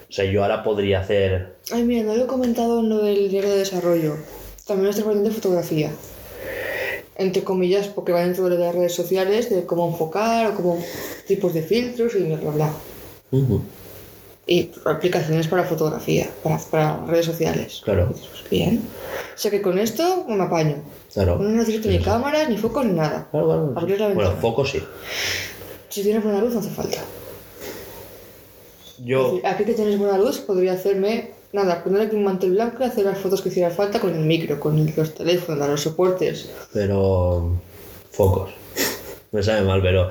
O 0.10 0.12
sea, 0.12 0.26
yo 0.26 0.44
ahora 0.44 0.62
podría 0.64 1.00
hacer. 1.00 1.56
Ay, 1.72 1.84
mira, 1.84 2.04
no 2.04 2.16
lo 2.16 2.26
he 2.26 2.28
comentado 2.28 2.82
en 2.82 2.90
lo 2.90 3.02
del 3.02 3.30
diario 3.30 3.52
de 3.52 3.60
desarrollo. 3.60 4.18
También 4.68 4.94
parte 4.94 5.20
de 5.20 5.32
fotografía. 5.32 5.90
Entre 7.16 7.44
comillas, 7.44 7.88
porque 7.88 8.12
va 8.12 8.22
dentro 8.26 8.50
de 8.50 8.58
las 8.58 8.76
redes 8.76 8.94
sociales, 8.94 9.50
de 9.50 9.66
cómo 9.66 9.88
enfocar 9.88 10.48
o 10.52 10.56
cómo 10.56 10.84
tipos 11.28 11.54
de 11.54 11.62
filtros 11.62 12.14
y 12.16 12.24
bla, 12.24 12.38
bla, 12.38 12.52
bla. 12.52 12.74
Ujú, 13.32 13.62
Y 14.46 14.72
aplicaciones 14.86 15.48
para 15.48 15.64
fotografía, 15.64 16.30
para, 16.44 16.58
para 16.60 17.06
redes 17.06 17.26
sociales. 17.26 17.82
Claro. 17.84 18.08
Pues 18.10 18.50
bien. 18.52 18.82
O 19.34 19.38
sea 19.38 19.50
que 19.50 19.62
con 19.62 19.80
esto 19.80 20.26
me 20.28 20.44
apaño. 20.44 20.84
Claro. 21.14 21.38
No 21.38 21.48
necesito 21.50 21.88
ni 21.90 22.00
cámaras, 22.00 22.50
ni 22.50 22.58
focos, 22.58 22.86
ni 22.86 22.92
nada. 22.94 23.28
Claro, 23.32 23.46
claro. 23.48 23.74
Abrir 23.78 24.00
la 24.00 24.08
Bueno, 24.08 24.20
ventana. 24.22 24.42
foco 24.42 24.66
sí. 24.66 24.84
Si 25.90 26.04
tienes 26.04 26.24
buena 26.24 26.42
luz, 26.42 26.54
no 26.54 26.60
hace 26.60 26.70
falta. 26.72 26.98
Yo. 29.04 29.40
Aquí 29.44 29.64
que 29.66 29.74
tienes 29.74 29.98
buena 29.98 30.18
luz, 30.18 30.40
podría 30.40 30.74
hacerme, 30.74 31.32
nada, 31.52 31.84
poner 31.84 32.02
aquí 32.02 32.16
un 32.16 32.24
mantel 32.24 32.52
blanco 32.52 32.84
y 32.84 32.88
hacer 32.88 33.06
las 33.06 33.18
fotos 33.20 33.42
que 33.42 33.50
hiciera 33.50 33.70
falta 33.70 34.00
con 34.00 34.14
el 34.14 34.22
micro, 34.26 34.60
con 34.60 34.78
el- 34.78 34.94
los 34.96 35.14
teléfonos, 35.14 35.68
los 35.68 35.82
soportes. 35.82 36.50
Pero. 36.74 37.52
Focos. 38.12 38.52
Me 39.32 39.42
sabe 39.42 39.62
mal, 39.64 39.82
pero. 39.82 40.10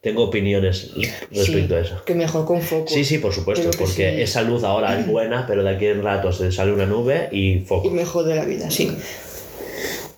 Tengo 0.00 0.24
opiniones 0.24 0.92
respecto 1.30 1.68
Sí, 1.68 1.74
a 1.74 1.80
eso. 1.80 2.04
Que 2.04 2.14
mejor 2.14 2.44
con 2.46 2.62
focos. 2.62 2.92
Sí, 2.92 3.04
sí, 3.04 3.18
por 3.18 3.32
supuesto, 3.32 3.70
porque 3.78 4.14
sí. 4.16 4.22
esa 4.22 4.42
luz 4.42 4.62
ahora 4.62 4.98
es 4.98 5.06
buena, 5.06 5.44
pero 5.46 5.64
de 5.64 5.70
aquí 5.70 5.86
en 5.86 6.02
rato 6.02 6.30
se 6.32 6.52
sale 6.52 6.72
una 6.72 6.86
nube 6.86 7.28
y 7.32 7.54
Y 7.54 7.60
foco. 7.60 7.90
mejor 7.90 8.24
de 8.24 8.36
la 8.36 8.44
vida, 8.44 8.70
sí. 8.70 8.96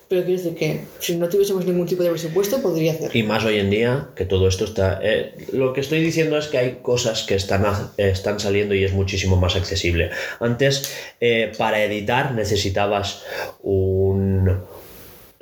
Pero 0.07 0.25
quiero 0.25 0.41
decir 0.41 0.55
que 0.57 0.81
si 0.99 1.15
no 1.15 1.29
tuviésemos 1.29 1.65
ningún 1.65 1.87
tipo 1.87 2.03
de 2.03 2.09
presupuesto, 2.09 2.61
podría 2.61 2.91
hacer. 2.91 3.15
Y 3.15 3.23
más 3.23 3.45
hoy 3.45 3.59
en 3.59 3.69
día, 3.69 4.09
que 4.13 4.25
todo 4.25 4.49
esto 4.49 4.65
está... 4.65 4.99
eh, 5.01 5.33
lo 5.53 5.71
que 5.71 5.79
estoy 5.79 6.01
diciendo 6.01 6.37
es 6.37 6.47
que 6.47 6.57
hay 6.57 6.79
cosas 6.81 7.23
que 7.23 7.35
están, 7.35 7.63
están 7.95 8.37
saliendo 8.41 8.75
y 8.75 8.83
es 8.83 8.91
muchísimo 8.91 9.37
más 9.37 9.55
accesible. 9.55 10.09
Antes, 10.41 10.93
eh, 11.21 11.53
para 11.57 11.81
editar 11.83 12.33
necesitabas 12.33 13.23
un... 13.63 14.59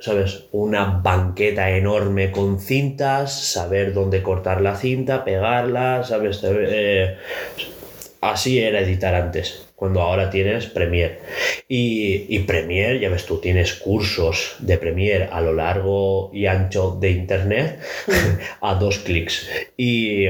¿Sabes? 0.01 0.45
Una 0.51 1.01
banqueta 1.03 1.69
enorme 1.71 2.31
con 2.31 2.59
cintas, 2.59 3.51
saber 3.51 3.93
dónde 3.93 4.21
cortar 4.23 4.61
la 4.61 4.75
cinta, 4.75 5.25
pegarla, 5.25 6.03
¿sabes? 6.05 6.41
Eh, 6.43 7.17
así 8.21 8.59
era 8.59 8.79
editar 8.79 9.13
antes, 9.13 9.67
cuando 9.75 10.01
ahora 10.01 10.29
tienes 10.29 10.67
Premiere. 10.67 11.19
Y, 11.67 12.25
y 12.29 12.39
Premiere, 12.39 12.99
ya 12.99 13.09
ves 13.09 13.25
tú, 13.25 13.39
tienes 13.39 13.73
cursos 13.73 14.55
de 14.59 14.77
Premiere 14.77 15.29
a 15.31 15.41
lo 15.41 15.53
largo 15.53 16.31
y 16.33 16.45
ancho 16.45 16.97
de 16.99 17.11
Internet 17.11 17.79
a 18.61 18.75
dos 18.75 18.99
clics. 18.99 19.49
Y, 19.75 20.27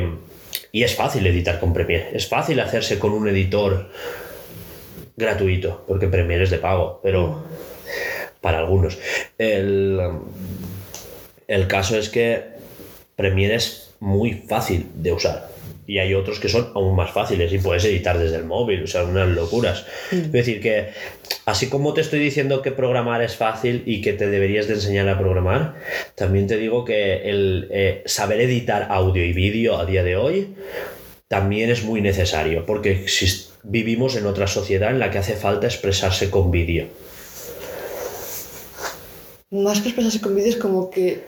y 0.71 0.83
es 0.83 0.95
fácil 0.95 1.25
editar 1.27 1.59
con 1.59 1.73
Premiere, 1.73 2.09
es 2.13 2.27
fácil 2.27 2.59
hacerse 2.59 2.99
con 2.99 3.11
un 3.11 3.27
editor 3.27 3.89
gratuito, 5.15 5.83
porque 5.87 6.07
Premiere 6.07 6.45
es 6.45 6.49
de 6.49 6.57
pago, 6.57 6.99
pero 7.03 7.43
para 8.41 8.59
algunos. 8.59 8.97
El, 9.37 9.99
el 11.47 11.67
caso 11.67 11.97
es 11.97 12.09
que 12.09 12.43
Premiere 13.15 13.55
es 13.55 13.91
muy 13.99 14.33
fácil 14.33 14.87
de 14.95 15.11
usar. 15.11 15.49
Y 15.87 15.97
hay 15.97 16.13
otros 16.13 16.39
que 16.39 16.49
son 16.49 16.71
aún 16.75 16.95
más 16.95 17.09
fáciles 17.09 17.51
y 17.51 17.57
puedes 17.57 17.83
editar 17.83 18.19
desde 18.19 18.35
el 18.35 18.45
móvil, 18.45 18.83
o 18.83 18.87
sea, 18.87 19.03
unas 19.03 19.27
locuras. 19.27 19.87
Es 20.11 20.31
decir, 20.31 20.61
que 20.61 20.89
así 21.45 21.67
como 21.67 21.93
te 21.95 22.01
estoy 22.01 22.19
diciendo 22.19 22.61
que 22.61 22.71
programar 22.71 23.23
es 23.23 23.35
fácil 23.35 23.81
y 23.87 24.01
que 24.01 24.13
te 24.13 24.29
deberías 24.29 24.67
de 24.67 24.75
enseñar 24.75 25.09
a 25.09 25.17
programar, 25.17 25.75
también 26.13 26.45
te 26.45 26.57
digo 26.57 26.85
que 26.85 27.27
el 27.29 27.67
eh, 27.71 28.03
saber 28.05 28.39
editar 28.41 28.87
audio 28.91 29.25
y 29.25 29.33
vídeo 29.33 29.77
a 29.77 29.85
día 29.87 30.03
de 30.03 30.15
hoy 30.15 30.53
también 31.27 31.71
es 31.71 31.83
muy 31.83 32.01
necesario, 32.01 32.65
porque 32.67 33.05
vivimos 33.63 34.15
en 34.15 34.27
otra 34.27 34.45
sociedad 34.45 34.91
en 34.91 34.99
la 34.99 35.09
que 35.09 35.17
hace 35.17 35.35
falta 35.35 35.65
expresarse 35.65 36.29
con 36.29 36.51
vídeo. 36.51 36.87
Más 39.51 39.81
que 39.81 39.89
expresarse 39.89 40.21
con 40.21 40.35
vídeos, 40.35 40.57
como 40.57 40.89
que 40.91 41.23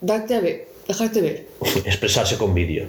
darte 0.00 0.34
a 0.34 0.40
ver, 0.40 0.68
dejarte 0.86 1.20
ver. 1.22 1.46
expresarse 1.86 2.36
con 2.36 2.54
vídeo. 2.54 2.86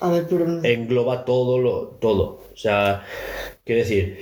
A 0.00 0.10
ver, 0.10 0.26
pero 0.28 0.62
engloba 0.64 1.24
todo 1.24 1.58
lo 1.58 1.86
todo. 2.00 2.44
O 2.52 2.56
sea, 2.56 3.04
quiero 3.64 3.80
decir, 3.82 4.18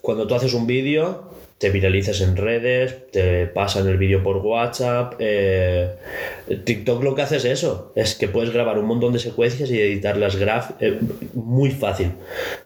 cuando 0.00 0.26
tú 0.26 0.34
haces 0.34 0.54
un 0.54 0.66
vídeo, 0.66 1.30
te 1.58 1.70
viralizas 1.70 2.20
en 2.20 2.36
redes, 2.36 3.10
te 3.10 3.46
pasan 3.46 3.88
el 3.88 3.96
vídeo 3.96 4.22
por 4.22 4.36
WhatsApp. 4.36 5.14
eh, 5.18 5.96
TikTok 6.64 7.02
lo 7.02 7.14
que 7.14 7.22
hace 7.22 7.36
es 7.38 7.44
eso, 7.46 7.92
es 7.96 8.14
que 8.14 8.28
puedes 8.28 8.52
grabar 8.52 8.78
un 8.78 8.86
montón 8.86 9.14
de 9.14 9.18
secuencias 9.18 9.70
y 9.70 9.80
editar 9.80 10.16
las 10.16 10.36
graf 10.36 10.72
eh, 10.80 10.98
muy 11.34 11.70
fácil. 11.70 12.12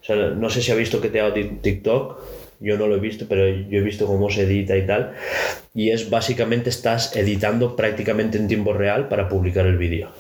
O 0.03 0.05
sea, 0.05 0.17
no 0.17 0.51
sé 0.51 0.61
si 0.61 0.71
ha 0.73 0.75
visto 0.75 1.01
que 1.01 1.09
te 1.09 1.21
hago 1.21 1.33
ti- 1.33 1.59
TikTok. 1.63 2.19
Yo 2.61 2.77
no 2.77 2.87
lo 2.87 2.97
he 2.97 3.01
visto, 3.01 3.27
pero 3.29 3.49
yo 3.49 3.79
he 3.79 3.83
visto 3.83 4.07
cómo 4.07 4.29
se 4.31 4.43
edita 4.43 4.77
y 4.77 4.87
tal. 4.87 5.15
Y 5.75 5.91
es 5.91 6.11
básicamente 6.11 6.69
estás 6.71 7.17
editando 7.17 7.75
prácticamente 7.75 8.37
en 8.37 8.49
tiempo 8.49 8.73
real 8.75 9.09
para 9.09 9.29
publicar 9.29 9.67
el 9.67 9.79
vídeo. 9.79 10.11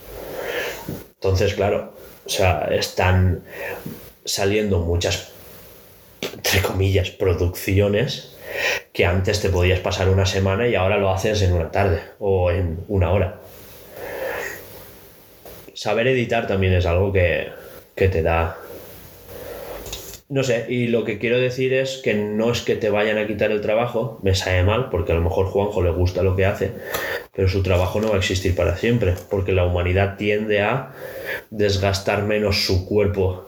Entonces, 1.14 1.52
claro, 1.54 1.92
o 2.24 2.28
sea, 2.28 2.68
están 2.70 3.42
saliendo 4.24 4.80
muchas, 4.80 5.32
entre 6.22 6.62
comillas, 6.62 7.10
producciones 7.10 8.36
que 8.92 9.04
antes 9.04 9.40
te 9.40 9.50
podías 9.50 9.80
pasar 9.80 10.08
una 10.08 10.26
semana 10.26 10.66
y 10.66 10.74
ahora 10.74 10.98
lo 10.98 11.10
haces 11.10 11.42
en 11.42 11.52
una 11.52 11.70
tarde 11.70 12.00
o 12.18 12.50
en 12.50 12.78
una 12.88 13.10
hora. 13.12 13.40
Saber 15.74 16.08
editar 16.08 16.46
también 16.46 16.72
es 16.74 16.86
algo 16.86 17.12
que, 17.12 17.48
que 17.94 18.08
te 18.08 18.22
da. 18.22 18.56
No 20.30 20.44
sé, 20.44 20.66
y 20.68 20.86
lo 20.86 21.04
que 21.04 21.18
quiero 21.18 21.40
decir 21.40 21.74
es 21.74 21.98
que 21.98 22.14
no 22.14 22.52
es 22.52 22.62
que 22.62 22.76
te 22.76 22.88
vayan 22.88 23.18
a 23.18 23.26
quitar 23.26 23.50
el 23.50 23.60
trabajo, 23.60 24.20
me 24.22 24.36
sabe 24.36 24.62
mal, 24.62 24.88
porque 24.88 25.10
a 25.10 25.16
lo 25.16 25.22
mejor 25.22 25.46
Juanjo 25.46 25.82
le 25.82 25.90
gusta 25.90 26.22
lo 26.22 26.36
que 26.36 26.46
hace, 26.46 26.70
pero 27.34 27.48
su 27.48 27.64
trabajo 27.64 28.00
no 28.00 28.10
va 28.10 28.14
a 28.14 28.18
existir 28.18 28.54
para 28.54 28.76
siempre, 28.76 29.14
porque 29.28 29.50
la 29.50 29.66
humanidad 29.66 30.16
tiende 30.16 30.60
a 30.60 30.92
desgastar 31.50 32.22
menos 32.22 32.64
su 32.64 32.86
cuerpo 32.86 33.44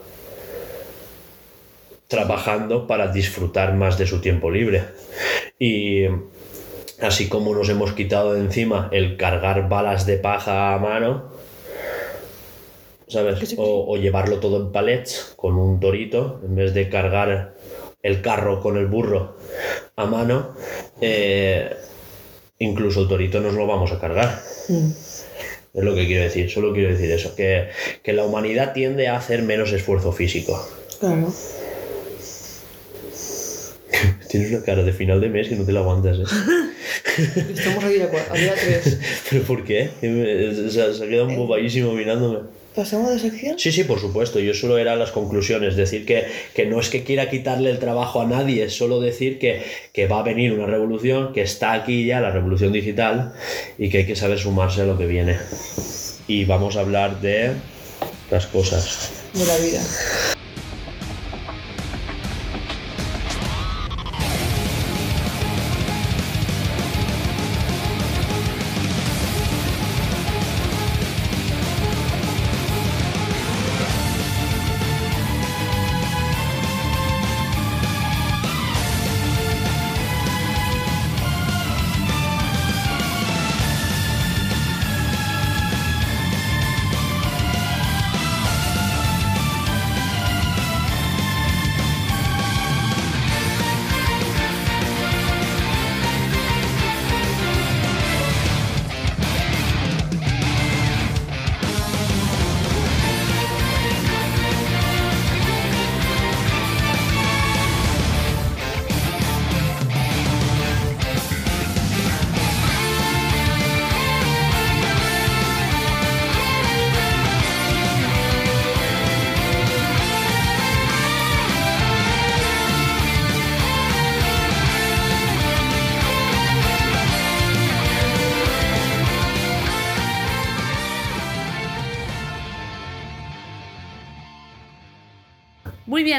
trabajando 2.09 2.89
para 2.89 3.13
disfrutar 3.13 3.75
más 3.75 3.97
de 3.97 4.09
su 4.09 4.21
tiempo 4.21 4.51
libre. 4.51 4.83
Y 5.61 6.07
así 7.01 7.29
como 7.29 7.55
nos 7.55 7.69
hemos 7.69 7.93
quitado 7.93 8.35
de 8.35 8.41
encima 8.41 8.89
el 8.91 9.17
cargar 9.17 9.69
balas 9.69 10.05
de 10.05 10.17
paja 10.17 10.75
a 10.75 10.79
mano, 10.79 11.32
¿sabes? 13.13 13.55
O, 13.57 13.93
o 13.93 13.97
llevarlo 13.97 14.41
todo 14.41 14.59
en 14.59 14.73
palets 14.73 15.35
con 15.37 15.57
un 15.57 15.81
torito, 15.81 16.41
en 16.45 16.57
vez 16.57 16.75
de 16.75 16.89
cargar 16.89 17.55
el 18.03 18.21
carro 18.21 18.61
con 18.61 18.77
el 18.77 18.87
burro 18.87 19.37
a 19.97 20.07
mano, 20.07 20.55
eh, 21.01 21.75
incluso 22.59 23.03
el 23.03 23.09
torito 23.09 23.41
nos 23.41 23.55
lo 23.55 23.67
vamos 23.67 23.93
a 23.93 24.01
cargar. 24.01 24.41
Es 24.69 25.27
lo 25.73 25.95
que 25.95 26.07
quiero 26.07 26.25
decir, 26.25 26.51
solo 26.51 26.73
quiero 26.73 26.91
decir 26.91 27.11
eso, 27.11 27.35
que, 27.35 27.69
que 28.03 28.13
la 28.13 28.25
humanidad 28.25 28.73
tiende 28.73 29.09
a 29.09 29.17
hacer 29.17 29.43
menos 29.43 29.73
esfuerzo 29.73 30.13
físico. 30.13 30.69
Claro. 31.01 31.33
Tienes 34.29 34.51
una 34.51 34.63
cara 34.63 34.83
de 34.83 34.93
final 34.93 35.21
de 35.21 35.29
mes 35.29 35.49
que 35.49 35.57
no 35.57 35.65
te 35.65 35.73
la 35.73 35.81
aguantas, 35.81 36.19
¿eh? 36.19 36.25
Estamos 37.55 37.85
aquí 37.85 38.01
a, 38.01 38.07
a 38.07 38.37
día 38.37 38.55
3. 38.55 38.99
¿Pero 39.31 39.43
por 39.45 39.65
qué? 39.65 39.91
Se 40.01 40.71
se 40.71 40.83
ha 40.83 41.09
quedado 41.09 41.29
un 41.29 41.37
bobadísimo 41.37 41.93
mirándome. 41.93 42.41
¿Pasamos 42.75 43.11
de 43.11 43.19
sección? 43.19 43.59
Sí, 43.59 43.71
sí, 43.71 43.85
por 43.85 44.01
supuesto. 44.01 44.41
Yo 44.41 44.55
solo 44.55 44.79
era 44.79 44.97
las 44.97 45.11
conclusiones. 45.11 45.77
Decir 45.77 46.07
que, 46.07 46.27
que 46.55 46.67
no 46.67 46.81
es 46.81 46.89
que 46.89 47.05
quiera 47.05 47.29
quitarle 47.29 47.71
el 47.71 47.79
trabajo 47.79 48.21
a 48.21 48.27
nadie, 48.27 48.65
es 48.65 48.75
solo 48.77 49.01
decir 49.01 49.39
que, 49.39 49.63
que 49.93 50.07
va 50.07 50.21
a 50.21 50.23
venir 50.23 50.53
una 50.53 50.67
revolución, 50.67 51.33
que 51.33 51.43
está 51.43 51.73
aquí 51.73 52.07
ya, 52.07 52.21
la 52.21 52.31
revolución 52.31 52.73
digital, 52.73 53.35
y 53.79 53.91
que 53.91 53.99
hay 53.99 54.07
que 54.07 54.17
saber 54.17 54.39
sumarse 54.39 54.83
a 54.83 54.85
lo 54.85 54.97
que 54.97 55.07
viene. 55.07 55.37
Y 56.27 56.45
vamos 56.45 56.77
a 56.77 56.81
hablar 56.81 57.21
de 57.21 57.53
las 58.31 58.47
cosas. 58.47 59.11
De 59.35 59.45
la 59.45 59.57
vida. 59.59 59.81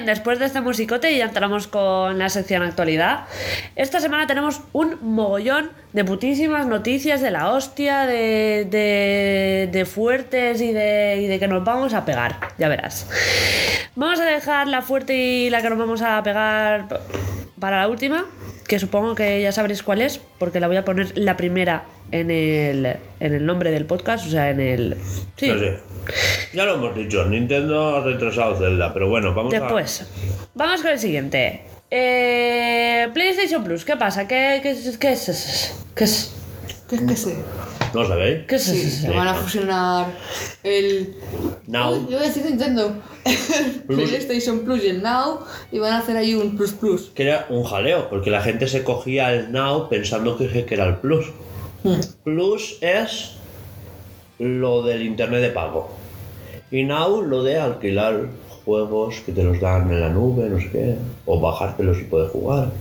Después 0.06 0.40
de 0.40 0.46
este 0.46 0.62
musicote 0.62 1.16
ya 1.16 1.26
entramos 1.26 1.68
con 1.68 2.18
la 2.18 2.30
sección 2.30 2.64
actualidad. 2.64 3.26
Esta 3.76 4.00
semana 4.00 4.28
tenemos 4.28 4.62
un 4.72 4.98
mogollón 5.02 5.72
de 5.94 6.04
putísimas 6.06 6.68
noticias 6.68 7.22
de 7.22 7.32
la 7.32 7.52
hostia, 7.52 8.06
de, 8.06 8.68
de, 9.72 9.86
fuertes 9.86 10.62
y 10.62 10.72
de, 10.72 11.28
de 11.28 11.40
que 11.40 11.48
nos 11.48 11.64
vamos 11.64 11.94
a 11.94 12.06
pegar, 12.06 12.38
ya 12.58 12.68
verás. 12.68 13.08
Vamos 13.96 14.20
a 14.20 14.26
dejar 14.26 14.68
la 14.68 14.82
fuerte 14.82 15.16
y 15.16 15.50
la 15.50 15.62
que 15.62 15.70
nos 15.70 15.78
vamos 15.78 16.02
a 16.02 16.22
pegar 16.24 16.88
para 17.60 17.82
la 17.82 17.88
última, 17.88 18.26
que 18.68 18.80
supongo 18.80 19.16
que 19.16 19.42
ya 19.42 19.52
sabréis 19.52 19.84
cuál 19.84 20.02
es, 20.02 20.20
porque 20.40 20.60
la 20.60 20.68
voy 20.68 20.78
a 20.78 20.86
poner 20.86 21.18
la 21.18 21.38
primera 21.38 21.84
en 22.12 22.30
el, 22.32 22.98
en 23.20 23.34
el 23.34 23.46
nombre 23.46 23.72
del 23.72 23.86
podcast, 23.86 24.28
o 24.28 24.30
sea, 24.30 24.50
en 24.50 24.60
el... 24.60 24.98
Sí. 25.38 25.52
Ya 26.54 26.66
lo 26.66 26.76
hemos 26.76 26.96
dicho, 26.96 27.26
Nintendo 27.26 27.98
ha 27.98 28.04
retrasado 28.04 28.56
Zelda, 28.58 28.94
pero 28.94 29.10
bueno, 29.10 29.34
vamos 29.34 29.52
Después, 29.52 30.06
vamos 30.54 30.82
con 30.82 30.92
el 30.92 31.00
siguiente. 31.00 31.62
Eh, 31.90 33.08
PlayStation 33.14 33.64
Plus, 33.64 33.86
¿qué 33.86 33.96
pasa? 33.98 34.28
¿Qué, 34.28 34.60
qué, 34.64 34.72
es- 34.72 34.98
qué 34.98 35.12
es 35.14 35.30
eso? 35.30 35.74
¿Qué 35.96 36.04
es? 36.06 36.34
¿Qué 36.90 36.96
es 36.96 37.02
que 37.02 37.16
sé? 37.16 37.34
a... 37.34 37.94
¿No 37.94 38.08
sabéis? 38.08 38.46
¿Qué 38.48 38.56
es 38.56 38.64
Sí, 38.64 38.82
eso? 38.82 39.02
se 39.04 39.10
van 39.12 39.28
a 39.28 39.34
fusionar 39.36 40.08
el. 40.64 41.16
Now. 41.68 41.94
Yo 42.10 42.18
voy 42.18 42.26
a 42.26 42.28
decir 42.30 42.44
Nintendo. 42.46 42.96
PlayStation 43.88 44.60
Plus 44.62 44.84
y 44.84 44.88
el 44.88 45.02
Now. 45.04 45.40
Y 45.72 45.80
van 45.80 45.94
a 45.94 46.00
hacer 46.00 46.18
ahí 46.18 46.34
un 46.34 46.58
Plus 46.58 46.72
Plus. 46.74 47.12
que 47.14 47.24
era 47.24 47.46
un 47.50 47.64
jaleo, 47.64 48.10
porque 48.10 48.30
la 48.32 48.42
gente 48.42 48.68
se 48.68 48.84
cogía 48.84 49.32
el 49.34 49.52
Now 49.52 49.90
pensando 49.90 50.38
que, 50.38 50.66
que 50.66 50.74
era 50.74 50.86
el 50.88 50.96
Plus. 50.98 51.28
Plus 52.24 52.78
es 52.82 53.34
lo 54.40 54.84
del 54.84 55.04
internet 55.04 55.42
de 55.42 55.50
pago. 55.50 55.90
Y 56.72 56.84
Now 56.84 57.22
lo 57.22 57.44
de 57.44 57.60
alquilar 57.60 58.28
juegos 58.66 59.22
que 59.26 59.32
te 59.32 59.44
los 59.44 59.60
dan 59.60 59.92
en 59.92 60.02
la 60.02 60.10
nube, 60.10 60.50
no 60.50 60.60
sé 60.60 60.70
qué, 60.72 60.96
o 61.26 61.40
bajártelos 61.40 62.00
y 62.00 62.04
poder 62.04 62.30
jugar. 62.30 62.72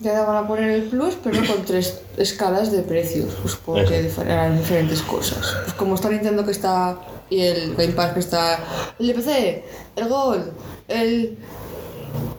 Ya 0.00 0.22
van 0.24 0.44
a 0.44 0.48
poner 0.48 0.70
el 0.70 0.82
Plus, 0.84 1.16
pero 1.22 1.38
con 1.46 1.64
tres 1.66 2.02
escalas 2.16 2.72
de 2.72 2.82
precios. 2.82 3.34
Pues 3.40 3.54
supongo 3.54 3.80
Eso. 3.80 4.22
que 4.22 4.32
harán 4.32 4.58
diferentes 4.58 5.02
cosas. 5.02 5.56
Pues 5.62 5.74
como 5.74 5.94
está 5.94 6.10
Nintendo 6.10 6.44
que 6.44 6.50
está. 6.50 6.98
Y 7.30 7.40
el 7.40 7.74
Game 7.74 7.92
Pass 7.92 8.12
que 8.12 8.20
está. 8.20 8.58
El 8.98 9.06
de 9.06 9.14
PC, 9.14 9.64
el 9.96 10.08
Gold, 10.08 10.52
el 10.88 11.38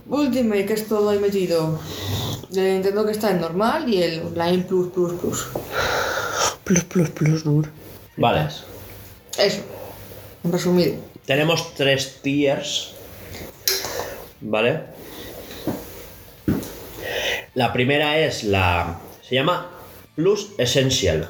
Ultimate 0.07 0.65
que 0.65 0.73
es 0.73 0.87
todo 0.87 1.09
ahí 1.09 1.19
metido. 1.19 1.79
El 2.53 2.73
Nintendo 2.73 3.05
que 3.05 3.11
está 3.11 3.31
en 3.31 3.41
normal 3.41 3.91
y 3.91 4.03
el 4.03 4.21
Online 4.21 4.63
Plus 4.63 4.89
Plus 4.89 5.13
Plus. 5.13 5.47
Plus, 6.65 6.83
plus, 6.83 7.09
plus, 7.11 7.45
Nur. 7.45 7.69
Vale. 8.17 8.47
Eso. 9.37 9.61
En 10.43 10.51
resumido. 10.51 10.95
Tenemos 11.25 11.75
tres 11.75 12.21
tiers. 12.23 12.95
¿Vale? 14.41 14.81
La 17.53 17.71
primera 17.71 18.17
es 18.17 18.43
la. 18.43 18.99
Se 19.21 19.35
llama 19.35 19.69
Plus 20.15 20.53
Essential. 20.57 21.29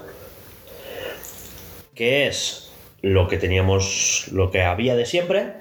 Que 1.93 2.27
es 2.27 2.71
lo 3.01 3.27
que 3.27 3.37
teníamos. 3.37 4.29
Lo 4.31 4.51
que 4.51 4.63
había 4.63 4.95
de 4.95 5.05
siempre. 5.05 5.53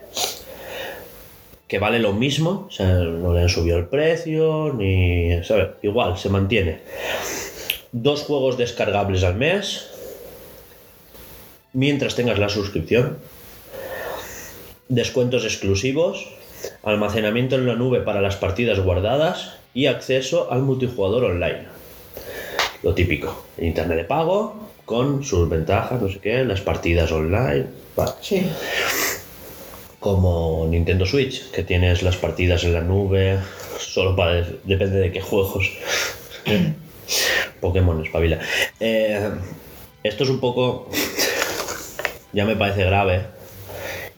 Que 1.66 1.80
vale 1.80 1.98
lo 1.98 2.12
mismo. 2.12 2.66
O 2.68 2.70
sea, 2.70 2.86
no 2.86 3.34
le 3.34 3.42
han 3.42 3.48
subido 3.48 3.76
el 3.76 3.86
precio. 3.86 4.72
Ni. 4.72 5.42
¿sabes? 5.42 5.70
Igual, 5.82 6.16
se 6.16 6.28
mantiene. 6.28 6.78
Dos 7.96 8.22
juegos 8.22 8.58
descargables 8.58 9.22
al 9.22 9.36
mes. 9.36 9.86
Mientras 11.72 12.16
tengas 12.16 12.40
la 12.40 12.48
suscripción 12.48 13.18
descuentos 14.88 15.44
exclusivos, 15.44 16.26
almacenamiento 16.82 17.54
en 17.54 17.68
la 17.68 17.76
nube 17.76 18.00
para 18.00 18.20
las 18.20 18.34
partidas 18.34 18.80
guardadas 18.80 19.52
y 19.74 19.86
acceso 19.86 20.50
al 20.50 20.62
multijugador 20.62 21.22
online. 21.22 21.66
Lo 22.82 22.94
típico, 22.94 23.44
el 23.58 23.66
internet 23.66 23.98
de 23.98 24.04
pago 24.04 24.70
con 24.84 25.22
sus 25.22 25.48
ventajas, 25.48 26.02
no 26.02 26.08
sé 26.08 26.18
qué, 26.18 26.44
las 26.44 26.62
partidas 26.62 27.12
online, 27.12 27.66
vale. 27.94 28.10
Sí. 28.20 28.44
como 30.00 30.66
Nintendo 30.68 31.06
Switch, 31.06 31.48
que 31.52 31.62
tienes 31.62 32.02
las 32.02 32.16
partidas 32.16 32.64
en 32.64 32.72
la 32.72 32.80
nube, 32.80 33.38
solo 33.78 34.16
para 34.16 34.44
depende 34.64 34.98
de 34.98 35.12
qué 35.12 35.20
juegos. 35.20 35.70
Pokémon 37.60 38.05
espabila. 38.05 38.39
Eh, 38.81 39.31
esto 40.02 40.24
es 40.24 40.31
un 40.31 40.40
poco 40.40 40.90
ya 42.35 42.44
me 42.44 42.56
parece 42.56 42.85
grave 42.85 43.22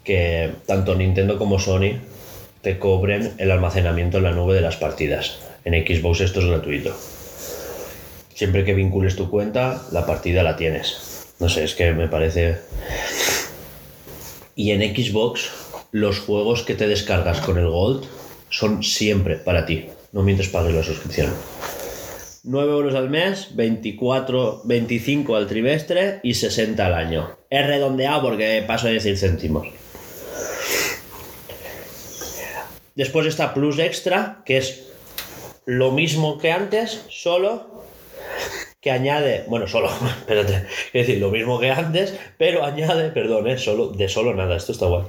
que 0.03 0.51
tanto 0.67 0.95
Nintendo 0.95 1.39
como 1.39 1.59
Sony 1.59 2.01
te 2.63 2.79
cobren 2.79 3.35
el 3.39 3.51
almacenamiento 3.51 4.19
en 4.19 4.25
la 4.25 4.33
nube 4.33 4.55
de 4.55 4.63
las 4.63 4.77
partidas. 4.77 5.39
En 5.65 5.75
Xbox 5.75 6.21
esto 6.21 6.41
es 6.41 6.47
gratuito. 6.47 6.97
Siempre 8.35 8.65
que 8.65 8.75
vincules 8.75 9.17
tu 9.17 9.31
cuenta, 9.31 9.83
la 9.93 10.07
partida 10.07 10.43
la 10.43 10.57
tienes. 10.57 11.35
No 11.39 11.49
sé, 11.49 11.65
es 11.65 11.75
que 11.75 11.93
me 11.93 12.09
parece... 12.09 12.59
Y 14.55 14.71
en 14.71 14.81
Xbox, 14.81 15.51
los 15.91 16.21
juegos 16.21 16.63
que 16.63 16.75
te 16.75 16.89
descargas 16.89 17.41
con 17.41 17.59
el 17.59 17.69
Gold 17.69 18.07
son 18.49 18.83
siempre 18.83 19.37
para 19.37 19.67
ti. 19.67 19.87
No 20.13 20.23
mientras 20.23 20.49
pagues 20.49 20.75
la 20.75 20.83
suscripción. 20.83 21.31
9 22.47 22.73
euros 22.73 22.95
al 22.95 23.11
mes, 23.11 23.55
24, 23.57 24.63
25 24.65 25.37
al 25.37 25.47
trimestre 25.47 26.21
y 26.23 26.35
60 26.35 26.87
al 26.87 26.95
año. 26.95 27.37
Es 27.51 27.67
redondeado 27.67 28.23
porque 28.23 28.65
paso 28.67 28.87
a 28.87 28.91
decir 28.91 29.19
céntimos. 29.19 29.69
Después 32.95 33.27
está 33.27 33.53
Plus 33.53 33.79
Extra, 33.79 34.43
que 34.47 34.57
es 34.57 34.87
lo 35.67 35.91
mismo 35.91 36.39
que 36.39 36.53
antes, 36.53 37.05
solo 37.11 37.85
que 38.81 38.93
añade, 38.93 39.45
bueno, 39.49 39.67
solo, 39.67 39.91
espérate, 40.21 40.67
es 40.93 41.07
decir, 41.07 41.19
lo 41.19 41.31
mismo 41.31 41.59
que 41.59 41.71
antes, 41.73 42.15
pero 42.39 42.65
añade, 42.65 43.11
perdón, 43.11 43.49
eh, 43.49 43.59
solo, 43.59 43.89
de 43.89 44.09
solo 44.09 44.33
nada, 44.33 44.57
esto 44.57 44.71
está 44.71 44.87
guay. 44.87 45.03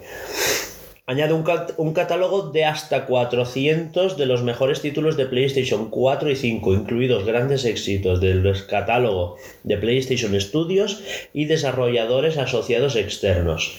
Añade 1.09 1.31
un, 1.33 1.43
cat- 1.43 1.73
un 1.77 1.93
catálogo 1.93 2.49
de 2.51 2.65
hasta 2.65 3.05
400 3.05 4.17
de 4.17 4.25
los 4.25 4.43
mejores 4.43 4.81
títulos 4.81 5.15
de 5.15 5.25
PlayStation 5.25 5.89
4 5.89 6.29
y 6.31 6.35
5, 6.35 6.73
incluidos 6.73 7.23
grandes 7.25 7.63
éxitos 7.63 8.19
del 8.19 8.43
catálogo 8.67 9.37
de 9.63 9.77
PlayStation 9.77 10.37
Studios 10.39 11.01
y 11.33 11.45
desarrolladores 11.45 12.37
asociados 12.37 12.97
externos. 12.97 13.77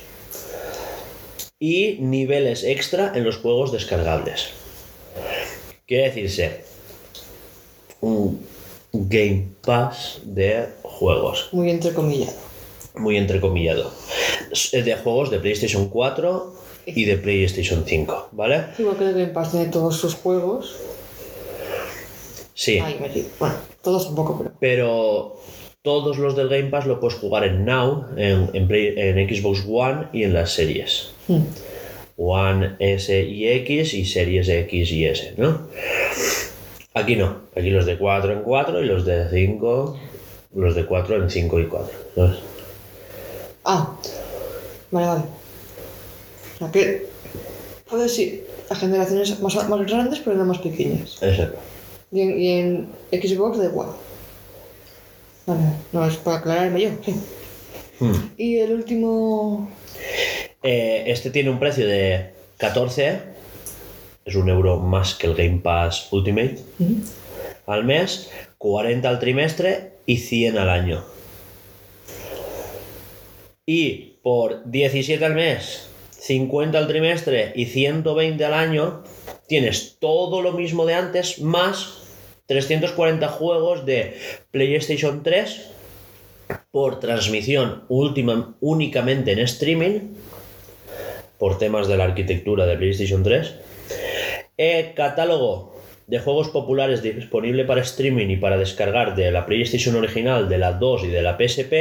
Y 1.61 1.99
niveles 2.01 2.65
extra 2.65 3.13
en 3.15 3.25
los 3.25 3.37
juegos 3.37 3.73
descargables. 3.73 4.49
Quiere 5.87 6.05
decirse, 6.05 6.65
un 8.01 8.41
Game 8.93 9.49
Pass 9.67 10.21
de 10.25 10.67
juegos 10.83 11.51
Muy 11.53 11.69
entrecomillado. 11.71 12.33
muy 12.95 13.19
entrecomillado. 13.19 13.93
Es 14.51 14.71
De 14.73 14.97
juegos 14.97 15.31
de 15.31 15.41
PlayStation 15.41 15.91
4 15.91 16.55
y 16.94 17.05
de 17.05 17.16
PlayStation 17.16 17.85
5, 17.86 18.28
¿vale? 18.32 18.65
Igual 18.78 18.97
que 18.97 19.05
el 19.05 19.12
Game 19.12 19.27
Pass 19.28 19.51
tiene 19.52 19.66
todos 19.66 19.97
sus 19.97 20.15
juegos. 20.15 20.77
Sí, 22.55 22.78
Ahí 22.78 22.98
metido. 23.01 23.27
Bueno, 23.39 23.55
todos 23.82 24.06
un 24.06 24.15
poco, 24.16 24.39
pero. 24.39 24.52
pero 24.60 25.36
todos 25.82 26.19
los 26.19 26.35
del 26.36 26.48
Game 26.48 26.70
Pass 26.70 26.86
lo 26.86 26.98
puedes 27.01 27.16
jugar 27.19 27.44
en 27.44 27.65
Now, 27.65 28.06
en, 28.16 28.51
en 28.52 28.66
Play- 28.69 28.94
en 28.97 29.16
Xbox 29.28 29.65
One 29.69 30.09
y 30.12 30.24
en 30.24 30.35
las 30.35 30.51
series. 30.52 31.10
Hmm. 31.28 31.43
One 32.16 32.74
S 32.81 33.23
y 33.23 33.47
X 33.48 33.94
y 33.94 34.05
series 34.05 34.48
X 34.48 34.90
y 34.90 35.05
S, 35.06 35.35
¿no? 35.36 35.69
Aquí 36.94 37.15
no, 37.15 37.43
aquí 37.56 37.70
los 37.70 37.86
de 37.86 37.97
4 37.97 38.32
en 38.32 38.43
4 38.43 38.82
y 38.82 38.86
los 38.86 39.05
de 39.05 39.31
5, 39.31 40.01
los 40.56 40.74
de 40.74 40.85
4 40.85 41.23
en 41.23 41.31
5 41.31 41.60
y 41.60 41.66
4. 41.66 41.98
¿sabes? 42.16 42.36
Ah, 43.65 43.94
vale, 44.90 45.06
vale. 45.06 45.23
Sea 46.59 46.70
que. 46.70 47.06
Sí, 48.09 48.43
a 48.68 48.74
generaciones 48.74 49.40
más, 49.40 49.68
más 49.68 49.86
grandes, 49.86 50.20
pero 50.20 50.36
no 50.36 50.44
más 50.44 50.59
pequeñas. 50.59 51.22
Exacto. 51.22 51.59
Y 52.10 52.20
en, 52.20 52.40
y 52.40 52.48
en 52.48 52.89
Xbox 53.10 53.59
da 53.59 53.64
igual. 53.64 53.89
Vale, 55.47 55.60
no, 55.93 56.06
es 56.06 56.16
para 56.16 56.39
aclararme 56.39 56.82
yo, 56.82 56.90
sí. 57.05 57.14
Hmm. 58.01 58.30
Y 58.36 58.59
el 58.59 58.72
último. 58.74 59.70
Eh, 60.62 61.05
este 61.06 61.30
tiene 61.30 61.51
un 61.51 61.59
precio 61.59 61.86
de 61.86 62.35
14, 62.59 63.20
es 64.24 64.35
un 64.35 64.48
euro 64.48 64.78
más 64.78 65.14
que 65.14 65.26
el 65.26 65.35
Game 65.35 65.60
Pass 65.62 66.09
Ultimate 66.10 66.59
al 67.66 67.85
mes, 67.85 68.30
40 68.59 69.09
al 69.09 69.18
trimestre 69.18 69.93
y 70.06 70.18
100 70.18 70.59
al 70.59 70.68
año. 70.68 71.05
Y 73.64 74.16
por 74.22 74.68
17 74.70 75.24
al 75.24 75.35
mes, 75.35 75.88
50 76.29 76.77
al 76.77 76.87
trimestre 76.89 77.53
y 77.57 77.65
120 77.65 78.45
al 78.45 78.53
año, 78.53 79.03
tienes 79.47 79.97
todo 79.99 80.43
lo 80.43 80.53
mismo 80.53 80.85
de 80.85 80.93
antes 80.93 81.41
más 81.41 82.03
340 82.45 83.29
juegos 83.29 83.87
de 83.87 84.15
PlayStation 84.51 85.23
3 85.23 85.71
por 86.71 87.01
transmisión 87.01 87.85
última, 87.89 88.57
únicamente 88.61 89.33
en 89.33 89.39
streaming, 89.39 90.17
por 91.39 91.57
temas 91.57 91.89
de 91.89 91.97
la 91.97 92.05
arquitectura 92.05 92.67
de 92.67 92.77
PlayStation 92.77 93.23
3. 93.23 93.55
Eh, 94.59 94.93
catálogo 94.95 95.81
de 96.09 96.19
juegos 96.19 96.51
populares 96.51 97.03
disponible 97.03 97.65
para 97.65 97.81
streaming 97.81 98.29
y 98.29 98.37
para 98.37 98.59
descargar 98.59 99.17
de 99.17 99.31
la 99.31 99.47
PlayStation 99.47 99.97
original, 99.97 100.51
de 100.51 100.59
la 100.59 100.73
2 100.73 101.05
y 101.05 101.09
de 101.09 101.23
la 101.23 101.39
PSP. 101.39 101.73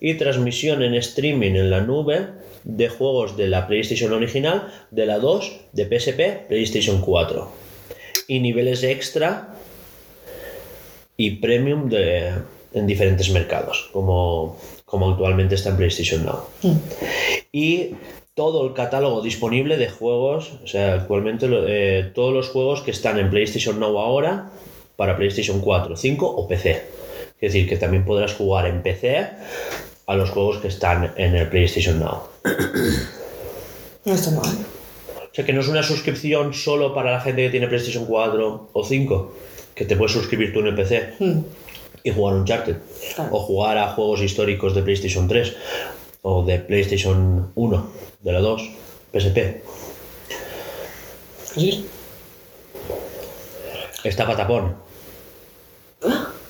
Y 0.00 0.14
transmisión 0.14 0.82
en 0.82 0.94
streaming 0.94 1.52
en 1.52 1.70
la 1.70 1.80
nube 1.80 2.26
de 2.64 2.88
juegos 2.88 3.36
de 3.36 3.48
la 3.48 3.66
PlayStation 3.66 4.12
original, 4.12 4.72
de 4.90 5.06
la 5.06 5.18
2, 5.18 5.60
de 5.72 5.84
PSP, 5.84 6.48
PlayStation 6.48 7.00
4. 7.00 7.48
Y 8.26 8.40
niveles 8.40 8.82
extra 8.82 9.54
y 11.16 11.32
premium 11.32 11.88
de, 11.88 12.32
en 12.72 12.86
diferentes 12.86 13.30
mercados, 13.30 13.88
como, 13.92 14.58
como 14.84 15.10
actualmente 15.10 15.54
está 15.54 15.70
en 15.70 15.76
PlayStation 15.76 16.24
Now. 16.24 16.40
Y 17.52 17.90
todo 18.34 18.66
el 18.66 18.72
catálogo 18.72 19.22
disponible 19.22 19.76
de 19.76 19.88
juegos, 19.88 20.54
o 20.64 20.66
sea, 20.66 20.94
actualmente 20.94 21.46
eh, 21.50 22.10
todos 22.14 22.32
los 22.32 22.48
juegos 22.48 22.80
que 22.80 22.90
están 22.90 23.18
en 23.18 23.30
PlayStation 23.30 23.78
Now 23.78 23.98
ahora 23.98 24.50
para 24.96 25.16
PlayStation 25.16 25.60
4, 25.60 25.96
5 25.96 26.26
o 26.26 26.48
PC. 26.48 26.82
Es 27.40 27.52
decir, 27.52 27.68
que 27.68 27.76
también 27.76 28.04
podrás 28.04 28.34
jugar 28.34 28.66
en 28.66 28.82
PC 28.82 29.28
a 30.06 30.14
los 30.16 30.30
juegos 30.30 30.58
que 30.58 30.68
están 30.68 31.12
en 31.16 31.36
el 31.36 31.48
PlayStation 31.48 32.00
Now. 32.00 32.33
No 34.04 34.14
está 34.14 34.30
mal. 34.32 34.50
O 35.16 35.34
sea, 35.34 35.44
que 35.44 35.52
no 35.52 35.60
es 35.60 35.68
una 35.68 35.82
suscripción 35.82 36.52
solo 36.54 36.94
para 36.94 37.10
la 37.12 37.20
gente 37.20 37.42
que 37.42 37.50
tiene 37.50 37.66
PlayStation 37.68 38.04
4 38.06 38.70
o 38.72 38.84
5, 38.84 39.34
que 39.74 39.84
te 39.84 39.96
puedes 39.96 40.12
suscribir 40.12 40.52
tú 40.52 40.60
en 40.60 40.66
el 40.68 40.74
PC 40.74 41.14
Hmm. 41.18 41.40
y 42.04 42.10
jugar 42.12 42.34
Uncharted. 42.36 42.76
Claro. 43.14 43.30
O 43.34 43.40
jugar 43.40 43.78
a 43.78 43.88
juegos 43.88 44.20
históricos 44.20 44.74
de 44.74 44.82
PlayStation 44.82 45.26
3 45.26 45.56
o 46.22 46.44
de 46.44 46.58
PlayStation 46.58 47.50
1, 47.54 47.90
de 48.20 48.32
la 48.32 48.40
2, 48.40 48.70
PSP. 49.12 49.62
Es. 51.56 51.80
Está 54.04 54.26
patapón. 54.26 54.76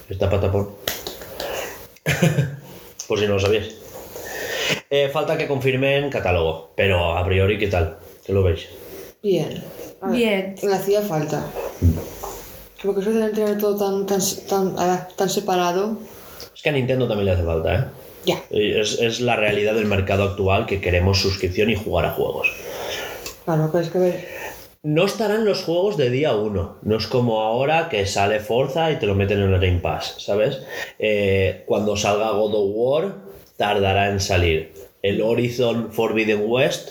Está 0.08 0.28
patapón. 0.28 0.70
Por 3.08 3.18
si 3.18 3.26
no 3.26 3.34
lo 3.34 3.40
sabíais. 3.40 3.76
Eh, 4.90 5.08
falta 5.12 5.36
que 5.36 5.48
confirmen 5.48 6.10
catálogo, 6.10 6.72
pero 6.76 7.16
a 7.16 7.24
priori, 7.24 7.58
¿qué 7.58 7.68
tal? 7.68 7.98
¿Qué 8.24 8.32
lo 8.32 8.42
veis? 8.42 8.68
Bien. 9.22 9.62
A 10.00 10.08
ver, 10.08 10.16
Bien. 10.16 10.54
Le 10.62 10.74
hacía 10.74 11.02
falta. 11.02 11.44
Porque 12.82 13.00
eso 13.00 13.10
de 13.10 13.30
tener 13.30 13.58
todo 13.58 13.76
tan, 13.76 14.06
tan, 14.06 14.20
tan, 14.48 14.74
ah, 14.78 15.08
tan 15.16 15.30
separado. 15.30 15.96
Es 16.54 16.62
que 16.62 16.68
a 16.68 16.72
Nintendo 16.72 17.08
también 17.08 17.26
le 17.26 17.32
hace 17.32 17.44
falta, 17.44 17.74
¿eh? 17.74 17.84
Ya. 18.26 18.42
Es, 18.50 19.00
es 19.00 19.20
la 19.20 19.36
realidad 19.36 19.74
del 19.74 19.86
mercado 19.86 20.24
actual 20.24 20.66
que 20.66 20.80
queremos 20.80 21.20
suscripción 21.20 21.70
y 21.70 21.76
jugar 21.76 22.06
a 22.06 22.12
juegos. 22.12 22.52
Claro, 23.44 23.70
que 23.70 23.80
es 23.80 23.90
que 23.90 23.98
ver. 23.98 24.28
No 24.82 25.06
estarán 25.06 25.46
los 25.46 25.62
juegos 25.62 25.96
de 25.96 26.10
día 26.10 26.34
1. 26.34 26.76
No 26.82 26.96
es 26.96 27.06
como 27.06 27.40
ahora 27.40 27.88
que 27.88 28.06
sale 28.06 28.40
Forza 28.40 28.92
y 28.92 28.96
te 28.96 29.06
lo 29.06 29.14
meten 29.14 29.40
en 29.40 29.52
el 29.52 29.58
Game 29.58 29.78
Pass, 29.78 30.16
¿sabes? 30.18 30.60
Eh, 30.98 31.64
cuando 31.66 31.96
salga 31.96 32.32
God 32.32 32.54
of 32.54 32.70
War, 32.74 33.14
tardará 33.56 34.10
en 34.10 34.20
salir. 34.20 34.72
El 35.02 35.22
Horizon 35.22 35.92
Forbidden 35.92 36.42
West 36.46 36.90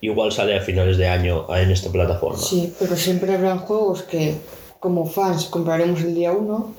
igual 0.00 0.32
sale 0.32 0.56
a 0.56 0.60
finales 0.60 0.96
de 0.96 1.08
año 1.08 1.46
en 1.54 1.70
esta 1.70 1.90
plataforma. 1.90 2.38
Sí, 2.38 2.74
pero 2.78 2.96
siempre 2.96 3.34
habrán 3.34 3.58
juegos 3.58 4.02
que, 4.02 4.34
como 4.80 5.06
fans, 5.06 5.46
compraremos 5.46 6.00
el 6.02 6.14
día 6.14 6.32
1. 6.32 6.74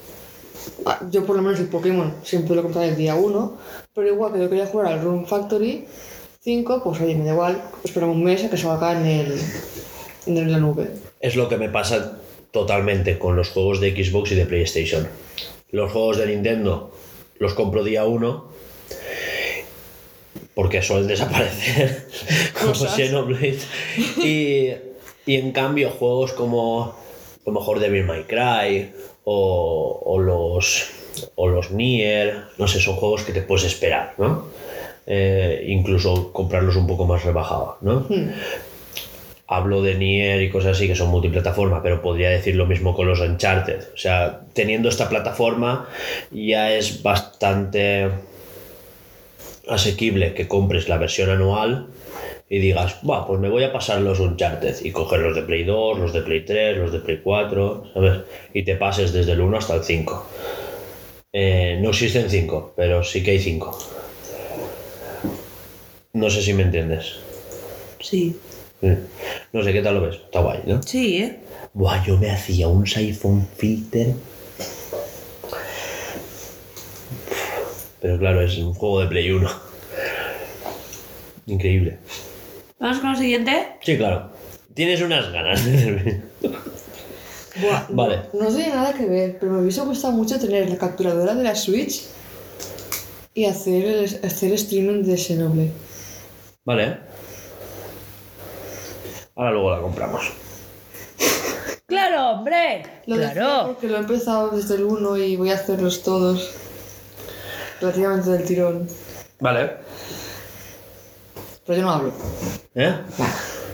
Yo, 1.11 1.26
por 1.26 1.36
lo 1.36 1.41
menos, 1.41 1.60
el 1.60 1.68
Pokémon 1.68 2.14
siempre 2.23 2.56
lo 2.56 2.64
compraré 2.64 2.90
el 2.90 2.98
día 2.98 3.15
1. 3.15 3.57
Pero 3.94 4.07
igual 4.07 4.34
que 4.34 4.40
yo 4.40 4.49
quería 4.49 4.68
jugar 4.68 4.88
al 4.88 5.02
Room 5.02 5.26
Factory 5.26 5.86
5, 6.41 6.81
pues 6.84 7.02
oye, 7.02 7.15
me 7.15 7.26
da 7.26 7.34
igual. 7.34 7.64
Esperamos 7.84 8.15
un 8.15 8.23
mes 8.23 8.44
a 8.44 8.49
que 8.49 8.57
salga 8.57 8.99
en, 8.99 9.06
el, 9.06 9.40
en 10.26 10.52
la 10.52 10.60
nube. 10.60 10.91
Es 11.19 11.36
lo 11.36 11.49
que 11.49 11.57
me 11.57 11.69
pasa 11.69 12.19
totalmente 12.52 13.19
con 13.19 13.36
los 13.36 13.49
juegos 13.49 13.80
de 13.80 13.91
Xbox 13.91 14.31
y 14.31 14.36
de 14.36 14.45
PlayStation. 14.45 15.07
Los 15.72 15.91
juegos 15.91 16.18
de 16.18 16.27
Nintendo 16.27 16.91
los 17.38 17.53
compro 17.53 17.84
día 17.84 18.06
1 18.06 18.59
porque 20.60 20.81
suelen 20.81 21.07
desaparecer 21.07 22.06
como. 22.60 22.76
Xenoblade 22.76 23.64
y, 24.18 24.73
y 25.26 25.36
en 25.38 25.53
cambio 25.53 25.90
juegos 25.90 26.34
como 26.34 26.84
a 26.84 27.45
lo 27.45 27.53
mejor 27.53 27.80
Devil 27.80 28.03
May 28.03 28.23
Cry 28.23 28.91
o, 29.23 30.02
o 30.03 30.19
los 30.19 30.90
o 31.36 31.48
los 31.48 31.72
Nier 31.72 32.44
no 32.57 32.68
sé 32.68 32.81
son 32.81 32.98
juegos 32.98 33.23
que 33.23 33.31
te 33.31 33.41
puedes 33.41 33.64
esperar 33.64 34.15
¿no? 34.18 34.48
eh, 35.07 35.64
incluso 35.65 36.34
comprarlos 36.34 36.76
un 36.76 36.88
poco 36.88 37.06
más 37.06 37.23
rebajados, 37.23 37.76
¿no? 37.80 38.06
Hablo 39.48 39.81
de 39.81 39.95
Nier 39.95 40.41
y 40.41 40.49
cosas 40.49 40.76
así 40.76 40.88
que 40.88 40.95
son 40.95 41.07
multiplataforma, 41.07 41.81
pero 41.81 42.02
podría 42.02 42.31
decir 42.31 42.56
lo 42.57 42.65
mismo 42.65 42.94
con 42.94 43.07
los 43.07 43.22
Uncharted. 43.22 43.80
O 43.94 43.98
sea, 43.98 44.41
teniendo 44.52 44.90
esta 44.90 45.07
plataforma 45.07 45.88
ya 46.31 46.73
es 46.73 47.02
bastante 47.02 48.10
asequible 49.69 50.33
que 50.33 50.47
compres 50.47 50.89
la 50.89 50.97
versión 50.97 51.29
anual 51.29 51.87
y 52.49 52.59
digas, 52.59 52.97
va, 53.07 53.27
pues 53.27 53.39
me 53.39 53.49
voy 53.49 53.63
a 53.63 53.71
pasar 53.71 54.01
los 54.01 54.19
Uncharted 54.19 54.77
y 54.83 54.91
coger 54.91 55.19
los 55.19 55.35
de 55.35 55.43
Play 55.43 55.63
2, 55.63 55.99
los 55.99 56.13
de 56.13 56.21
Play 56.21 56.43
3, 56.45 56.77
los 56.77 56.91
de 56.91 56.99
Play 56.99 57.21
4, 57.23 57.91
¿sabes? 57.93 58.19
Y 58.53 58.63
te 58.63 58.75
pases 58.75 59.13
desde 59.13 59.33
el 59.33 59.41
1 59.41 59.57
hasta 59.57 59.75
el 59.75 59.83
5. 59.83 60.27
Eh, 61.31 61.77
no 61.81 61.89
existen 61.89 62.29
5, 62.29 62.73
pero 62.75 63.03
sí 63.03 63.21
que 63.21 63.31
hay 63.31 63.39
5. 63.39 63.77
No 66.13 66.29
sé 66.29 66.41
si 66.41 66.53
me 66.53 66.63
entiendes. 66.63 67.17
Sí. 67.99 68.35
No 69.53 69.63
sé 69.63 69.73
qué 69.73 69.81
tal 69.81 69.95
lo 69.95 70.01
ves. 70.01 70.15
Está 70.15 70.39
guay, 70.39 70.61
¿no? 70.65 70.81
Sí, 70.81 71.21
¿eh? 71.21 71.39
Buah, 71.73 72.03
yo 72.03 72.17
me 72.17 72.31
hacía 72.31 72.67
un 72.67 72.85
iPhone 72.95 73.47
filter. 73.55 74.15
Pero 78.01 78.17
claro, 78.17 78.41
es 78.41 78.57
un 78.57 78.73
juego 78.73 79.01
de 79.01 79.07
Play 79.07 79.31
1. 79.31 79.49
Increíble. 81.47 81.99
Vamos 82.80 82.99
con 82.99 83.09
el 83.11 83.17
siguiente. 83.17 83.67
Sí, 83.81 83.97
claro. 83.97 84.30
Tienes 84.73 85.01
unas 85.01 85.31
ganas. 85.31 85.61
Buah, 87.61 87.85
Vale. 87.89 88.21
No, 88.34 88.43
no 88.49 88.55
tiene 88.55 88.69
nada 88.73 88.93
que 88.93 89.05
ver, 89.05 89.38
pero 89.39 89.51
me 89.51 89.61
hubiese 89.61 89.81
gustado 89.81 90.13
mucho 90.13 90.39
tener 90.39 90.69
la 90.69 90.77
capturadora 90.77 91.35
de 91.35 91.43
la 91.43 91.55
Switch 91.55 92.03
y 93.34 93.45
hacer, 93.45 93.84
el- 93.85 94.19
hacer 94.23 94.53
streaming 94.53 95.03
de 95.03 95.17
Xenoblade. 95.17 95.71
vale. 96.63 96.97
Ahora 99.35 99.51
luego 99.51 99.71
la 99.71 99.81
compramos. 99.81 100.31
¡Claro, 101.85 102.30
hombre! 102.31 102.84
Lo 103.07 103.15
¡Claro! 103.15 103.67
porque 103.67 103.88
lo 103.88 103.95
he 103.95 103.99
empezado 103.99 104.49
desde 104.49 104.76
el 104.76 104.84
1 104.84 105.17
y 105.17 105.35
voy 105.38 105.49
a 105.51 105.55
hacerlos 105.55 106.03
todos 106.03 106.51
relativamente 107.81 108.30
del 108.30 108.43
tirón. 108.43 108.88
Vale. 109.39 109.72
Pero 111.65 111.80
yo 111.80 111.85
no 111.85 111.91
hablo. 111.91 112.14
¿Eh? 112.76 112.93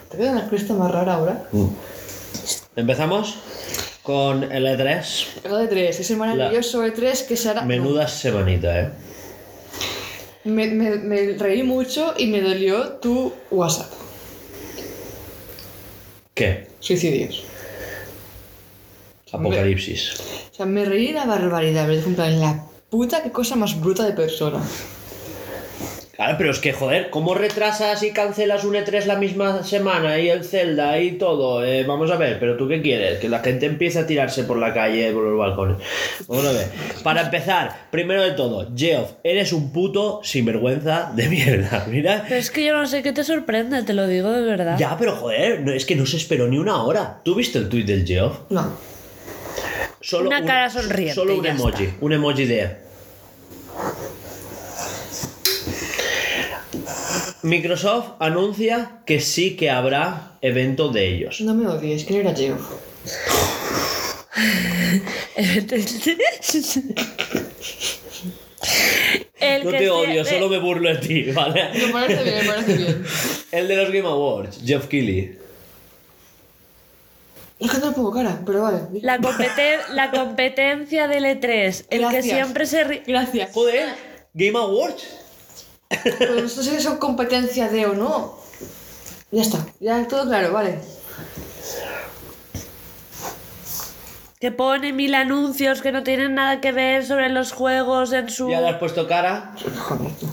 ¿Te 0.09 0.17
queda 0.17 0.31
una 0.31 0.49
cresta 0.49 0.73
más 0.73 0.91
rara 0.91 1.15
ahora? 1.15 1.49
Empezamos 2.75 3.37
con 4.03 4.43
el 4.51 4.65
E3. 4.65 5.27
El 5.43 5.51
E3, 5.51 5.77
ese 5.89 6.15
maravilloso 6.15 6.85
E3 6.85 7.25
que 7.25 7.37
se 7.37 7.49
hará... 7.49 7.61
Menuda 7.63 8.07
semanita, 8.07 8.79
¿eh? 8.79 8.89
Me, 10.43 10.67
me, 10.67 10.97
me 10.97 11.33
reí 11.37 11.63
mucho 11.63 12.13
y 12.17 12.27
me 12.27 12.41
dolió 12.41 12.97
tu 12.97 13.33
WhatsApp. 13.49 13.91
¿Qué? 16.35 16.67
Suicidios. 16.79 17.43
Apocalipsis. 19.31 20.19
O 20.51 20.55
sea, 20.55 20.65
me 20.65 20.85
reí 20.85 21.11
la 21.11 21.25
barbaridad. 21.25 21.87
Dije 21.87 22.09
en 22.09 22.39
la 22.39 22.65
puta, 22.95 23.21
qué 23.21 23.29
cosa 23.31 23.57
más 23.57 23.77
bruta 23.79 24.05
de 24.05 24.13
persona. 24.13 24.59
Claro, 26.15 26.35
pero 26.37 26.51
es 26.51 26.59
que, 26.59 26.71
joder, 26.71 27.09
¿cómo 27.09 27.33
retrasas 27.33 28.01
y 28.01 28.11
cancelas 28.11 28.63
un 28.63 28.75
E3 28.75 29.03
la 29.03 29.17
misma 29.17 29.63
semana 29.65 30.17
y 30.17 30.29
el 30.29 30.45
Zelda 30.45 30.97
y 30.97 31.17
todo? 31.17 31.61
Eh, 31.65 31.83
vamos 31.83 32.09
a 32.09 32.15
ver, 32.15 32.39
pero 32.39 32.55
¿tú 32.55 32.69
qué 32.69 32.81
quieres? 32.81 33.19
Que 33.19 33.27
la 33.27 33.39
gente 33.39 33.65
empiece 33.65 33.99
a 33.99 34.07
tirarse 34.07 34.45
por 34.45 34.57
la 34.57 34.73
calle, 34.73 35.11
por 35.11 35.23
los 35.23 35.37
balcones. 35.37 35.75
Vamos 36.29 36.45
a 36.45 36.53
ver. 36.53 36.67
Para 37.03 37.23
empezar, 37.23 37.87
primero 37.91 38.23
de 38.23 38.31
todo, 38.31 38.69
Geoff, 38.73 39.11
eres 39.25 39.51
un 39.51 39.73
puto 39.73 40.21
sinvergüenza 40.23 41.11
de 41.13 41.27
mierda. 41.27 41.85
Mira. 41.89 42.23
Pero 42.29 42.39
es 42.39 42.49
que 42.49 42.63
yo 42.63 42.77
no 42.77 42.85
sé 42.87 43.03
qué 43.03 43.11
te 43.11 43.25
sorprende, 43.25 43.83
te 43.83 43.91
lo 43.93 44.07
digo 44.07 44.31
de 44.31 44.41
verdad. 44.41 44.77
Ya, 44.79 44.95
pero 44.97 45.17
joder, 45.17 45.59
no, 45.63 45.73
es 45.73 45.85
que 45.85 45.97
no 45.97 46.05
se 46.05 46.15
esperó 46.15 46.47
ni 46.47 46.57
una 46.57 46.81
hora. 46.81 47.19
¿Tú 47.25 47.35
viste 47.35 47.57
el 47.57 47.67
tuit 47.67 47.85
del 47.87 48.07
Geoff? 48.07 48.37
No. 48.51 48.71
Solo 49.99 50.29
Una 50.29 50.39
un- 50.39 50.45
cara 50.47 50.69
sonriente, 50.69 51.13
Solo 51.15 51.35
un 51.37 51.45
emoji. 51.45 51.83
está. 51.83 51.97
Un 51.99 52.13
emoji 52.13 52.45
de. 52.45 52.84
Microsoft 57.43 58.13
anuncia 58.19 59.01
que 59.05 59.19
sí 59.19 59.55
que 59.55 59.69
habrá 59.69 60.31
evento 60.41 60.89
de 60.89 61.07
ellos. 61.07 61.41
No 61.41 61.53
me 61.53 61.67
odies, 61.67 62.03
que 62.03 62.13
no 62.15 62.19
era 62.21 62.35
Geoff. 62.35 62.59
El 69.39 69.63
No 69.63 69.71
que 69.71 69.77
te 69.77 69.89
odio, 69.89 70.25
solo 70.25 70.49
me 70.49 70.57
burlo 70.57 70.89
de 70.89 70.97
ti, 70.97 71.23
¿vale? 71.31 71.69
Me 71.73 71.87
parece 71.93 72.23
bien, 72.23 72.37
me 72.37 72.43
parece 72.45 72.77
bien. 72.77 73.05
El 73.51 73.67
de 73.67 73.75
los 73.75 73.91
Game 73.91 74.07
Awards, 74.07 74.59
Jeff 74.65 74.87
Keighley. 74.87 75.37
Es 77.59 77.71
que 77.71 77.77
no 77.77 77.87
le 77.87 77.91
pongo 77.93 78.11
cara, 78.11 78.39
pero 78.45 78.61
vale. 78.63 78.79
La, 79.01 79.17
competen- 79.19 79.79
la 79.93 80.11
competencia 80.11 81.07
del 81.07 81.23
E3, 81.25 81.85
el 81.89 82.09
que 82.09 82.21
siempre 82.21 82.65
se 82.65 82.85
ri- 82.85 83.03
Gracias. 83.07 83.51
Joder, 83.53 83.93
Game 84.33 84.57
Awards. 84.57 85.03
Pero 86.19 86.41
no 86.41 86.49
sé 86.49 86.63
si 86.63 86.81
son 86.81 86.97
competencia 86.97 87.69
de 87.69 87.85
o 87.85 87.93
no. 87.93 88.37
Ya 89.31 89.41
está, 89.41 89.65
ya 89.79 90.05
todo 90.07 90.25
claro, 90.25 90.51
vale. 90.51 90.79
que 94.39 94.51
pone 94.51 94.93
mil 94.93 95.15
anuncios 95.15 95.81
que 95.81 95.91
no 95.91 96.03
tienen 96.03 96.35
nada 96.35 96.61
que 96.61 96.71
ver 96.71 97.05
sobre 97.05 97.29
los 97.29 97.51
juegos 97.51 98.11
en 98.13 98.29
su... 98.29 98.49
Ya 98.49 98.61
le 98.61 98.69
has 98.69 98.77
puesto 98.77 99.07
cara. 99.07 99.55
Joder, 99.77 100.11
tú. 100.19 100.27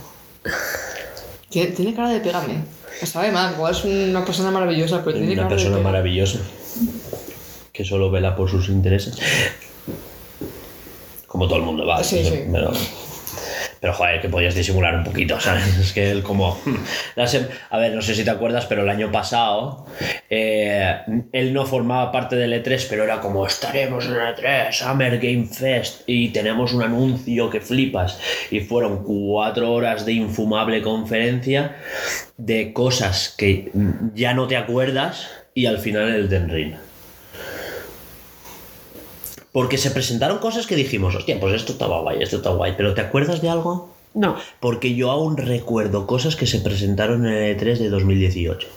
Tiene, 1.49 1.70
tiene 1.70 1.94
cara 1.94 2.11
de 2.11 2.20
pegarme. 2.20 2.65
Me 3.01 3.07
sabe 3.07 3.31
mal, 3.31 3.55
igual 3.55 3.73
es 3.73 3.85
una 3.85 4.24
persona 4.24 4.51
maravillosa, 4.51 5.03
pero 5.05 5.16
tiene 5.16 5.32
Una 5.32 5.43
cara 5.44 5.49
persona 5.55 5.77
de 5.77 5.82
maravillosa. 5.82 6.40
Que 7.73 7.85
solo 7.85 8.11
vela 8.11 8.36
por 8.36 8.51
sus 8.51 8.69
intereses. 8.69 9.19
Como 11.27 11.47
todo 11.47 11.59
el 11.59 11.65
mundo, 11.65 11.86
va. 11.86 12.05
Sí, 12.05 12.23
sí. 12.24 12.44
Pero, 12.53 12.73
pero 13.81 13.94
joder, 13.94 14.20
que 14.20 14.28
podías 14.28 14.55
disimular 14.55 14.94
un 14.94 15.03
poquito, 15.03 15.40
¿sabes? 15.40 15.77
Es 15.81 15.93
que 15.93 16.11
él 16.11 16.23
como... 16.23 16.57
A 17.70 17.78
ver, 17.78 17.94
no 17.94 18.01
sé 18.01 18.15
si 18.15 18.23
te 18.23 18.31
acuerdas, 18.31 18.66
pero 18.66 18.82
el 18.82 18.89
año 18.89 19.11
pasado 19.11 19.86
eh, 20.31 20.99
él 21.32 21.53
no 21.53 21.66
formaba 21.66 22.12
parte 22.12 22.36
del 22.36 22.53
E3, 22.53 22.86
pero 22.89 23.03
era 23.03 23.20
como 23.20 23.44
estaremos 23.44 24.07
en 24.07 24.12
el 24.12 24.36
E3, 24.36 24.73
Summer 24.73 25.19
Game 25.19 25.47
Fest, 25.47 26.03
y 26.07 26.28
tenemos 26.28 26.73
un 26.74 26.82
anuncio 26.82 27.51
que 27.51 27.61
flipas. 27.61 28.20
Y 28.51 28.61
fueron 28.61 29.03
cuatro 29.03 29.73
horas 29.73 30.07
de 30.07 30.12
infumable 30.12 30.81
conferencia 30.81 31.77
de 32.36 32.73
cosas 32.73 33.35
que 33.36 33.73
ya 34.15 34.32
no 34.32 34.47
te 34.47 34.57
acuerdas 34.57 35.41
y 35.55 35.66
al 35.66 35.79
final 35.79 36.15
el 36.15 36.29
Den 36.29 36.49
Ring. 36.49 36.74
Porque 39.53 39.77
se 39.77 39.91
presentaron 39.91 40.39
cosas 40.39 40.66
que 40.66 40.77
dijimos, 40.77 41.15
hostia, 41.15 41.39
pues 41.39 41.55
esto 41.55 41.73
estaba 41.73 42.01
guay, 42.01 42.23
esto 42.23 42.37
está 42.37 42.51
guay, 42.51 42.74
pero 42.77 42.95
¿te 42.95 43.03
acuerdas 43.03 43.43
de 43.43 43.51
algo? 43.51 43.95
No. 44.15 44.37
Porque 44.61 44.95
yo 44.95 45.11
aún 45.11 45.37
recuerdo 45.37 46.07
cosas 46.07 46.37
que 46.37 46.47
se 46.47 46.61
presentaron 46.61 47.27
en 47.27 47.35
el 47.35 47.59
E3 47.59 47.79
de 47.79 47.89
2018 47.89 48.69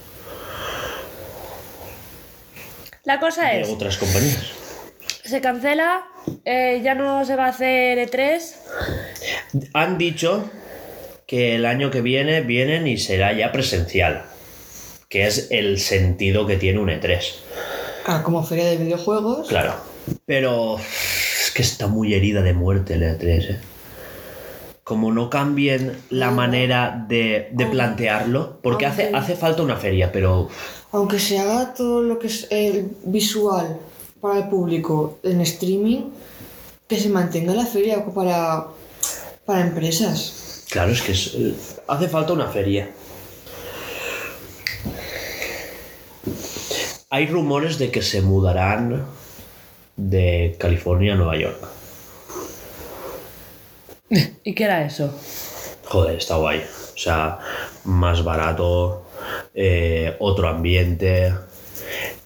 La 3.04 3.20
cosa 3.20 3.48
de 3.48 3.60
es, 3.60 3.68
otras 3.68 3.96
compañías. 3.98 4.50
se 5.24 5.40
cancela, 5.40 6.04
eh, 6.44 6.80
ya 6.82 6.94
no 6.94 7.24
se 7.24 7.36
va 7.36 7.46
a 7.46 7.50
hacer 7.50 7.98
E 7.98 8.10
E3. 8.10 8.54
Han 9.74 9.96
dicho 9.96 10.50
que 11.26 11.54
el 11.56 11.66
año 11.66 11.90
que 11.90 12.02
viene 12.02 12.40
vienen 12.40 12.86
y 12.86 12.98
será 12.98 13.32
ya 13.32 13.52
presencial, 13.52 14.24
que 15.08 15.26
es 15.26 15.48
el 15.50 15.78
sentido 15.78 16.46
que 16.46 16.56
tiene 16.56 16.78
un 16.80 16.88
E3. 16.88 17.20
Ah, 18.06 18.22
como 18.24 18.42
feria 18.44 18.66
de 18.66 18.76
videojuegos. 18.76 19.48
Claro. 19.48 19.74
Pero 20.24 20.78
es 20.78 21.50
que 21.54 21.62
está 21.62 21.86
muy 21.86 22.14
herida 22.14 22.42
de 22.42 22.52
muerte 22.52 22.94
el 22.94 23.02
E3, 23.02 23.50
¿eh? 23.50 23.58
Como 24.84 25.12
no 25.12 25.30
cambien 25.30 25.96
la 26.10 26.30
manera 26.30 27.04
de, 27.08 27.48
de 27.50 27.66
plantearlo, 27.66 28.60
porque 28.62 28.86
hace, 28.86 29.02
Aunque- 29.04 29.18
hace 29.18 29.34
falta 29.36 29.62
una 29.62 29.76
feria, 29.76 30.12
pero 30.12 30.48
Aunque 30.92 31.18
se 31.18 31.38
haga 31.40 31.74
todo 31.74 32.02
lo 32.02 32.20
que 32.20 32.28
es 32.28 32.46
el 32.50 32.92
visual 33.04 33.78
para 34.20 34.38
el 34.38 34.48
público 34.48 35.18
en 35.24 35.40
streaming, 35.40 36.10
que 36.88 37.00
se 37.00 37.08
mantenga 37.08 37.52
la 37.54 37.66
feria 37.66 38.04
para, 38.04 38.66
para 39.44 39.60
empresas. 39.62 40.64
claro, 40.70 40.92
es 40.92 41.02
que 41.02 41.12
es- 41.12 41.34
eh, 41.34 41.54
hace 41.88 42.08
falta 42.08 42.32
una 42.32 42.46
feria. 42.48 42.88
Hay 47.08 47.28
rumores 47.28 47.78
de 47.78 47.92
que 47.92 48.02
se 48.02 48.20
mudarán 48.20 49.06
de 49.96 50.56
California 50.58 51.12
a 51.12 51.16
Nueva 51.16 51.36
York. 51.36 51.68
¿Y 54.42 54.54
qué 54.54 54.64
era 54.64 54.84
eso? 54.84 55.16
Joder, 55.84 56.16
está 56.16 56.34
guay. 56.34 56.64
O 56.94 56.98
sea, 56.98 57.38
más 57.84 58.24
barato, 58.24 59.06
eh, 59.54 60.16
otro 60.18 60.48
ambiente. 60.48 61.32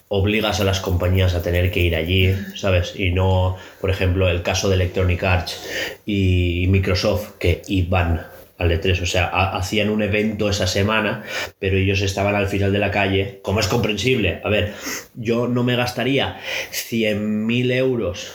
Obligas 0.08 0.60
a 0.60 0.64
las 0.64 0.80
compañías 0.80 1.34
a 1.34 1.42
tener 1.42 1.70
que 1.70 1.80
ir 1.80 1.94
allí, 1.94 2.34
¿sabes? 2.56 2.94
Y 2.96 3.10
no, 3.10 3.58
por 3.82 3.90
ejemplo, 3.90 4.30
el 4.30 4.42
caso 4.42 4.70
de 4.70 4.76
Electronic 4.76 5.22
Arts 5.22 5.62
y 6.06 6.64
Microsoft 6.68 7.32
que 7.38 7.60
iban 7.66 8.26
al 8.60 8.70
E3. 8.70 9.02
O 9.02 9.06
sea, 9.06 9.26
ha- 9.26 9.56
hacían 9.56 9.90
un 9.90 10.02
evento 10.02 10.48
esa 10.48 10.66
semana, 10.68 11.24
pero 11.58 11.76
ellos 11.76 12.00
estaban 12.02 12.34
al 12.36 12.46
final 12.46 12.72
de 12.72 12.78
la 12.78 12.90
calle, 12.92 13.40
como 13.42 13.58
es 13.58 13.66
comprensible. 13.66 14.40
A 14.44 14.48
ver, 14.48 14.74
yo 15.14 15.48
no 15.48 15.64
me 15.64 15.74
gastaría 15.74 16.38
100.000 16.70 17.72
euros 17.72 18.32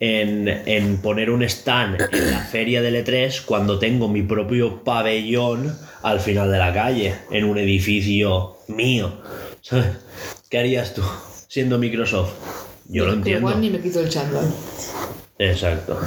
en, 0.00 0.48
en 0.48 0.98
poner 0.98 1.30
un 1.30 1.42
stand 1.42 2.00
en 2.12 2.30
la 2.30 2.40
feria 2.40 2.82
del 2.82 3.04
E3 3.04 3.42
cuando 3.44 3.78
tengo 3.78 4.08
mi 4.08 4.22
propio 4.22 4.84
pabellón 4.84 5.76
al 6.02 6.20
final 6.20 6.52
de 6.52 6.58
la 6.58 6.72
calle, 6.72 7.14
en 7.30 7.44
un 7.44 7.56
edificio 7.58 8.56
mío. 8.68 9.22
¿Sabes? 9.62 9.86
¿Qué 10.50 10.58
harías 10.58 10.92
tú 10.94 11.02
siendo 11.48 11.78
Microsoft? 11.78 12.32
Yo 12.88 13.04
lo 13.04 13.10
Pero 13.12 13.16
entiendo. 13.16 13.48
Igual 13.48 13.60
ni 13.62 13.70
me 13.70 13.80
quito 13.80 14.00
el 14.00 14.10
chándal. 14.10 14.44
Exacto. 15.38 15.98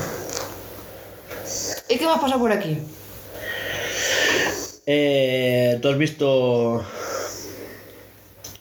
¿Y 1.90 1.98
qué 1.98 2.06
más 2.06 2.20
pasa 2.20 2.38
por 2.38 2.52
aquí? 2.52 2.78
Eh, 4.90 5.78
¿Tú 5.82 5.90
has 5.90 5.98
visto... 5.98 6.84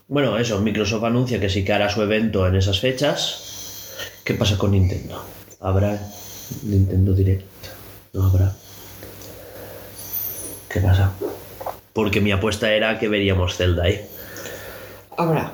Bueno, 0.09 0.37
eso, 0.39 0.61
Microsoft 0.61 1.05
anuncia 1.05 1.41
que 1.41 1.49
sí 1.49 1.65
que 1.65 1.73
hará 1.73 1.89
su 1.89 2.03
evento 2.03 2.47
en 2.47 2.57
esas 2.57 2.81
fechas. 2.81 3.95
¿Qué 4.25 4.35
pasa 4.35 4.59
con 4.59 4.73
Nintendo? 4.73 5.25
¿Habrá 5.61 6.01
Nintendo 6.65 7.13
Direct? 7.13 7.45
¿No 8.13 8.25
habrá? 8.27 8.53
¿Qué 10.69 10.81
pasa? 10.81 11.13
Porque 11.93 12.21
mi 12.21 12.33
apuesta 12.33 12.73
era 12.73 12.99
que 12.99 13.09
veríamos 13.09 13.57
Zelda 13.57 13.85
ahí. 13.85 14.01
Habrá. 15.17 15.53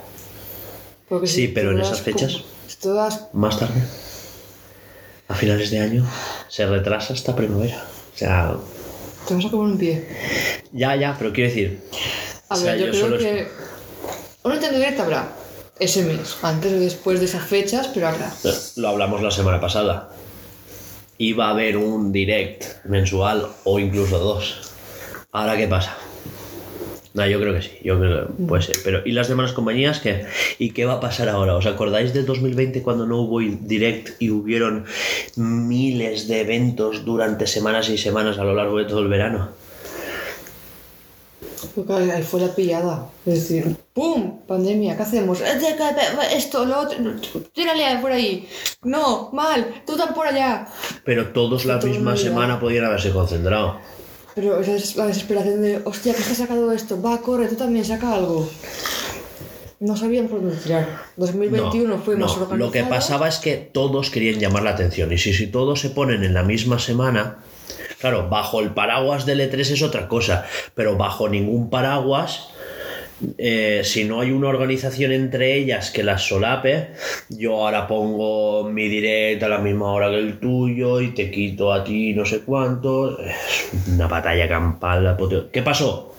Porque 1.09 1.27
Sí, 1.27 1.47
si 1.47 1.49
pero 1.49 1.73
en 1.73 1.81
esas 1.81 2.01
fechas. 2.01 2.43
Todas. 2.81 3.29
Más 3.35 3.59
tarde. 3.59 3.81
A 5.29 5.35
finales 5.35 5.71
de 5.71 5.81
año. 5.81 6.07
Se 6.49 6.67
retrasa 6.67 7.13
hasta 7.13 7.37
primavera. 7.37 7.85
O 8.15 8.19
sea... 8.19 8.57
Te 9.29 9.35
vas 9.35 9.45
a 9.45 9.51
comer 9.51 9.73
un 9.73 9.79
pie. 9.79 10.09
Ya, 10.73 10.97
ya, 10.97 11.17
pero 11.19 11.33
quiero 11.33 11.51
decir... 11.51 11.81
A 12.49 12.55
o 12.55 12.57
sea, 12.59 12.73
ver, 12.73 12.81
yo, 12.81 12.91
creo 12.91 13.01
solo 13.01 13.19
que. 13.19 13.49
Un 14.43 14.53
Nintendo 14.53 14.79
Direct 14.79 15.01
habrá. 15.01 15.29
Ese 15.79 16.03
mes. 16.03 16.37
Antes 16.43 16.73
o 16.73 16.81
después 16.81 17.19
de 17.19 17.25
esas 17.25 17.47
fechas, 17.47 17.89
pero 17.89 18.09
habrá. 18.09 18.31
Lo 18.77 18.89
hablamos 18.89 19.23
la 19.23 19.31
semana 19.31 19.59
pasada. 19.59 20.11
Iba 21.17 21.47
a 21.47 21.51
haber 21.51 21.79
un 21.79 22.13
direct 22.13 22.85
mensual 22.85 23.47
o 23.65 23.79
incluso 23.79 24.19
dos. 24.19 24.73
Ahora, 25.33 25.57
¿qué 25.57 25.67
pasa? 25.67 25.97
No, 27.15 27.27
yo 27.27 27.41
creo 27.41 27.55
que 27.55 27.63
sí, 27.63 27.71
yo 27.83 27.99
creo 27.99 28.27
que 28.27 28.33
puede 28.45 28.63
ser. 28.63 28.77
Pero, 28.85 29.01
¿y 29.05 29.13
las 29.13 29.29
demás 29.29 29.53
compañías 29.53 30.01
qué? 30.01 30.27
¿Y 30.59 30.71
qué 30.71 30.85
va 30.85 30.95
a 30.95 31.01
pasar 31.01 31.29
ahora? 31.29 31.55
¿Os 31.55 31.67
acordáis 31.67 32.13
de 32.13 32.23
2020 32.23 32.83
cuando 32.83 33.07
no 33.07 33.21
hubo 33.21 33.41
direct 33.41 34.21
y 34.21 34.31
hubieron 34.31 34.85
miles 35.37 36.29
de 36.29 36.41
eventos 36.41 37.05
durante 37.05 37.47
semanas 37.47 37.89
y 37.89 37.97
semanas 37.97 38.39
a 38.39 38.45
lo 38.45 38.55
largo 38.55 38.79
de 38.79 38.85
todo 38.85 39.01
el 39.01 39.09
verano? 39.09 39.62
Porque 41.75 41.93
ahí 41.93 42.23
fue 42.23 42.41
la 42.41 42.55
pillada. 42.55 43.09
Es 43.27 43.35
decir, 43.35 43.77
¡pum! 43.93 44.41
Pandemia, 44.47 44.97
¿qué 44.97 45.03
hacemos? 45.03 45.41
Eh, 45.41 45.59
Esto, 46.35 46.65
lo 46.65 46.81
otro. 46.81 46.99
Tírale 47.53 47.99
por 48.01 48.13
ahí. 48.13 48.49
No, 48.83 49.31
mal. 49.33 49.83
Tú 49.87 49.97
tan 49.97 50.15
por 50.15 50.27
allá. 50.27 50.67
Pero 51.05 51.29
todos 51.29 51.65
la 51.65 51.79
misma 51.79 52.17
semana 52.17 52.59
podían 52.61 52.85
haberse 52.85 53.11
concentrado. 53.11 53.79
Pero 54.35 54.61
esa 54.61 54.75
es 54.75 54.97
la 54.97 55.07
desesperación 55.07 55.61
de, 55.61 55.83
hostia, 55.85 56.15
que 56.15 56.21
está 56.21 56.35
sacado 56.35 56.73
esto. 56.73 57.01
Va, 57.01 57.21
corre, 57.21 57.49
tú 57.49 57.57
también 57.57 57.85
saca 57.85 58.15
algo. 58.15 58.49
No 59.81 59.97
sabían 59.97 60.29
por 60.29 60.41
dónde 60.41 60.57
tirar. 60.57 60.87
2021 61.17 61.99
fue 61.99 62.17
más 62.17 62.37
no. 62.39 62.57
Lo 62.57 62.71
que 62.71 62.85
pasaba 62.85 63.29
es 63.29 63.39
que 63.39 63.57
todos 63.57 64.11
querían 64.11 64.39
llamar 64.39 64.63
la 64.63 64.71
atención. 64.71 65.13
Y 65.13 65.19
si, 65.19 65.35
si 65.35 65.49
todos 65.49 65.81
se 65.81 65.91
ponen 65.91 66.23
en 66.23 66.35
la 66.35 66.45
misma 66.45 66.79
semana, 66.79 67.39
claro, 68.03 68.29
bajo 68.29 68.61
el 68.61 68.71
paraguas 68.71 69.25
del 69.25 69.41
E3 69.41 69.61
es 69.61 69.83
otra 69.83 70.09
cosa, 70.09 70.47
pero 70.75 70.97
bajo 70.97 71.31
ningún 71.31 71.71
paraguas, 71.71 72.51
eh, 73.39 73.81
si 73.85 74.05
no 74.05 74.21
hay 74.21 74.33
una 74.33 74.49
organización 74.49 75.13
entre 75.13 75.55
ellas 75.55 75.91
que 75.91 76.03
las 76.03 76.27
solape, 76.27 76.89
yo 77.31 77.55
ahora 77.65 77.87
pongo 77.87 78.65
mi 78.65 78.89
direct 78.89 79.43
a 79.45 79.49
la 79.49 79.59
misma 79.59 79.93
hora 79.93 80.11
que 80.11 80.19
el 80.19 80.41
tuyo 80.41 81.01
y 81.01 81.15
te 81.15 81.31
quito 81.31 81.73
a 81.73 81.85
ti 81.85 82.13
no 82.13 82.27
sé 82.27 82.41
cuántos. 82.41 83.19
Es 83.21 83.89
una 83.89 84.09
batalla 84.09 84.49
campal. 84.49 85.17
¿Qué 85.53 85.63
pasó? 85.63 86.13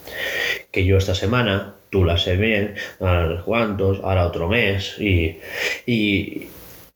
que 0.73 0.85
yo 0.85 0.97
esta 0.97 1.13
semana, 1.13 1.75
tú 1.91 2.03
la 2.03 2.17
sé 2.17 2.35
bien, 2.35 2.73
sé 2.99 3.43
cuántos, 3.45 3.99
ahora 4.03 4.25
otro 4.25 4.47
mes, 4.47 4.99
y, 4.99 5.37
y 5.85 6.47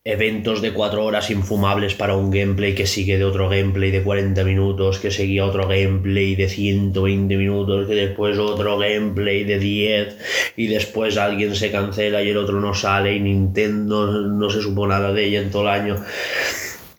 eventos 0.07 0.61
de 0.61 0.71
cuatro 0.71 1.03
horas 1.03 1.29
infumables 1.31 1.93
para 1.93 2.15
un 2.15 2.31
gameplay 2.31 2.73
que 2.73 2.87
sigue 2.87 3.17
de 3.17 3.25
otro 3.25 3.49
gameplay 3.49 3.91
de 3.91 4.01
40 4.01 4.41
minutos, 4.45 4.99
que 4.99 5.11
seguía 5.11 5.45
otro 5.45 5.67
gameplay 5.67 6.33
de 6.33 6.47
120 6.47 7.35
minutos, 7.35 7.87
que 7.87 7.95
después 7.95 8.39
otro 8.39 8.77
gameplay 8.77 9.43
de 9.43 9.59
10, 9.59 10.17
y 10.55 10.67
después 10.67 11.17
alguien 11.17 11.55
se 11.55 11.71
cancela 11.71 12.23
y 12.23 12.29
el 12.29 12.37
otro 12.37 12.61
no 12.61 12.73
sale, 12.73 13.15
y 13.15 13.19
Nintendo 13.19 14.21
no 14.21 14.49
se 14.49 14.61
supo 14.61 14.87
nada 14.87 15.11
de 15.11 15.25
ella 15.25 15.41
en 15.41 15.51
todo 15.51 15.63
el 15.63 15.67
año. 15.67 15.97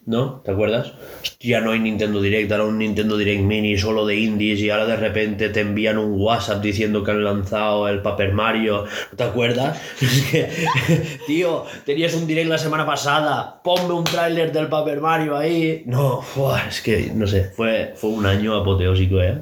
¿No? 0.08 0.40
¿Te 0.42 0.52
acuerdas? 0.52 0.94
Ya 1.38 1.60
no 1.60 1.70
hay 1.70 1.80
Nintendo 1.80 2.22
Direct, 2.22 2.50
ahora 2.50 2.64
un 2.64 2.78
Nintendo 2.78 3.18
Direct 3.18 3.42
Mini 3.42 3.76
solo 3.76 4.06
de 4.06 4.16
indies 4.16 4.58
y 4.60 4.70
ahora 4.70 4.86
de 4.86 4.96
repente 4.96 5.50
te 5.50 5.60
envían 5.60 5.98
un 5.98 6.18
WhatsApp 6.18 6.62
diciendo 6.62 7.04
que 7.04 7.10
han 7.10 7.22
lanzado 7.22 7.86
el 7.88 8.00
Paper 8.00 8.32
Mario. 8.32 8.86
¿No 9.10 9.16
te 9.18 9.24
acuerdas? 9.24 9.78
Tío, 11.26 11.66
tenías 11.84 12.14
un 12.14 12.26
Direct 12.26 12.48
la 12.48 12.56
semana 12.56 12.86
pasada, 12.86 13.60
ponme 13.62 13.92
un 13.92 14.04
tráiler 14.04 14.50
del 14.50 14.68
Paper 14.68 15.02
Mario 15.02 15.36
ahí. 15.36 15.82
No, 15.84 16.24
es 16.66 16.80
que, 16.80 17.12
no 17.14 17.26
sé, 17.26 17.44
fue, 17.54 17.92
fue 17.94 18.08
un 18.08 18.24
año 18.24 18.56
apoteósico, 18.56 19.20
¿eh? 19.20 19.36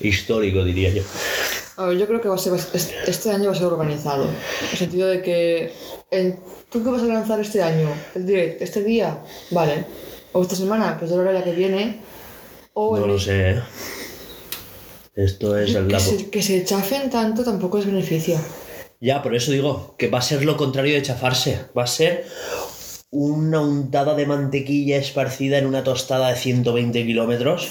Histórico, 0.00 0.64
diría 0.64 0.90
yo. 0.90 1.02
A 1.80 1.86
ver, 1.86 1.96
yo 1.98 2.06
creo 2.06 2.20
que 2.20 2.28
va 2.28 2.34
a 2.34 2.38
ser, 2.38 2.52
es- 2.54 2.92
este 3.06 3.30
año 3.30 3.46
va 3.46 3.52
a 3.52 3.54
ser 3.54 3.66
organizado. 3.66 4.24
En 4.24 4.30
el 4.72 4.76
sentido 4.78 5.08
de 5.08 5.22
que. 5.22 5.72
el- 6.10 6.36
¿Tú 6.70 6.84
qué 6.84 6.90
vas 6.90 7.02
a 7.02 7.06
lanzar 7.06 7.40
este 7.40 7.62
año? 7.62 7.88
¿El 8.14 8.26
direct? 8.26 8.60
¿Este 8.62 8.84
día? 8.84 9.18
Vale. 9.50 9.86
O 10.32 10.42
esta 10.42 10.54
semana, 10.56 10.96
pues 10.98 11.10
de 11.10 11.16
la 11.16 11.22
hora 11.30 11.42
que 11.42 11.52
viene. 11.52 12.00
O 12.74 12.96
No 12.96 13.04
el- 13.04 13.10
lo 13.12 13.18
sé, 13.18 13.50
¿eh? 13.52 13.60
Esto 15.16 15.58
es 15.58 15.74
el 15.74 15.88
que, 15.88 15.98
se, 16.00 16.30
que 16.30 16.42
se 16.42 16.64
chafen 16.64 17.10
tanto 17.10 17.42
tampoco 17.44 17.78
es 17.78 17.86
beneficio. 17.86 18.36
Ya, 19.00 19.22
por 19.22 19.34
eso 19.34 19.50
digo 19.50 19.94
que 19.98 20.08
va 20.08 20.18
a 20.18 20.22
ser 20.22 20.44
lo 20.44 20.56
contrario 20.56 20.94
de 20.94 21.02
chafarse. 21.02 21.60
Va 21.76 21.84
a 21.84 21.86
ser 21.86 22.26
una 23.10 23.60
untada 23.60 24.14
de 24.14 24.26
mantequilla 24.26 24.96
esparcida 24.98 25.58
en 25.58 25.66
una 25.66 25.82
tostada 25.82 26.28
de 26.28 26.36
120 26.36 27.04
kilómetros 27.06 27.68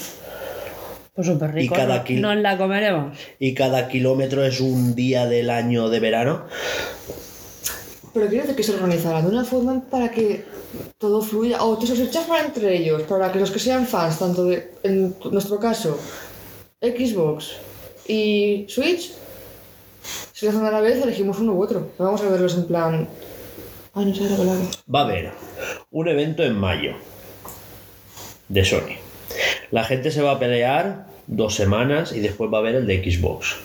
Pues 1.14 1.26
súper 1.26 1.52
rico. 1.52 1.74
Y 1.74 1.76
cada 1.76 1.98
¿no? 1.98 2.04
kil- 2.04 2.20
Nos 2.20 2.36
la 2.36 2.56
comeremos. 2.56 3.18
y 3.38 3.54
cada 3.54 3.88
kilómetro 3.88 4.44
es 4.44 4.60
un 4.60 4.94
día 4.94 5.26
del 5.26 5.50
año 5.50 5.88
de 5.88 6.00
verano. 6.00 6.44
Pero 8.12 8.26
quiero 8.26 8.42
decir 8.42 8.56
que 8.56 8.62
se 8.62 8.74
organizará 8.74 9.22
de 9.22 9.28
una 9.28 9.44
forma 9.44 9.82
para 9.88 10.10
que 10.10 10.44
todo 10.98 11.22
fluya. 11.22 11.62
O 11.62 11.78
que 11.78 11.86
se 11.86 12.10
chafan 12.10 12.46
entre 12.46 12.76
ellos, 12.76 13.02
para 13.02 13.30
que 13.30 13.38
los 13.38 13.50
que 13.50 13.58
sean 13.60 13.86
fans, 13.86 14.18
tanto 14.18 14.44
de, 14.44 14.72
en 14.82 15.14
nuestro 15.30 15.58
caso, 15.60 15.98
Xbox 16.80 17.52
y 18.08 18.66
Switch, 18.68 19.12
si 20.32 20.46
lo 20.46 20.50
hacen 20.52 20.64
a 20.64 20.70
la 20.72 20.80
vez, 20.80 21.00
elegimos 21.02 21.38
uno 21.38 21.52
u 21.52 21.62
otro. 21.62 21.90
No 21.98 22.04
vamos 22.06 22.20
a 22.22 22.28
verlos 22.30 22.54
en 22.54 22.66
plan. 22.66 23.08
Ay, 23.94 24.06
no 24.06 24.14
sé 24.14 24.28
la 24.30 24.36
palabra. 24.36 24.64
Va 24.92 25.00
a 25.00 25.04
haber 25.04 25.32
un 25.90 26.08
evento 26.08 26.42
en 26.42 26.56
mayo 26.56 26.92
de 28.48 28.64
Sony. 28.64 28.96
La 29.70 29.84
gente 29.84 30.10
se 30.10 30.22
va 30.22 30.32
a 30.32 30.38
pelear 30.38 31.06
dos 31.26 31.54
semanas 31.54 32.12
y 32.12 32.20
después 32.20 32.52
va 32.52 32.58
a 32.58 32.60
haber 32.60 32.74
el 32.74 32.86
de 32.86 33.02
Xbox. 33.02 33.56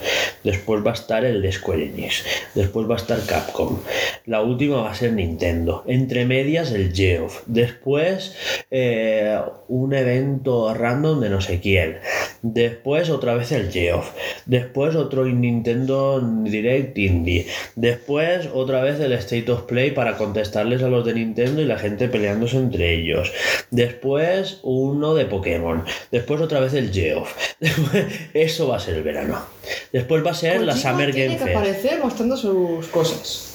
Después 0.46 0.86
va 0.86 0.92
a 0.92 0.94
estar 0.94 1.26
el 1.26 1.42
de 1.42 1.52
Square 1.52 1.88
Enix. 1.88 2.24
Después 2.54 2.88
va 2.88 2.94
a 2.94 2.98
estar 2.98 3.20
Capcom. 3.26 3.80
La 4.28 4.44
última 4.44 4.84
va 4.84 4.92
a 4.92 4.96
ser 4.96 5.14
Nintendo. 5.14 5.84
Entre 5.88 6.26
medias 6.26 6.72
el 6.72 6.94
Geoff. 6.94 7.42
Después 7.48 8.36
eh, 8.70 9.40
un 9.68 9.94
evento 9.96 10.72
random 10.74 11.20
de 11.20 11.30
no 11.32 11.42
sé 11.42 11.60
quién. 11.60 11.98
Después 12.44 13.10
otra 13.10 13.34
vez 13.34 13.52
el 13.52 13.72
Geoff. 13.72 14.12
Después 14.46 14.96
otro 14.96 15.26
Nintendo 15.26 16.22
Direct 16.22 16.96
Indie. 17.00 17.48
Después 17.76 18.48
otra 18.54 18.82
vez 18.82 19.00
el 19.00 19.14
State 19.14 19.52
of 19.52 19.64
Play 19.64 19.92
para 19.92 20.16
contestarles 20.16 20.84
a 20.84 20.90
los 20.90 21.04
de 21.06 21.16
Nintendo 21.16 21.64
y 21.64 21.66
la 21.66 21.80
gente 21.80 22.08
peleándose 22.08 22.58
entre 22.58 22.94
ellos. 22.94 23.34
Después 23.72 24.60
uno 24.62 25.16
de 25.16 25.26
Pokémon. 25.26 25.84
Después 26.12 26.40
otra 26.40 26.60
vez 26.60 26.76
el 26.76 26.94
Geoff. 26.94 27.36
Eso 28.36 28.68
va 28.68 28.76
a 28.76 28.80
ser 28.80 28.94
el 28.94 29.04
verano. 29.04 29.44
Después 29.92 30.24
va 30.24 30.32
a 30.32 30.35
ser 30.36 30.62
la 30.62 30.74
Kojima 30.74 30.92
Summer 30.92 31.12
tiene 31.14 31.28
Game 31.28 31.38
que 31.40 31.46
Fest. 31.46 31.58
aparecer 31.58 32.00
mostrando 32.04 32.38
sus 32.38 32.88
cosas. 32.88 33.52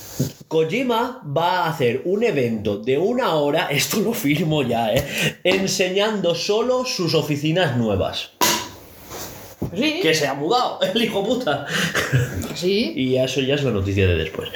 Kojima 0.48 1.22
va 1.24 1.64
a 1.64 1.70
hacer 1.70 2.02
un 2.04 2.24
evento 2.24 2.76
de 2.78 2.98
una 2.98 3.34
hora, 3.34 3.66
esto 3.70 4.00
lo 4.00 4.12
firmo 4.12 4.62
ya, 4.62 4.92
¿eh? 4.92 5.38
enseñando 5.44 6.34
solo 6.34 6.84
sus 6.84 7.14
oficinas 7.14 7.76
nuevas. 7.76 8.30
Sí, 9.76 10.00
Que 10.02 10.14
se 10.14 10.26
ha 10.26 10.34
mudado, 10.34 10.80
el 10.94 11.02
hijo 11.02 11.24
puta. 11.24 11.66
sí. 12.54 12.92
Y 12.96 13.16
eso 13.16 13.40
ya 13.40 13.54
es 13.54 13.62
la 13.62 13.70
noticia 13.70 14.06
de 14.06 14.16
después. 14.16 14.48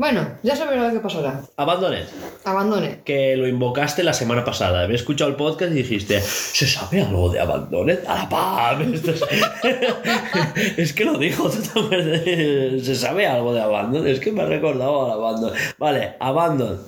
Bueno, 0.00 0.38
ya 0.42 0.56
sabemos 0.56 0.86
lo 0.86 0.94
que 0.94 1.00
pasará. 1.00 1.42
Abandoned. 1.58 2.06
Abandone. 2.46 3.02
que 3.04 3.36
lo 3.36 3.46
invocaste 3.46 4.02
la 4.02 4.14
semana 4.14 4.46
pasada. 4.46 4.80
Había 4.80 4.96
escuchado 4.96 5.28
el 5.28 5.36
podcast 5.36 5.72
y 5.72 5.74
dijiste, 5.74 6.22
¿se 6.22 6.66
sabe 6.66 7.02
algo 7.02 7.28
de 7.28 7.38
Abandoned? 7.38 7.98
¡A 8.08 8.14
la 8.14 8.28
pam! 8.30 8.94
Es... 8.94 9.04
es 10.78 10.92
que 10.94 11.04
lo 11.04 11.18
dijo 11.18 11.50
totalmente. 11.50 12.80
¿Se 12.82 12.94
sabe 12.94 13.26
algo 13.26 13.52
de 13.52 13.60
Abandon? 13.60 14.06
Es 14.06 14.20
que 14.20 14.32
me 14.32 14.40
ha 14.40 14.46
recordado 14.46 15.04
al 15.04 15.10
Abandon. 15.10 15.52
Vale, 15.76 16.14
Abandon 16.18 16.80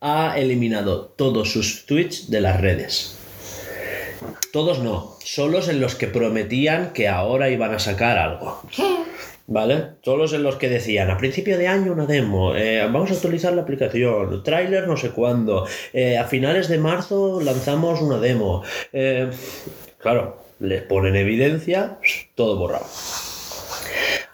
ha 0.00 0.38
eliminado 0.38 1.06
todos 1.16 1.50
sus 1.50 1.86
tweets 1.86 2.30
de 2.30 2.40
las 2.40 2.60
redes. 2.60 3.18
Todos 4.52 4.78
no, 4.78 5.16
solos 5.24 5.68
en 5.68 5.80
los 5.80 5.96
que 5.96 6.06
prometían 6.06 6.92
que 6.92 7.08
ahora 7.08 7.50
iban 7.50 7.74
a 7.74 7.80
sacar 7.80 8.16
algo. 8.16 8.62
¿Vale? 9.54 9.96
Solos 10.02 10.32
en 10.32 10.42
los 10.44 10.56
que 10.56 10.70
decían, 10.70 11.10
a 11.10 11.18
principio 11.18 11.58
de 11.58 11.68
año 11.68 11.92
una 11.92 12.06
demo, 12.06 12.54
eh, 12.56 12.80
vamos 12.90 13.10
a 13.10 13.14
actualizar 13.14 13.52
la 13.52 13.60
aplicación, 13.62 14.42
tráiler 14.42 14.88
no 14.88 14.96
sé 14.96 15.10
cuándo, 15.10 15.66
eh, 15.92 16.16
a 16.16 16.24
finales 16.24 16.68
de 16.68 16.78
marzo 16.78 17.38
lanzamos 17.42 18.00
una 18.00 18.18
demo. 18.18 18.62
Eh, 18.94 19.28
claro, 19.98 20.38
les 20.58 20.80
ponen 20.84 21.16
evidencia, 21.16 21.98
todo 22.34 22.56
borrado. 22.56 22.86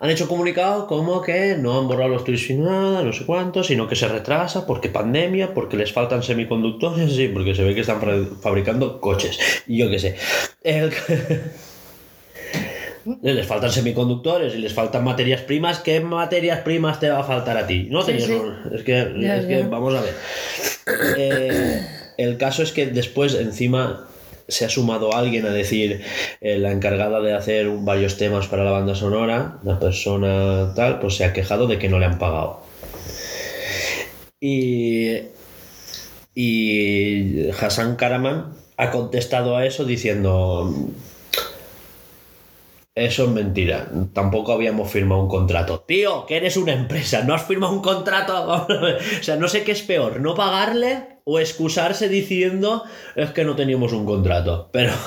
Han 0.00 0.10
hecho 0.10 0.28
comunicado 0.28 0.86
como 0.86 1.20
que 1.20 1.56
no 1.58 1.76
han 1.76 1.88
borrado 1.88 2.10
los 2.10 2.22
tweets 2.22 2.50
ni 2.50 2.58
nada, 2.58 3.02
no 3.02 3.12
sé 3.12 3.26
cuánto, 3.26 3.64
sino 3.64 3.88
que 3.88 3.96
se 3.96 4.06
retrasa 4.06 4.64
porque 4.68 4.88
pandemia, 4.88 5.52
porque 5.52 5.76
les 5.76 5.92
faltan 5.92 6.22
semiconductores, 6.22 7.12
sí, 7.16 7.26
porque 7.26 7.56
se 7.56 7.64
ve 7.64 7.74
que 7.74 7.80
están 7.80 8.00
fa- 8.00 8.36
fabricando 8.40 9.00
coches. 9.00 9.36
Y 9.66 9.78
yo 9.78 9.90
qué 9.90 9.98
sé. 9.98 10.14
les 13.22 13.46
faltan 13.46 13.70
semiconductores 13.70 14.54
y 14.54 14.58
les 14.58 14.72
faltan 14.72 15.04
materias 15.04 15.40
primas. 15.42 15.78
¿Qué 15.80 16.00
materias 16.00 16.60
primas 16.60 17.00
te 17.00 17.08
va 17.10 17.20
a 17.20 17.24
faltar 17.24 17.56
a 17.56 17.66
ti? 17.66 17.88
No 17.90 18.00
Sí, 18.02 18.06
tenías 18.12 18.26
sí. 18.28 18.32
un- 18.34 18.74
Es 18.74 18.82
que, 18.82 19.12
Ya, 19.20 19.36
es 19.36 19.46
que 19.46 19.62
vamos 19.62 19.94
a 19.94 20.00
ver. 20.02 20.14
Eh, 21.16 21.80
el 22.18 22.36
caso 22.36 22.62
es 22.62 22.72
que 22.72 22.86
después, 22.86 23.34
encima, 23.34 24.04
se 24.48 24.64
ha 24.64 24.68
sumado 24.70 25.14
alguien 25.14 25.44
a 25.44 25.50
decir 25.50 26.02
eh, 26.40 26.58
la 26.58 26.72
encargada 26.72 27.20
de 27.20 27.34
hacer 27.34 27.68
un- 27.68 27.84
varios 27.84 28.16
temas 28.16 28.46
para 28.48 28.64
la 28.64 28.70
banda 28.70 28.94
sonora, 28.94 29.58
la 29.62 29.78
persona 29.78 30.72
tal, 30.74 31.00
pues 31.00 31.16
se 31.16 31.24
ha 31.24 31.32
quejado 31.32 31.66
de 31.66 31.78
que 31.78 31.88
no 31.88 31.98
le 31.98 32.06
han 32.06 32.18
pagado. 32.18 32.60
Y, 34.40 35.16
y 36.34 37.50
Hassan 37.50 37.96
Karaman 37.96 38.52
ha 38.76 38.90
contestado 38.90 39.56
a 39.56 39.66
eso 39.66 39.84
diciendo 39.84 40.72
eso 43.06 43.24
es 43.24 43.30
mentira. 43.30 43.88
Tampoco 44.12 44.52
habíamos 44.52 44.90
firmado 44.90 45.22
un 45.22 45.28
contrato. 45.28 45.80
Tío, 45.86 46.26
que 46.26 46.36
eres 46.36 46.56
una 46.56 46.72
empresa, 46.72 47.22
no 47.24 47.34
has 47.34 47.44
firmado 47.46 47.72
un 47.72 47.82
contrato. 47.82 48.66
O 48.68 49.22
sea, 49.22 49.36
no 49.36 49.48
sé 49.48 49.62
qué 49.64 49.72
es 49.72 49.82
peor, 49.82 50.20
no 50.20 50.34
pagarle 50.34 51.18
o 51.24 51.38
excusarse 51.38 52.08
diciendo 52.08 52.84
es 53.16 53.30
que 53.30 53.44
no 53.44 53.54
teníamos 53.56 53.92
un 53.92 54.04
contrato. 54.06 54.68
Pero 54.72 54.92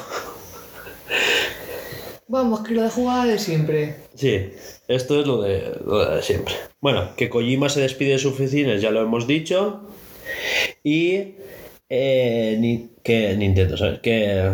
Vamos, 2.27 2.61
que 2.61 2.73
lo 2.73 2.83
de 2.83 2.89
jugada 2.89 3.25
de 3.25 3.37
siempre. 3.39 3.95
sí, 4.15 4.51
esto 4.87 5.19
es 5.19 5.27
lo 5.27 5.41
de, 5.41 5.73
lo 5.85 6.15
de 6.15 6.21
siempre. 6.21 6.53
Bueno, 6.79 7.09
que 7.17 7.29
Kojima 7.29 7.67
se 7.67 7.81
despide 7.81 8.11
de 8.13 8.19
sus 8.19 8.33
oficinas, 8.33 8.81
ya 8.81 8.89
lo 8.91 9.01
hemos 9.01 9.27
dicho. 9.27 9.81
Y 10.83 11.35
eh, 11.89 12.55
ni- 12.57 12.91
que 13.03 13.35
Nintendo, 13.35 13.75
¿sabes? 13.75 13.99
Que 13.99 14.49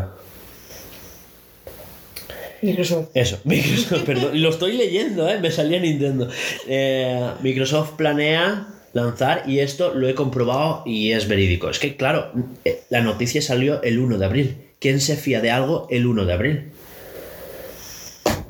Microsoft. 2.61 3.09
Eso, 3.13 3.39
Microsoft, 3.43 4.03
perdón, 4.03 4.41
lo 4.41 4.49
estoy 4.49 4.73
leyendo, 4.73 5.29
¿eh? 5.29 5.39
me 5.39 5.51
salía 5.51 5.79
Nintendo. 5.79 6.29
Eh, 6.67 7.29
Microsoft 7.41 7.91
planea 7.91 8.67
lanzar, 8.93 9.43
y 9.47 9.59
esto 9.59 9.93
lo 9.93 10.07
he 10.07 10.15
comprobado 10.15 10.83
y 10.85 11.11
es 11.11 11.27
verídico. 11.27 11.69
Es 11.69 11.79
que, 11.79 11.95
claro, 11.95 12.31
eh, 12.65 12.81
la 12.89 13.01
noticia 13.01 13.41
salió 13.41 13.81
el 13.83 13.99
1 13.99 14.17
de 14.17 14.25
abril. 14.25 14.57
¿Quién 14.79 14.99
se 14.99 15.15
fía 15.15 15.41
de 15.41 15.51
algo 15.51 15.87
el 15.89 16.07
1 16.07 16.25
de 16.25 16.33
abril? 16.33 16.71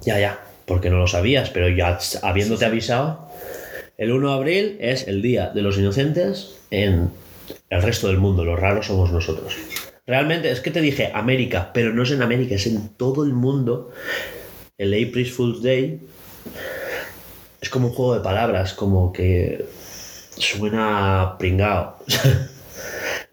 Ya, 0.06 0.20
ya, 0.20 0.40
porque 0.66 0.90
no 0.90 0.98
lo 0.98 1.08
sabías, 1.08 1.50
pero 1.50 1.70
ya 1.70 2.00
habiéndote 2.22 2.66
avisado, 2.66 3.30
el 3.98 4.12
1 4.12 4.30
de 4.30 4.36
abril 4.36 4.78
es 4.80 5.08
el 5.08 5.22
Día 5.22 5.50
de 5.50 5.62
los 5.62 5.78
Inocentes 5.78 6.56
en 6.72 7.10
el 7.70 7.82
resto 7.82 8.08
del 8.08 8.18
mundo. 8.18 8.46
Los 8.46 8.60
raros 8.60 8.88
somos 8.88 9.12
nosotros. 9.12 9.56
Realmente 10.08 10.50
es 10.50 10.62
que 10.62 10.72
te 10.72 10.80
dije 10.80 11.12
América, 11.14 11.72
pero 11.74 11.94
no 11.94 12.04
es 12.04 12.12
en 12.12 12.22
América, 12.22 12.56
es 12.56 12.66
en 12.66 12.88
todo 12.96 13.26
el 13.26 13.34
mundo. 13.34 13.92
El 14.78 14.94
April 14.94 15.30
Fool's 15.30 15.62
Day 15.62 16.00
es 17.60 17.70
como 17.70 17.90
un 17.90 17.94
juego 17.94 18.16
de 18.16 18.22
palabras, 18.22 18.74
como 18.74 19.12
que 19.12 19.66
suena 20.38 21.36
pringao. 21.38 21.98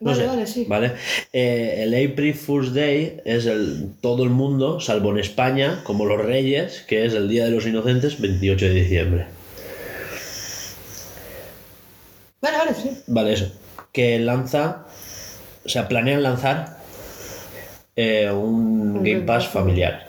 No 0.01 0.11
Vale, 0.11 0.23
sé, 0.23 0.27
vale, 0.27 0.47
sí. 0.47 0.65
¿vale? 0.69 0.93
Eh, 1.33 1.85
el 1.85 1.95
April 1.95 2.35
Fool's 2.35 2.75
Day 2.75 3.21
es 3.25 3.47
el, 3.47 3.93
todo 4.01 4.25
el 4.25 4.29
mundo, 4.31 4.81
salvo 4.81 5.11
en 5.13 5.19
España, 5.19 5.81
como 5.85 6.05
los 6.05 6.21
Reyes, 6.21 6.85
que 6.87 7.07
es 7.07 7.15
el 7.15 7.29
Día 7.29 7.45
de 7.45 7.53
los 7.53 7.65
Inocentes, 7.65 8.21
28 8.21 8.67
de 8.67 8.75
diciembre. 8.75 9.27
Vale, 12.43 12.59
vale, 12.59 12.75
sí. 12.75 12.91
Vale, 13.07 13.33
eso. 13.33 13.53
Que 13.93 14.19
lanza, 14.19 14.84
o 15.65 15.69
sea, 15.69 15.89
planean 15.89 16.23
lanzar 16.23 16.78
eh, 17.97 18.31
un 18.31 19.03
Game 19.03 19.23
Pass 19.23 19.49
familiar. 19.49 20.09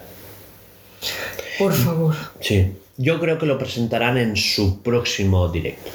Por 1.57 1.73
favor. 1.73 2.15
Sí. 2.39 2.73
Yo 2.97 3.19
creo 3.19 3.37
que 3.37 3.45
lo 3.45 3.57
presentarán 3.57 4.17
en 4.17 4.37
su 4.37 4.81
próximo 4.81 5.49
directo. 5.49 5.91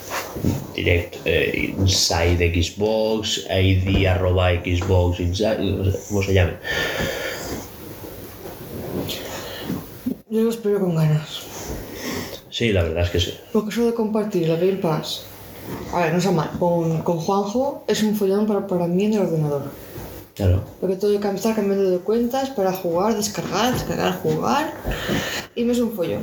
Direct 0.75 1.17
eh, 1.25 1.75
Inside 1.79 2.53
Xbox, 2.63 3.47
ID 3.51 4.07
arroba 4.07 4.51
Xbox, 4.53 5.21
Inside, 5.21 5.59
no 5.59 5.91
sé 5.91 5.99
cómo 6.09 6.23
se 6.23 6.35
llame. 6.35 6.53
Yo 10.29 10.43
lo 10.43 10.51
espero 10.51 10.81
con 10.81 10.95
ganas. 10.95 11.41
Sí, 12.51 12.71
la 12.73 12.83
verdad 12.83 13.05
es 13.05 13.11
que 13.11 13.21
sí. 13.21 13.35
Porque 13.53 13.71
eso 13.71 13.87
de 13.87 13.95
compartir 13.95 14.47
la 14.47 14.57
Game 14.57 14.75
Pass. 14.75 15.25
A 15.93 16.01
ver, 16.01 16.15
no 16.15 16.21
sea 16.21 16.31
mal. 16.33 16.51
Con, 16.59 17.03
con 17.03 17.19
Juanjo 17.19 17.85
es 17.87 18.03
un 18.03 18.15
follón 18.17 18.47
para, 18.47 18.67
para 18.67 18.87
mí 18.87 19.05
en 19.07 19.15
el 19.15 19.21
ordenador. 19.21 19.63
Claro. 20.35 20.63
Porque 20.81 20.97
tengo 20.97 21.19
que 21.21 21.29
estar 21.29 21.55
cambiando 21.55 21.91
de 21.91 21.99
cuentas 21.99 22.51
para 22.51 22.73
jugar, 22.73 23.15
descargar, 23.17 23.73
descargar, 23.75 24.19
jugar. 24.23 24.73
Y 25.55 25.65
me 25.65 25.73
es 25.73 25.81
un 25.81 25.93
follón. 25.93 26.23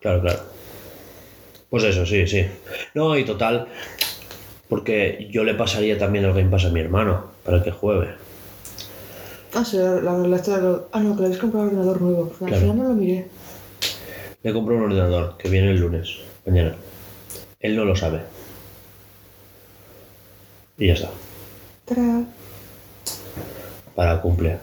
Claro, 0.00 0.20
claro. 0.20 0.40
Pues 1.70 1.84
eso, 1.84 2.04
sí, 2.04 2.26
sí. 2.26 2.44
No, 2.94 3.16
y 3.16 3.24
total, 3.24 3.68
porque 4.68 5.28
yo 5.30 5.44
le 5.44 5.54
pasaría 5.54 5.96
también 5.96 6.24
el 6.24 6.32
Game 6.34 6.50
Pass 6.50 6.64
a 6.66 6.70
mi 6.70 6.80
hermano 6.80 7.26
para 7.44 7.62
que 7.62 7.70
juegue. 7.70 8.08
Ah, 9.54 9.64
sí, 9.64 9.76
la, 9.76 10.00
la, 10.00 10.12
la 10.18 10.38
de- 10.38 10.78
Ah, 10.92 11.00
no, 11.00 11.14
que 11.14 11.20
le 11.20 11.26
habéis 11.26 11.40
comprado 11.40 11.66
un 11.68 11.70
ordenador 11.76 12.00
nuevo. 12.02 12.32
Al 12.40 12.46
Claro. 12.48 12.56
final 12.60 12.76
no 12.78 12.84
lo 12.88 12.94
miré. 12.94 13.28
Le 14.42 14.52
compro 14.52 14.76
un 14.76 14.82
ordenador 14.82 15.36
que 15.38 15.48
viene 15.48 15.70
el 15.70 15.78
lunes, 15.78 16.16
mañana. 16.44 16.74
Él 17.60 17.76
no 17.76 17.84
lo 17.84 17.94
sabe. 17.94 18.22
Y 20.78 20.88
ya 20.88 20.94
está. 20.94 21.10
¡Tará! 21.84 22.24
Para 23.94 24.14
el 24.14 24.20
cumple. 24.20 24.58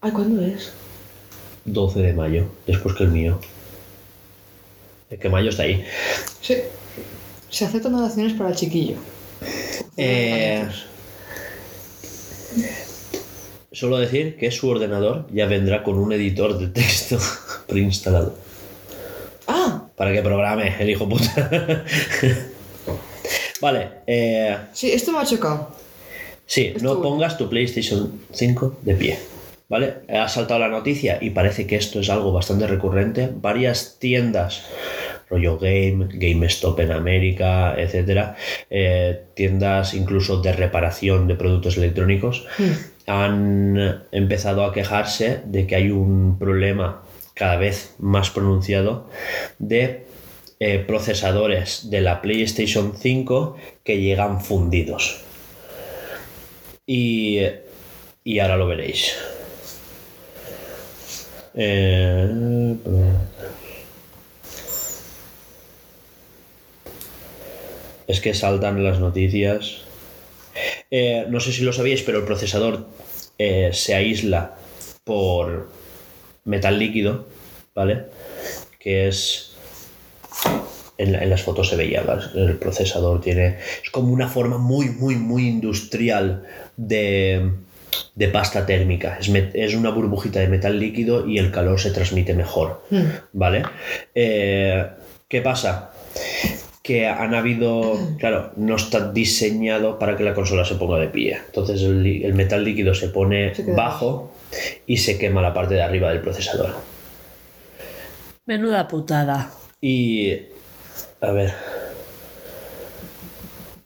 Ay, 0.00 0.12
¿cuándo 0.12 0.40
es? 0.42 0.72
12 1.66 2.00
de 2.00 2.12
mayo, 2.14 2.46
después 2.66 2.94
que 2.94 3.04
el 3.04 3.10
mío. 3.10 3.38
Es 5.10 5.18
que 5.18 5.28
mayo 5.28 5.50
está 5.50 5.64
ahí. 5.64 5.84
Sí. 6.40 6.56
Se 7.50 7.66
aceptan 7.66 7.92
donaciones 7.92 8.32
para 8.32 8.50
el 8.50 8.56
chiquillo. 8.56 8.96
Eh, 9.98 10.66
solo 13.72 13.98
decir 13.98 14.36
que 14.36 14.50
su 14.50 14.68
ordenador 14.68 15.26
ya 15.32 15.46
vendrá 15.46 15.82
con 15.82 15.98
un 15.98 16.12
editor 16.12 16.58
de 16.58 16.68
texto 16.68 17.18
preinstalado. 17.66 18.45
Para 19.96 20.12
que 20.12 20.22
programe 20.22 20.74
el 20.78 20.90
hijo 20.90 21.08
puta. 21.08 21.50
vale, 23.60 23.88
eh, 24.06 24.56
sí, 24.72 24.92
esto 24.92 25.12
me 25.12 25.18
ha 25.18 25.24
chocado. 25.24 25.70
sí, 26.46 26.74
no 26.82 27.00
pongas 27.00 27.38
tu 27.38 27.48
PlayStation 27.48 28.20
5 28.32 28.78
de 28.82 28.94
pie. 28.94 29.18
¿Vale? 29.68 29.94
Ha 30.08 30.28
saltado 30.28 30.60
la 30.60 30.68
noticia 30.68 31.18
y 31.20 31.30
parece 31.30 31.66
que 31.66 31.74
esto 31.74 31.98
es 31.98 32.08
algo 32.08 32.32
bastante 32.32 32.68
recurrente. 32.68 33.28
Varias 33.34 33.96
tiendas, 33.98 34.64
rollo 35.28 35.58
Game, 35.58 36.06
GameStop 36.12 36.78
en 36.80 36.92
América, 36.92 37.74
etcétera, 37.76 38.36
eh, 38.70 39.24
tiendas 39.34 39.94
incluso 39.94 40.40
de 40.40 40.52
reparación 40.52 41.26
de 41.26 41.34
productos 41.34 41.76
electrónicos, 41.78 42.46
han 43.06 44.04
empezado 44.12 44.64
a 44.64 44.72
quejarse 44.72 45.40
de 45.44 45.66
que 45.66 45.76
hay 45.76 45.90
un 45.90 46.38
problema 46.38 47.02
cada 47.36 47.56
vez 47.56 47.94
más 47.98 48.30
pronunciado 48.30 49.10
de 49.58 50.06
eh, 50.58 50.78
procesadores 50.78 51.90
de 51.90 52.00
la 52.00 52.22
PlayStation 52.22 52.94
5 52.96 53.56
que 53.84 54.00
llegan 54.00 54.40
fundidos. 54.40 55.20
Y, 56.86 57.40
y 58.24 58.38
ahora 58.38 58.56
lo 58.56 58.66
veréis. 58.66 59.18
Eh, 61.54 62.74
es 68.06 68.20
que 68.20 68.32
saltan 68.32 68.82
las 68.82 68.98
noticias. 68.98 69.82
Eh, 70.90 71.26
no 71.28 71.40
sé 71.40 71.52
si 71.52 71.64
lo 71.64 71.74
sabíais, 71.74 72.00
pero 72.00 72.20
el 72.20 72.24
procesador 72.24 72.86
se 73.36 73.94
aísla 73.94 74.56
por 75.04 75.75
metal 76.46 76.78
líquido, 76.78 77.26
¿vale? 77.74 78.04
Que 78.78 79.08
es... 79.08 79.52
En, 80.98 81.12
la- 81.12 81.22
en 81.22 81.28
las 81.28 81.42
fotos 81.42 81.68
se 81.68 81.76
veía, 81.76 82.02
¿vale? 82.02 82.22
el 82.34 82.56
procesador 82.56 83.20
tiene... 83.20 83.58
Es 83.84 83.90
como 83.90 84.12
una 84.12 84.28
forma 84.28 84.56
muy, 84.56 84.88
muy, 84.88 85.16
muy 85.16 85.46
industrial 85.46 86.44
de, 86.78 87.50
de 88.14 88.28
pasta 88.28 88.64
térmica. 88.64 89.18
Es, 89.20 89.74
una 89.74 89.90
burbujita 89.90 90.40
de 90.40 90.48
metal 90.48 90.78
líquido 90.80 91.28
y 91.28 91.38
el 91.38 91.50
calor 91.50 91.78
se 91.78 91.90
transmite 91.90 92.32
mejor, 92.32 92.82
¿vale? 93.32 93.64
Eh, 94.14 94.86
¿Qué 95.28 95.42
pasa? 95.42 95.90
que 96.86 97.08
han 97.08 97.34
habido, 97.34 97.98
claro, 98.16 98.52
no 98.54 98.76
está 98.76 99.10
diseñado 99.10 99.98
para 99.98 100.16
que 100.16 100.22
la 100.22 100.34
consola 100.34 100.64
se 100.64 100.76
ponga 100.76 101.00
de 101.00 101.08
pie. 101.08 101.36
Entonces 101.46 101.82
el, 101.82 102.32
metal 102.32 102.62
líquido 102.62 102.94
se 102.94 103.08
pone 103.08 103.52
Se 103.56 103.64
bajo 103.72 104.32
y 104.86 104.96
se 104.98 105.18
quema 105.18 105.42
la 105.42 105.52
parte 105.54 105.74
de 105.74 105.82
arriba 105.82 106.10
del 106.10 106.20
procesador. 106.20 106.74
Menuda 108.46 108.86
putada. 108.88 109.50
Y, 109.80 110.32
a 111.20 111.30
ver, 111.32 111.52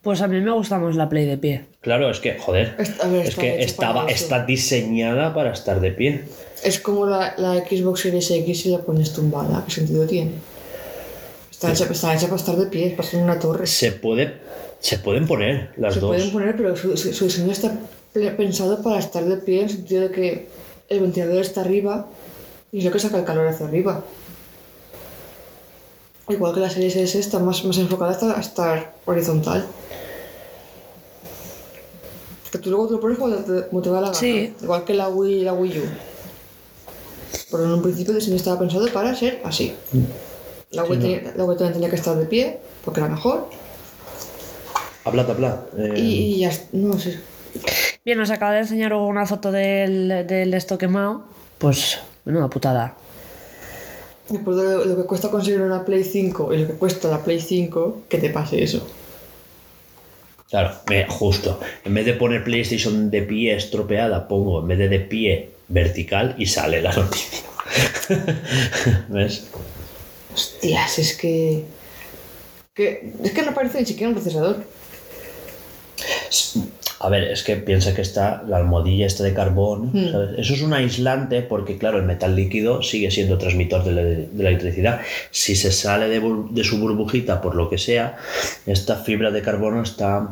Pues 0.02 0.20
a 0.22 0.28
mí 0.28 0.40
me 0.40 0.51
gusta 0.51 0.78
más 0.78 0.97
la 0.97 1.09
Play 1.09 1.26
de 1.26 1.36
pie. 1.36 1.66
claro, 1.82 2.10
es 2.10 2.20
que, 2.20 2.38
joder, 2.38 2.74
ver, 3.10 3.26
es 3.26 3.36
que 3.36 3.62
estaba, 3.62 4.06
está 4.06 4.44
diseñada 4.47 5.34
para 5.34 5.52
estar 5.52 5.80
de 5.80 5.90
pie. 5.90 6.24
Es 6.64 6.80
como 6.80 7.06
la, 7.06 7.34
la 7.36 7.55
Xbox 7.56 8.01
Series 8.01 8.30
X 8.30 8.62
si 8.62 8.70
la 8.70 8.78
pones 8.78 9.12
tumbada. 9.12 9.62
¿Qué 9.66 9.72
sentido 9.72 10.06
tiene? 10.06 10.32
Está, 11.51 11.70
hecha, 11.72 11.84
está 11.90 12.14
hecha 12.14 12.26
para 12.26 12.36
estar 12.36 12.56
de 12.56 12.66
pie, 12.66 12.90
para 12.90 13.02
estar 13.05 13.18
en 13.20 13.24
una 13.24 13.38
torre. 13.38 13.66
Se 13.66 13.92
puede, 13.92 14.34
se 14.78 14.98
pueden 14.98 15.26
poner 15.26 15.70
las 15.76 15.94
Se 15.94 16.01
dos. 16.01 16.16
pueden 16.16 16.32
poner, 16.32 16.56
pero 16.56 16.74
su, 16.76 16.97
su- 16.97 17.12
su 17.12 17.24
diseño 17.24 17.52
está 17.52 17.72
pensado 18.12 18.82
para 18.82 18.98
estar 18.98 19.24
de 19.24 19.36
pie 19.36 19.58
en 19.60 19.64
el 19.64 19.70
sentido 19.70 20.02
de 20.02 20.10
que 20.10 20.48
el 20.88 21.00
ventilador 21.00 21.40
está 21.40 21.60
arriba 21.60 22.06
y 22.72 22.78
es 22.78 22.84
lo 22.84 22.90
que 22.90 22.98
saca 22.98 23.18
el 23.18 23.24
calor 23.24 23.46
hacia 23.46 23.66
arriba. 23.66 24.02
Igual 26.28 26.54
que 26.54 26.60
la 26.60 26.70
serie 26.70 26.88
S 26.88 27.18
está 27.18 27.38
más, 27.40 27.64
más 27.64 27.78
enfocada 27.78 28.12
hasta 28.12 28.36
a 28.36 28.40
estar 28.40 28.94
horizontal. 29.06 29.66
Que 32.52 32.58
tú 32.58 32.70
luego 32.70 32.86
te 32.88 32.92
lo 32.94 33.00
pones 33.00 33.18
como 33.18 33.34
te, 33.36 33.68
como 33.68 33.82
te 33.82 33.90
va 33.90 34.00
la 34.00 34.06
gana. 34.08 34.18
Sí. 34.18 34.54
Igual 34.62 34.84
que 34.84 34.94
la 34.94 35.08
Wii 35.08 35.34
y 35.34 35.44
la 35.44 35.52
Wii 35.52 35.78
U. 35.78 35.82
Pero 37.50 37.64
en 37.64 37.70
un 37.72 37.82
principio 37.82 38.12
el 38.12 38.18
diseño 38.18 38.36
estaba 38.36 38.58
pensado 38.58 38.88
para 38.92 39.14
ser 39.14 39.40
así. 39.44 39.72
La 40.70 40.84
Wii, 40.84 40.98
tenía- 41.00 41.32
la 41.36 41.44
Wii 41.44 41.56
también 41.56 41.72
tenía 41.74 41.90
que 41.90 41.96
estar 41.96 42.16
de 42.16 42.26
pie, 42.26 42.58
porque 42.84 43.00
era 43.00 43.08
mejor. 43.08 43.48
Habla, 45.04 45.22
habla. 45.22 45.64
eh, 45.76 45.94
Y, 45.96 46.00
y 46.34 46.38
ya, 46.40 46.52
no 46.72 46.98
sé. 46.98 47.18
Bien, 48.05 48.20
os 48.20 48.31
acabo 48.31 48.52
de 48.52 48.60
enseñar 48.60 48.94
una 48.94 49.27
foto 49.27 49.52
del, 49.52 50.27
del 50.27 50.55
esto 50.55 50.78
quemado. 50.78 51.24
Pues, 51.59 51.98
menuda 52.24 52.48
putada. 52.48 52.97
Después 54.28 54.56
de 54.56 54.62
lo, 54.62 54.85
lo 54.85 54.97
que 54.97 55.05
cuesta 55.05 55.31
conseguir 55.31 55.60
una 55.60 55.85
Play 55.85 56.05
5 56.05 56.55
y 56.55 56.59
lo 56.59 56.66
que 56.68 56.74
cuesta 56.74 57.09
la 57.09 57.22
Play 57.22 57.40
5, 57.40 58.02
que 58.09 58.18
te 58.18 58.31
pase 58.31 58.62
eso. 58.62 58.86
Claro, 60.51 60.72
justo. 61.09 61.60
En 61.85 61.94
vez 61.94 62.05
de 62.05 62.14
poner 62.14 62.43
PlayStation 62.43 63.09
de 63.09 63.22
pie 63.22 63.55
estropeada, 63.55 64.27
pongo 64.27 64.60
en 64.60 64.66
vez 64.66 64.78
de 64.78 64.89
de 64.89 64.98
pie 64.98 65.51
vertical 65.68 66.35
y 66.39 66.47
sale 66.47 66.82
la 66.82 66.93
noticia. 66.93 67.39
¿Ves? 69.09 69.47
Hostias, 70.35 70.98
es 70.98 71.16
que... 71.16 71.64
que 72.74 73.12
es 73.22 73.31
que 73.31 73.43
no 73.43 73.55
parece 73.55 73.78
ni 73.78 73.86
siquiera 73.86 74.09
un 74.09 74.14
procesador. 74.14 74.64
A 77.02 77.09
ver, 77.09 77.24
es 77.24 77.43
que 77.43 77.56
piensa 77.56 77.94
que 77.94 78.02
está 78.02 78.43
la 78.47 78.59
almohadilla 78.59 79.06
esta 79.06 79.24
de 79.24 79.32
carbón. 79.32 79.90
¿sabes? 80.12 80.39
Eso 80.39 80.52
es 80.55 80.60
un 80.62 80.74
aislante 80.74 81.40
porque, 81.40 81.78
claro, 81.78 81.97
el 81.98 82.05
metal 82.05 82.36
líquido 82.36 82.82
sigue 82.82 83.10
siendo 83.10 83.39
transmisor 83.39 83.85
de 83.85 83.93
la, 83.93 84.02
de 84.02 84.28
la 84.36 84.51
electricidad. 84.51 85.01
Si 85.31 85.56
se 85.56 85.72
sale 85.72 86.09
de, 86.09 86.64
su 86.64 86.78
burbujita 86.78 87.40
por 87.40 87.55
lo 87.55 87.70
que 87.70 87.78
sea, 87.78 88.18
esta 88.66 88.97
fibra 88.97 89.31
de 89.31 89.40
carbono 89.40 89.82
está 89.82 90.28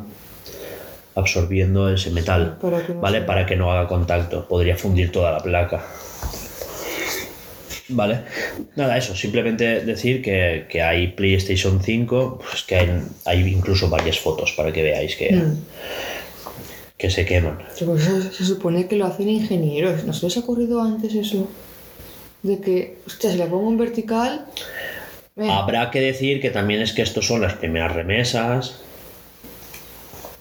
absorbiendo 1.14 1.88
ese 1.92 2.10
metal, 2.10 2.58
Para 2.60 2.78
no 2.86 3.00
¿vale? 3.00 3.20
se- 3.20 3.24
Para 3.24 3.46
que 3.46 3.56
no 3.56 3.72
haga 3.72 3.88
contacto. 3.88 4.46
Podría 4.46 4.76
fundir 4.76 5.10
toda 5.10 5.32
la 5.32 5.38
placa. 5.38 5.82
Vale, 7.90 8.20
nada, 8.76 8.98
eso, 8.98 9.16
simplemente 9.16 9.80
decir 9.80 10.20
que, 10.20 10.66
que 10.68 10.82
hay 10.82 11.08
PlayStation 11.08 11.80
5, 11.82 12.38
pues 12.50 12.62
que 12.64 12.76
hay, 12.76 12.90
hay 13.24 13.40
incluso 13.48 13.88
varias 13.88 14.18
fotos 14.18 14.52
para 14.54 14.70
que 14.70 14.82
veáis 14.82 15.16
que, 15.16 15.32
Mm. 15.34 15.56
Que 16.98 17.10
se 17.10 17.24
queman. 17.24 17.58
Pero 17.78 17.96
eso 17.96 18.20
se 18.32 18.44
supone 18.44 18.88
que 18.88 18.96
lo 18.96 19.06
hacen 19.06 19.28
ingenieros. 19.28 20.04
¿No 20.04 20.12
se 20.12 20.26
les 20.26 20.36
ha 20.36 20.40
ocurrido 20.40 20.82
antes 20.82 21.14
eso? 21.14 21.48
De 22.42 22.60
que, 22.60 22.98
hostia, 23.06 23.30
si 23.30 23.38
la 23.38 23.46
pongo 23.46 23.70
en 23.70 23.78
vertical... 23.78 24.46
eh, 25.36 25.48
Habrá 25.48 25.90
que 25.90 26.00
decir 26.00 26.40
que 26.40 26.50
también 26.50 26.82
es 26.82 26.92
que 26.92 27.02
estos 27.02 27.26
son 27.26 27.40
las 27.40 27.54
primeras 27.54 27.94
remesas, 27.94 28.80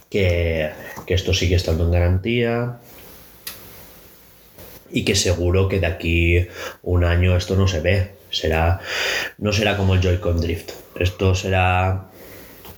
que, 0.09 0.71
que 1.05 1.13
esto 1.13 1.33
sigue 1.33 1.55
estando 1.55 1.85
en 1.85 1.91
garantía 1.91 2.79
y 4.89 5.03
que 5.03 5.15
seguro 5.15 5.67
que 5.67 5.79
de 5.79 5.87
aquí 5.87 6.47
un 6.81 7.03
año 7.03 7.35
esto 7.37 7.55
no 7.55 7.67
se 7.67 7.81
ve. 7.81 8.11
Será, 8.29 8.79
no 9.37 9.53
será 9.53 9.77
como 9.77 9.93
el 9.93 10.01
Joy-Con 10.01 10.41
Drift. 10.41 10.71
Esto 10.99 11.33
será 11.35 12.07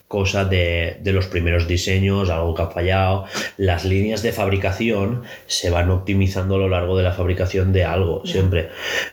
cosa 0.09 0.43
de, 0.43 0.97
de 1.01 1.13
los 1.13 1.27
primeros 1.27 1.67
diseños, 1.67 2.31
algo 2.31 2.55
que 2.55 2.63
ha 2.63 2.67
fallado. 2.67 3.25
Las 3.57 3.85
líneas 3.85 4.23
de 4.23 4.31
fabricación 4.31 5.21
se 5.45 5.69
van 5.69 5.91
optimizando 5.91 6.55
a 6.55 6.57
lo 6.57 6.67
largo 6.67 6.97
de 6.97 7.03
la 7.03 7.13
fabricación 7.13 7.71
de 7.71 7.85
algo, 7.85 8.25
siempre. 8.25 8.69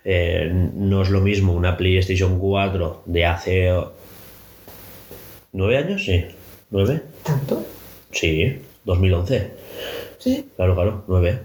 Eh, 0.07 0.51
no 0.51 1.03
es 1.03 1.11
lo 1.11 1.21
mismo 1.21 1.53
una 1.53 1.77
PlayStation 1.77 2.39
4 2.39 3.03
de 3.05 3.27
hace... 3.27 3.75
¿Nueve 5.53 5.77
años? 5.77 6.03
Sí. 6.03 6.25
¿Nueve? 6.71 7.03
¿Tanto? 7.23 7.67
Sí, 8.11 8.59
2011. 8.85 9.51
Sí. 10.19 10.49
Claro, 10.57 10.75
claro, 10.75 11.05
9. 11.09 11.39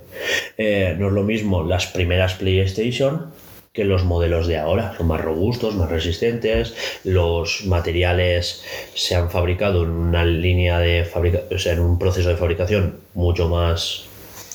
Eh, 0.57 0.95
no 0.97 1.07
es 1.07 1.13
lo 1.13 1.23
mismo 1.23 1.63
las 1.63 1.87
primeras 1.87 2.35
PlayStation 2.35 3.33
que 3.73 3.85
los 3.85 4.03
modelos 4.03 4.47
de 4.47 4.57
ahora. 4.57 4.93
Son 4.97 5.07
más 5.07 5.21
robustos, 5.21 5.75
más 5.75 5.89
resistentes. 5.89 6.75
Los 7.03 7.65
materiales 7.65 8.63
se 8.93 9.15
han 9.15 9.29
fabricado 9.29 9.83
en 9.83 9.91
una 9.91 10.25
línea 10.25 10.79
de 10.79 11.05
fabricación, 11.05 11.55
o 11.55 11.59
sea, 11.59 11.73
en 11.73 11.79
un 11.79 11.97
proceso 11.97 12.29
de 12.29 12.35
fabricación 12.35 12.97
mucho 13.13 13.47
más 13.47 14.05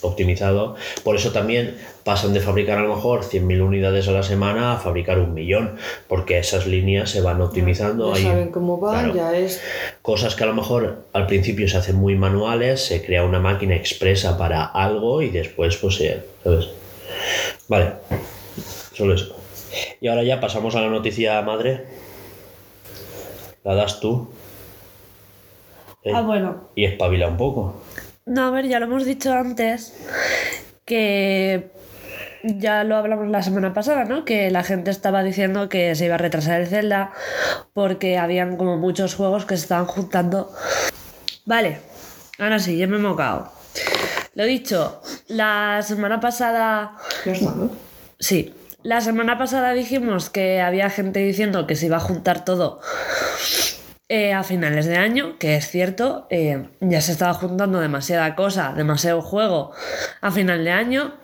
optimizado. 0.02 0.76
Por 1.02 1.16
eso 1.16 1.32
también 1.32 1.76
pasan 2.04 2.34
de 2.34 2.40
fabricar 2.40 2.78
a 2.78 2.82
lo 2.82 2.94
mejor 2.94 3.22
100.000 3.22 3.62
unidades 3.62 4.06
a 4.06 4.12
la 4.12 4.22
semana 4.22 4.74
a 4.74 4.76
fabricar 4.78 5.18
un 5.18 5.32
millón, 5.32 5.76
porque 6.08 6.38
esas 6.38 6.66
líneas 6.66 7.10
se 7.10 7.22
van 7.22 7.40
optimizando. 7.40 8.14
Ya 8.14 8.22
saben 8.22 8.50
cómo 8.50 8.78
va, 8.78 8.92
claro, 8.92 9.14
ya 9.14 9.36
es... 9.36 9.62
Cosas 10.02 10.34
que 10.34 10.44
a 10.44 10.46
lo 10.46 10.54
mejor 10.54 11.04
al 11.14 11.26
principio 11.26 11.66
se 11.68 11.78
hacen 11.78 11.96
muy 11.96 12.14
manuales, 12.16 12.84
se 12.84 13.04
crea 13.04 13.24
una 13.24 13.40
máquina 13.40 13.74
expresa 13.74 14.36
para 14.36 14.64
algo 14.64 15.22
y 15.22 15.30
después 15.30 15.76
pues 15.78 15.96
se... 15.96 16.22
¿sabes? 16.44 16.68
Vale, 17.68 17.92
solo 18.96 19.14
eso. 19.14 19.36
Y 20.00 20.08
ahora 20.08 20.22
ya 20.22 20.40
pasamos 20.40 20.74
a 20.74 20.80
la 20.80 20.88
noticia 20.88 21.40
madre. 21.42 21.84
La 23.64 23.74
das 23.74 24.00
tú. 24.00 24.30
¿eh? 26.02 26.12
Ah, 26.14 26.22
bueno. 26.22 26.68
Y 26.74 26.84
espabila 26.84 27.28
un 27.28 27.36
poco. 27.36 27.82
No, 28.24 28.46
a 28.46 28.50
ver, 28.50 28.66
ya 28.66 28.80
lo 28.80 28.86
hemos 28.86 29.04
dicho 29.04 29.32
antes, 29.32 29.94
que 30.84 31.70
ya 32.42 32.84
lo 32.84 32.96
hablamos 32.96 33.28
la 33.28 33.42
semana 33.42 33.74
pasada, 33.74 34.04
¿no? 34.04 34.24
Que 34.24 34.50
la 34.50 34.64
gente 34.64 34.90
estaba 34.90 35.22
diciendo 35.22 35.68
que 35.68 35.94
se 35.94 36.06
iba 36.06 36.14
a 36.14 36.18
retrasar 36.18 36.60
el 36.60 36.66
Zelda 36.66 37.12
porque 37.74 38.18
habían 38.18 38.56
como 38.56 38.78
muchos 38.78 39.14
juegos 39.14 39.44
que 39.44 39.56
se 39.56 39.62
estaban 39.62 39.86
juntando. 39.86 40.50
Vale, 41.44 41.80
ahora 42.38 42.58
sí, 42.58 42.76
ya 42.78 42.86
me 42.86 42.96
he 42.96 43.00
mocado. 43.00 43.52
Lo 44.34 44.44
dicho, 44.44 45.00
la 45.28 45.82
semana 45.82 46.20
pasada 46.20 46.96
Ya 47.24 47.32
está, 47.32 47.52
¿no? 47.52 47.70
Sí, 48.18 48.52
la 48.86 49.00
semana 49.00 49.36
pasada 49.36 49.72
dijimos 49.72 50.30
que 50.30 50.60
había 50.60 50.90
gente 50.90 51.18
diciendo 51.18 51.66
que 51.66 51.74
se 51.74 51.86
iba 51.86 51.96
a 51.96 52.00
juntar 52.00 52.44
todo 52.44 52.80
eh, 54.08 54.32
a 54.32 54.44
finales 54.44 54.86
de 54.86 54.96
año, 54.96 55.38
que 55.40 55.56
es 55.56 55.68
cierto, 55.68 56.28
eh, 56.30 56.68
ya 56.80 57.00
se 57.00 57.10
estaba 57.10 57.34
juntando 57.34 57.80
demasiada 57.80 58.36
cosa, 58.36 58.74
demasiado 58.76 59.22
juego 59.22 59.72
a 60.20 60.30
final 60.30 60.64
de 60.64 60.70
año. 60.70 61.14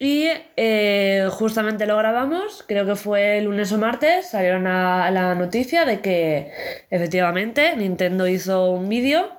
Y 0.00 0.26
eh, 0.56 1.28
justamente 1.30 1.86
lo 1.86 1.96
grabamos, 1.96 2.64
creo 2.66 2.84
que 2.84 2.96
fue 2.96 3.38
el 3.38 3.44
lunes 3.44 3.70
o 3.70 3.78
martes, 3.78 4.30
salieron 4.30 4.66
a 4.66 5.08
la 5.12 5.36
noticia 5.36 5.84
de 5.84 6.00
que 6.00 6.50
efectivamente 6.90 7.76
Nintendo 7.76 8.26
hizo 8.26 8.72
un 8.72 8.88
vídeo 8.88 9.30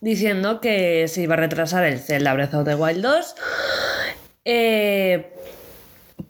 diciendo 0.00 0.60
que 0.60 1.08
se 1.08 1.22
iba 1.22 1.34
a 1.34 1.38
retrasar 1.38 1.82
el 1.82 1.98
Zelda 1.98 2.32
Breath 2.32 2.54
of 2.54 2.64
the 2.64 2.76
Wild 2.76 3.02
2 3.02 3.34
eh, 4.46 5.33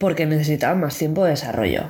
porque 0.05 0.27
necesitaba 0.27 0.75
más 0.75 0.99
tiempo 0.99 1.25
de 1.25 1.31
desarrollo. 1.31 1.85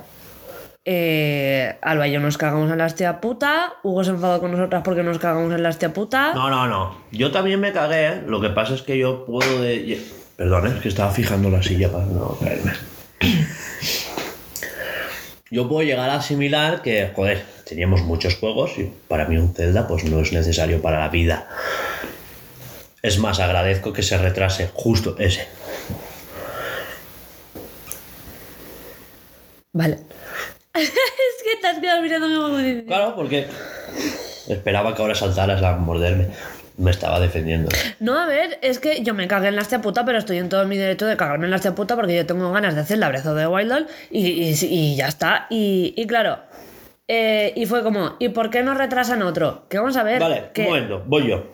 eh, 0.84 1.74
Alba 1.82 2.06
y 2.06 2.12
yo 2.12 2.20
nos 2.20 2.38
cagamos 2.38 2.70
en 2.70 2.78
la 2.78 2.86
hostia 2.86 3.20
puta. 3.20 3.72
Hugo 3.82 4.04
se 4.04 4.10
enfadó 4.10 4.38
con 4.38 4.52
nosotras 4.52 4.82
porque 4.84 5.02
nos 5.02 5.18
cagamos 5.18 5.52
en 5.52 5.64
la 5.64 5.70
hostia 5.70 5.92
puta. 5.92 6.32
No, 6.32 6.48
no, 6.48 6.68
no. 6.68 6.96
Yo 7.10 7.32
también 7.32 7.58
me 7.58 7.72
cagué. 7.72 8.06
¿eh? 8.06 8.22
Lo 8.28 8.40
que 8.40 8.50
pasa 8.50 8.74
es 8.74 8.82
que 8.82 8.96
yo 8.96 9.26
puedo 9.26 9.60
de... 9.60 10.00
Perdón, 10.36 10.68
¿eh? 10.68 10.72
es 10.76 10.80
que 10.82 10.88
estaba 10.90 11.10
fijando 11.10 11.50
la 11.50 11.60
silla 11.60 11.90
para 11.90 12.04
no 12.04 12.38
caerme. 12.40 12.70
Yo 15.50 15.68
puedo 15.68 15.82
llegar 15.82 16.08
a 16.08 16.14
asimilar 16.18 16.82
que, 16.82 17.10
joder, 17.16 17.42
teníamos 17.68 18.02
muchos 18.02 18.36
juegos 18.36 18.78
y 18.78 18.92
para 19.08 19.24
mí 19.24 19.38
un 19.38 19.52
Zelda 19.54 19.88
pues 19.88 20.04
no 20.04 20.20
es 20.20 20.32
necesario 20.32 20.80
para 20.80 21.00
la 21.00 21.08
vida. 21.08 21.48
Es 23.02 23.18
más, 23.18 23.40
agradezco 23.40 23.92
que 23.92 24.04
se 24.04 24.16
retrase 24.18 24.70
justo 24.72 25.16
ese. 25.18 25.48
Vale. 29.74 29.98
es 30.74 30.90
que 30.90 31.60
te 31.60 31.66
has 31.66 31.78
quedado 31.78 32.00
mirándome 32.00 32.36
como 32.36 32.56
diciendo- 32.56 32.84
Claro, 32.86 33.14
porque 33.14 33.46
esperaba 34.48 34.94
que 34.94 35.02
ahora 35.02 35.14
saltaras 35.14 35.62
a 35.62 35.76
morderme. 35.76 36.28
Me 36.76 36.90
estaba 36.90 37.20
defendiendo. 37.20 37.68
No, 38.00 38.18
a 38.18 38.26
ver, 38.26 38.58
es 38.60 38.80
que 38.80 39.04
yo 39.04 39.14
me 39.14 39.28
cagué 39.28 39.46
en 39.46 39.54
la 39.54 39.62
hostia 39.62 39.80
puta, 39.80 40.04
pero 40.04 40.18
estoy 40.18 40.38
en 40.38 40.48
todo 40.48 40.66
mi 40.66 40.76
derecho 40.76 41.06
de 41.06 41.16
cagarme 41.16 41.44
en 41.44 41.50
la 41.50 41.56
hostia 41.56 41.72
puta 41.76 41.94
porque 41.94 42.16
yo 42.16 42.26
tengo 42.26 42.50
ganas 42.50 42.74
de 42.74 42.80
hacer 42.80 42.98
la 42.98 43.08
Breath 43.10 43.26
of 43.26 43.36
the 43.38 43.46
Wild 43.46 43.86
y, 44.10 44.26
y, 44.26 44.54
y 44.68 44.96
ya 44.96 45.06
está. 45.06 45.46
Y, 45.50 45.94
y 45.96 46.06
claro, 46.08 46.38
eh, 47.06 47.52
y 47.54 47.66
fue 47.66 47.84
como, 47.84 48.16
¿y 48.18 48.30
por 48.30 48.50
qué 48.50 48.64
no 48.64 48.74
retrasan 48.74 49.22
otro? 49.22 49.66
Que 49.68 49.78
vamos 49.78 49.96
a 49.96 50.02
ver. 50.02 50.18
Vale, 50.20 50.50
que... 50.52 50.62
un 50.62 50.68
momento, 50.68 51.02
voy 51.06 51.28
yo. 51.28 51.44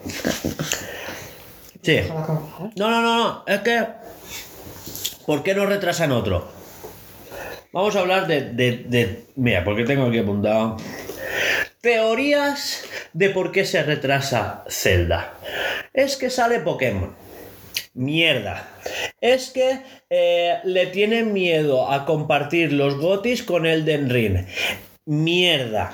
Sí. 1.83 2.01
No, 2.77 2.91
no, 2.91 3.03
no, 3.03 3.17
no. 3.19 3.45
Es 3.47 3.61
que. 3.61 3.87
¿Por 5.27 5.43
qué 5.43 5.55
no 5.55 5.67
retrasan 5.67 6.13
otro? 6.13 6.51
Vamos 7.73 7.95
a 7.97 8.01
hablar 8.01 8.27
de. 8.27 8.43
de, 8.53 8.73
de- 8.87 9.25
mira, 9.37 9.65
porque 9.65 9.85
tengo 9.85 10.07
aquí 10.07 10.19
apuntado. 10.19 10.77
Teorías 11.81 12.85
de 13.13 13.31
por 13.31 13.53
qué 13.53 13.65
se 13.65 13.83
retrasa 13.83 14.65
Zelda. 14.69 15.35
Es 15.95 16.17
que 16.17 16.31
sale 16.31 16.61
Pokémon. 16.61 17.15
Mierda. 17.95 18.69
Es 19.21 19.51
que 19.51 19.81
eh, 20.11 20.59
le 20.65 20.87
tienen 20.87 21.33
miedo 21.33 21.91
a 21.91 22.05
compartir 22.07 22.73
los 22.73 22.97
gotis 22.99 23.43
con 23.43 23.67
Elden 23.67 24.11
Ring. 24.11 24.47
Mierda. 25.07 25.93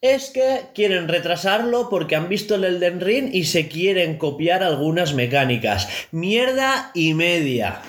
Es 0.00 0.30
que 0.30 0.66
quieren 0.76 1.08
retrasarlo 1.08 1.88
porque 1.88 2.14
han 2.14 2.28
visto 2.28 2.54
el 2.54 2.62
Elden 2.62 3.00
Ring 3.00 3.30
y 3.32 3.46
se 3.46 3.66
quieren 3.66 4.16
copiar 4.16 4.62
algunas 4.62 5.12
mecánicas. 5.12 5.88
Mierda 6.12 6.92
y 6.94 7.14
media. 7.14 7.82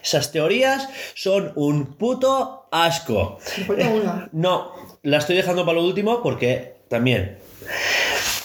Esas 0.00 0.30
teorías 0.30 0.88
son 1.14 1.52
un 1.56 1.96
puto 1.96 2.68
asco. 2.70 3.38
No, 4.32 4.72
la 5.02 5.18
estoy 5.18 5.34
dejando 5.34 5.66
para 5.66 5.78
lo 5.78 5.84
último 5.84 6.22
porque 6.22 6.76
también. 6.88 7.38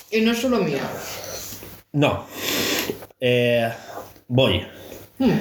Y 0.10 0.22
no 0.22 0.32
es 0.32 0.40
solo 0.40 0.58
mía. 0.58 0.82
No. 1.92 2.26
Eh, 3.20 3.72
voy. 4.28 4.66
Hmm. 5.20 5.38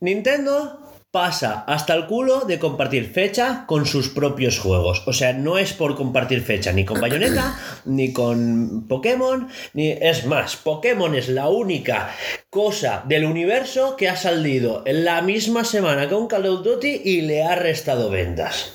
Nintendo 0.00 0.81
pasa 1.12 1.62
hasta 1.68 1.92
el 1.92 2.06
culo 2.06 2.40
de 2.40 2.58
compartir 2.58 3.12
fecha 3.12 3.64
con 3.66 3.84
sus 3.84 4.08
propios 4.08 4.58
juegos. 4.58 5.02
O 5.06 5.12
sea, 5.12 5.34
no 5.34 5.58
es 5.58 5.74
por 5.74 5.94
compartir 5.94 6.42
fecha 6.42 6.72
ni 6.72 6.86
con 6.86 7.00
Bayonetta, 7.00 7.56
ni 7.84 8.12
con 8.14 8.88
Pokémon, 8.88 9.46
ni... 9.74 9.90
Es 9.90 10.24
más, 10.24 10.56
Pokémon 10.56 11.14
es 11.14 11.28
la 11.28 11.48
única 11.50 12.10
cosa 12.48 13.04
del 13.06 13.26
universo 13.26 13.94
que 13.96 14.08
ha 14.08 14.16
salido 14.16 14.82
en 14.86 15.04
la 15.04 15.20
misma 15.20 15.64
semana 15.64 16.08
que 16.08 16.14
un 16.14 16.28
Call 16.28 16.46
of 16.46 16.64
Duty 16.64 17.02
y 17.04 17.20
le 17.20 17.44
ha 17.44 17.56
restado 17.56 18.08
ventas. 18.08 18.72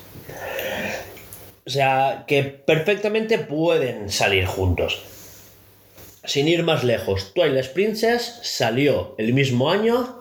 O 1.65 1.69
sea, 1.72 2.23
que 2.27 2.43
perfectamente 2.43 3.39
pueden 3.39 4.11
salir 4.11 4.45
juntos. 4.45 5.01
Sin 6.23 6.47
ir 6.47 6.61
más 6.61 6.84
lejos, 6.84 7.34
Twilight 7.34 7.72
Princess 7.73 8.39
salió 8.43 9.15
el 9.18 9.34
mismo 9.34 9.72
año 9.72 10.19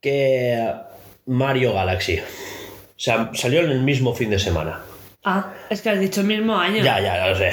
que 0.00 0.86
Mario 1.28 1.72
Galaxy. 1.74 2.18
O 2.18 3.00
sea, 3.00 3.30
salió 3.34 3.60
en 3.60 3.70
el 3.70 3.80
mismo 3.82 4.14
fin 4.14 4.30
de 4.30 4.38
semana. 4.38 4.80
Ah, 5.24 5.52
es 5.68 5.82
que 5.82 5.90
has 5.90 6.00
dicho 6.00 6.20
el 6.22 6.26
mismo 6.26 6.56
año. 6.56 6.82
Ya, 6.82 7.00
ya, 7.00 7.16
ya 7.16 7.26
lo 7.28 7.36
sé. 7.36 7.52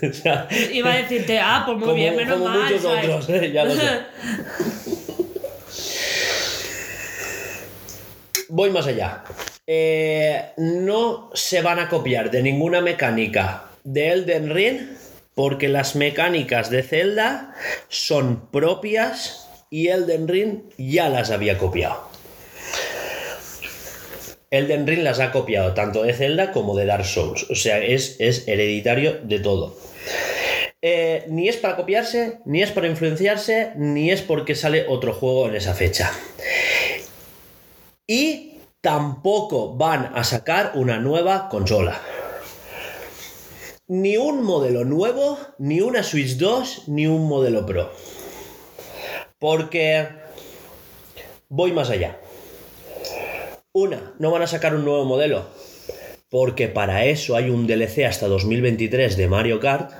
O 0.08 0.12
sea, 0.12 0.48
Iba 0.72 0.92
a 0.92 0.96
decirte, 0.96 1.38
ah, 1.38 1.62
pues 1.66 1.76
muy 1.76 1.84
como, 1.86 1.96
bien, 1.96 2.16
menos 2.16 2.38
como 2.38 2.48
mal. 2.48 2.62
muchos 2.62 2.82
¿sabes? 2.82 3.04
otros, 3.04 3.28
¿eh? 3.30 3.52
ya 3.52 3.64
lo 3.64 3.74
sé. 3.74 3.90
Voy 8.48 8.70
más 8.70 8.86
allá. 8.86 9.24
Eh, 9.66 10.52
no 10.58 11.30
se 11.34 11.60
van 11.62 11.80
a 11.80 11.88
copiar 11.88 12.30
de 12.30 12.42
ninguna 12.42 12.80
mecánica 12.80 13.64
de 13.82 14.12
Elden 14.12 14.54
Ring 14.54 14.80
porque 15.34 15.68
las 15.68 15.96
mecánicas 15.96 16.70
de 16.70 16.82
Zelda 16.82 17.54
son 17.88 18.48
propias 18.50 19.48
y 19.70 19.88
Elden 19.88 20.28
Ring 20.28 20.60
ya 20.78 21.08
las 21.08 21.30
había 21.30 21.58
copiado. 21.58 22.08
Elden 24.50 24.86
Ring 24.86 25.02
las 25.02 25.20
ha 25.20 25.32
copiado 25.32 25.74
tanto 25.74 26.02
de 26.02 26.12
Zelda 26.12 26.52
como 26.52 26.76
de 26.76 26.86
Dark 26.86 27.04
Souls. 27.04 27.50
O 27.50 27.54
sea, 27.54 27.78
es, 27.78 28.16
es 28.20 28.46
hereditario 28.46 29.18
de 29.22 29.40
todo. 29.40 29.76
Eh, 30.82 31.24
ni 31.28 31.48
es 31.48 31.56
para 31.56 31.76
copiarse, 31.76 32.38
ni 32.44 32.62
es 32.62 32.70
para 32.70 32.86
influenciarse, 32.86 33.72
ni 33.76 34.10
es 34.10 34.22
porque 34.22 34.54
sale 34.54 34.86
otro 34.88 35.12
juego 35.12 35.48
en 35.48 35.56
esa 35.56 35.74
fecha. 35.74 36.12
Y 38.06 38.60
tampoco 38.80 39.74
van 39.74 40.12
a 40.14 40.22
sacar 40.22 40.72
una 40.74 40.98
nueva 41.00 41.48
consola. 41.48 42.00
Ni 43.88 44.16
un 44.16 44.44
modelo 44.44 44.84
nuevo, 44.84 45.38
ni 45.58 45.80
una 45.80 46.02
Switch 46.04 46.36
2, 46.36 46.84
ni 46.88 47.06
un 47.06 47.26
modelo 47.26 47.66
Pro. 47.66 47.92
Porque 49.38 50.08
voy 51.48 51.72
más 51.72 51.90
allá. 51.90 52.20
Una, 53.78 54.14
no 54.18 54.30
van 54.30 54.40
a 54.40 54.46
sacar 54.46 54.74
un 54.74 54.86
nuevo 54.86 55.04
modelo. 55.04 55.44
Porque 56.30 56.66
para 56.66 57.04
eso 57.04 57.36
hay 57.36 57.50
un 57.50 57.66
DLC 57.66 58.06
hasta 58.06 58.26
2023 58.26 59.18
de 59.18 59.28
Mario 59.28 59.60
Kart. 59.60 59.92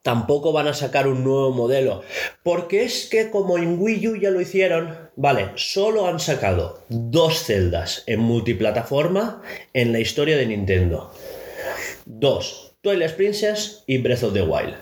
Tampoco 0.00 0.50
van 0.50 0.68
a 0.68 0.72
sacar 0.72 1.06
un 1.08 1.24
nuevo 1.24 1.50
modelo. 1.50 2.04
Porque 2.42 2.84
es 2.84 3.04
que 3.04 3.28
como 3.28 3.58
en 3.58 3.78
Wii 3.78 4.08
U 4.08 4.16
ya 4.16 4.30
lo 4.30 4.40
hicieron, 4.40 4.96
vale, 5.14 5.50
solo 5.56 6.06
han 6.06 6.20
sacado 6.20 6.82
dos 6.88 7.42
celdas 7.42 8.02
en 8.06 8.20
multiplataforma 8.20 9.42
en 9.74 9.92
la 9.92 10.00
historia 10.00 10.38
de 10.38 10.46
Nintendo. 10.46 11.12
Dos, 12.06 12.76
Twilight 12.80 13.12
Princess 13.12 13.84
y 13.86 13.98
Breath 13.98 14.22
of 14.22 14.32
the 14.32 14.40
Wild. 14.40 14.74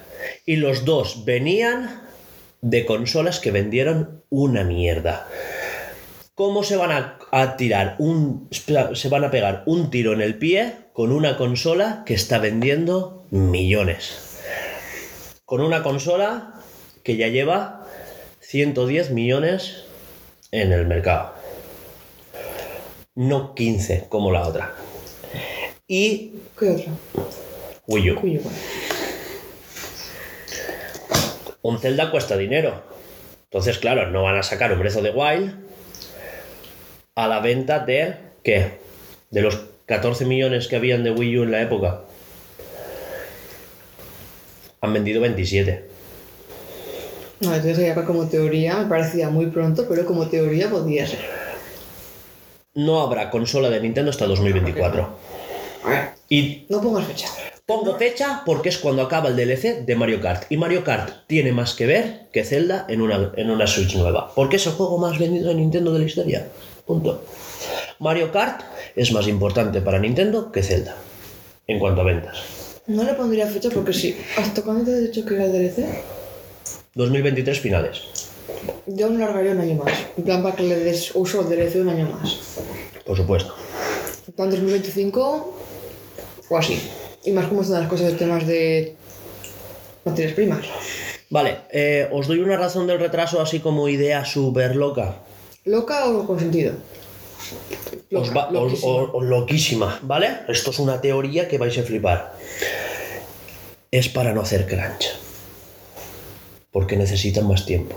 Y 0.46 0.54
los 0.54 0.84
dos 0.84 1.24
venían 1.24 2.11
de 2.62 2.86
consolas 2.86 3.40
que 3.40 3.50
vendieron 3.50 4.24
una 4.30 4.64
mierda. 4.64 5.28
¿Cómo 6.34 6.62
se 6.62 6.76
van 6.76 6.92
a, 6.92 7.18
a 7.30 7.56
tirar 7.56 7.96
un. 7.98 8.48
se 8.50 9.08
van 9.10 9.24
a 9.24 9.30
pegar 9.30 9.64
un 9.66 9.90
tiro 9.90 10.14
en 10.14 10.22
el 10.22 10.38
pie 10.38 10.76
con 10.94 11.12
una 11.12 11.36
consola 11.36 12.04
que 12.06 12.14
está 12.14 12.38
vendiendo 12.38 13.26
millones? 13.30 14.38
Con 15.44 15.60
una 15.60 15.82
consola 15.82 16.54
que 17.02 17.16
ya 17.16 17.28
lleva 17.28 17.86
110 18.40 19.10
millones 19.10 19.84
en 20.50 20.72
el 20.72 20.86
mercado. 20.86 21.34
No 23.14 23.54
15 23.54 24.06
como 24.08 24.32
la 24.32 24.46
otra. 24.48 24.74
Y 25.86 26.32
¿Qué 26.58 26.70
otra? 26.70 26.92
Wii 27.86 28.10
U. 28.12 28.40
Un 31.62 31.78
Zelda 31.78 32.10
cuesta 32.10 32.36
dinero. 32.36 32.82
Entonces, 33.44 33.78
claro, 33.78 34.10
no 34.10 34.24
van 34.24 34.36
a 34.36 34.42
sacar 34.42 34.72
un 34.72 34.78
Breath 34.78 34.96
of 34.96 35.02
the 35.02 35.10
Wild 35.10 35.54
a 37.14 37.28
la 37.28 37.40
venta 37.40 37.78
de. 37.80 38.16
¿Qué? 38.42 38.78
De 39.30 39.42
los 39.42 39.60
14 39.86 40.24
millones 40.24 40.68
que 40.68 40.76
habían 40.76 41.04
de 41.04 41.12
Wii 41.12 41.38
U 41.38 41.42
en 41.44 41.52
la 41.52 41.62
época. 41.62 42.00
Han 44.80 44.92
vendido 44.92 45.20
27. 45.20 45.88
No, 47.40 47.54
entonces 47.54 47.78
ya 47.78 47.94
como 48.04 48.26
teoría 48.28 48.76
me 48.78 48.86
parecía 48.86 49.28
muy 49.28 49.46
pronto, 49.46 49.86
pero 49.88 50.04
como 50.06 50.28
teoría 50.28 50.70
podía 50.70 51.06
ser. 51.06 51.20
No 52.74 53.00
habrá 53.02 53.30
consola 53.30 53.68
de 53.68 53.80
Nintendo 53.80 54.10
hasta 54.10 54.26
2024. 54.26 55.18
A 55.84 55.88
ver, 55.88 56.08
Y 56.28 56.64
no 56.68 56.80
pongas 56.80 57.06
fecha. 57.06 57.28
Pongo 57.66 57.96
fecha 57.96 58.42
porque 58.44 58.68
es 58.68 58.78
cuando 58.78 59.02
acaba 59.02 59.28
el 59.28 59.36
DLC 59.36 59.84
de 59.84 59.96
Mario 59.96 60.20
Kart. 60.20 60.50
Y 60.50 60.56
Mario 60.56 60.84
Kart 60.84 61.26
tiene 61.26 61.52
más 61.52 61.74
que 61.74 61.86
ver 61.86 62.26
que 62.32 62.44
Zelda 62.44 62.86
en 62.88 63.00
una, 63.00 63.32
en 63.36 63.50
una 63.50 63.66
Switch 63.66 63.94
nueva. 63.96 64.32
Porque 64.34 64.56
es 64.56 64.66
el 64.66 64.72
juego 64.72 64.98
más 64.98 65.18
vendido 65.18 65.48
de 65.48 65.54
Nintendo 65.54 65.92
de 65.92 65.98
la 66.00 66.04
historia. 66.04 66.48
Punto. 66.86 67.24
Mario 67.98 68.32
Kart 68.32 68.62
es 68.96 69.12
más 69.12 69.28
importante 69.28 69.80
para 69.80 69.98
Nintendo 69.98 70.50
que 70.50 70.62
Zelda. 70.62 70.96
En 71.66 71.78
cuanto 71.78 72.00
a 72.00 72.04
ventas. 72.04 72.38
No 72.86 73.04
le 73.04 73.14
pondría 73.14 73.46
fecha 73.46 73.70
porque 73.70 73.92
sí. 73.92 74.16
¿Hasta 74.36 74.62
cuándo 74.62 74.84
te 74.84 74.90
he 74.90 75.00
dicho 75.00 75.24
que 75.24 75.34
era 75.34 75.44
el 75.44 75.52
DLC? 75.52 75.86
2023 76.94 77.60
finales. 77.60 78.02
Yo 78.86 79.08
me 79.10 79.18
largaría 79.18 79.52
un 79.52 79.60
año 79.60 79.76
más. 79.76 79.92
En 80.16 80.24
plan, 80.24 80.42
para 80.42 80.56
que 80.56 80.64
le 80.64 80.76
des 80.76 81.14
uso 81.14 81.42
derecho 81.44 81.80
un 81.80 81.88
año 81.88 82.10
más. 82.10 82.38
Por 83.06 83.16
supuesto. 83.16 83.54
En 84.26 84.34
plan, 84.34 84.50
2025 84.50 85.54
o 86.48 86.58
así. 86.58 86.78
Y 87.24 87.30
más 87.32 87.46
como 87.46 87.62
están 87.62 87.80
las 87.80 87.88
cosas 87.88 88.12
de 88.12 88.18
temas 88.18 88.46
de 88.46 88.94
materias 90.04 90.32
primas. 90.34 90.66
Vale, 91.30 91.58
eh, 91.72 92.08
os 92.12 92.26
doy 92.26 92.40
una 92.40 92.56
razón 92.56 92.86
del 92.86 92.98
retraso 92.98 93.40
así 93.40 93.60
como 93.60 93.88
idea 93.88 94.24
súper 94.24 94.76
loca. 94.76 95.16
¿Loca 95.64 96.06
o 96.08 96.26
con 96.26 96.38
sentido? 96.38 96.74
Os 98.14 98.28
Loca, 98.28 98.34
va- 98.34 98.46
os- 98.48 98.52
loquísima. 98.52 98.92
os- 99.02 99.10
os- 99.14 99.24
loquísima, 99.24 100.00
¿vale? 100.02 100.28
Esto 100.48 100.70
es 100.70 100.78
una 100.78 101.00
teoría 101.00 101.48
que 101.48 101.58
vais 101.58 101.76
a 101.78 101.82
flipar. 101.82 102.34
Es 103.90 104.08
para 104.08 104.32
no 104.32 104.40
hacer 104.42 104.66
crunch. 104.66 105.06
Porque 106.70 106.96
necesitan 106.96 107.46
más 107.46 107.64
tiempo. 107.66 107.96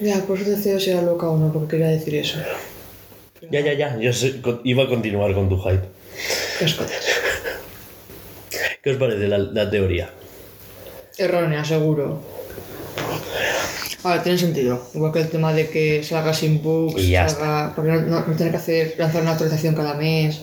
Ya, 0.00 0.18
por 0.26 0.38
eso 0.38 0.50
decía 0.50 0.78
si 0.80 0.90
era 0.90 1.02
loca 1.02 1.28
o 1.28 1.36
no, 1.38 1.52
porque 1.52 1.68
quería 1.76 1.88
decir 1.88 2.14
eso. 2.16 2.38
Ya, 3.50 3.60
ya, 3.60 3.72
ya. 3.74 3.96
Yo 3.98 4.10
iba 4.64 4.84
a 4.84 4.88
continuar 4.88 5.34
con 5.34 5.48
tu 5.48 5.58
hype. 5.60 5.82
Qué 6.58 6.64
ascotes. 6.64 7.01
¿Qué 8.82 8.90
os 8.90 8.96
parece 8.96 9.28
la, 9.28 9.38
la 9.38 9.70
teoría? 9.70 10.10
Errónea, 11.18 11.64
seguro. 11.64 12.20
A 14.04 14.14
ver, 14.14 14.22
tiene 14.24 14.38
sentido. 14.38 14.82
Igual 14.94 15.12
que 15.12 15.20
el 15.20 15.28
tema 15.28 15.52
de 15.52 15.68
que 15.68 16.02
salga 16.02 16.34
sin 16.34 16.62
bugs, 16.62 17.00
Y 17.00 17.10
ya 17.10 17.28
salga. 17.28 17.72
Porque 17.76 17.92
no, 17.92 18.00
no, 18.02 18.26
no 18.26 18.36
tener 18.36 18.50
que 18.50 18.56
hacer, 18.58 18.94
lanzar 18.98 19.22
una 19.22 19.32
actualización 19.32 19.74
cada 19.76 19.94
mes, 19.94 20.40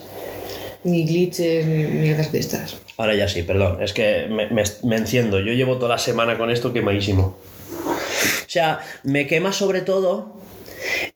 ni 0.86 1.06
glitches, 1.06 1.66
ni 1.66 1.84
mierdas 1.84 2.32
de 2.32 2.40
estas. 2.40 2.78
Ahora 2.98 3.16
ya 3.16 3.28
sí, 3.28 3.44
perdón. 3.44 3.82
Es 3.84 3.92
que 3.94 4.28
me, 4.30 4.50
me- 4.50 4.64
me 4.84 4.96
enciendo. 4.96 5.40
Yo 5.40 5.52
llevo 5.54 5.76
toda 5.78 5.90
la 5.90 5.98
semana 5.98 6.38
con 6.38 6.50
esto 6.52 6.72
quemadísimo. 6.72 7.38
O 7.86 8.50
sea, 8.52 8.80
me 9.04 9.28
quema 9.28 9.52
sobre 9.52 9.82
todo. 9.82 10.38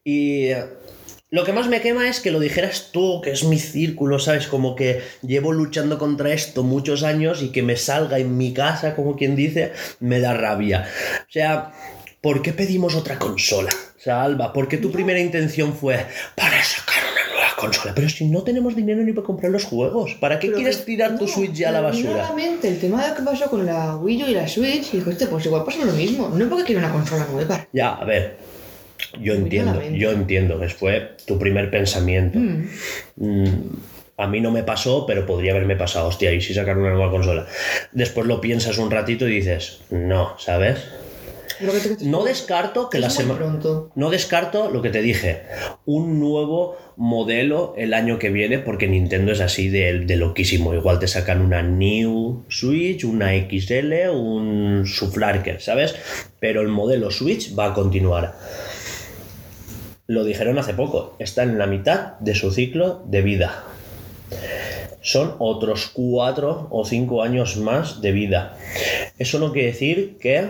Y 0.04 0.50
lo 1.34 1.44
que 1.44 1.52
más 1.52 1.68
me 1.68 1.82
quema 1.82 2.08
es 2.08 2.20
que 2.20 2.30
lo 2.30 2.40
dijeras 2.40 2.90
tú, 2.92 3.20
que 3.22 3.32
es 3.32 3.44
mi 3.44 3.58
círculo, 3.58 4.20
¿sabes? 4.20 4.46
Como 4.46 4.76
que 4.76 5.02
llevo 5.24 5.52
luchando 5.52 5.98
contra 5.98 6.32
esto 6.32 6.62
muchos 6.62 7.02
años 7.02 7.42
y 7.42 7.50
que 7.50 7.64
me 7.64 7.76
salga 7.76 8.20
en 8.20 8.38
mi 8.38 8.54
casa, 8.54 8.96
como 8.96 9.16
quien 9.16 9.36
dice, 9.36 9.72
me 10.00 10.20
da 10.20 10.36
rabia. 10.36 10.88
O 11.28 11.32
sea, 11.32 11.72
¿por 12.22 12.44
qué 12.44 12.54
pedimos 12.54 12.94
otra 12.94 13.18
consola? 13.18 13.72
O 13.98 14.00
sea, 14.04 14.22
Alba, 14.22 14.54
¿por 14.54 14.68
qué 14.68 14.78
tu 14.78 14.92
primera 14.92 15.20
intención 15.20 15.74
fue 15.74 16.06
para 16.36 16.62
sacar 16.64 17.02
una 17.12 17.34
nueva 17.34 17.56
consola? 17.58 17.94
Pero 17.96 18.10
si 18.10 18.26
no 18.26 18.44
tenemos 18.44 18.76
dinero 18.76 19.02
ni 19.02 19.12
para 19.12 19.26
comprar 19.26 19.52
los 19.52 19.64
juegos, 19.64 20.14
¿para 20.20 20.38
qué 20.38 20.48
Pero 20.50 20.58
quieres 20.58 20.78
que- 20.78 20.84
tirar 20.86 21.18
tu 21.18 21.28
Switch 21.28 21.54
ya 21.54 21.70
a 21.70 21.72
la 21.72 21.82
basura? 21.82 22.18
la 22.18 22.34
mente 22.34 22.68
el 22.68 22.80
tema 22.80 23.08
de 23.08 23.16
que 23.16 23.24
pasó 23.24 23.50
con 23.50 23.66
la 23.66 23.96
Wii 23.96 24.24
U 24.24 24.28
y 24.28 24.34
la 24.36 24.48
Switch, 24.48 24.94
y 24.94 24.98
dijo, 24.98 25.10
este, 25.10 25.26
pues 25.26 25.44
igual 25.48 25.64
pasa 25.64 25.84
lo 25.84 25.94
mismo. 25.94 26.30
No 26.30 26.44
es 26.44 26.48
porque 26.50 26.66
quiero 26.66 26.80
una 26.80 26.92
consola 26.92 27.26
nueva. 27.32 27.66
Ya, 27.74 27.94
a 27.96 28.06
ver, 28.06 28.38
yo 29.22 29.34
entiendo, 29.34 29.82
yo 29.92 30.12
entiendo 30.12 30.60
que 30.60 30.70
fue 30.70 31.12
tu 31.26 31.38
primer 31.38 31.70
pensamiento. 31.70 32.40
Mm, 33.16 33.58
a 34.18 34.28
mí 34.28 34.40
no 34.42 34.52
me 34.52 34.64
pasó, 34.64 35.06
pero 35.06 35.26
podría 35.26 35.52
haberme 35.52 35.76
pasado, 35.76 36.08
hostia, 36.08 36.32
y 36.32 36.42
si 36.42 36.54
sacar 36.54 36.78
una 36.78 36.92
nueva 36.92 37.12
consola. 37.12 37.48
Después 37.92 38.28
lo 38.28 38.42
piensas 38.42 38.78
un 38.78 38.92
ratito 38.92 39.28
y 39.28 39.36
dices, 39.36 39.82
no, 39.90 40.38
¿sabes? 40.38 40.86
No 42.02 42.24
descarto 42.24 42.90
que 42.90 43.00
la 43.00 43.10
semana... 43.10 43.60
No 43.96 44.10
descarto 44.10 44.70
lo 44.70 44.82
que 44.82 44.90
te 44.90 45.02
dije, 45.02 45.44
un 45.86 46.20
nuevo 46.20 46.78
modelo 46.96 47.74
el 47.78 47.94
año 47.94 48.20
que 48.20 48.30
viene, 48.30 48.60
porque 48.60 48.88
Nintendo 48.88 49.32
es 49.32 49.40
así 49.40 49.70
de, 49.70 50.00
de 50.00 50.16
loquísimo. 50.18 50.74
Igual 50.74 51.00
te 51.00 51.08
sacan 51.08 51.42
una 51.42 51.62
New 51.62 52.44
Switch, 52.50 53.04
una 53.04 53.32
XL, 53.32 54.10
un 54.12 54.84
Suflarker, 54.86 55.62
¿sabes? 55.62 55.96
Pero 56.40 56.62
el 56.62 56.68
modelo 56.68 57.12
Switch 57.12 57.58
va 57.58 57.68
a 57.68 57.74
continuar. 57.74 58.36
Lo 60.14 60.24
dijeron 60.24 60.60
hace 60.60 60.76
poco, 60.76 61.16
está 61.18 61.42
en 61.42 61.58
la 61.58 61.66
mitad 61.66 62.20
de 62.20 62.36
su 62.36 62.52
ciclo 62.52 63.02
de 63.08 63.24
vida. 63.24 63.64
Son 65.02 65.34
otros 65.40 65.90
cuatro 65.92 66.68
o 66.70 66.86
cinco 66.86 67.24
años 67.24 67.58
más 67.58 68.00
de 68.00 68.12
vida. 68.12 68.56
Eso 69.18 69.40
no 69.40 69.52
quiere 69.52 69.70
decir 69.70 70.20
que 70.22 70.50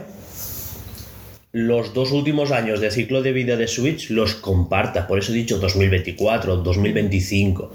los 1.53 1.93
dos 1.93 2.11
últimos 2.11 2.51
años 2.51 2.81
de 2.81 2.91
ciclo 2.91 3.21
de 3.21 3.31
vida 3.31 3.55
de 3.55 3.69
Switch 3.69 4.09
los 4.09 4.35
comparta. 4.35 5.07
Por 5.07 5.17
eso 5.17 5.31
he 5.31 5.35
dicho 5.35 5.57
2024, 5.59 6.57
2025. 6.57 7.71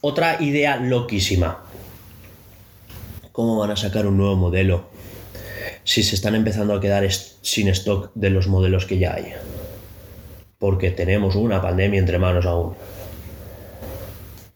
Otra 0.00 0.42
idea 0.42 0.78
loquísima. 0.78 1.62
¿Cómo 3.32 3.58
van 3.58 3.72
a 3.72 3.76
sacar 3.76 4.06
un 4.06 4.16
nuevo 4.16 4.36
modelo 4.36 4.88
si 5.84 6.02
se 6.02 6.14
están 6.14 6.34
empezando 6.34 6.72
a 6.72 6.80
quedar 6.80 7.06
sin 7.12 7.68
stock 7.68 8.12
de 8.14 8.30
los 8.30 8.46
modelos 8.46 8.86
que 8.86 8.96
ya 8.96 9.12
hay? 9.12 9.34
Porque 10.66 10.90
tenemos 10.90 11.36
una 11.36 11.62
pandemia 11.62 12.00
entre 12.00 12.18
manos 12.18 12.44
aún. 12.44 12.74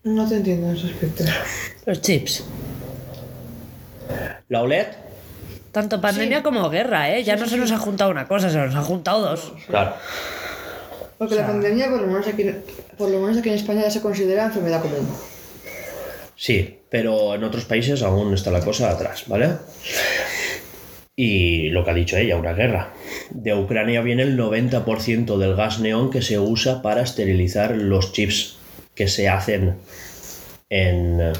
No 0.02 0.28
te 0.28 0.38
entiendo 0.38 0.68
en 0.68 0.76
ese 0.76 0.88
aspecto. 0.88 1.22
Los 1.86 2.00
chips. 2.00 2.44
La 4.48 4.62
OLED, 4.62 4.88
Tanto 5.70 6.00
pandemia 6.00 6.42
como 6.42 6.68
guerra, 6.68 7.14
¿eh? 7.14 7.22
Ya 7.22 7.36
no 7.36 7.46
se 7.46 7.56
nos 7.56 7.70
ha 7.70 7.78
juntado 7.78 8.10
una 8.10 8.26
cosa, 8.26 8.50
se 8.50 8.58
nos 8.58 8.74
han 8.74 8.82
juntado 8.82 9.20
dos. 9.20 9.52
claro. 9.68 9.94
Porque 11.16 11.36
la 11.36 11.46
pandemia, 11.46 11.88
por 11.88 12.00
lo, 12.00 12.08
menos 12.08 12.26
aquí, 12.26 12.44
por 12.98 13.08
lo 13.08 13.20
menos 13.20 13.38
aquí 13.38 13.50
en 13.50 13.54
España, 13.54 13.82
ya 13.82 13.90
se 13.92 14.00
considera 14.00 14.46
enfermedad 14.46 14.82
común. 14.82 15.08
Sí, 16.34 16.80
pero 16.90 17.36
en 17.36 17.44
otros 17.44 17.66
países 17.66 18.02
aún 18.02 18.34
está 18.34 18.50
la 18.50 18.62
cosa 18.62 18.90
atrás, 18.90 19.22
¿vale? 19.28 19.50
Y 21.22 21.68
lo 21.68 21.84
que 21.84 21.90
ha 21.90 21.94
dicho 21.94 22.16
ella, 22.16 22.38
una 22.38 22.54
guerra. 22.54 22.94
De 23.28 23.52
Ucrania 23.52 24.00
viene 24.00 24.22
el 24.22 24.38
90% 24.38 25.36
del 25.36 25.54
gas 25.54 25.78
neón 25.78 26.10
que 26.10 26.22
se 26.22 26.38
usa 26.38 26.80
para 26.80 27.02
esterilizar 27.02 27.76
los 27.76 28.12
chips 28.12 28.56
que 28.94 29.06
se 29.06 29.28
hacen 29.28 29.74
en 30.70 31.20
eh, 31.20 31.32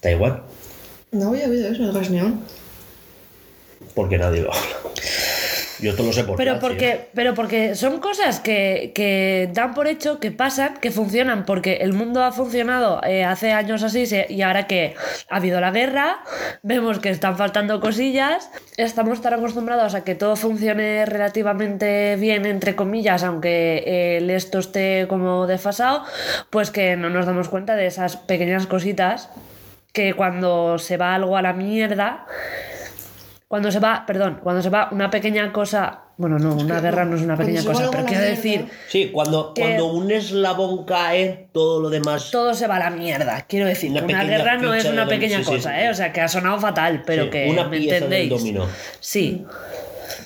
Taiwán, 0.00 0.42
No 1.10 1.30
había 1.30 1.48
oído 1.48 1.68
eso, 1.72 1.84
el 1.84 1.92
gas 1.92 2.10
neón. 2.10 2.42
porque 3.94 4.18
nadie 4.18 4.42
lo 4.42 4.52
habla. 4.52 4.76
Yo 5.80 5.90
esto 5.90 6.02
lo 6.02 6.12
sé 6.12 6.24
por 6.24 6.36
Pero 6.36 6.58
porque, 6.60 7.08
pero 7.14 7.34
porque 7.34 7.74
son 7.74 7.98
cosas 7.98 8.40
que, 8.40 8.92
que 8.94 9.50
dan 9.52 9.74
por 9.74 9.86
hecho, 9.86 10.20
que 10.20 10.30
pasan, 10.30 10.78
que 10.78 10.90
funcionan, 10.90 11.44
porque 11.44 11.76
el 11.82 11.92
mundo 11.92 12.24
ha 12.24 12.32
funcionado 12.32 13.00
eh, 13.04 13.24
hace 13.24 13.52
años 13.52 13.82
así 13.82 14.06
se- 14.06 14.26
y 14.28 14.42
ahora 14.42 14.66
que 14.66 14.94
ha 15.28 15.36
habido 15.36 15.60
la 15.60 15.70
guerra, 15.70 16.18
vemos 16.62 16.98
que 16.98 17.10
están 17.10 17.36
faltando 17.36 17.80
cosillas, 17.80 18.50
estamos 18.76 19.20
tan 19.20 19.34
acostumbrados 19.34 19.94
a 19.94 20.04
que 20.04 20.14
todo 20.14 20.36
funcione 20.36 21.04
relativamente 21.04 22.16
bien, 22.16 22.46
entre 22.46 22.74
comillas, 22.74 23.22
aunque 23.22 23.82
eh, 23.86 24.16
el 24.18 24.30
esto 24.30 24.58
esté 24.58 25.06
como 25.08 25.46
desfasado, 25.46 26.04
pues 26.50 26.70
que 26.70 26.96
no 26.96 27.10
nos 27.10 27.26
damos 27.26 27.48
cuenta 27.48 27.76
de 27.76 27.86
esas 27.86 28.16
pequeñas 28.16 28.66
cositas 28.66 29.28
que 29.92 30.14
cuando 30.14 30.78
se 30.78 30.96
va 30.96 31.14
algo 31.14 31.36
a 31.36 31.42
la 31.42 31.52
mierda, 31.54 32.26
cuando 33.48 33.70
se 33.70 33.78
va, 33.78 34.04
perdón, 34.06 34.40
cuando 34.42 34.60
se 34.62 34.70
va 34.70 34.88
una 34.90 35.08
pequeña 35.08 35.52
cosa, 35.52 36.00
bueno, 36.16 36.38
no, 36.38 36.54
una 36.56 36.80
guerra 36.80 37.04
no 37.04 37.14
es 37.16 37.22
una 37.22 37.36
pequeña 37.36 37.62
cosa, 37.62 37.90
pero 37.92 38.04
quiero 38.04 38.20
mierda, 38.22 38.24
decir, 38.26 38.66
Sí, 38.88 39.10
cuando, 39.12 39.54
que- 39.54 39.60
cuando 39.62 39.86
un 39.92 40.10
eslabón 40.10 40.84
cae, 40.84 41.48
todo 41.52 41.80
lo 41.80 41.88
demás... 41.88 42.30
todo 42.32 42.54
se 42.54 42.66
va 42.66 42.76
a 42.76 42.78
la 42.80 42.90
mierda. 42.90 43.42
Quiero 43.42 43.66
decir, 43.66 43.90
Una 43.92 44.02
una 44.02 44.24
guerra 44.24 44.56
no 44.56 44.74
es 44.74 44.84
una 44.86 45.06
pequeña 45.06 45.38
sí, 45.38 45.44
sí, 45.44 45.50
cosa, 45.50 45.70
sí. 45.76 45.82
¿eh? 45.84 45.90
O 45.90 45.94
sea, 45.94 46.12
que 46.12 46.20
ha 46.22 46.28
sonado 46.28 46.58
fatal, 46.58 47.02
pero 47.06 47.24
Sí, 47.24 47.30
que 47.30 47.48
una 47.50 47.64
me 47.68 47.76
pieza 47.78 47.94
del 47.94 48.02
entendéis. 48.04 48.30
dominó. 48.30 48.66
Sí, 49.00 49.44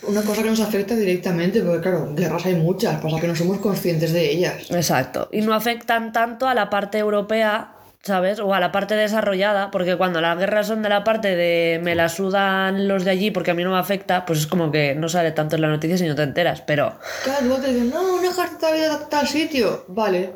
Una 0.06 0.22
cosa 0.22 0.42
que 0.42 0.48
nos 0.50 0.60
afecta 0.60 0.94
directamente, 0.94 1.60
porque 1.60 1.80
claro, 1.82 2.14
guerras 2.14 2.46
hay 2.46 2.54
muchas, 2.54 3.00
pasa 3.02 3.20
que 3.20 3.26
no 3.26 3.34
somos 3.36 3.58
conscientes 3.58 4.12
de 4.14 4.30
ellas. 4.30 4.70
exacto. 4.70 5.28
Y 5.30 5.42
no 5.42 5.52
afectan 5.52 6.12
tanto 6.12 6.48
a 6.48 6.54
la 6.54 6.70
parte 6.70 6.96
europea. 6.98 7.72
¿Sabes? 8.02 8.40
O 8.40 8.54
a 8.54 8.60
la 8.60 8.72
parte 8.72 8.94
desarrollada, 8.96 9.70
porque 9.70 9.96
cuando 9.96 10.22
las 10.22 10.38
guerras 10.38 10.66
son 10.68 10.82
de 10.82 10.88
la 10.88 11.04
parte 11.04 11.36
de 11.36 11.78
me 11.82 11.94
la 11.94 12.08
sudan 12.08 12.88
los 12.88 13.04
de 13.04 13.10
allí 13.10 13.30
porque 13.30 13.50
a 13.50 13.54
mí 13.54 13.62
no 13.62 13.72
me 13.72 13.78
afecta, 13.78 14.24
pues 14.24 14.38
es 14.40 14.46
como 14.46 14.70
que 14.72 14.94
no 14.94 15.10
sale 15.10 15.32
tanto 15.32 15.56
en 15.56 15.62
las 15.62 15.70
noticias 15.70 16.00
y 16.00 16.06
no 16.06 16.14
te 16.14 16.22
enteras. 16.22 16.62
Pero 16.62 16.94
Claro, 17.22 17.56
te 17.56 17.68
dicen, 17.74 17.90
no, 17.90 18.14
un 18.14 18.24
ejército 18.24 18.66
ha 18.66 18.76
ido 18.78 18.92
a 18.94 19.08
tal 19.08 19.28
sitio. 19.28 19.84
Vale, 19.88 20.30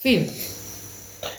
fin. 0.00 0.30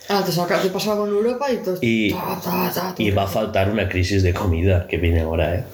Ahora 0.08 0.26
te, 0.26 0.32
saca, 0.32 0.60
te 0.60 0.70
pasaba 0.70 0.96
con 0.96 1.08
Europa 1.08 1.50
y 1.52 1.56
todo. 1.58 1.78
Y- 1.80 2.12
ta, 2.12 2.40
ta, 2.42 2.70
ta, 2.74 2.94
Y 2.98 3.06
todo. 3.12 3.16
va 3.16 3.22
a 3.22 3.28
faltar 3.28 3.70
una 3.70 3.88
crisis 3.88 4.24
de 4.24 4.34
comida 4.34 4.88
que 4.88 4.98
viene 4.98 5.20
ahora, 5.20 5.54
¿eh? 5.54 5.64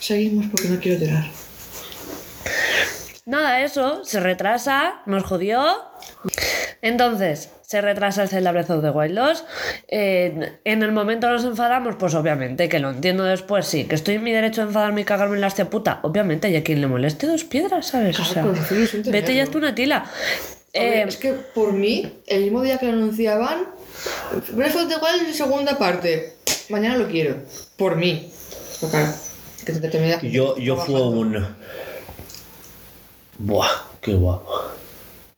Seguimos 0.00 0.46
porque 0.50 0.68
no 0.68 0.80
quiero 0.80 1.04
llorar. 1.04 1.26
Nada, 3.26 3.64
eso, 3.64 4.04
se 4.04 4.20
retrasa, 4.20 5.02
nos 5.04 5.24
jodió. 5.24 5.66
Entonces, 6.80 7.50
se 7.60 7.80
retrasa 7.80 8.22
el 8.22 8.28
Zelda 8.28 8.52
Breath 8.52 8.70
of 8.70 8.82
the 8.84 8.90
Wild 8.90 9.16
2. 9.16 9.44
Eh, 9.88 10.52
en 10.62 10.82
el 10.84 10.92
momento 10.92 11.28
nos 11.28 11.44
enfadamos, 11.44 11.96
pues 11.96 12.14
obviamente, 12.14 12.68
que 12.68 12.78
lo 12.78 12.90
entiendo 12.90 13.24
después, 13.24 13.66
sí. 13.66 13.82
Que 13.86 13.96
estoy 13.96 14.14
en 14.14 14.22
mi 14.22 14.30
derecho 14.30 14.60
de 14.60 14.68
enfadarme 14.68 15.00
y 15.00 15.04
cagarme 15.04 15.34
en 15.34 15.40
la 15.40 15.48
hostia 15.48 15.68
puta. 15.68 15.98
Obviamente, 16.02 16.48
y 16.50 16.54
a 16.54 16.62
quien 16.62 16.80
le 16.80 16.86
moleste 16.86 17.26
dos 17.26 17.42
piedras, 17.42 17.86
¿sabes? 17.86 18.20
O 18.20 18.24
sea, 18.24 18.46
sí, 18.68 19.02
vete 19.10 19.34
ya 19.34 19.44
tú 19.46 19.58
una 19.58 19.74
tila. 19.74 20.08
Eh, 20.72 21.04
es 21.08 21.16
que 21.16 21.32
por 21.32 21.72
mí, 21.72 22.20
el 22.28 22.42
mismo 22.44 22.62
día 22.62 22.78
que 22.78 22.86
lo 22.86 22.92
anunciaban, 22.92 23.66
Breath 24.52 24.76
of 24.76 24.88
the 24.88 24.94
Wild 24.96 25.34
segunda 25.34 25.76
parte. 25.76 26.34
Mañana 26.68 26.96
lo 26.96 27.08
quiero. 27.08 27.38
Por 27.76 27.96
mí. 27.96 28.30
Que 29.64 29.72
te 29.72 29.88
terminas. 29.88 30.22
Yo, 30.22 30.56
yo 30.58 30.76
fui 30.76 30.94
un. 30.94 31.44
Buah, 33.38 33.68
qué 34.00 34.14
guapo. 34.14 34.62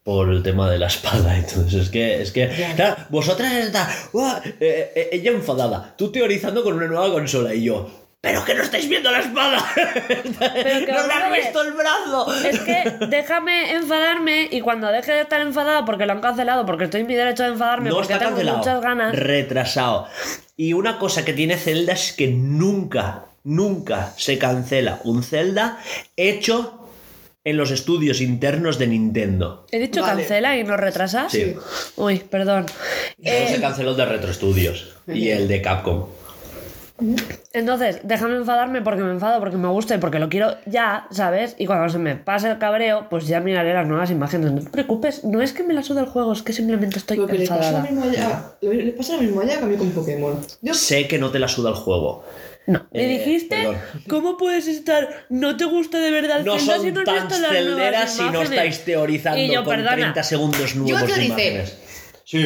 Por 0.04 0.30
el 0.30 0.42
tema 0.42 0.70
de 0.70 0.78
la 0.78 0.86
espada, 0.86 1.36
entonces 1.38 1.74
es 1.82 1.88
que, 1.90 2.22
es 2.22 2.32
que, 2.32 2.48
claro, 2.76 2.96
vosotras 3.10 3.52
está, 3.52 3.88
"Buah, 4.12 4.40
eh, 4.60 4.92
eh, 4.94 5.08
ella 5.12 5.32
enfadada, 5.32 5.94
tú 5.98 6.10
teorizando 6.10 6.62
con 6.64 6.74
una 6.74 6.86
nueva 6.86 7.10
consola 7.12 7.52
y 7.52 7.64
yo, 7.64 7.90
pero 8.20 8.44
que 8.44 8.54
no 8.54 8.62
estáis 8.62 8.88
viendo 8.88 9.10
la 9.12 9.20
espada, 9.20 9.64
Pero 9.74 10.86
que 10.86 10.92
no 10.92 11.06
me 11.06 11.12
has 11.12 11.32
visto 11.32 11.62
el 11.62 11.72
brazo. 11.72 12.34
Es 12.44 12.58
que 12.60 13.06
déjame 13.08 13.72
enfadarme 13.74 14.48
y 14.50 14.60
cuando 14.60 14.88
deje 14.88 15.12
de 15.12 15.20
estar 15.20 15.40
enfadada 15.40 15.84
porque 15.84 16.04
lo 16.06 16.12
han 16.12 16.20
cancelado, 16.20 16.64
porque 16.66 16.84
estoy 16.84 17.02
en 17.02 17.06
mi 17.06 17.14
derecho 17.14 17.44
de 17.44 17.50
enfadarme, 17.50 17.90
No 17.90 17.96
porque 17.96 18.12
está 18.14 18.18
tengo 18.24 18.30
cancelado, 18.36 18.58
muchas 18.58 18.80
ganas. 18.82 19.14
retrasado. 19.14 20.08
Y 20.56 20.72
una 20.72 20.98
cosa 20.98 21.24
que 21.24 21.32
tiene 21.32 21.56
Zelda 21.58 21.92
es 21.92 22.12
que 22.12 22.26
nunca, 22.28 23.26
nunca 23.44 24.12
se 24.16 24.36
cancela 24.36 25.00
un 25.04 25.22
Zelda 25.22 25.78
hecho 26.16 26.77
en 27.48 27.56
los 27.56 27.70
estudios 27.70 28.20
internos 28.20 28.78
de 28.78 28.86
Nintendo. 28.88 29.66
He 29.70 29.78
dicho 29.78 30.00
Vale. 30.02 30.20
cancela 30.22 30.56
y 30.56 30.64
no 30.64 30.76
retrasas. 30.76 31.32
Sí. 31.32 31.54
Uy, 31.96 32.18
perdón. 32.18 32.66
Eh, 33.22 33.46
se 33.50 33.60
canceló 33.60 33.90
el 33.92 33.96
de 33.96 34.04
Retro 34.06 34.32
Studios 34.32 34.96
y 35.06 35.28
el 35.30 35.48
de 35.48 35.62
Capcom. 35.62 36.06
entonces, 37.52 38.00
déjame 38.02 38.34
enfadarme 38.36 38.82
porque 38.82 39.02
me 39.02 39.12
enfado, 39.12 39.38
porque 39.38 39.56
me 39.56 39.68
gusta 39.68 39.94
y 39.94 39.98
porque 39.98 40.18
lo 40.18 40.28
quiero 40.28 40.56
ya, 40.66 41.06
¿sabes? 41.12 41.54
Y 41.56 41.66
cuando 41.66 41.88
se 41.88 41.98
me 41.98 42.16
pase 42.16 42.50
el 42.50 42.58
cabreo, 42.58 43.06
pues 43.08 43.28
ya 43.28 43.38
miraré 43.40 43.72
las 43.72 43.86
nuevas 43.86 44.10
imágenes. 44.10 44.50
No 44.50 44.60
te 44.62 44.68
preocupes, 44.70 45.22
no 45.24 45.40
es 45.40 45.52
que 45.52 45.62
me 45.62 45.74
la 45.74 45.82
sude 45.84 46.00
el 46.00 46.06
juego, 46.06 46.32
es 46.32 46.42
que 46.42 46.52
simplemente 46.52 46.98
estoy 46.98 47.16
Lo 47.18 47.26
que 47.28 47.38
le 47.38 47.46
pasa, 47.46 47.54
enfadada. 47.68 47.78
lo 47.84 47.90
mismo 47.92 48.10
allá, 48.10 48.52
lo- 48.60 48.72
le 48.72 48.92
pasa 48.92 49.14
lo 49.16 49.22
mismo 49.22 49.40
allá 49.40 49.58
que 49.58 49.64
a 49.64 49.68
mí 49.68 49.76
con 49.76 49.90
Pokémon. 49.90 50.40
Yo 50.60 50.74
Sé 50.74 51.06
que 51.06 51.18
no 51.18 51.30
te 51.30 51.38
la 51.38 51.46
suda 51.48 51.70
el 51.70 51.76
juego. 51.76 52.24
No, 52.68 52.86
me 52.92 53.02
Eh, 53.04 53.18
dijiste, 53.18 53.56
perdón. 53.56 53.76
¿cómo 54.08 54.36
puedes 54.36 54.68
estar? 54.68 55.26
¿No 55.30 55.56
te 55.56 55.64
gusta 55.64 55.98
de 55.98 56.10
verdad 56.10 56.44
No 56.44 56.58
Zelda 56.58 56.74
son 56.76 56.84
si 56.84 56.92
no 56.92 57.00
has 57.00 57.06
tan 57.06 57.14
visto 57.28 57.38
las 57.40 57.50
nuevas 57.50 57.64
celderas 57.64 58.12
si 58.14 58.22
no 58.22 58.28
imágenes? 58.28 58.50
estáis 58.50 58.84
teorizando 58.84 59.38
Y 59.40 59.48
yo, 59.52 59.64
con 59.64 59.74
perdona, 59.76 59.96
30 59.96 60.22
segundos 60.22 60.76
nuevos 60.76 61.00
de 61.00 61.06
teoricé. 61.06 61.24
imágenes. 61.26 61.78
Sí, 62.24 62.44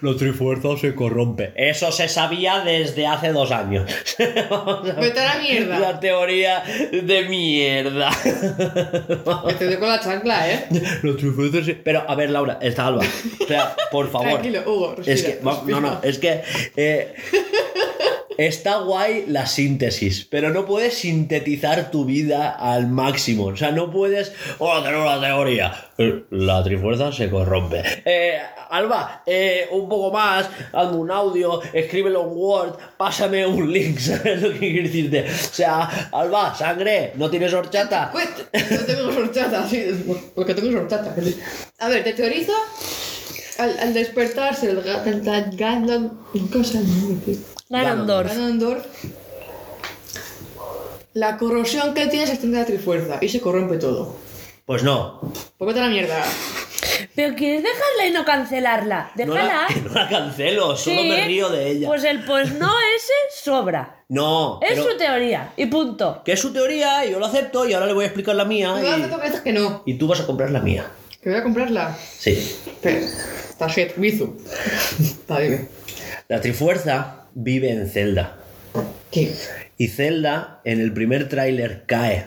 la 0.00 0.14
trifuerza 0.16 0.68
se 0.80 0.94
corrompe. 0.94 1.52
Eso 1.56 1.90
se 1.90 2.06
sabía 2.06 2.60
desde 2.60 3.04
hace 3.08 3.32
dos 3.32 3.50
años. 3.50 3.90
Vamos 4.48 4.78
a 4.88 4.92
ver. 4.92 4.94
Vete 5.00 5.18
a 5.18 5.34
la 5.34 5.42
mierda. 5.42 5.78
La 5.80 5.98
teoría 5.98 6.62
de 6.92 7.24
mierda. 7.28 8.10
que 8.22 9.54
te 9.54 9.64
doy 9.66 9.76
con 9.78 9.88
la 9.88 9.98
chancla, 9.98 10.48
¿eh? 10.52 10.66
La 11.02 11.16
trifuerza 11.16 11.64
se... 11.64 11.74
Pero, 11.74 12.04
a 12.08 12.14
ver, 12.14 12.30
Laura, 12.30 12.60
está 12.62 12.86
Alba. 12.86 13.02
O 13.42 13.46
sea, 13.48 13.74
por 13.90 14.08
favor. 14.12 14.28
Tranquilo, 14.34 14.62
Hugo, 14.64 14.94
respira, 14.94 15.14
Es 15.16 15.22
que, 15.24 15.44
va- 15.44 15.62
no, 15.66 15.80
no, 15.80 16.00
es 16.04 16.18
que... 16.20 16.42
eh, 16.76 17.12
Está 18.38 18.78
guay 18.78 19.24
la 19.26 19.46
síntesis, 19.46 20.24
pero 20.30 20.50
no 20.50 20.64
puedes 20.64 20.94
sintetizar 20.94 21.90
tu 21.90 22.04
vida 22.04 22.50
al 22.50 22.86
máximo. 22.86 23.46
O 23.46 23.56
sea, 23.56 23.72
no 23.72 23.90
puedes. 23.90 24.32
Oh, 24.58 24.80
tengo 24.80 25.02
una 25.02 25.20
teoría. 25.20 25.74
Eh, 25.98 26.22
La 26.30 26.62
trifuerza 26.62 27.10
se 27.12 27.28
corrompe. 27.28 27.82
Eh, 28.04 28.38
Alba, 28.70 29.24
eh, 29.26 29.66
un 29.72 29.88
poco 29.88 30.12
más, 30.12 30.48
hazme 30.72 30.96
un 30.98 31.10
audio, 31.10 31.60
escríbelo 31.72 32.22
en 32.22 32.28
Word, 32.30 32.74
pásame 32.96 33.44
un 33.44 33.72
link, 33.72 33.98
¿sabes 33.98 34.40
lo 34.40 34.52
que 34.52 34.58
quiero 34.60 34.82
decirte? 34.84 35.24
O 35.28 35.54
sea, 35.54 36.08
Alba, 36.12 36.54
sangre, 36.54 37.12
¿no 37.16 37.28
tienes 37.28 37.52
horchata? 37.52 38.10
Pues, 38.12 38.28
no 38.70 38.78
tengo 38.86 39.12
sorchata, 39.12 39.68
sí, 39.68 39.84
porque 40.36 40.54
tengo 40.54 40.70
sorchata. 40.70 41.12
A 41.80 41.88
ver, 41.88 42.04
te 42.04 42.12
teorizo 42.12 42.52
al, 43.58 43.92
despertarse 43.94 44.70
el 44.70 44.84
ga- 44.84 45.04
el 45.06 45.24
ga- 45.24 45.50
Ganondorf. 47.70 48.28
Ganondorf. 48.32 48.84
La 51.14 51.36
corrosión 51.36 51.94
que 51.94 52.06
tiene 52.06 52.26
se 52.26 52.32
extiende 52.32 52.58
a 52.58 52.60
la 52.60 52.66
trifuerza 52.66 53.18
y 53.20 53.28
se 53.28 53.40
corrompe 53.40 53.76
todo. 53.78 54.16
Pues 54.66 54.82
no. 54.82 55.20
Pues 55.56 55.66
vete 55.68 55.80
a 55.80 55.84
la 55.84 55.88
mierda. 55.88 56.22
Pero 57.14 57.34
quieres 57.34 57.62
dejarla 57.62 58.06
y 58.06 58.10
no 58.12 58.24
cancelarla. 58.24 59.10
No 59.16 59.34
Déjala. 59.34 59.66
la, 59.68 59.76
no 59.82 59.94
la 59.94 60.08
cancelo, 60.08 60.76
solo 60.76 61.00
Sí, 61.02 61.08
me 61.08 61.24
río 61.24 61.48
de 61.48 61.70
ella. 61.70 61.88
Pues 61.88 62.04
el 62.04 62.24
pues 62.24 62.52
no 62.52 62.70
ese 62.96 63.42
sobra. 63.42 64.04
no, 64.08 64.60
Es 64.62 64.70
pero- 64.74 64.90
su 64.92 64.96
teoría. 64.96 65.52
Y 65.56 65.66
punto. 65.66 66.22
que 66.24 66.32
es 66.32 66.40
su 66.40 66.52
teoría, 66.52 67.04
y 67.04 67.10
yo 67.12 67.18
lo 67.18 67.26
acepto 67.26 67.66
y 67.66 67.72
ahora 67.72 67.86
le 67.86 67.94
voy 67.94 68.04
a 68.04 68.06
explicar 68.08 68.36
la 68.36 68.44
mía. 68.44 68.74
Y- 68.78 68.82
vas 68.84 69.00
a 69.02 69.08
tocar 69.10 69.26
estas 69.26 69.40
que 69.42 69.52
no. 69.52 69.82
Y 69.86 69.94
tú 69.94 70.06
vas 70.06 70.20
a 70.20 70.26
comprar 70.26 70.50
la 70.50 70.60
mía. 70.60 70.86
Que 71.20 71.30
voy 71.30 71.38
a 71.38 71.42
comprarla. 71.42 71.96
Sí. 72.18 72.56
Pero, 72.82 72.98
está 72.98 73.66
shit, 73.68 73.96
Mizu. 73.96 74.36
Está 75.00 75.40
bien. 75.40 75.68
La 76.28 76.40
Trifuerza 76.40 77.17
vive 77.34 77.70
en 77.70 77.88
Zelda. 77.88 78.36
¿Qué? 79.10 79.32
Y 79.76 79.88
Zelda 79.88 80.60
en 80.64 80.80
el 80.80 80.92
primer 80.92 81.28
tráiler 81.28 81.84
cae. 81.86 82.26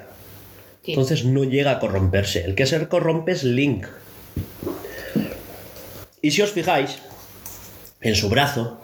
¿Qué? 0.84 0.94
Entonces 0.94 1.26
no 1.26 1.44
llega 1.44 1.72
a 1.72 1.80
corromperse. 1.80 2.44
El 2.44 2.56
que 2.56 2.65
se 2.65 2.88
corrompe 2.88 3.32
es 3.34 3.44
Link. 3.44 3.86
Y 6.22 6.32
si 6.32 6.41
os 6.41 6.52
fijáis, 6.52 6.99
en 8.02 8.15
su 8.15 8.30
brazo, 8.30 8.80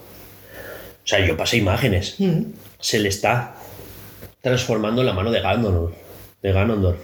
o 1.04 1.08
sea, 1.08 1.26
yo 1.26 1.38
pasé 1.38 1.58
imágenes, 1.58 2.16
Mm. 2.20 2.42
se 2.80 3.00
le 3.00 3.10
está 3.10 3.56
transformando 4.42 5.02
en 5.02 5.08
la 5.08 5.14
mano 5.14 5.32
de 5.32 5.42
Ganondorf. 5.42 5.96
De 6.42 6.52
Ganondorf. 6.52 7.00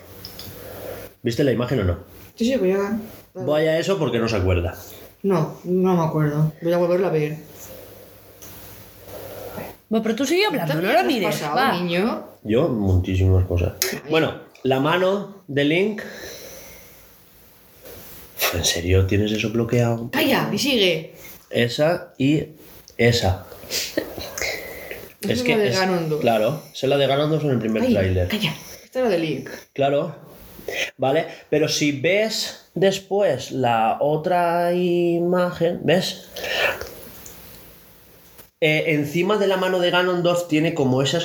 ¿Viste 1.22 1.44
la 1.44 1.52
imagen 1.52 1.80
o 1.80 1.84
no? 1.84 1.98
Sí, 2.36 2.46
sí, 2.46 2.56
voy 2.58 2.72
a... 2.72 3.00
Vaya 3.36 3.72
a 3.72 3.80
eso 3.80 3.98
porque 3.98 4.20
no 4.20 4.28
se 4.28 4.36
acuerda. 4.36 4.76
No, 5.24 5.58
no 5.64 5.96
me 5.96 6.04
acuerdo. 6.04 6.52
Voy 6.62 6.74
a 6.74 6.78
volverla 6.78 7.08
a 7.08 7.12
ver. 7.12 7.38
Bueno, 9.94 10.02
pero 10.06 10.16
tú 10.16 10.26
sigue 10.26 10.44
hablando, 10.48 10.74
no 10.74 10.82
¿Qué 10.82 10.94
lo 10.94 11.04
mires. 11.04 11.36
pasado, 11.36 11.56
va. 11.56 11.72
niño? 11.80 12.26
Yo, 12.42 12.68
muchísimas 12.68 13.46
cosas. 13.46 13.74
Bueno, 14.10 14.40
la 14.64 14.80
mano 14.80 15.44
de 15.48 15.64
Link. 15.66 16.02
¿En 18.56 18.66
serio 18.66 19.06
tienes 19.06 19.32
eso 19.32 19.52
bloqueado? 19.52 20.10
¡Calla! 20.10 20.50
Y 20.52 20.58
sigue. 20.58 21.14
Esa 21.52 22.12
y 22.18 22.44
esa. 22.98 23.46
Es 25.22 25.48
la 25.48 25.58
de 25.58 25.70
Ganondorf. 25.70 26.22
Claro, 26.22 26.64
es 26.74 26.84
la 26.86 26.98
de 26.98 27.06
Ganondorf 27.06 27.44
en 27.44 27.52
el 27.52 27.60
primer 27.60 27.84
Calla, 27.84 28.00
tráiler. 28.00 28.28
calla. 28.30 28.56
Esta 28.84 28.98
es 28.98 29.06
la 29.06 29.12
de 29.12 29.20
Link. 29.20 29.50
Claro. 29.74 30.16
Vale, 30.98 31.28
pero 31.52 31.68
si 31.68 31.92
ves 31.92 32.66
después 32.74 33.52
la 33.52 33.98
otra 34.00 34.74
imagen, 34.74 35.82
¿ves? 35.84 36.30
Eh, 38.66 38.94
encima 38.94 39.38
de 39.38 39.48
la 39.48 39.58
mano 39.58 39.82
de 39.82 39.92
Ganondorf 39.92 40.48
tiene 40.48 40.74
como 40.74 41.02
esa 41.02 41.20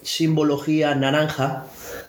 simbología 0.00 0.94
naranja, 0.94 1.66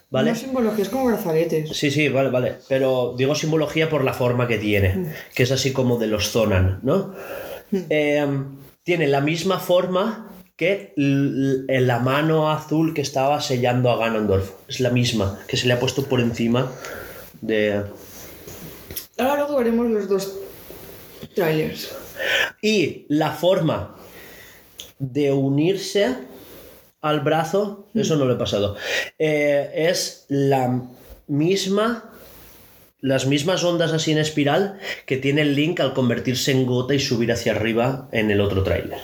¿vale? 0.10 0.32
No 0.32 0.38
simbología, 0.38 0.84
es 0.86 0.90
como 0.90 1.08
brazaletes. 1.08 1.78
Sí, 1.78 1.92
sí, 1.92 2.08
vale, 2.08 2.30
vale. 2.30 2.56
Pero 2.70 3.16
digo 3.18 3.36
simbología 3.36 3.90
por 3.90 4.06
la 4.06 4.14
forma 4.14 4.48
que 4.48 4.60
tiene, 4.60 5.14
que 5.36 5.44
es 5.44 5.52
así 5.52 5.74
como 5.74 5.98
de 5.98 6.08
los 6.08 6.32
Zonan, 6.32 6.80
¿no? 6.84 7.14
Eh, 7.74 8.26
tiene 8.84 9.08
la 9.08 9.20
misma 9.20 9.60
forma 9.60 10.32
que 10.56 10.94
la 10.96 12.00
mano 12.00 12.50
azul 12.52 12.94
que 12.94 13.02
estaba 13.02 13.42
sellando 13.42 13.92
a 13.92 13.98
Ganondorf. 13.98 14.52
Es 14.70 14.80
la 14.80 14.90
misma, 14.90 15.38
que 15.48 15.58
se 15.58 15.68
le 15.68 15.74
ha 15.74 15.80
puesto 15.82 16.06
por 16.06 16.22
encima 16.22 16.72
de... 17.42 17.84
Ahora 19.18 19.36
luego 19.36 19.58
veremos 19.58 19.90
los 19.90 20.08
dos 20.08 20.34
trailers. 21.36 21.99
Y 22.62 23.06
la 23.10 23.32
forma 23.32 23.96
de 25.00 25.32
unirse 25.32 26.16
al 27.02 27.22
brazo, 27.22 27.88
eso 27.96 28.16
no 28.18 28.26
lo 28.26 28.34
he 28.34 28.38
pasado, 28.38 28.76
eh, 29.18 29.72
es 29.74 30.26
la 30.28 30.84
misma, 31.28 32.12
las 33.00 33.26
mismas 33.26 33.64
ondas 33.64 33.94
así 33.94 34.12
en 34.12 34.18
espiral 34.18 34.80
que 35.06 35.18
tiene 35.18 35.42
el 35.42 35.56
Link 35.56 35.80
al 35.80 35.94
convertirse 35.94 36.52
en 36.52 36.66
gota 36.66 36.94
y 36.94 37.00
subir 37.00 37.32
hacia 37.32 37.54
arriba 37.54 38.10
en 38.12 38.32
el 38.32 38.42
otro 38.42 38.64
tráiler. 38.64 39.00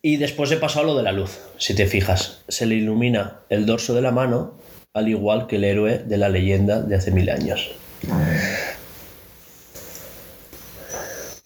Y 0.00 0.16
después 0.16 0.50
he 0.52 0.56
pasado 0.56 0.86
lo 0.86 0.96
de 0.96 1.02
la 1.02 1.12
luz, 1.12 1.38
si 1.56 1.74
te 1.74 1.86
fijas, 1.86 2.44
se 2.48 2.66
le 2.66 2.76
ilumina 2.76 3.40
el 3.48 3.66
dorso 3.66 3.94
de 3.94 4.02
la 4.02 4.12
mano, 4.12 4.58
al 4.94 5.08
igual 5.08 5.46
que 5.46 5.56
el 5.56 5.64
héroe 5.64 5.98
de 5.98 6.16
la 6.18 6.28
leyenda 6.28 6.80
de 6.82 6.94
hace 6.94 7.10
mil 7.10 7.28
años. 7.30 7.70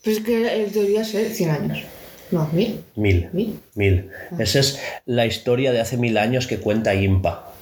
Pues 0.03 0.19
es 0.19 0.25
que 0.25 0.63
en 0.65 0.73
teoría 0.73 1.05
ser 1.05 1.31
100 1.31 1.51
años. 1.51 1.85
No, 2.33 2.49
mil. 2.53 2.81
Mil. 2.97 3.29
¿Mil? 3.33 3.61
Mil. 3.75 4.11
Esa 4.39 4.61
es 4.61 4.81
la 5.05 5.27
historia 5.27 5.71
de 5.71 5.81
hace 5.81 5.97
mil 5.97 6.17
años 6.19 6.47
que 6.47 6.59
cuenta 6.59 6.95
Impa. 6.95 7.53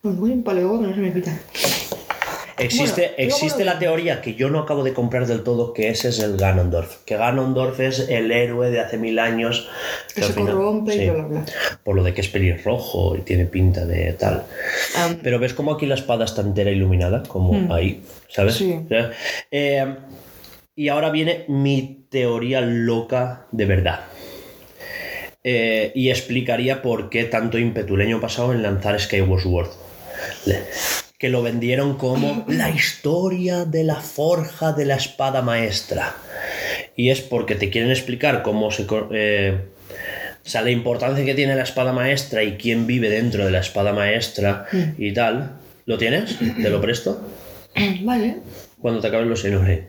Pues 0.00 0.16
voy 0.16 0.30
un 0.30 0.44
paleo 0.44 0.80
que 0.80 0.86
no 0.86 0.94
se 0.94 1.00
me 1.00 1.12
quita. 1.12 1.38
Existe, 2.56 3.02
Bueno, 3.02 3.14
existe 3.18 3.64
la 3.64 3.78
teoría 3.78 4.20
que 4.20 4.34
yo 4.34 4.48
no 4.48 4.60
acabo 4.60 4.82
de 4.82 4.92
comprar 4.92 5.26
del 5.26 5.42
todo, 5.42 5.72
que 5.72 5.90
ese 5.90 6.08
es 6.08 6.18
el 6.18 6.36
Ganondorf. 6.36 7.04
Que 7.04 7.16
Ganondorf 7.16 7.78
es 7.78 8.08
el 8.08 8.32
héroe 8.32 8.70
de 8.70 8.80
hace 8.80 8.96
mil 8.96 9.18
años. 9.18 9.68
Que 10.14 10.22
se 10.22 10.34
corrompe 10.34 10.94
y 10.94 10.98
sí, 10.98 11.04
bla, 11.10 11.24
bla, 11.24 11.40
bla. 11.42 11.44
Por 11.84 11.94
lo 11.94 12.02
de 12.02 12.14
que 12.14 12.20
es 12.20 12.28
pelirrojo 12.28 13.16
y 13.16 13.20
tiene 13.20 13.44
pinta 13.44 13.86
de 13.86 14.12
tal. 14.14 14.44
Am, 14.96 15.18
Pero 15.22 15.38
ves 15.38 15.54
como 15.54 15.72
aquí 15.72 15.86
la 15.86 15.94
espada 15.94 16.24
está 16.24 16.42
entera 16.42 16.70
iluminada, 16.70 17.22
como 17.22 17.72
ahí, 17.72 18.02
¿sabes? 18.28 18.54
Sí. 18.54 18.78
Eh, 19.50 19.94
Y 20.76 20.88
ahora 20.88 21.10
viene 21.10 21.44
mi 21.48 22.06
teoría 22.08 22.60
loca 22.60 23.46
de 23.50 23.66
verdad. 23.66 24.00
Eh, 25.44 25.92
y 25.94 26.10
explicaría 26.10 26.82
por 26.82 27.10
qué 27.10 27.24
tanto 27.24 27.58
año 28.02 28.20
pasado 28.20 28.52
en 28.52 28.62
lanzar 28.62 28.98
Skyward 29.00 29.42
Sword. 29.42 29.68
Que 31.18 31.28
lo 31.30 31.42
vendieron 31.42 31.96
como 31.96 32.44
la 32.48 32.70
historia 32.70 33.64
de 33.64 33.82
la 33.82 33.96
forja 33.96 34.72
de 34.72 34.84
la 34.86 34.94
espada 34.96 35.42
maestra. 35.42 36.14
Y 36.96 37.10
es 37.10 37.20
porque 37.22 37.54
te 37.56 37.70
quieren 37.70 37.90
explicar 37.90 38.42
cómo 38.42 38.70
se... 38.70 38.86
co- 38.86 39.08
eh, 39.12 39.56
o 40.44 40.48
sea, 40.48 40.62
la 40.62 40.70
importancia 40.70 41.24
que 41.24 41.34
tiene 41.34 41.56
la 41.56 41.62
espada 41.64 41.92
maestra 41.92 42.42
y 42.42 42.56
quién 42.56 42.86
vive 42.86 43.10
dentro 43.10 43.44
de 43.44 43.50
la 43.50 43.58
espada 43.60 43.92
maestra 43.92 44.66
y 44.96 45.12
tal. 45.12 45.56
¿Lo 45.86 45.98
tienes? 45.98 46.36
¿Te 46.38 46.70
lo 46.70 46.80
presto? 46.80 47.20
Vale. 48.02 48.36
Cuando 48.80 49.00
te 49.00 49.08
acabes 49.08 49.26
los 49.26 49.40
Xenoblade. 49.40 49.88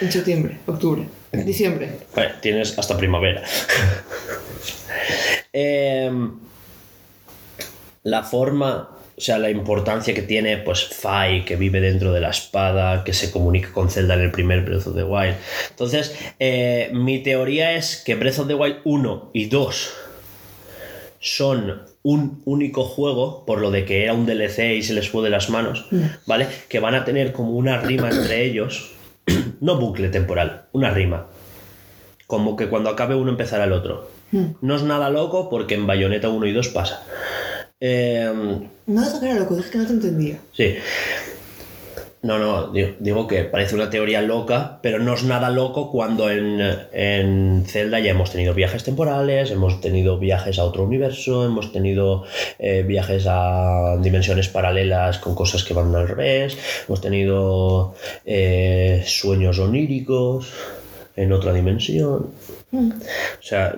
En 0.00 0.10
septiembre, 0.10 0.58
octubre, 0.66 1.06
diciembre. 1.32 1.90
Vale, 2.14 2.34
tienes 2.40 2.78
hasta 2.78 2.96
primavera. 2.96 3.42
Em, 5.52 6.38
la 8.04 8.22
forma, 8.22 8.88
o 9.16 9.20
sea, 9.20 9.38
la 9.38 9.50
importancia 9.50 10.14
que 10.14 10.22
tiene, 10.22 10.58
pues, 10.58 10.84
Fai, 10.84 11.44
que 11.44 11.56
vive 11.56 11.80
dentro 11.80 12.12
de 12.12 12.20
la 12.20 12.30
espada, 12.30 13.02
que 13.02 13.12
se 13.12 13.32
comunica 13.32 13.72
con 13.72 13.90
Zelda 13.90 14.14
en 14.14 14.20
el 14.20 14.30
primer 14.30 14.64
Breath 14.64 14.86
of 14.86 14.94
the 14.94 15.02
Wild. 15.02 15.34
Entonces, 15.70 16.14
eh, 16.38 16.90
mi 16.92 17.20
teoría 17.20 17.74
es 17.74 18.02
que 18.04 18.14
Breath 18.14 18.38
of 18.38 18.46
the 18.46 18.54
Wild 18.54 18.78
1 18.84 19.30
y 19.32 19.46
2 19.46 19.92
son 21.18 21.89
un 22.02 22.40
único 22.46 22.84
juego, 22.84 23.44
por 23.44 23.60
lo 23.60 23.70
de 23.70 23.84
que 23.84 24.04
era 24.04 24.14
un 24.14 24.26
DLC 24.26 24.76
y 24.76 24.82
se 24.82 24.94
les 24.94 25.10
fue 25.10 25.22
de 25.22 25.30
las 25.30 25.50
manos, 25.50 25.86
¿vale? 26.26 26.46
Que 26.68 26.80
van 26.80 26.94
a 26.94 27.04
tener 27.04 27.32
como 27.32 27.52
una 27.52 27.78
rima 27.78 28.08
entre 28.10 28.44
ellos, 28.46 28.92
no 29.60 29.78
bucle 29.78 30.08
temporal, 30.08 30.66
una 30.72 30.90
rima. 30.90 31.26
Como 32.26 32.56
que 32.56 32.68
cuando 32.68 32.90
acabe 32.90 33.16
uno 33.16 33.30
empezará 33.30 33.64
el 33.64 33.72
otro. 33.72 34.10
No 34.60 34.76
es 34.76 34.82
nada 34.84 35.10
loco 35.10 35.50
porque 35.50 35.74
en 35.74 35.86
Bayonetta 35.88 36.28
1 36.28 36.46
y 36.46 36.52
2 36.52 36.68
pasa. 36.68 37.02
Em, 37.80 38.68
No 38.86 39.00
deja 39.02 39.18
que 39.20 39.26
era 39.30 39.40
loco, 39.40 39.56
dije 39.56 39.70
que 39.70 39.78
no 39.78 39.86
te 39.86 39.92
entendía. 39.94 40.38
Sí. 40.52 40.76
No, 42.22 42.38
no, 42.38 42.70
digo, 42.70 42.90
digo 42.98 43.26
que 43.26 43.44
parece 43.44 43.74
una 43.74 43.88
teoría 43.88 44.20
loca, 44.20 44.78
pero 44.82 44.98
no 44.98 45.14
es 45.14 45.24
nada 45.24 45.48
loco 45.48 45.90
cuando 45.90 46.28
en, 46.30 46.60
en 46.92 47.64
Zelda 47.66 47.98
ya 47.98 48.10
hemos 48.10 48.30
tenido 48.30 48.52
viajes 48.52 48.84
temporales, 48.84 49.50
hemos 49.50 49.80
tenido 49.80 50.18
viajes 50.18 50.58
a 50.58 50.64
otro 50.64 50.84
universo, 50.84 51.46
hemos 51.46 51.72
tenido 51.72 52.24
eh, 52.58 52.82
viajes 52.82 53.24
a 53.26 53.96
dimensiones 54.02 54.48
paralelas 54.48 55.18
con 55.18 55.34
cosas 55.34 55.64
que 55.64 55.72
van 55.72 55.94
al 55.94 56.08
revés, 56.08 56.58
hemos 56.86 57.00
tenido 57.00 57.94
eh, 58.26 59.02
sueños 59.06 59.58
oníricos 59.58 60.52
en 61.16 61.32
otra 61.32 61.54
dimensión. 61.54 62.32
O 62.70 63.42
sea, 63.42 63.74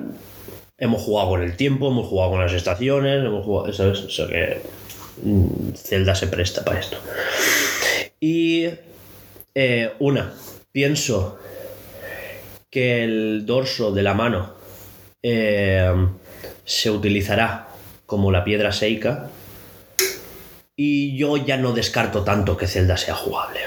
hemos 0.78 1.02
jugado 1.02 1.30
con 1.30 1.42
el 1.42 1.56
tiempo, 1.56 1.88
hemos 1.88 2.08
jugado 2.08 2.32
con 2.32 2.40
las 2.40 2.52
estaciones, 2.52 3.24
hemos 3.24 3.44
jugado, 3.44 3.72
¿sabes? 3.72 4.18
O 4.18 4.26
que 4.26 4.60
mm, 5.22 5.74
Zelda 5.76 6.16
se 6.16 6.26
presta 6.26 6.64
para 6.64 6.80
esto. 6.80 6.96
Y 8.22 8.68
eh, 9.52 9.92
una, 9.98 10.32
pienso 10.70 11.40
que 12.70 13.02
el 13.02 13.44
dorso 13.44 13.90
de 13.90 14.04
la 14.04 14.14
mano 14.14 14.54
eh, 15.24 15.92
se 16.64 16.90
utilizará 16.92 17.66
como 18.06 18.30
la 18.30 18.44
piedra 18.44 18.70
seica 18.70 19.28
y 20.76 21.16
yo 21.16 21.36
ya 21.36 21.56
no 21.56 21.72
descarto 21.72 22.22
tanto 22.22 22.56
que 22.56 22.68
Zelda 22.68 22.96
sea 22.96 23.16
jugable. 23.16 23.58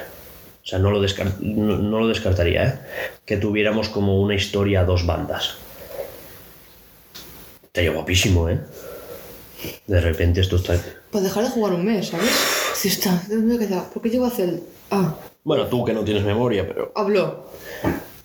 O 0.63 0.65
sea, 0.65 0.79
no 0.79 0.89
lo, 0.89 1.01
no 1.41 1.99
lo 1.99 2.07
descartaría, 2.07 2.65
¿eh? 2.65 2.79
Que 3.25 3.35
tuviéramos 3.35 3.89
como 3.89 4.21
una 4.21 4.35
historia 4.35 4.79
a 4.79 4.85
dos 4.85 5.05
bandas. 5.05 5.55
Estaría 7.61 7.91
guapísimo, 7.91 8.47
¿eh? 8.47 8.61
De 9.85 9.99
repente 9.99 10.39
esto 10.39 10.55
está... 10.55 10.81
Pues 11.11 11.25
dejar 11.25 11.43
de 11.43 11.49
jugar 11.49 11.73
un 11.73 11.83
mes, 11.83 12.07
¿sabes? 12.07 12.54
Si 12.85 12.89
está, 12.89 13.19
Dios 13.27 13.41
mío, 13.41 13.57
¿qué 13.57 13.65
da? 13.65 13.83
¿Por 13.89 13.99
qué 14.03 14.11
llego 14.11 14.25
a 14.25 14.27
hacer? 14.27 14.61
Ah, 14.91 15.15
Bueno, 15.43 15.65
tú 15.65 15.83
que 15.83 15.91
no 15.91 16.03
tienes 16.03 16.23
memoria, 16.23 16.67
pero... 16.67 16.91
habló. 16.93 17.49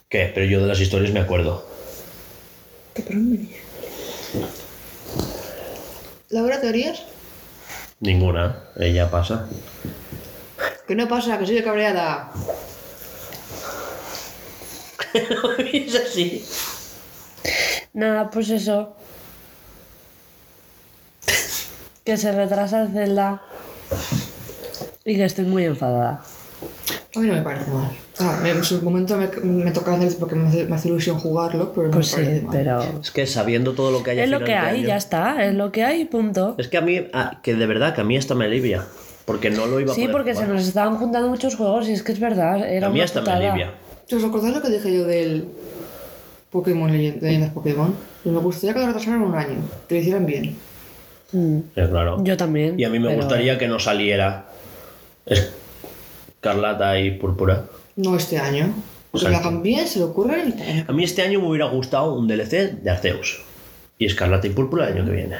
¿Qué? 0.06 0.30
Pero 0.34 0.44
yo 0.44 0.60
de 0.60 0.66
las 0.66 0.78
historias 0.78 1.14
me 1.14 1.20
acuerdo. 1.20 1.66
¿Qué 2.92 3.00
pero 3.00 3.20
me 3.20 3.38
dice? 3.38 3.56
¿Laura 6.28 6.60
teorías? 6.60 7.04
Ninguna. 8.00 8.64
Ella 8.76 9.10
pasa. 9.10 9.48
Que 10.86 10.94
no 10.94 11.08
pasa, 11.08 11.38
que 11.38 11.46
soy 11.46 11.54
de 11.54 11.64
cabreada. 11.64 12.30
es 15.72 15.94
así. 15.94 16.44
Nada, 17.94 18.28
pues 18.28 18.50
eso. 18.50 18.94
Que 22.04 22.18
se 22.18 22.30
retrasa 22.30 22.82
el 22.82 22.92
Zelda. 22.92 23.40
Y 25.04 25.16
que 25.16 25.24
estoy 25.24 25.44
muy 25.46 25.64
enfadada. 25.64 26.20
A 27.16 27.18
mí 27.20 27.26
no 27.26 27.34
me 27.34 27.42
parece 27.42 27.70
mal. 27.70 27.90
Ah, 28.18 28.38
en 28.46 28.62
su 28.62 28.82
momento 28.82 29.16
me, 29.16 29.28
me 29.42 29.70
toca 29.70 29.94
hacer 29.94 30.12
porque 30.18 30.34
me 30.34 30.46
hace, 30.48 30.66
me 30.66 30.76
hace 30.76 30.88
ilusión 30.88 31.18
jugarlo, 31.18 31.72
pero 31.72 31.86
no 31.88 31.92
Pues 31.94 32.10
me 32.16 32.22
parece 32.24 32.40
sí, 32.40 32.46
mal. 32.46 32.56
pero. 32.56 33.00
Es 33.00 33.10
que 33.10 33.26
sabiendo 33.26 33.72
todo 33.72 33.90
lo 33.90 34.02
que 34.02 34.10
hay 34.10 34.18
a 34.20 34.24
Es 34.24 34.30
lo 34.30 34.36
final 34.40 34.46
que 34.46 34.52
de 34.52 34.58
hay, 34.58 34.78
año- 34.80 34.88
ya 34.88 34.96
está. 34.96 35.44
Es 35.46 35.54
lo 35.54 35.72
que 35.72 35.84
hay, 35.84 36.04
punto. 36.04 36.54
Es 36.58 36.68
que 36.68 36.76
a 36.76 36.82
mí, 36.82 37.06
ah, 37.14 37.40
que 37.42 37.54
de 37.54 37.66
verdad, 37.66 37.94
que 37.94 38.02
a 38.02 38.04
mí 38.04 38.16
hasta 38.16 38.34
me 38.34 38.44
alivia. 38.44 38.84
Porque 39.24 39.48
no 39.50 39.66
lo 39.66 39.80
iba 39.80 39.92
a 39.92 39.94
Sí, 39.94 40.02
poder 40.02 40.12
porque 40.12 40.34
se 40.34 40.46
nos 40.46 40.66
estaban 40.66 40.96
juntando 40.96 41.28
muchos 41.28 41.54
juegos 41.56 41.88
y 41.88 41.92
es 41.92 42.02
que 42.02 42.12
es 42.12 42.20
verdad. 42.20 42.68
Era 42.68 42.88
A 42.88 42.90
mí 42.90 43.00
hasta 43.00 43.22
me 43.22 43.30
alivia. 43.32 43.72
¿Os 44.12 44.22
acordáis 44.24 44.54
lo 44.54 44.60
que 44.62 44.68
dije 44.70 44.92
yo 44.92 45.04
del 45.06 45.46
Pokémon 46.50 46.90
Leyendas 46.92 47.50
Pokémon? 47.52 47.94
Pues 48.22 48.34
me 48.34 48.40
gustaría 48.40 48.74
que 48.74 48.80
lo 48.80 48.86
retrasaran 48.86 49.22
un 49.22 49.34
año, 49.34 49.56
que 49.88 49.94
lo 49.94 50.00
hicieran 50.00 50.26
bien. 50.26 50.56
Mm, 51.32 51.58
claro. 51.74 52.22
Yo 52.24 52.36
también. 52.36 52.78
Y 52.78 52.84
a 52.84 52.90
mí 52.90 52.98
me 52.98 53.08
pero- 53.08 53.20
gustaría 53.22 53.56
que 53.56 53.68
no 53.68 53.78
saliera 53.78 54.46
Escarlata 55.30 56.98
y 56.98 57.12
Púrpura. 57.12 57.66
No 57.96 58.16
este 58.16 58.38
año. 58.38 58.72
Porque 59.10 59.26
hagan 59.28 59.62
bien, 59.62 59.86
se 59.88 59.98
lo 59.98 60.06
ocurren 60.06 60.54
y 60.56 60.84
A 60.88 60.92
mí 60.92 61.04
este 61.04 61.22
año 61.22 61.40
me 61.40 61.48
hubiera 61.48 61.66
gustado 61.66 62.14
un 62.14 62.28
DLC 62.28 62.72
de 62.82 62.90
Arceus. 62.90 63.40
Y 63.98 64.06
Escarlata 64.06 64.46
y 64.46 64.50
Púrpura 64.50 64.88
el 64.88 64.94
año 64.98 65.04
que 65.06 65.10
viene. 65.12 65.36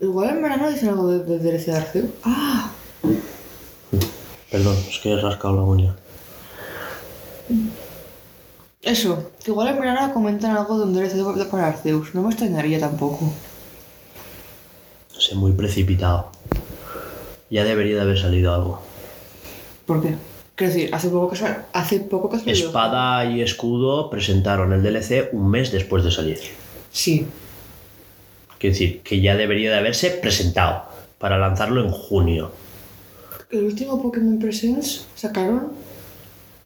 Igual 0.00 0.30
en 0.30 0.42
verano 0.42 0.68
dicen 0.70 0.88
algo 0.90 1.08
de, 1.08 1.24
de 1.24 1.38
DLC 1.38 1.66
de 1.66 1.76
Arceus. 1.76 2.10
¡Ah! 2.24 2.72
Perdón, 4.50 4.76
es 4.90 4.98
que 4.98 5.12
he 5.12 5.20
rascado 5.20 5.54
la 5.56 5.62
uña. 5.62 5.94
Eso, 8.82 9.30
que 9.44 9.52
igual 9.52 9.68
en 9.68 9.80
verano 9.80 10.12
comentan 10.12 10.56
algo 10.56 10.76
de 10.78 10.84
un 10.84 10.92
DLC 10.94 11.14
de- 11.14 11.44
para 11.44 11.68
Arceus. 11.68 12.14
No 12.14 12.22
me 12.22 12.30
extrañaría 12.30 12.80
tampoco. 12.80 13.32
Sé, 15.16 15.36
muy 15.36 15.52
precipitado. 15.52 16.31
Ya 17.52 17.64
debería 17.64 17.96
de 17.96 18.00
haber 18.00 18.18
salido 18.18 18.54
algo. 18.54 18.80
¿Por 19.84 20.00
qué? 20.02 20.14
Quiero 20.54 20.72
decir, 20.72 20.94
hace 20.94 21.08
poco 21.10 21.28
que, 21.30 21.36
sal- 21.36 21.66
hace 21.74 22.00
poco 22.00 22.30
que 22.30 22.38
salió. 22.38 22.52
Espada 22.68 23.26
y 23.26 23.42
escudo 23.42 24.08
presentaron 24.08 24.72
el 24.72 24.82
DLC 24.82 25.28
un 25.32 25.50
mes 25.50 25.70
después 25.70 26.02
de 26.02 26.10
salir. 26.10 26.38
Sí. 26.90 27.26
Quiero 28.58 28.72
decir, 28.72 29.02
que 29.02 29.20
ya 29.20 29.36
debería 29.36 29.70
de 29.70 29.76
haberse 29.78 30.10
presentado 30.10 30.84
para 31.18 31.36
lanzarlo 31.38 31.82
en 31.84 31.90
junio. 31.90 32.52
El 33.50 33.64
último 33.64 34.00
Pokémon 34.00 34.38
Presents 34.38 35.06
sacaron 35.14 35.72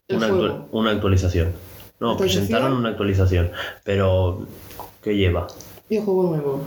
el 0.07 0.15
Una, 0.17 0.27
juego. 0.29 0.43
actu- 0.45 0.65
una 0.71 0.91
actualización. 0.91 1.51
No, 1.99 2.11
¿Actualización? 2.11 2.45
presentaron 2.47 2.77
una 2.77 2.89
actualización. 2.89 3.51
Pero, 3.83 4.47
¿qué 5.03 5.17
lleva? 5.17 5.47
Y 5.89 5.97
el 5.97 6.03
juego 6.03 6.23
nuevo. 6.29 6.61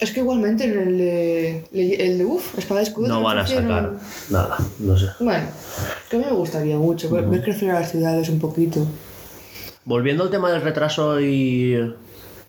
Es 0.00 0.12
que 0.12 0.20
igualmente 0.20 0.64
en 0.64 0.78
el 0.78 0.98
de, 0.98 1.64
el 1.72 2.18
de 2.18 2.24
Uf, 2.24 2.58
Espada 2.58 2.80
y 2.80 2.84
Escudo. 2.84 3.06
No 3.06 3.22
van 3.22 3.38
a 3.38 3.46
sacar 3.46 3.92
nada, 4.30 4.56
no 4.78 4.96
sé. 4.96 5.06
Bueno, 5.20 5.46
que 6.08 6.16
a 6.16 6.18
mí 6.18 6.24
me 6.24 6.32
gustaría 6.32 6.76
mucho 6.76 7.10
ver, 7.10 7.26
ver 7.26 7.42
crecer 7.42 7.70
a 7.70 7.80
las 7.80 7.90
ciudades 7.90 8.30
un 8.30 8.40
poquito. 8.40 8.86
Volviendo 9.84 10.24
al 10.24 10.30
tema 10.30 10.50
del 10.50 10.62
retraso 10.62 11.20
y... 11.20 11.94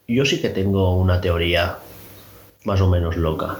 Yo 0.08 0.26
sí 0.26 0.42
que 0.42 0.50
tengo 0.50 0.96
una 0.96 1.22
teoría 1.22 1.78
más 2.64 2.82
o 2.82 2.90
menos 2.90 3.18
loca. 3.18 3.60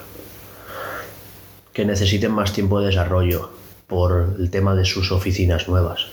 Que 1.74 1.86
necesiten 1.86 2.32
más 2.32 2.54
tiempo 2.54 2.80
de 2.80 2.88
desarrollo 2.88 3.52
por 3.88 4.36
el 4.40 4.50
tema 4.50 4.76
de 4.76 4.86
sus 4.86 5.12
oficinas 5.12 5.68
nuevas. 5.68 6.08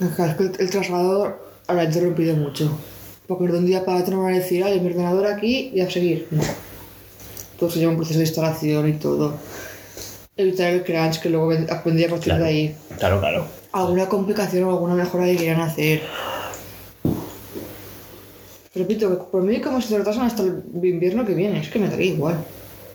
Ajá, 0.00 0.30
Es 0.30 0.36
que 0.36 0.42
el, 0.44 0.52
el 0.58 0.70
trasladador 0.70 1.38
habrá 1.66 1.84
interrumpido 1.84 2.36
mucho. 2.36 2.70
Porque 3.26 3.46
de 3.50 3.58
un 3.58 3.66
día 3.66 3.84
para 3.84 3.98
otro 4.00 4.16
no 4.16 4.22
van 4.24 4.34
a 4.34 4.38
decir, 4.38 4.62
ay, 4.64 4.80
mi 4.80 4.88
ordenador 4.88 5.26
aquí 5.26 5.70
y 5.74 5.80
a 5.80 5.90
seguir. 5.90 6.28
No. 6.30 6.42
Todo 7.58 7.70
se 7.70 7.78
lleva 7.78 7.92
un 7.92 7.96
proceso 7.96 8.18
de 8.18 8.24
instalación 8.26 8.88
y 8.88 8.92
todo. 8.94 9.34
Evitar 10.36 10.72
el 10.72 10.82
crunch 10.84 11.20
que 11.20 11.30
luego 11.30 11.48
vendría 11.48 12.06
a 12.08 12.10
partir 12.10 12.24
Claro. 12.24 12.44
de 12.44 12.48
ahí. 12.50 12.76
Claro, 12.98 13.20
claro. 13.20 13.46
Alguna 13.72 14.08
complicación 14.08 14.64
o 14.64 14.70
alguna 14.70 14.94
mejora 14.94 15.24
que 15.26 15.36
quieran 15.36 15.60
hacer. 15.62 16.02
Repito, 18.74 19.28
por 19.30 19.42
mí 19.42 19.60
como 19.60 19.80
se 19.80 19.96
retrasan 19.96 20.26
hasta 20.26 20.42
el 20.42 20.62
invierno 20.82 21.24
que 21.24 21.34
viene, 21.34 21.60
es 21.60 21.68
que 21.68 21.78
me 21.78 21.88
daría 21.88 22.06
igual. 22.12 22.44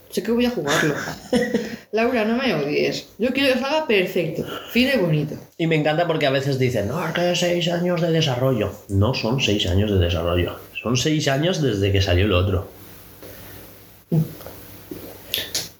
Sé 0.09 0.23
que 0.23 0.31
voy 0.31 0.45
a 0.45 0.49
jugarlo. 0.49 0.95
Laura, 1.91 2.25
no 2.25 2.35
me 2.35 2.53
odies. 2.55 3.07
Yo 3.19 3.29
quiero 3.29 3.53
que 3.53 3.59
salga 3.59 3.85
perfecto, 3.85 4.43
fino 4.71 4.91
y 4.93 4.97
bonito. 4.97 5.35
Y 5.57 5.67
me 5.67 5.75
encanta 5.75 6.07
porque 6.07 6.25
a 6.25 6.31
veces 6.31 6.57
dicen, 6.57 6.88
no, 6.88 7.05
es 7.05 7.13
que 7.13 7.35
seis 7.35 7.67
años 7.69 8.01
de 8.01 8.11
desarrollo. 8.11 8.71
No 8.89 9.13
son 9.13 9.39
seis 9.39 9.67
años 9.67 9.91
de 9.91 9.99
desarrollo. 9.99 10.55
Son 10.81 10.97
seis 10.97 11.27
años 11.27 11.61
desde 11.61 11.91
que 11.91 12.01
salió 12.01 12.25
el 12.25 12.33
otro. 12.33 12.67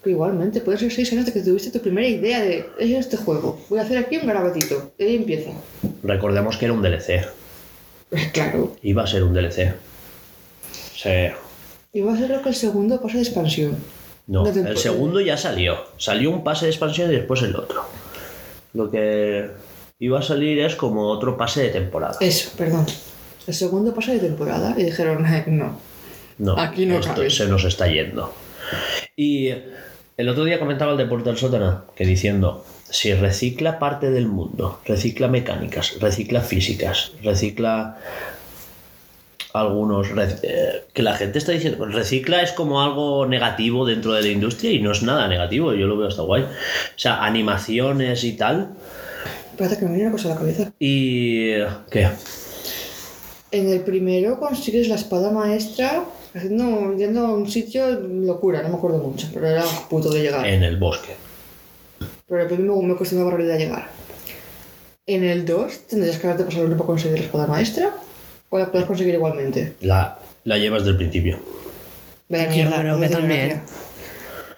Que 0.04 0.12
igualmente, 0.12 0.62
puede 0.62 0.78
ser 0.78 0.92
seis 0.92 1.12
años 1.12 1.26
de 1.26 1.34
que 1.34 1.42
tuviste 1.42 1.72
tu 1.72 1.80
primera 1.80 2.08
idea 2.08 2.42
de 2.42 2.68
es 2.80 2.92
este 2.92 3.18
juego. 3.18 3.60
Voy 3.70 3.80
a 3.80 3.82
hacer 3.82 3.98
aquí 3.98 4.18
un 4.18 4.28
garabatito. 4.28 4.94
Y 5.00 5.04
ahí 5.04 5.16
empieza. 5.16 5.52
Recordemos 6.04 6.58
que 6.58 6.66
era 6.66 6.74
un 6.74 6.82
DLC. 6.82 7.28
Claro. 8.34 8.76
Iba 8.82 9.04
a 9.04 9.08
ser 9.08 9.24
un 9.24 9.36
DLC. 9.36 9.76
Sí. 10.96 11.10
Va 12.02 12.14
a 12.14 12.18
ser 12.18 12.32
lo 12.32 12.42
que 12.42 12.50
el 12.50 12.56
segundo 12.56 13.00
pase 13.00 13.18
de 13.18 13.24
expansión. 13.24 13.78
No, 14.30 14.48
el 14.48 14.78
segundo 14.78 15.20
ya 15.20 15.38
salió. 15.38 15.76
Salió 15.98 16.30
un 16.30 16.44
pase 16.44 16.66
de 16.66 16.72
expansión 16.72 17.12
y 17.12 17.16
después 17.16 17.42
el 17.42 17.56
otro. 17.56 17.84
Lo 18.74 18.90
que 18.92 19.50
iba 19.98 20.20
a 20.20 20.22
salir 20.22 20.60
es 20.60 20.76
como 20.76 21.08
otro 21.08 21.36
pase 21.36 21.64
de 21.64 21.70
temporada. 21.70 22.16
Eso, 22.22 22.52
perdón. 22.56 22.86
El 23.48 23.54
segundo 23.56 23.94
pase 23.94 24.14
de 24.14 24.20
temporada. 24.20 24.76
Y 24.78 24.84
dijeron, 24.84 25.26
"Eh, 25.26 25.44
no. 25.48 25.80
No, 26.38 26.58
Aquí 26.60 26.86
no 26.86 27.00
esto 27.00 27.16
cabe. 27.16 27.30
se 27.32 27.48
nos 27.48 27.66
está 27.66 27.88
yendo. 27.88 28.32
Y 29.18 29.50
el 30.16 30.30
otro 30.30 30.44
día 30.46 30.60
comentaba 30.60 30.92
el 30.92 30.98
de 31.00 31.06
Portal 31.06 31.36
Sótana, 31.38 31.84
que 31.96 32.06
diciendo, 32.06 32.64
si 32.90 33.14
recicla 33.16 33.80
parte 33.80 34.12
del 34.12 34.28
mundo, 34.28 34.80
recicla 34.86 35.28
mecánicas, 35.28 36.00
recicla 36.00 36.42
físicas, 36.42 37.12
recicla 37.24 37.98
algunos... 39.54 40.08
eh, 40.44 40.84
que 40.94 41.04
la 41.04 41.16
gente 41.16 41.40
está 41.40 41.52
diciendo, 41.52 41.86
recicla 41.86 42.42
es 42.42 42.52
como 42.52 42.82
algo 42.82 43.26
negativo 43.26 43.86
dentro 43.86 44.14
de 44.14 44.22
la 44.22 44.28
industria 44.28 44.72
y 44.72 44.82
no 44.82 44.92
es 44.92 45.04
nada 45.04 45.28
negativo, 45.28 45.74
yo 45.74 45.88
lo 45.88 45.98
veo 45.98 46.08
hasta 46.08 46.22
guay. 46.22 46.44
O 46.44 46.48
sea, 46.96 47.24
animaciones 47.24 48.24
y 48.24 48.34
tal. 48.34 48.72
Espérate 49.52 49.78
que 49.78 49.86
me 49.86 49.92
viene 49.92 50.08
una 50.08 50.12
cosa 50.12 50.30
a 50.30 50.32
la 50.34 50.38
cabeza. 50.38 50.72
Y... 50.80 51.52
¿Qué? 51.90 52.08
En 53.52 53.70
el 53.70 53.82
primero 53.82 54.40
consigues 54.40 54.88
la 54.88 54.96
espada 54.96 55.32
maestra 55.32 56.06
haciendo, 56.36 56.96
yendo 56.96 57.26
a 57.26 57.34
un 57.34 57.50
sitio 57.50 57.90
locura, 57.90 58.62
no 58.62 58.70
me 58.70 58.76
acuerdo 58.76 59.00
mucho, 59.00 59.28
pero 59.34 59.48
era 59.48 59.64
puto 59.90 60.12
de 60.12 60.22
llegar. 60.22 60.46
En 60.46 60.64
el 60.64 60.78
bosque. 60.78 61.16
Pero 62.28 62.42
el 62.44 62.48
primero 62.48 62.80
me 62.82 62.96
costó 62.96 63.16
una 63.16 63.26
barbaridad 63.26 63.58
llegar. 63.58 63.90
En 65.08 65.24
el 65.24 65.44
2 65.44 65.88
tendrías 65.88 66.20
que 66.20 66.28
haberte 66.28 66.44
pasado 66.44 66.66
el 66.66 66.72
para 66.74 66.86
conseguir 66.86 67.18
la 67.18 67.26
espada 67.26 67.48
maestra 67.48 67.96
o 68.50 68.58
la 68.60 68.72
puedes 68.72 68.88
conseguir 68.88 69.14
igualmente. 69.16 69.76
La, 69.82 70.20
la 70.44 70.58
llevas 70.58 70.86
del 70.86 70.98
principio. 70.98 71.40
Vaya 72.30 72.46
Yo 72.46 72.52
mierda, 72.52 72.80
creo 72.80 72.96
no 72.96 73.02
que 73.02 73.10
también. 73.10 73.48
gracia. 73.50 73.64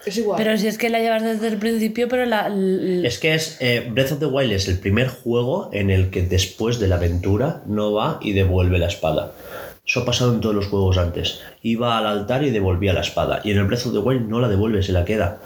Es 0.05 0.17
igual. 0.17 0.37
Pero 0.43 0.57
si 0.57 0.67
es 0.67 0.77
que 0.79 0.89
la 0.89 0.99
llevas 0.99 1.21
desde 1.23 1.47
el 1.47 1.57
principio, 1.57 2.07
pero 2.07 2.25
la. 2.25 2.47
l- 2.47 3.05
Es 3.07 3.19
que 3.19 3.35
es 3.35 3.57
eh, 3.59 3.87
Breath 3.91 4.13
of 4.13 4.19
the 4.19 4.25
Wild 4.25 4.51
es 4.51 4.67
el 4.67 4.79
primer 4.79 5.07
juego 5.09 5.69
en 5.73 5.89
el 5.91 6.09
que 6.09 6.23
después 6.23 6.79
de 6.79 6.87
la 6.87 6.95
aventura 6.95 7.61
no 7.67 7.93
va 7.93 8.17
y 8.21 8.33
devuelve 8.33 8.79
la 8.79 8.87
espada. 8.87 9.33
Eso 9.85 10.01
ha 10.01 10.05
pasado 10.05 10.33
en 10.33 10.41
todos 10.41 10.55
los 10.55 10.67
juegos 10.67 10.97
antes. 10.97 11.41
Iba 11.61 11.97
al 11.97 12.07
altar 12.07 12.43
y 12.43 12.49
devolvía 12.51 12.93
la 12.93 13.01
espada. 13.01 13.41
Y 13.43 13.51
en 13.51 13.57
el 13.57 13.65
Breath 13.65 13.85
of 13.87 13.93
the 13.93 13.99
Wild 13.99 14.27
no 14.27 14.39
la 14.39 14.47
devuelve, 14.47 14.81
se 14.83 14.91
la 14.91 15.05
queda. 15.05 15.39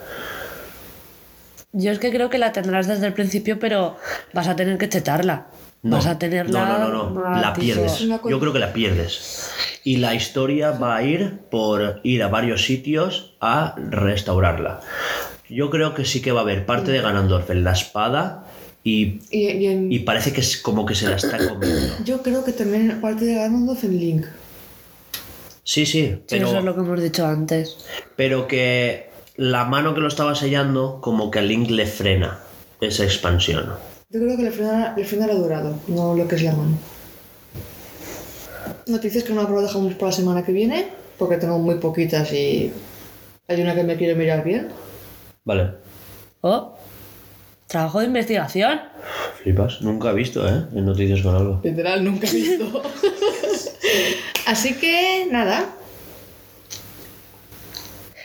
Yo 1.72 1.90
es 1.92 1.98
que 1.98 2.10
creo 2.10 2.30
que 2.30 2.38
la 2.38 2.52
tendrás 2.52 2.86
desde 2.86 3.06
el 3.06 3.12
principio, 3.12 3.58
pero 3.58 3.96
vas 4.32 4.48
a 4.48 4.56
tener 4.56 4.78
que 4.78 4.88
chetarla. 4.88 5.48
No, 5.90 5.96
vas 5.96 6.06
a 6.06 6.18
tenerla. 6.18 6.64
no, 6.66 6.78
no, 6.78 6.88
no, 6.88 7.10
no. 7.10 7.40
La 7.40 7.52
pierdes. 7.54 7.98
Yo 8.00 8.40
creo 8.40 8.52
que 8.52 8.58
la 8.58 8.72
pierdes. 8.72 9.50
Y 9.84 9.98
la 9.98 10.14
historia 10.14 10.72
va 10.72 10.96
a 10.96 11.02
ir 11.02 11.38
por 11.50 12.00
ir 12.02 12.22
a 12.22 12.28
varios 12.28 12.64
sitios 12.64 13.34
a 13.40 13.74
restaurarla. 13.76 14.80
Yo 15.48 15.70
creo 15.70 15.94
que 15.94 16.04
sí 16.04 16.20
que 16.20 16.32
va 16.32 16.40
a 16.40 16.42
haber 16.42 16.66
parte 16.66 16.90
de 16.90 17.00
Ganondorf 17.00 17.48
en 17.50 17.62
la 17.62 17.72
espada 17.72 18.44
y, 18.82 19.20
y, 19.30 19.48
y 19.48 19.66
en- 19.66 19.92
y 19.92 20.00
parece 20.00 20.32
que 20.32 20.40
es 20.40 20.56
como 20.56 20.84
que 20.86 20.94
se 20.94 21.08
la 21.08 21.16
está 21.16 21.38
comiendo. 21.38 21.94
yo 22.04 22.22
creo 22.22 22.44
que 22.44 22.52
también 22.52 23.00
parte 23.00 23.24
de 23.26 23.34
Ganondorf 23.36 23.84
en 23.84 23.98
Link. 24.00 24.26
Sí, 25.62 25.84
sí, 25.86 26.02
Sí, 26.06 26.22
pero... 26.28 26.48
eso 26.48 26.58
es 26.58 26.64
lo 26.64 26.74
que 26.74 26.80
hemos 26.80 27.00
dicho 27.02 27.26
antes. 27.26 27.76
pero 28.16 28.46
que 28.46 29.10
la 29.36 29.64
mano 29.64 29.94
que 29.94 30.00
lo 30.00 30.08
estaba 30.08 30.34
sellando 30.34 31.00
como 31.00 31.30
que 31.30 31.40
a 31.40 31.42
Link 31.42 31.70
le 31.70 31.86
frena 31.86 32.38
esa 32.80 33.04
expansión. 33.04 33.72
Yo 34.08 34.20
creo 34.20 34.36
que 34.36 34.44
le 34.44 34.52
frena, 34.52 34.94
le 34.96 35.04
frena 35.04 35.26
lo 35.26 35.34
dorado, 35.34 35.80
no 35.88 36.14
lo 36.14 36.28
que 36.28 36.36
es 36.36 36.42
la 36.42 36.52
mano. 36.52 36.78
Noticias 38.86 39.24
que 39.24 39.32
no 39.32 39.42
lo 39.48 39.60
dejamos 39.60 39.94
para 39.94 40.10
la 40.10 40.16
semana 40.16 40.44
que 40.44 40.52
viene, 40.52 40.86
porque 41.18 41.38
tengo 41.38 41.58
muy 41.58 41.76
poquitas 41.76 42.32
y 42.32 42.72
hay 43.48 43.60
una 43.60 43.74
que 43.74 43.82
me 43.82 43.96
quiero 43.96 44.16
mirar 44.16 44.44
bien. 44.44 44.68
Vale. 45.44 45.72
Oh, 46.40 46.76
trabajo 47.66 47.98
de 47.98 48.06
investigación. 48.06 48.80
Flipas. 49.42 49.82
Nunca 49.82 50.12
he 50.12 50.14
visto, 50.14 50.46
¿eh? 50.48 50.66
En 50.72 50.86
Noticias 50.86 51.22
con 51.22 51.34
algo. 51.34 51.60
Literal, 51.64 52.04
nunca 52.04 52.28
he 52.28 52.32
visto. 52.32 52.82
Así 54.46 54.74
que 54.74 55.26
nada, 55.32 55.68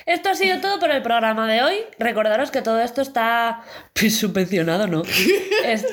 Esto 0.05 0.29
ha 0.29 0.35
sido 0.35 0.59
todo 0.61 0.79
por 0.79 0.91
el 0.91 1.01
programa 1.01 1.47
de 1.51 1.61
hoy. 1.63 1.75
Recordaros 1.99 2.51
que 2.51 2.61
todo 2.61 2.79
esto 2.81 3.01
está 3.01 3.61
pues, 3.93 4.17
subvencionado, 4.17 4.87
¿no? 4.87 5.03
Es- 5.65 5.85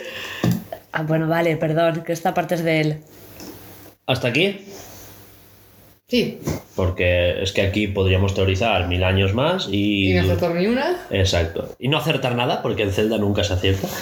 Ah, 0.90 1.02
bueno, 1.02 1.28
vale, 1.28 1.56
perdón, 1.58 2.02
que 2.02 2.12
esta 2.14 2.32
parte 2.32 2.54
es 2.54 2.64
de 2.64 2.80
él. 2.80 2.96
Hasta 4.06 4.28
aquí. 4.28 4.64
sí, 6.08 6.40
Porque 6.74 7.42
es 7.42 7.52
que 7.52 7.60
aquí 7.60 7.86
podríamos 7.88 8.34
teorizar 8.34 8.88
mil 8.88 9.04
años 9.04 9.34
más 9.34 9.68
y... 9.70 10.10
y 10.10 10.14
no 10.14 10.22
acertar 10.22 10.54
ni 10.54 10.66
una. 10.66 10.96
Exacto. 11.10 11.76
Y 11.78 11.88
no 11.88 11.98
acertar 11.98 12.34
nada, 12.34 12.62
porque 12.62 12.84
en 12.84 12.92
Zelda 12.92 13.18
nunca 13.18 13.44
se 13.44 13.52
acierta. 13.52 13.86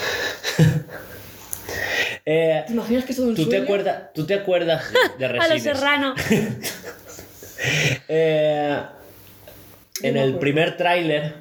Eh, 2.28 2.64
¿Te 2.66 2.72
imaginas 2.72 3.04
que 3.04 3.12
es 3.12 3.18
todo 3.18 3.28
un 3.28 3.36
¿tú, 3.36 3.44
te 3.44 3.50
sueño? 3.50 3.62
acuerdas, 3.62 4.02
¿Tú 4.12 4.26
te 4.26 4.34
acuerdas 4.34 4.82
de 5.18 5.26
A 5.26 5.28
los 5.28 5.38
Resines? 5.48 5.62
serrano. 5.62 6.12
Eh, 8.08 8.80
en 10.02 10.16
el 10.16 10.38
primer 10.38 10.76
tráiler, 10.76 11.34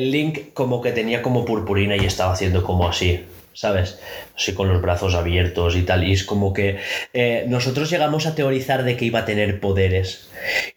Link 0.00 0.52
como 0.52 0.80
que 0.82 0.92
tenía 0.92 1.22
como 1.22 1.44
purpurina 1.44 1.96
y 1.96 2.04
estaba 2.04 2.32
haciendo 2.32 2.64
como 2.64 2.88
así, 2.88 3.24
¿sabes? 3.52 4.00
Así 4.36 4.52
con 4.54 4.68
los 4.68 4.82
brazos 4.82 5.14
abiertos 5.14 5.76
y 5.76 5.82
tal. 5.82 6.04
Y 6.04 6.12
es 6.12 6.24
como 6.24 6.52
que 6.52 6.78
eh, 7.12 7.44
nosotros 7.48 7.88
llegamos 7.90 8.26
a 8.26 8.34
teorizar 8.34 8.82
de 8.84 8.96
que 8.96 9.04
iba 9.04 9.20
a 9.20 9.24
tener 9.24 9.60
poderes. 9.60 10.28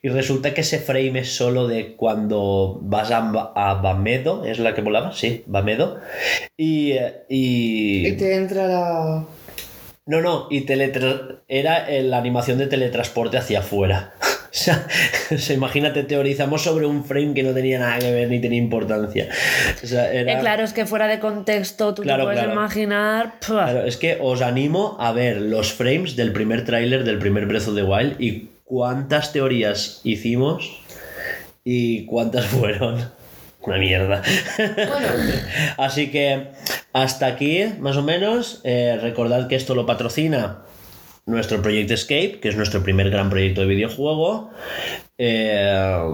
Y 0.02 0.10
resulta 0.10 0.54
que 0.54 0.62
ese 0.62 0.80
frame 0.80 1.20
es 1.20 1.36
solo 1.36 1.68
de 1.68 1.96
cuando 1.96 2.80
vas 2.84 3.10
a, 3.12 3.18
a 3.56 3.74
Bamedo, 3.76 4.46
¿es 4.46 4.60
la 4.60 4.76
que 4.76 4.82
volaba? 4.82 5.12
Sí, 5.14 5.44
Bamedo. 5.48 6.00
Y... 6.58 6.92
eh, 6.92 7.24
y... 7.30 8.08
Y 8.08 8.12
te 8.18 8.36
entra 8.36 8.68
la. 8.68 9.26
No, 10.08 10.20
no, 10.22 10.48
y 10.50 10.66
teletra- 10.66 11.42
era 11.48 11.90
eh, 11.90 12.04
la 12.04 12.18
animación 12.18 12.58
de 12.58 12.68
teletransporte 12.68 13.38
hacia 13.38 13.60
afuera. 13.60 14.14
O 14.54 14.58
sea, 14.64 14.86
o 15.32 15.38
sea, 15.38 15.56
imagínate, 15.56 16.04
teorizamos 16.04 16.62
sobre 16.62 16.86
un 16.86 17.06
frame 17.06 17.34
que 17.34 17.42
no 17.42 17.54
tenía 17.54 17.80
nada 17.80 18.00
que 18.00 18.12
ver 18.12 18.28
ni 18.30 18.40
tenía 18.40 18.60
importancia. 18.60 19.30
O 19.82 19.88
sea, 19.88 20.12
era- 20.12 20.34
Eh, 20.34 20.38
claro, 20.42 20.64
es 20.64 20.74
que 20.74 20.86
fuera 20.86 21.08
de 21.08 21.20
contexto 21.20 21.94
tú 21.94 22.02
Claro, 22.02 22.24
te 22.24 22.26
puedes 22.28 22.40
claro. 22.44 22.54
imaginar. 22.60 23.34
Claro, 23.40 23.86
es 23.86 23.96
que 23.96 24.18
os 24.20 24.42
animo 24.42 24.98
a 25.00 25.14
ver 25.14 25.38
los 25.40 25.72
frames 25.72 26.18
del 26.18 26.34
primer 26.34 26.66
tráiler 26.66 27.06
del 27.06 27.18
primer 27.18 27.46
Breath 27.46 27.70
of 27.70 27.76
the 27.76 27.84
Wild 27.84 28.20
y 28.20 28.50
cuántas 28.66 29.32
teorías 29.32 30.02
hicimos 30.04 30.82
y 31.64 32.06
cuántas 32.06 32.46
fueron. 32.48 33.10
Una 33.62 33.78
mierda. 33.78 34.22
Bueno, 34.58 35.08
Así 35.78 36.10
que 36.12 36.48
hasta 36.94 37.28
aquí, 37.28 37.64
más 37.80 37.96
o 37.96 38.02
menos. 38.02 38.60
Eh, 38.66 38.98
recordad 39.02 39.48
que 39.48 39.56
esto 39.56 39.76
lo 39.76 39.86
patrocina 39.86 40.64
nuestro 41.26 41.62
Project 41.62 41.92
Escape, 41.92 42.40
que 42.42 42.50
es 42.50 42.56
nuestro 42.56 42.84
primer 42.84 43.10
gran 43.10 43.30
proyecto 43.30 43.62
de 43.62 43.68
videojuego. 43.68 44.52
Eh, 45.18 46.14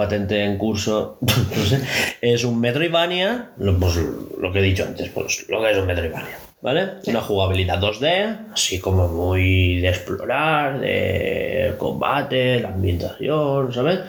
patente 0.00 0.44
en 0.44 0.56
curso, 0.56 1.18
no 1.20 1.64
sé, 1.64 1.80
es 2.22 2.44
un 2.44 2.58
Metroidvania, 2.58 3.50
lo, 3.58 3.78
pues, 3.78 3.96
lo 4.38 4.50
que 4.50 4.60
he 4.60 4.62
dicho 4.62 4.84
antes, 4.84 5.10
pues 5.10 5.46
lo 5.48 5.60
que 5.60 5.72
es 5.72 5.76
un 5.76 5.86
Metroidvania, 5.86 6.38
¿vale? 6.62 6.88
Una 7.06 7.20
jugabilidad 7.20 7.78
2D, 7.78 8.52
así 8.54 8.80
como 8.80 9.08
muy 9.08 9.80
de 9.80 9.88
explorar, 9.88 10.80
de 10.80 11.74
combate, 11.76 12.60
la 12.60 12.68
ambientación, 12.68 13.74
¿sabes? 13.74 14.00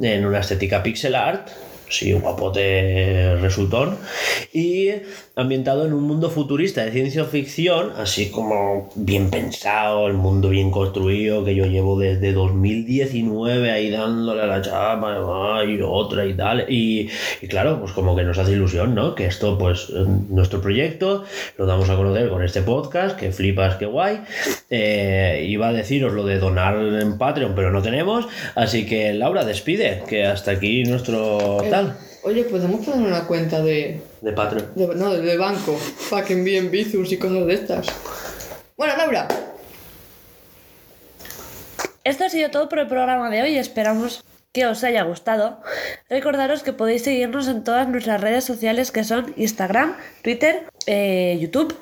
En 0.00 0.24
una 0.24 0.40
estética 0.40 0.82
pixel 0.82 1.14
art, 1.14 1.48
sí, 1.88 2.12
guapote 2.12 3.36
resultón. 3.36 3.96
Y 4.52 4.90
ambientado 5.36 5.84
en 5.84 5.92
un 5.92 6.04
mundo 6.04 6.30
futurista 6.30 6.84
de 6.84 6.92
ciencia 6.92 7.24
ficción, 7.24 7.92
así 7.96 8.30
como 8.30 8.90
bien 8.94 9.30
pensado, 9.30 10.06
el 10.06 10.14
mundo 10.14 10.48
bien 10.48 10.70
construido, 10.70 11.44
que 11.44 11.54
yo 11.54 11.66
llevo 11.66 11.98
desde 11.98 12.32
2019 12.32 13.70
ahí 13.72 13.90
dándole 13.90 14.42
a 14.42 14.46
la 14.46 14.62
chapa, 14.62 15.64
y 15.66 15.80
otra 15.82 16.24
y 16.26 16.34
tal. 16.34 16.66
Y, 16.68 17.08
y 17.42 17.48
claro, 17.48 17.80
pues 17.80 17.92
como 17.92 18.14
que 18.14 18.22
nos 18.22 18.38
hace 18.38 18.52
ilusión, 18.52 18.94
¿no? 18.94 19.14
Que 19.14 19.26
esto, 19.26 19.58
pues, 19.58 19.90
nuestro 19.90 20.60
proyecto, 20.60 21.24
lo 21.58 21.66
damos 21.66 21.88
a 21.90 21.96
conocer 21.96 22.28
con 22.28 22.44
este 22.44 22.62
podcast, 22.62 23.18
que 23.18 23.32
flipas, 23.32 23.76
que 23.76 23.86
guay. 23.86 24.20
Eh, 24.70 25.46
iba 25.48 25.68
a 25.68 25.72
deciros 25.72 26.12
lo 26.12 26.24
de 26.24 26.38
donar 26.38 26.76
en 26.76 27.18
Patreon, 27.18 27.54
pero 27.54 27.70
no 27.70 27.82
tenemos. 27.82 28.26
Así 28.54 28.86
que 28.86 29.12
Laura, 29.14 29.44
despide, 29.44 30.02
que 30.08 30.24
hasta 30.24 30.52
aquí 30.52 30.84
nuestro 30.84 31.58
tal 31.74 31.98
Oye, 32.22 32.44
podemos 32.44 32.84
poner 32.86 33.06
una 33.06 33.26
cuenta 33.26 33.60
de, 33.62 34.00
de 34.22 34.32
Patreon. 34.32 34.72
de- 34.74 34.94
no, 34.94 35.12
de 35.12 35.36
banco 35.36 35.78
para 36.08 36.24
que 36.26 36.32
envíen 36.32 36.70
bizus 36.70 37.12
y 37.12 37.18
cosas 37.18 37.46
de 37.46 37.54
estas. 37.54 37.86
Bueno, 38.78 38.96
Laura, 38.96 39.28
Esto 42.04 42.24
ha 42.24 42.28
sido 42.30 42.50
todo 42.50 42.68
por 42.68 42.78
el 42.78 42.86
programa 42.88 43.28
de 43.30 43.42
hoy. 43.42 43.56
Esperamos 43.58 44.24
que 44.52 44.66
os 44.66 44.84
haya 44.84 45.02
gustado. 45.02 45.60
Recordaros 46.08 46.62
que 46.62 46.72
podéis 46.72 47.02
seguirnos 47.04 47.48
en 47.48 47.64
todas 47.64 47.88
nuestras 47.88 48.20
redes 48.20 48.44
sociales 48.44 48.90
que 48.90 49.04
son 49.04 49.32
Instagram, 49.36 49.96
Twitter, 50.22 50.64
eh, 50.86 51.36
YouTube 51.40 51.76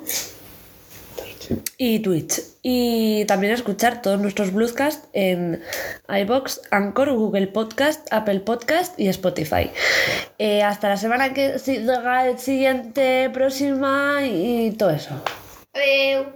y 1.78 1.98
Twitch. 2.00 2.40
Y 2.62 3.24
también 3.24 3.52
escuchar 3.52 4.02
todos 4.02 4.20
nuestros 4.20 4.52
Bluescast 4.52 5.04
en 5.12 5.60
iBox, 6.08 6.60
Anchor, 6.70 7.12
Google 7.14 7.48
Podcast, 7.48 8.06
Apple 8.12 8.40
Podcast 8.40 8.98
y 8.98 9.08
Spotify. 9.08 9.70
Eh, 10.38 10.62
hasta 10.62 10.88
la 10.88 10.96
semana 10.96 11.32
que 11.34 11.58
si- 11.58 11.84
siguiente, 12.38 13.30
próxima 13.30 14.20
y 14.26 14.70
todo 14.72 14.90
eso. 14.90 15.20
adiós. 15.74 16.26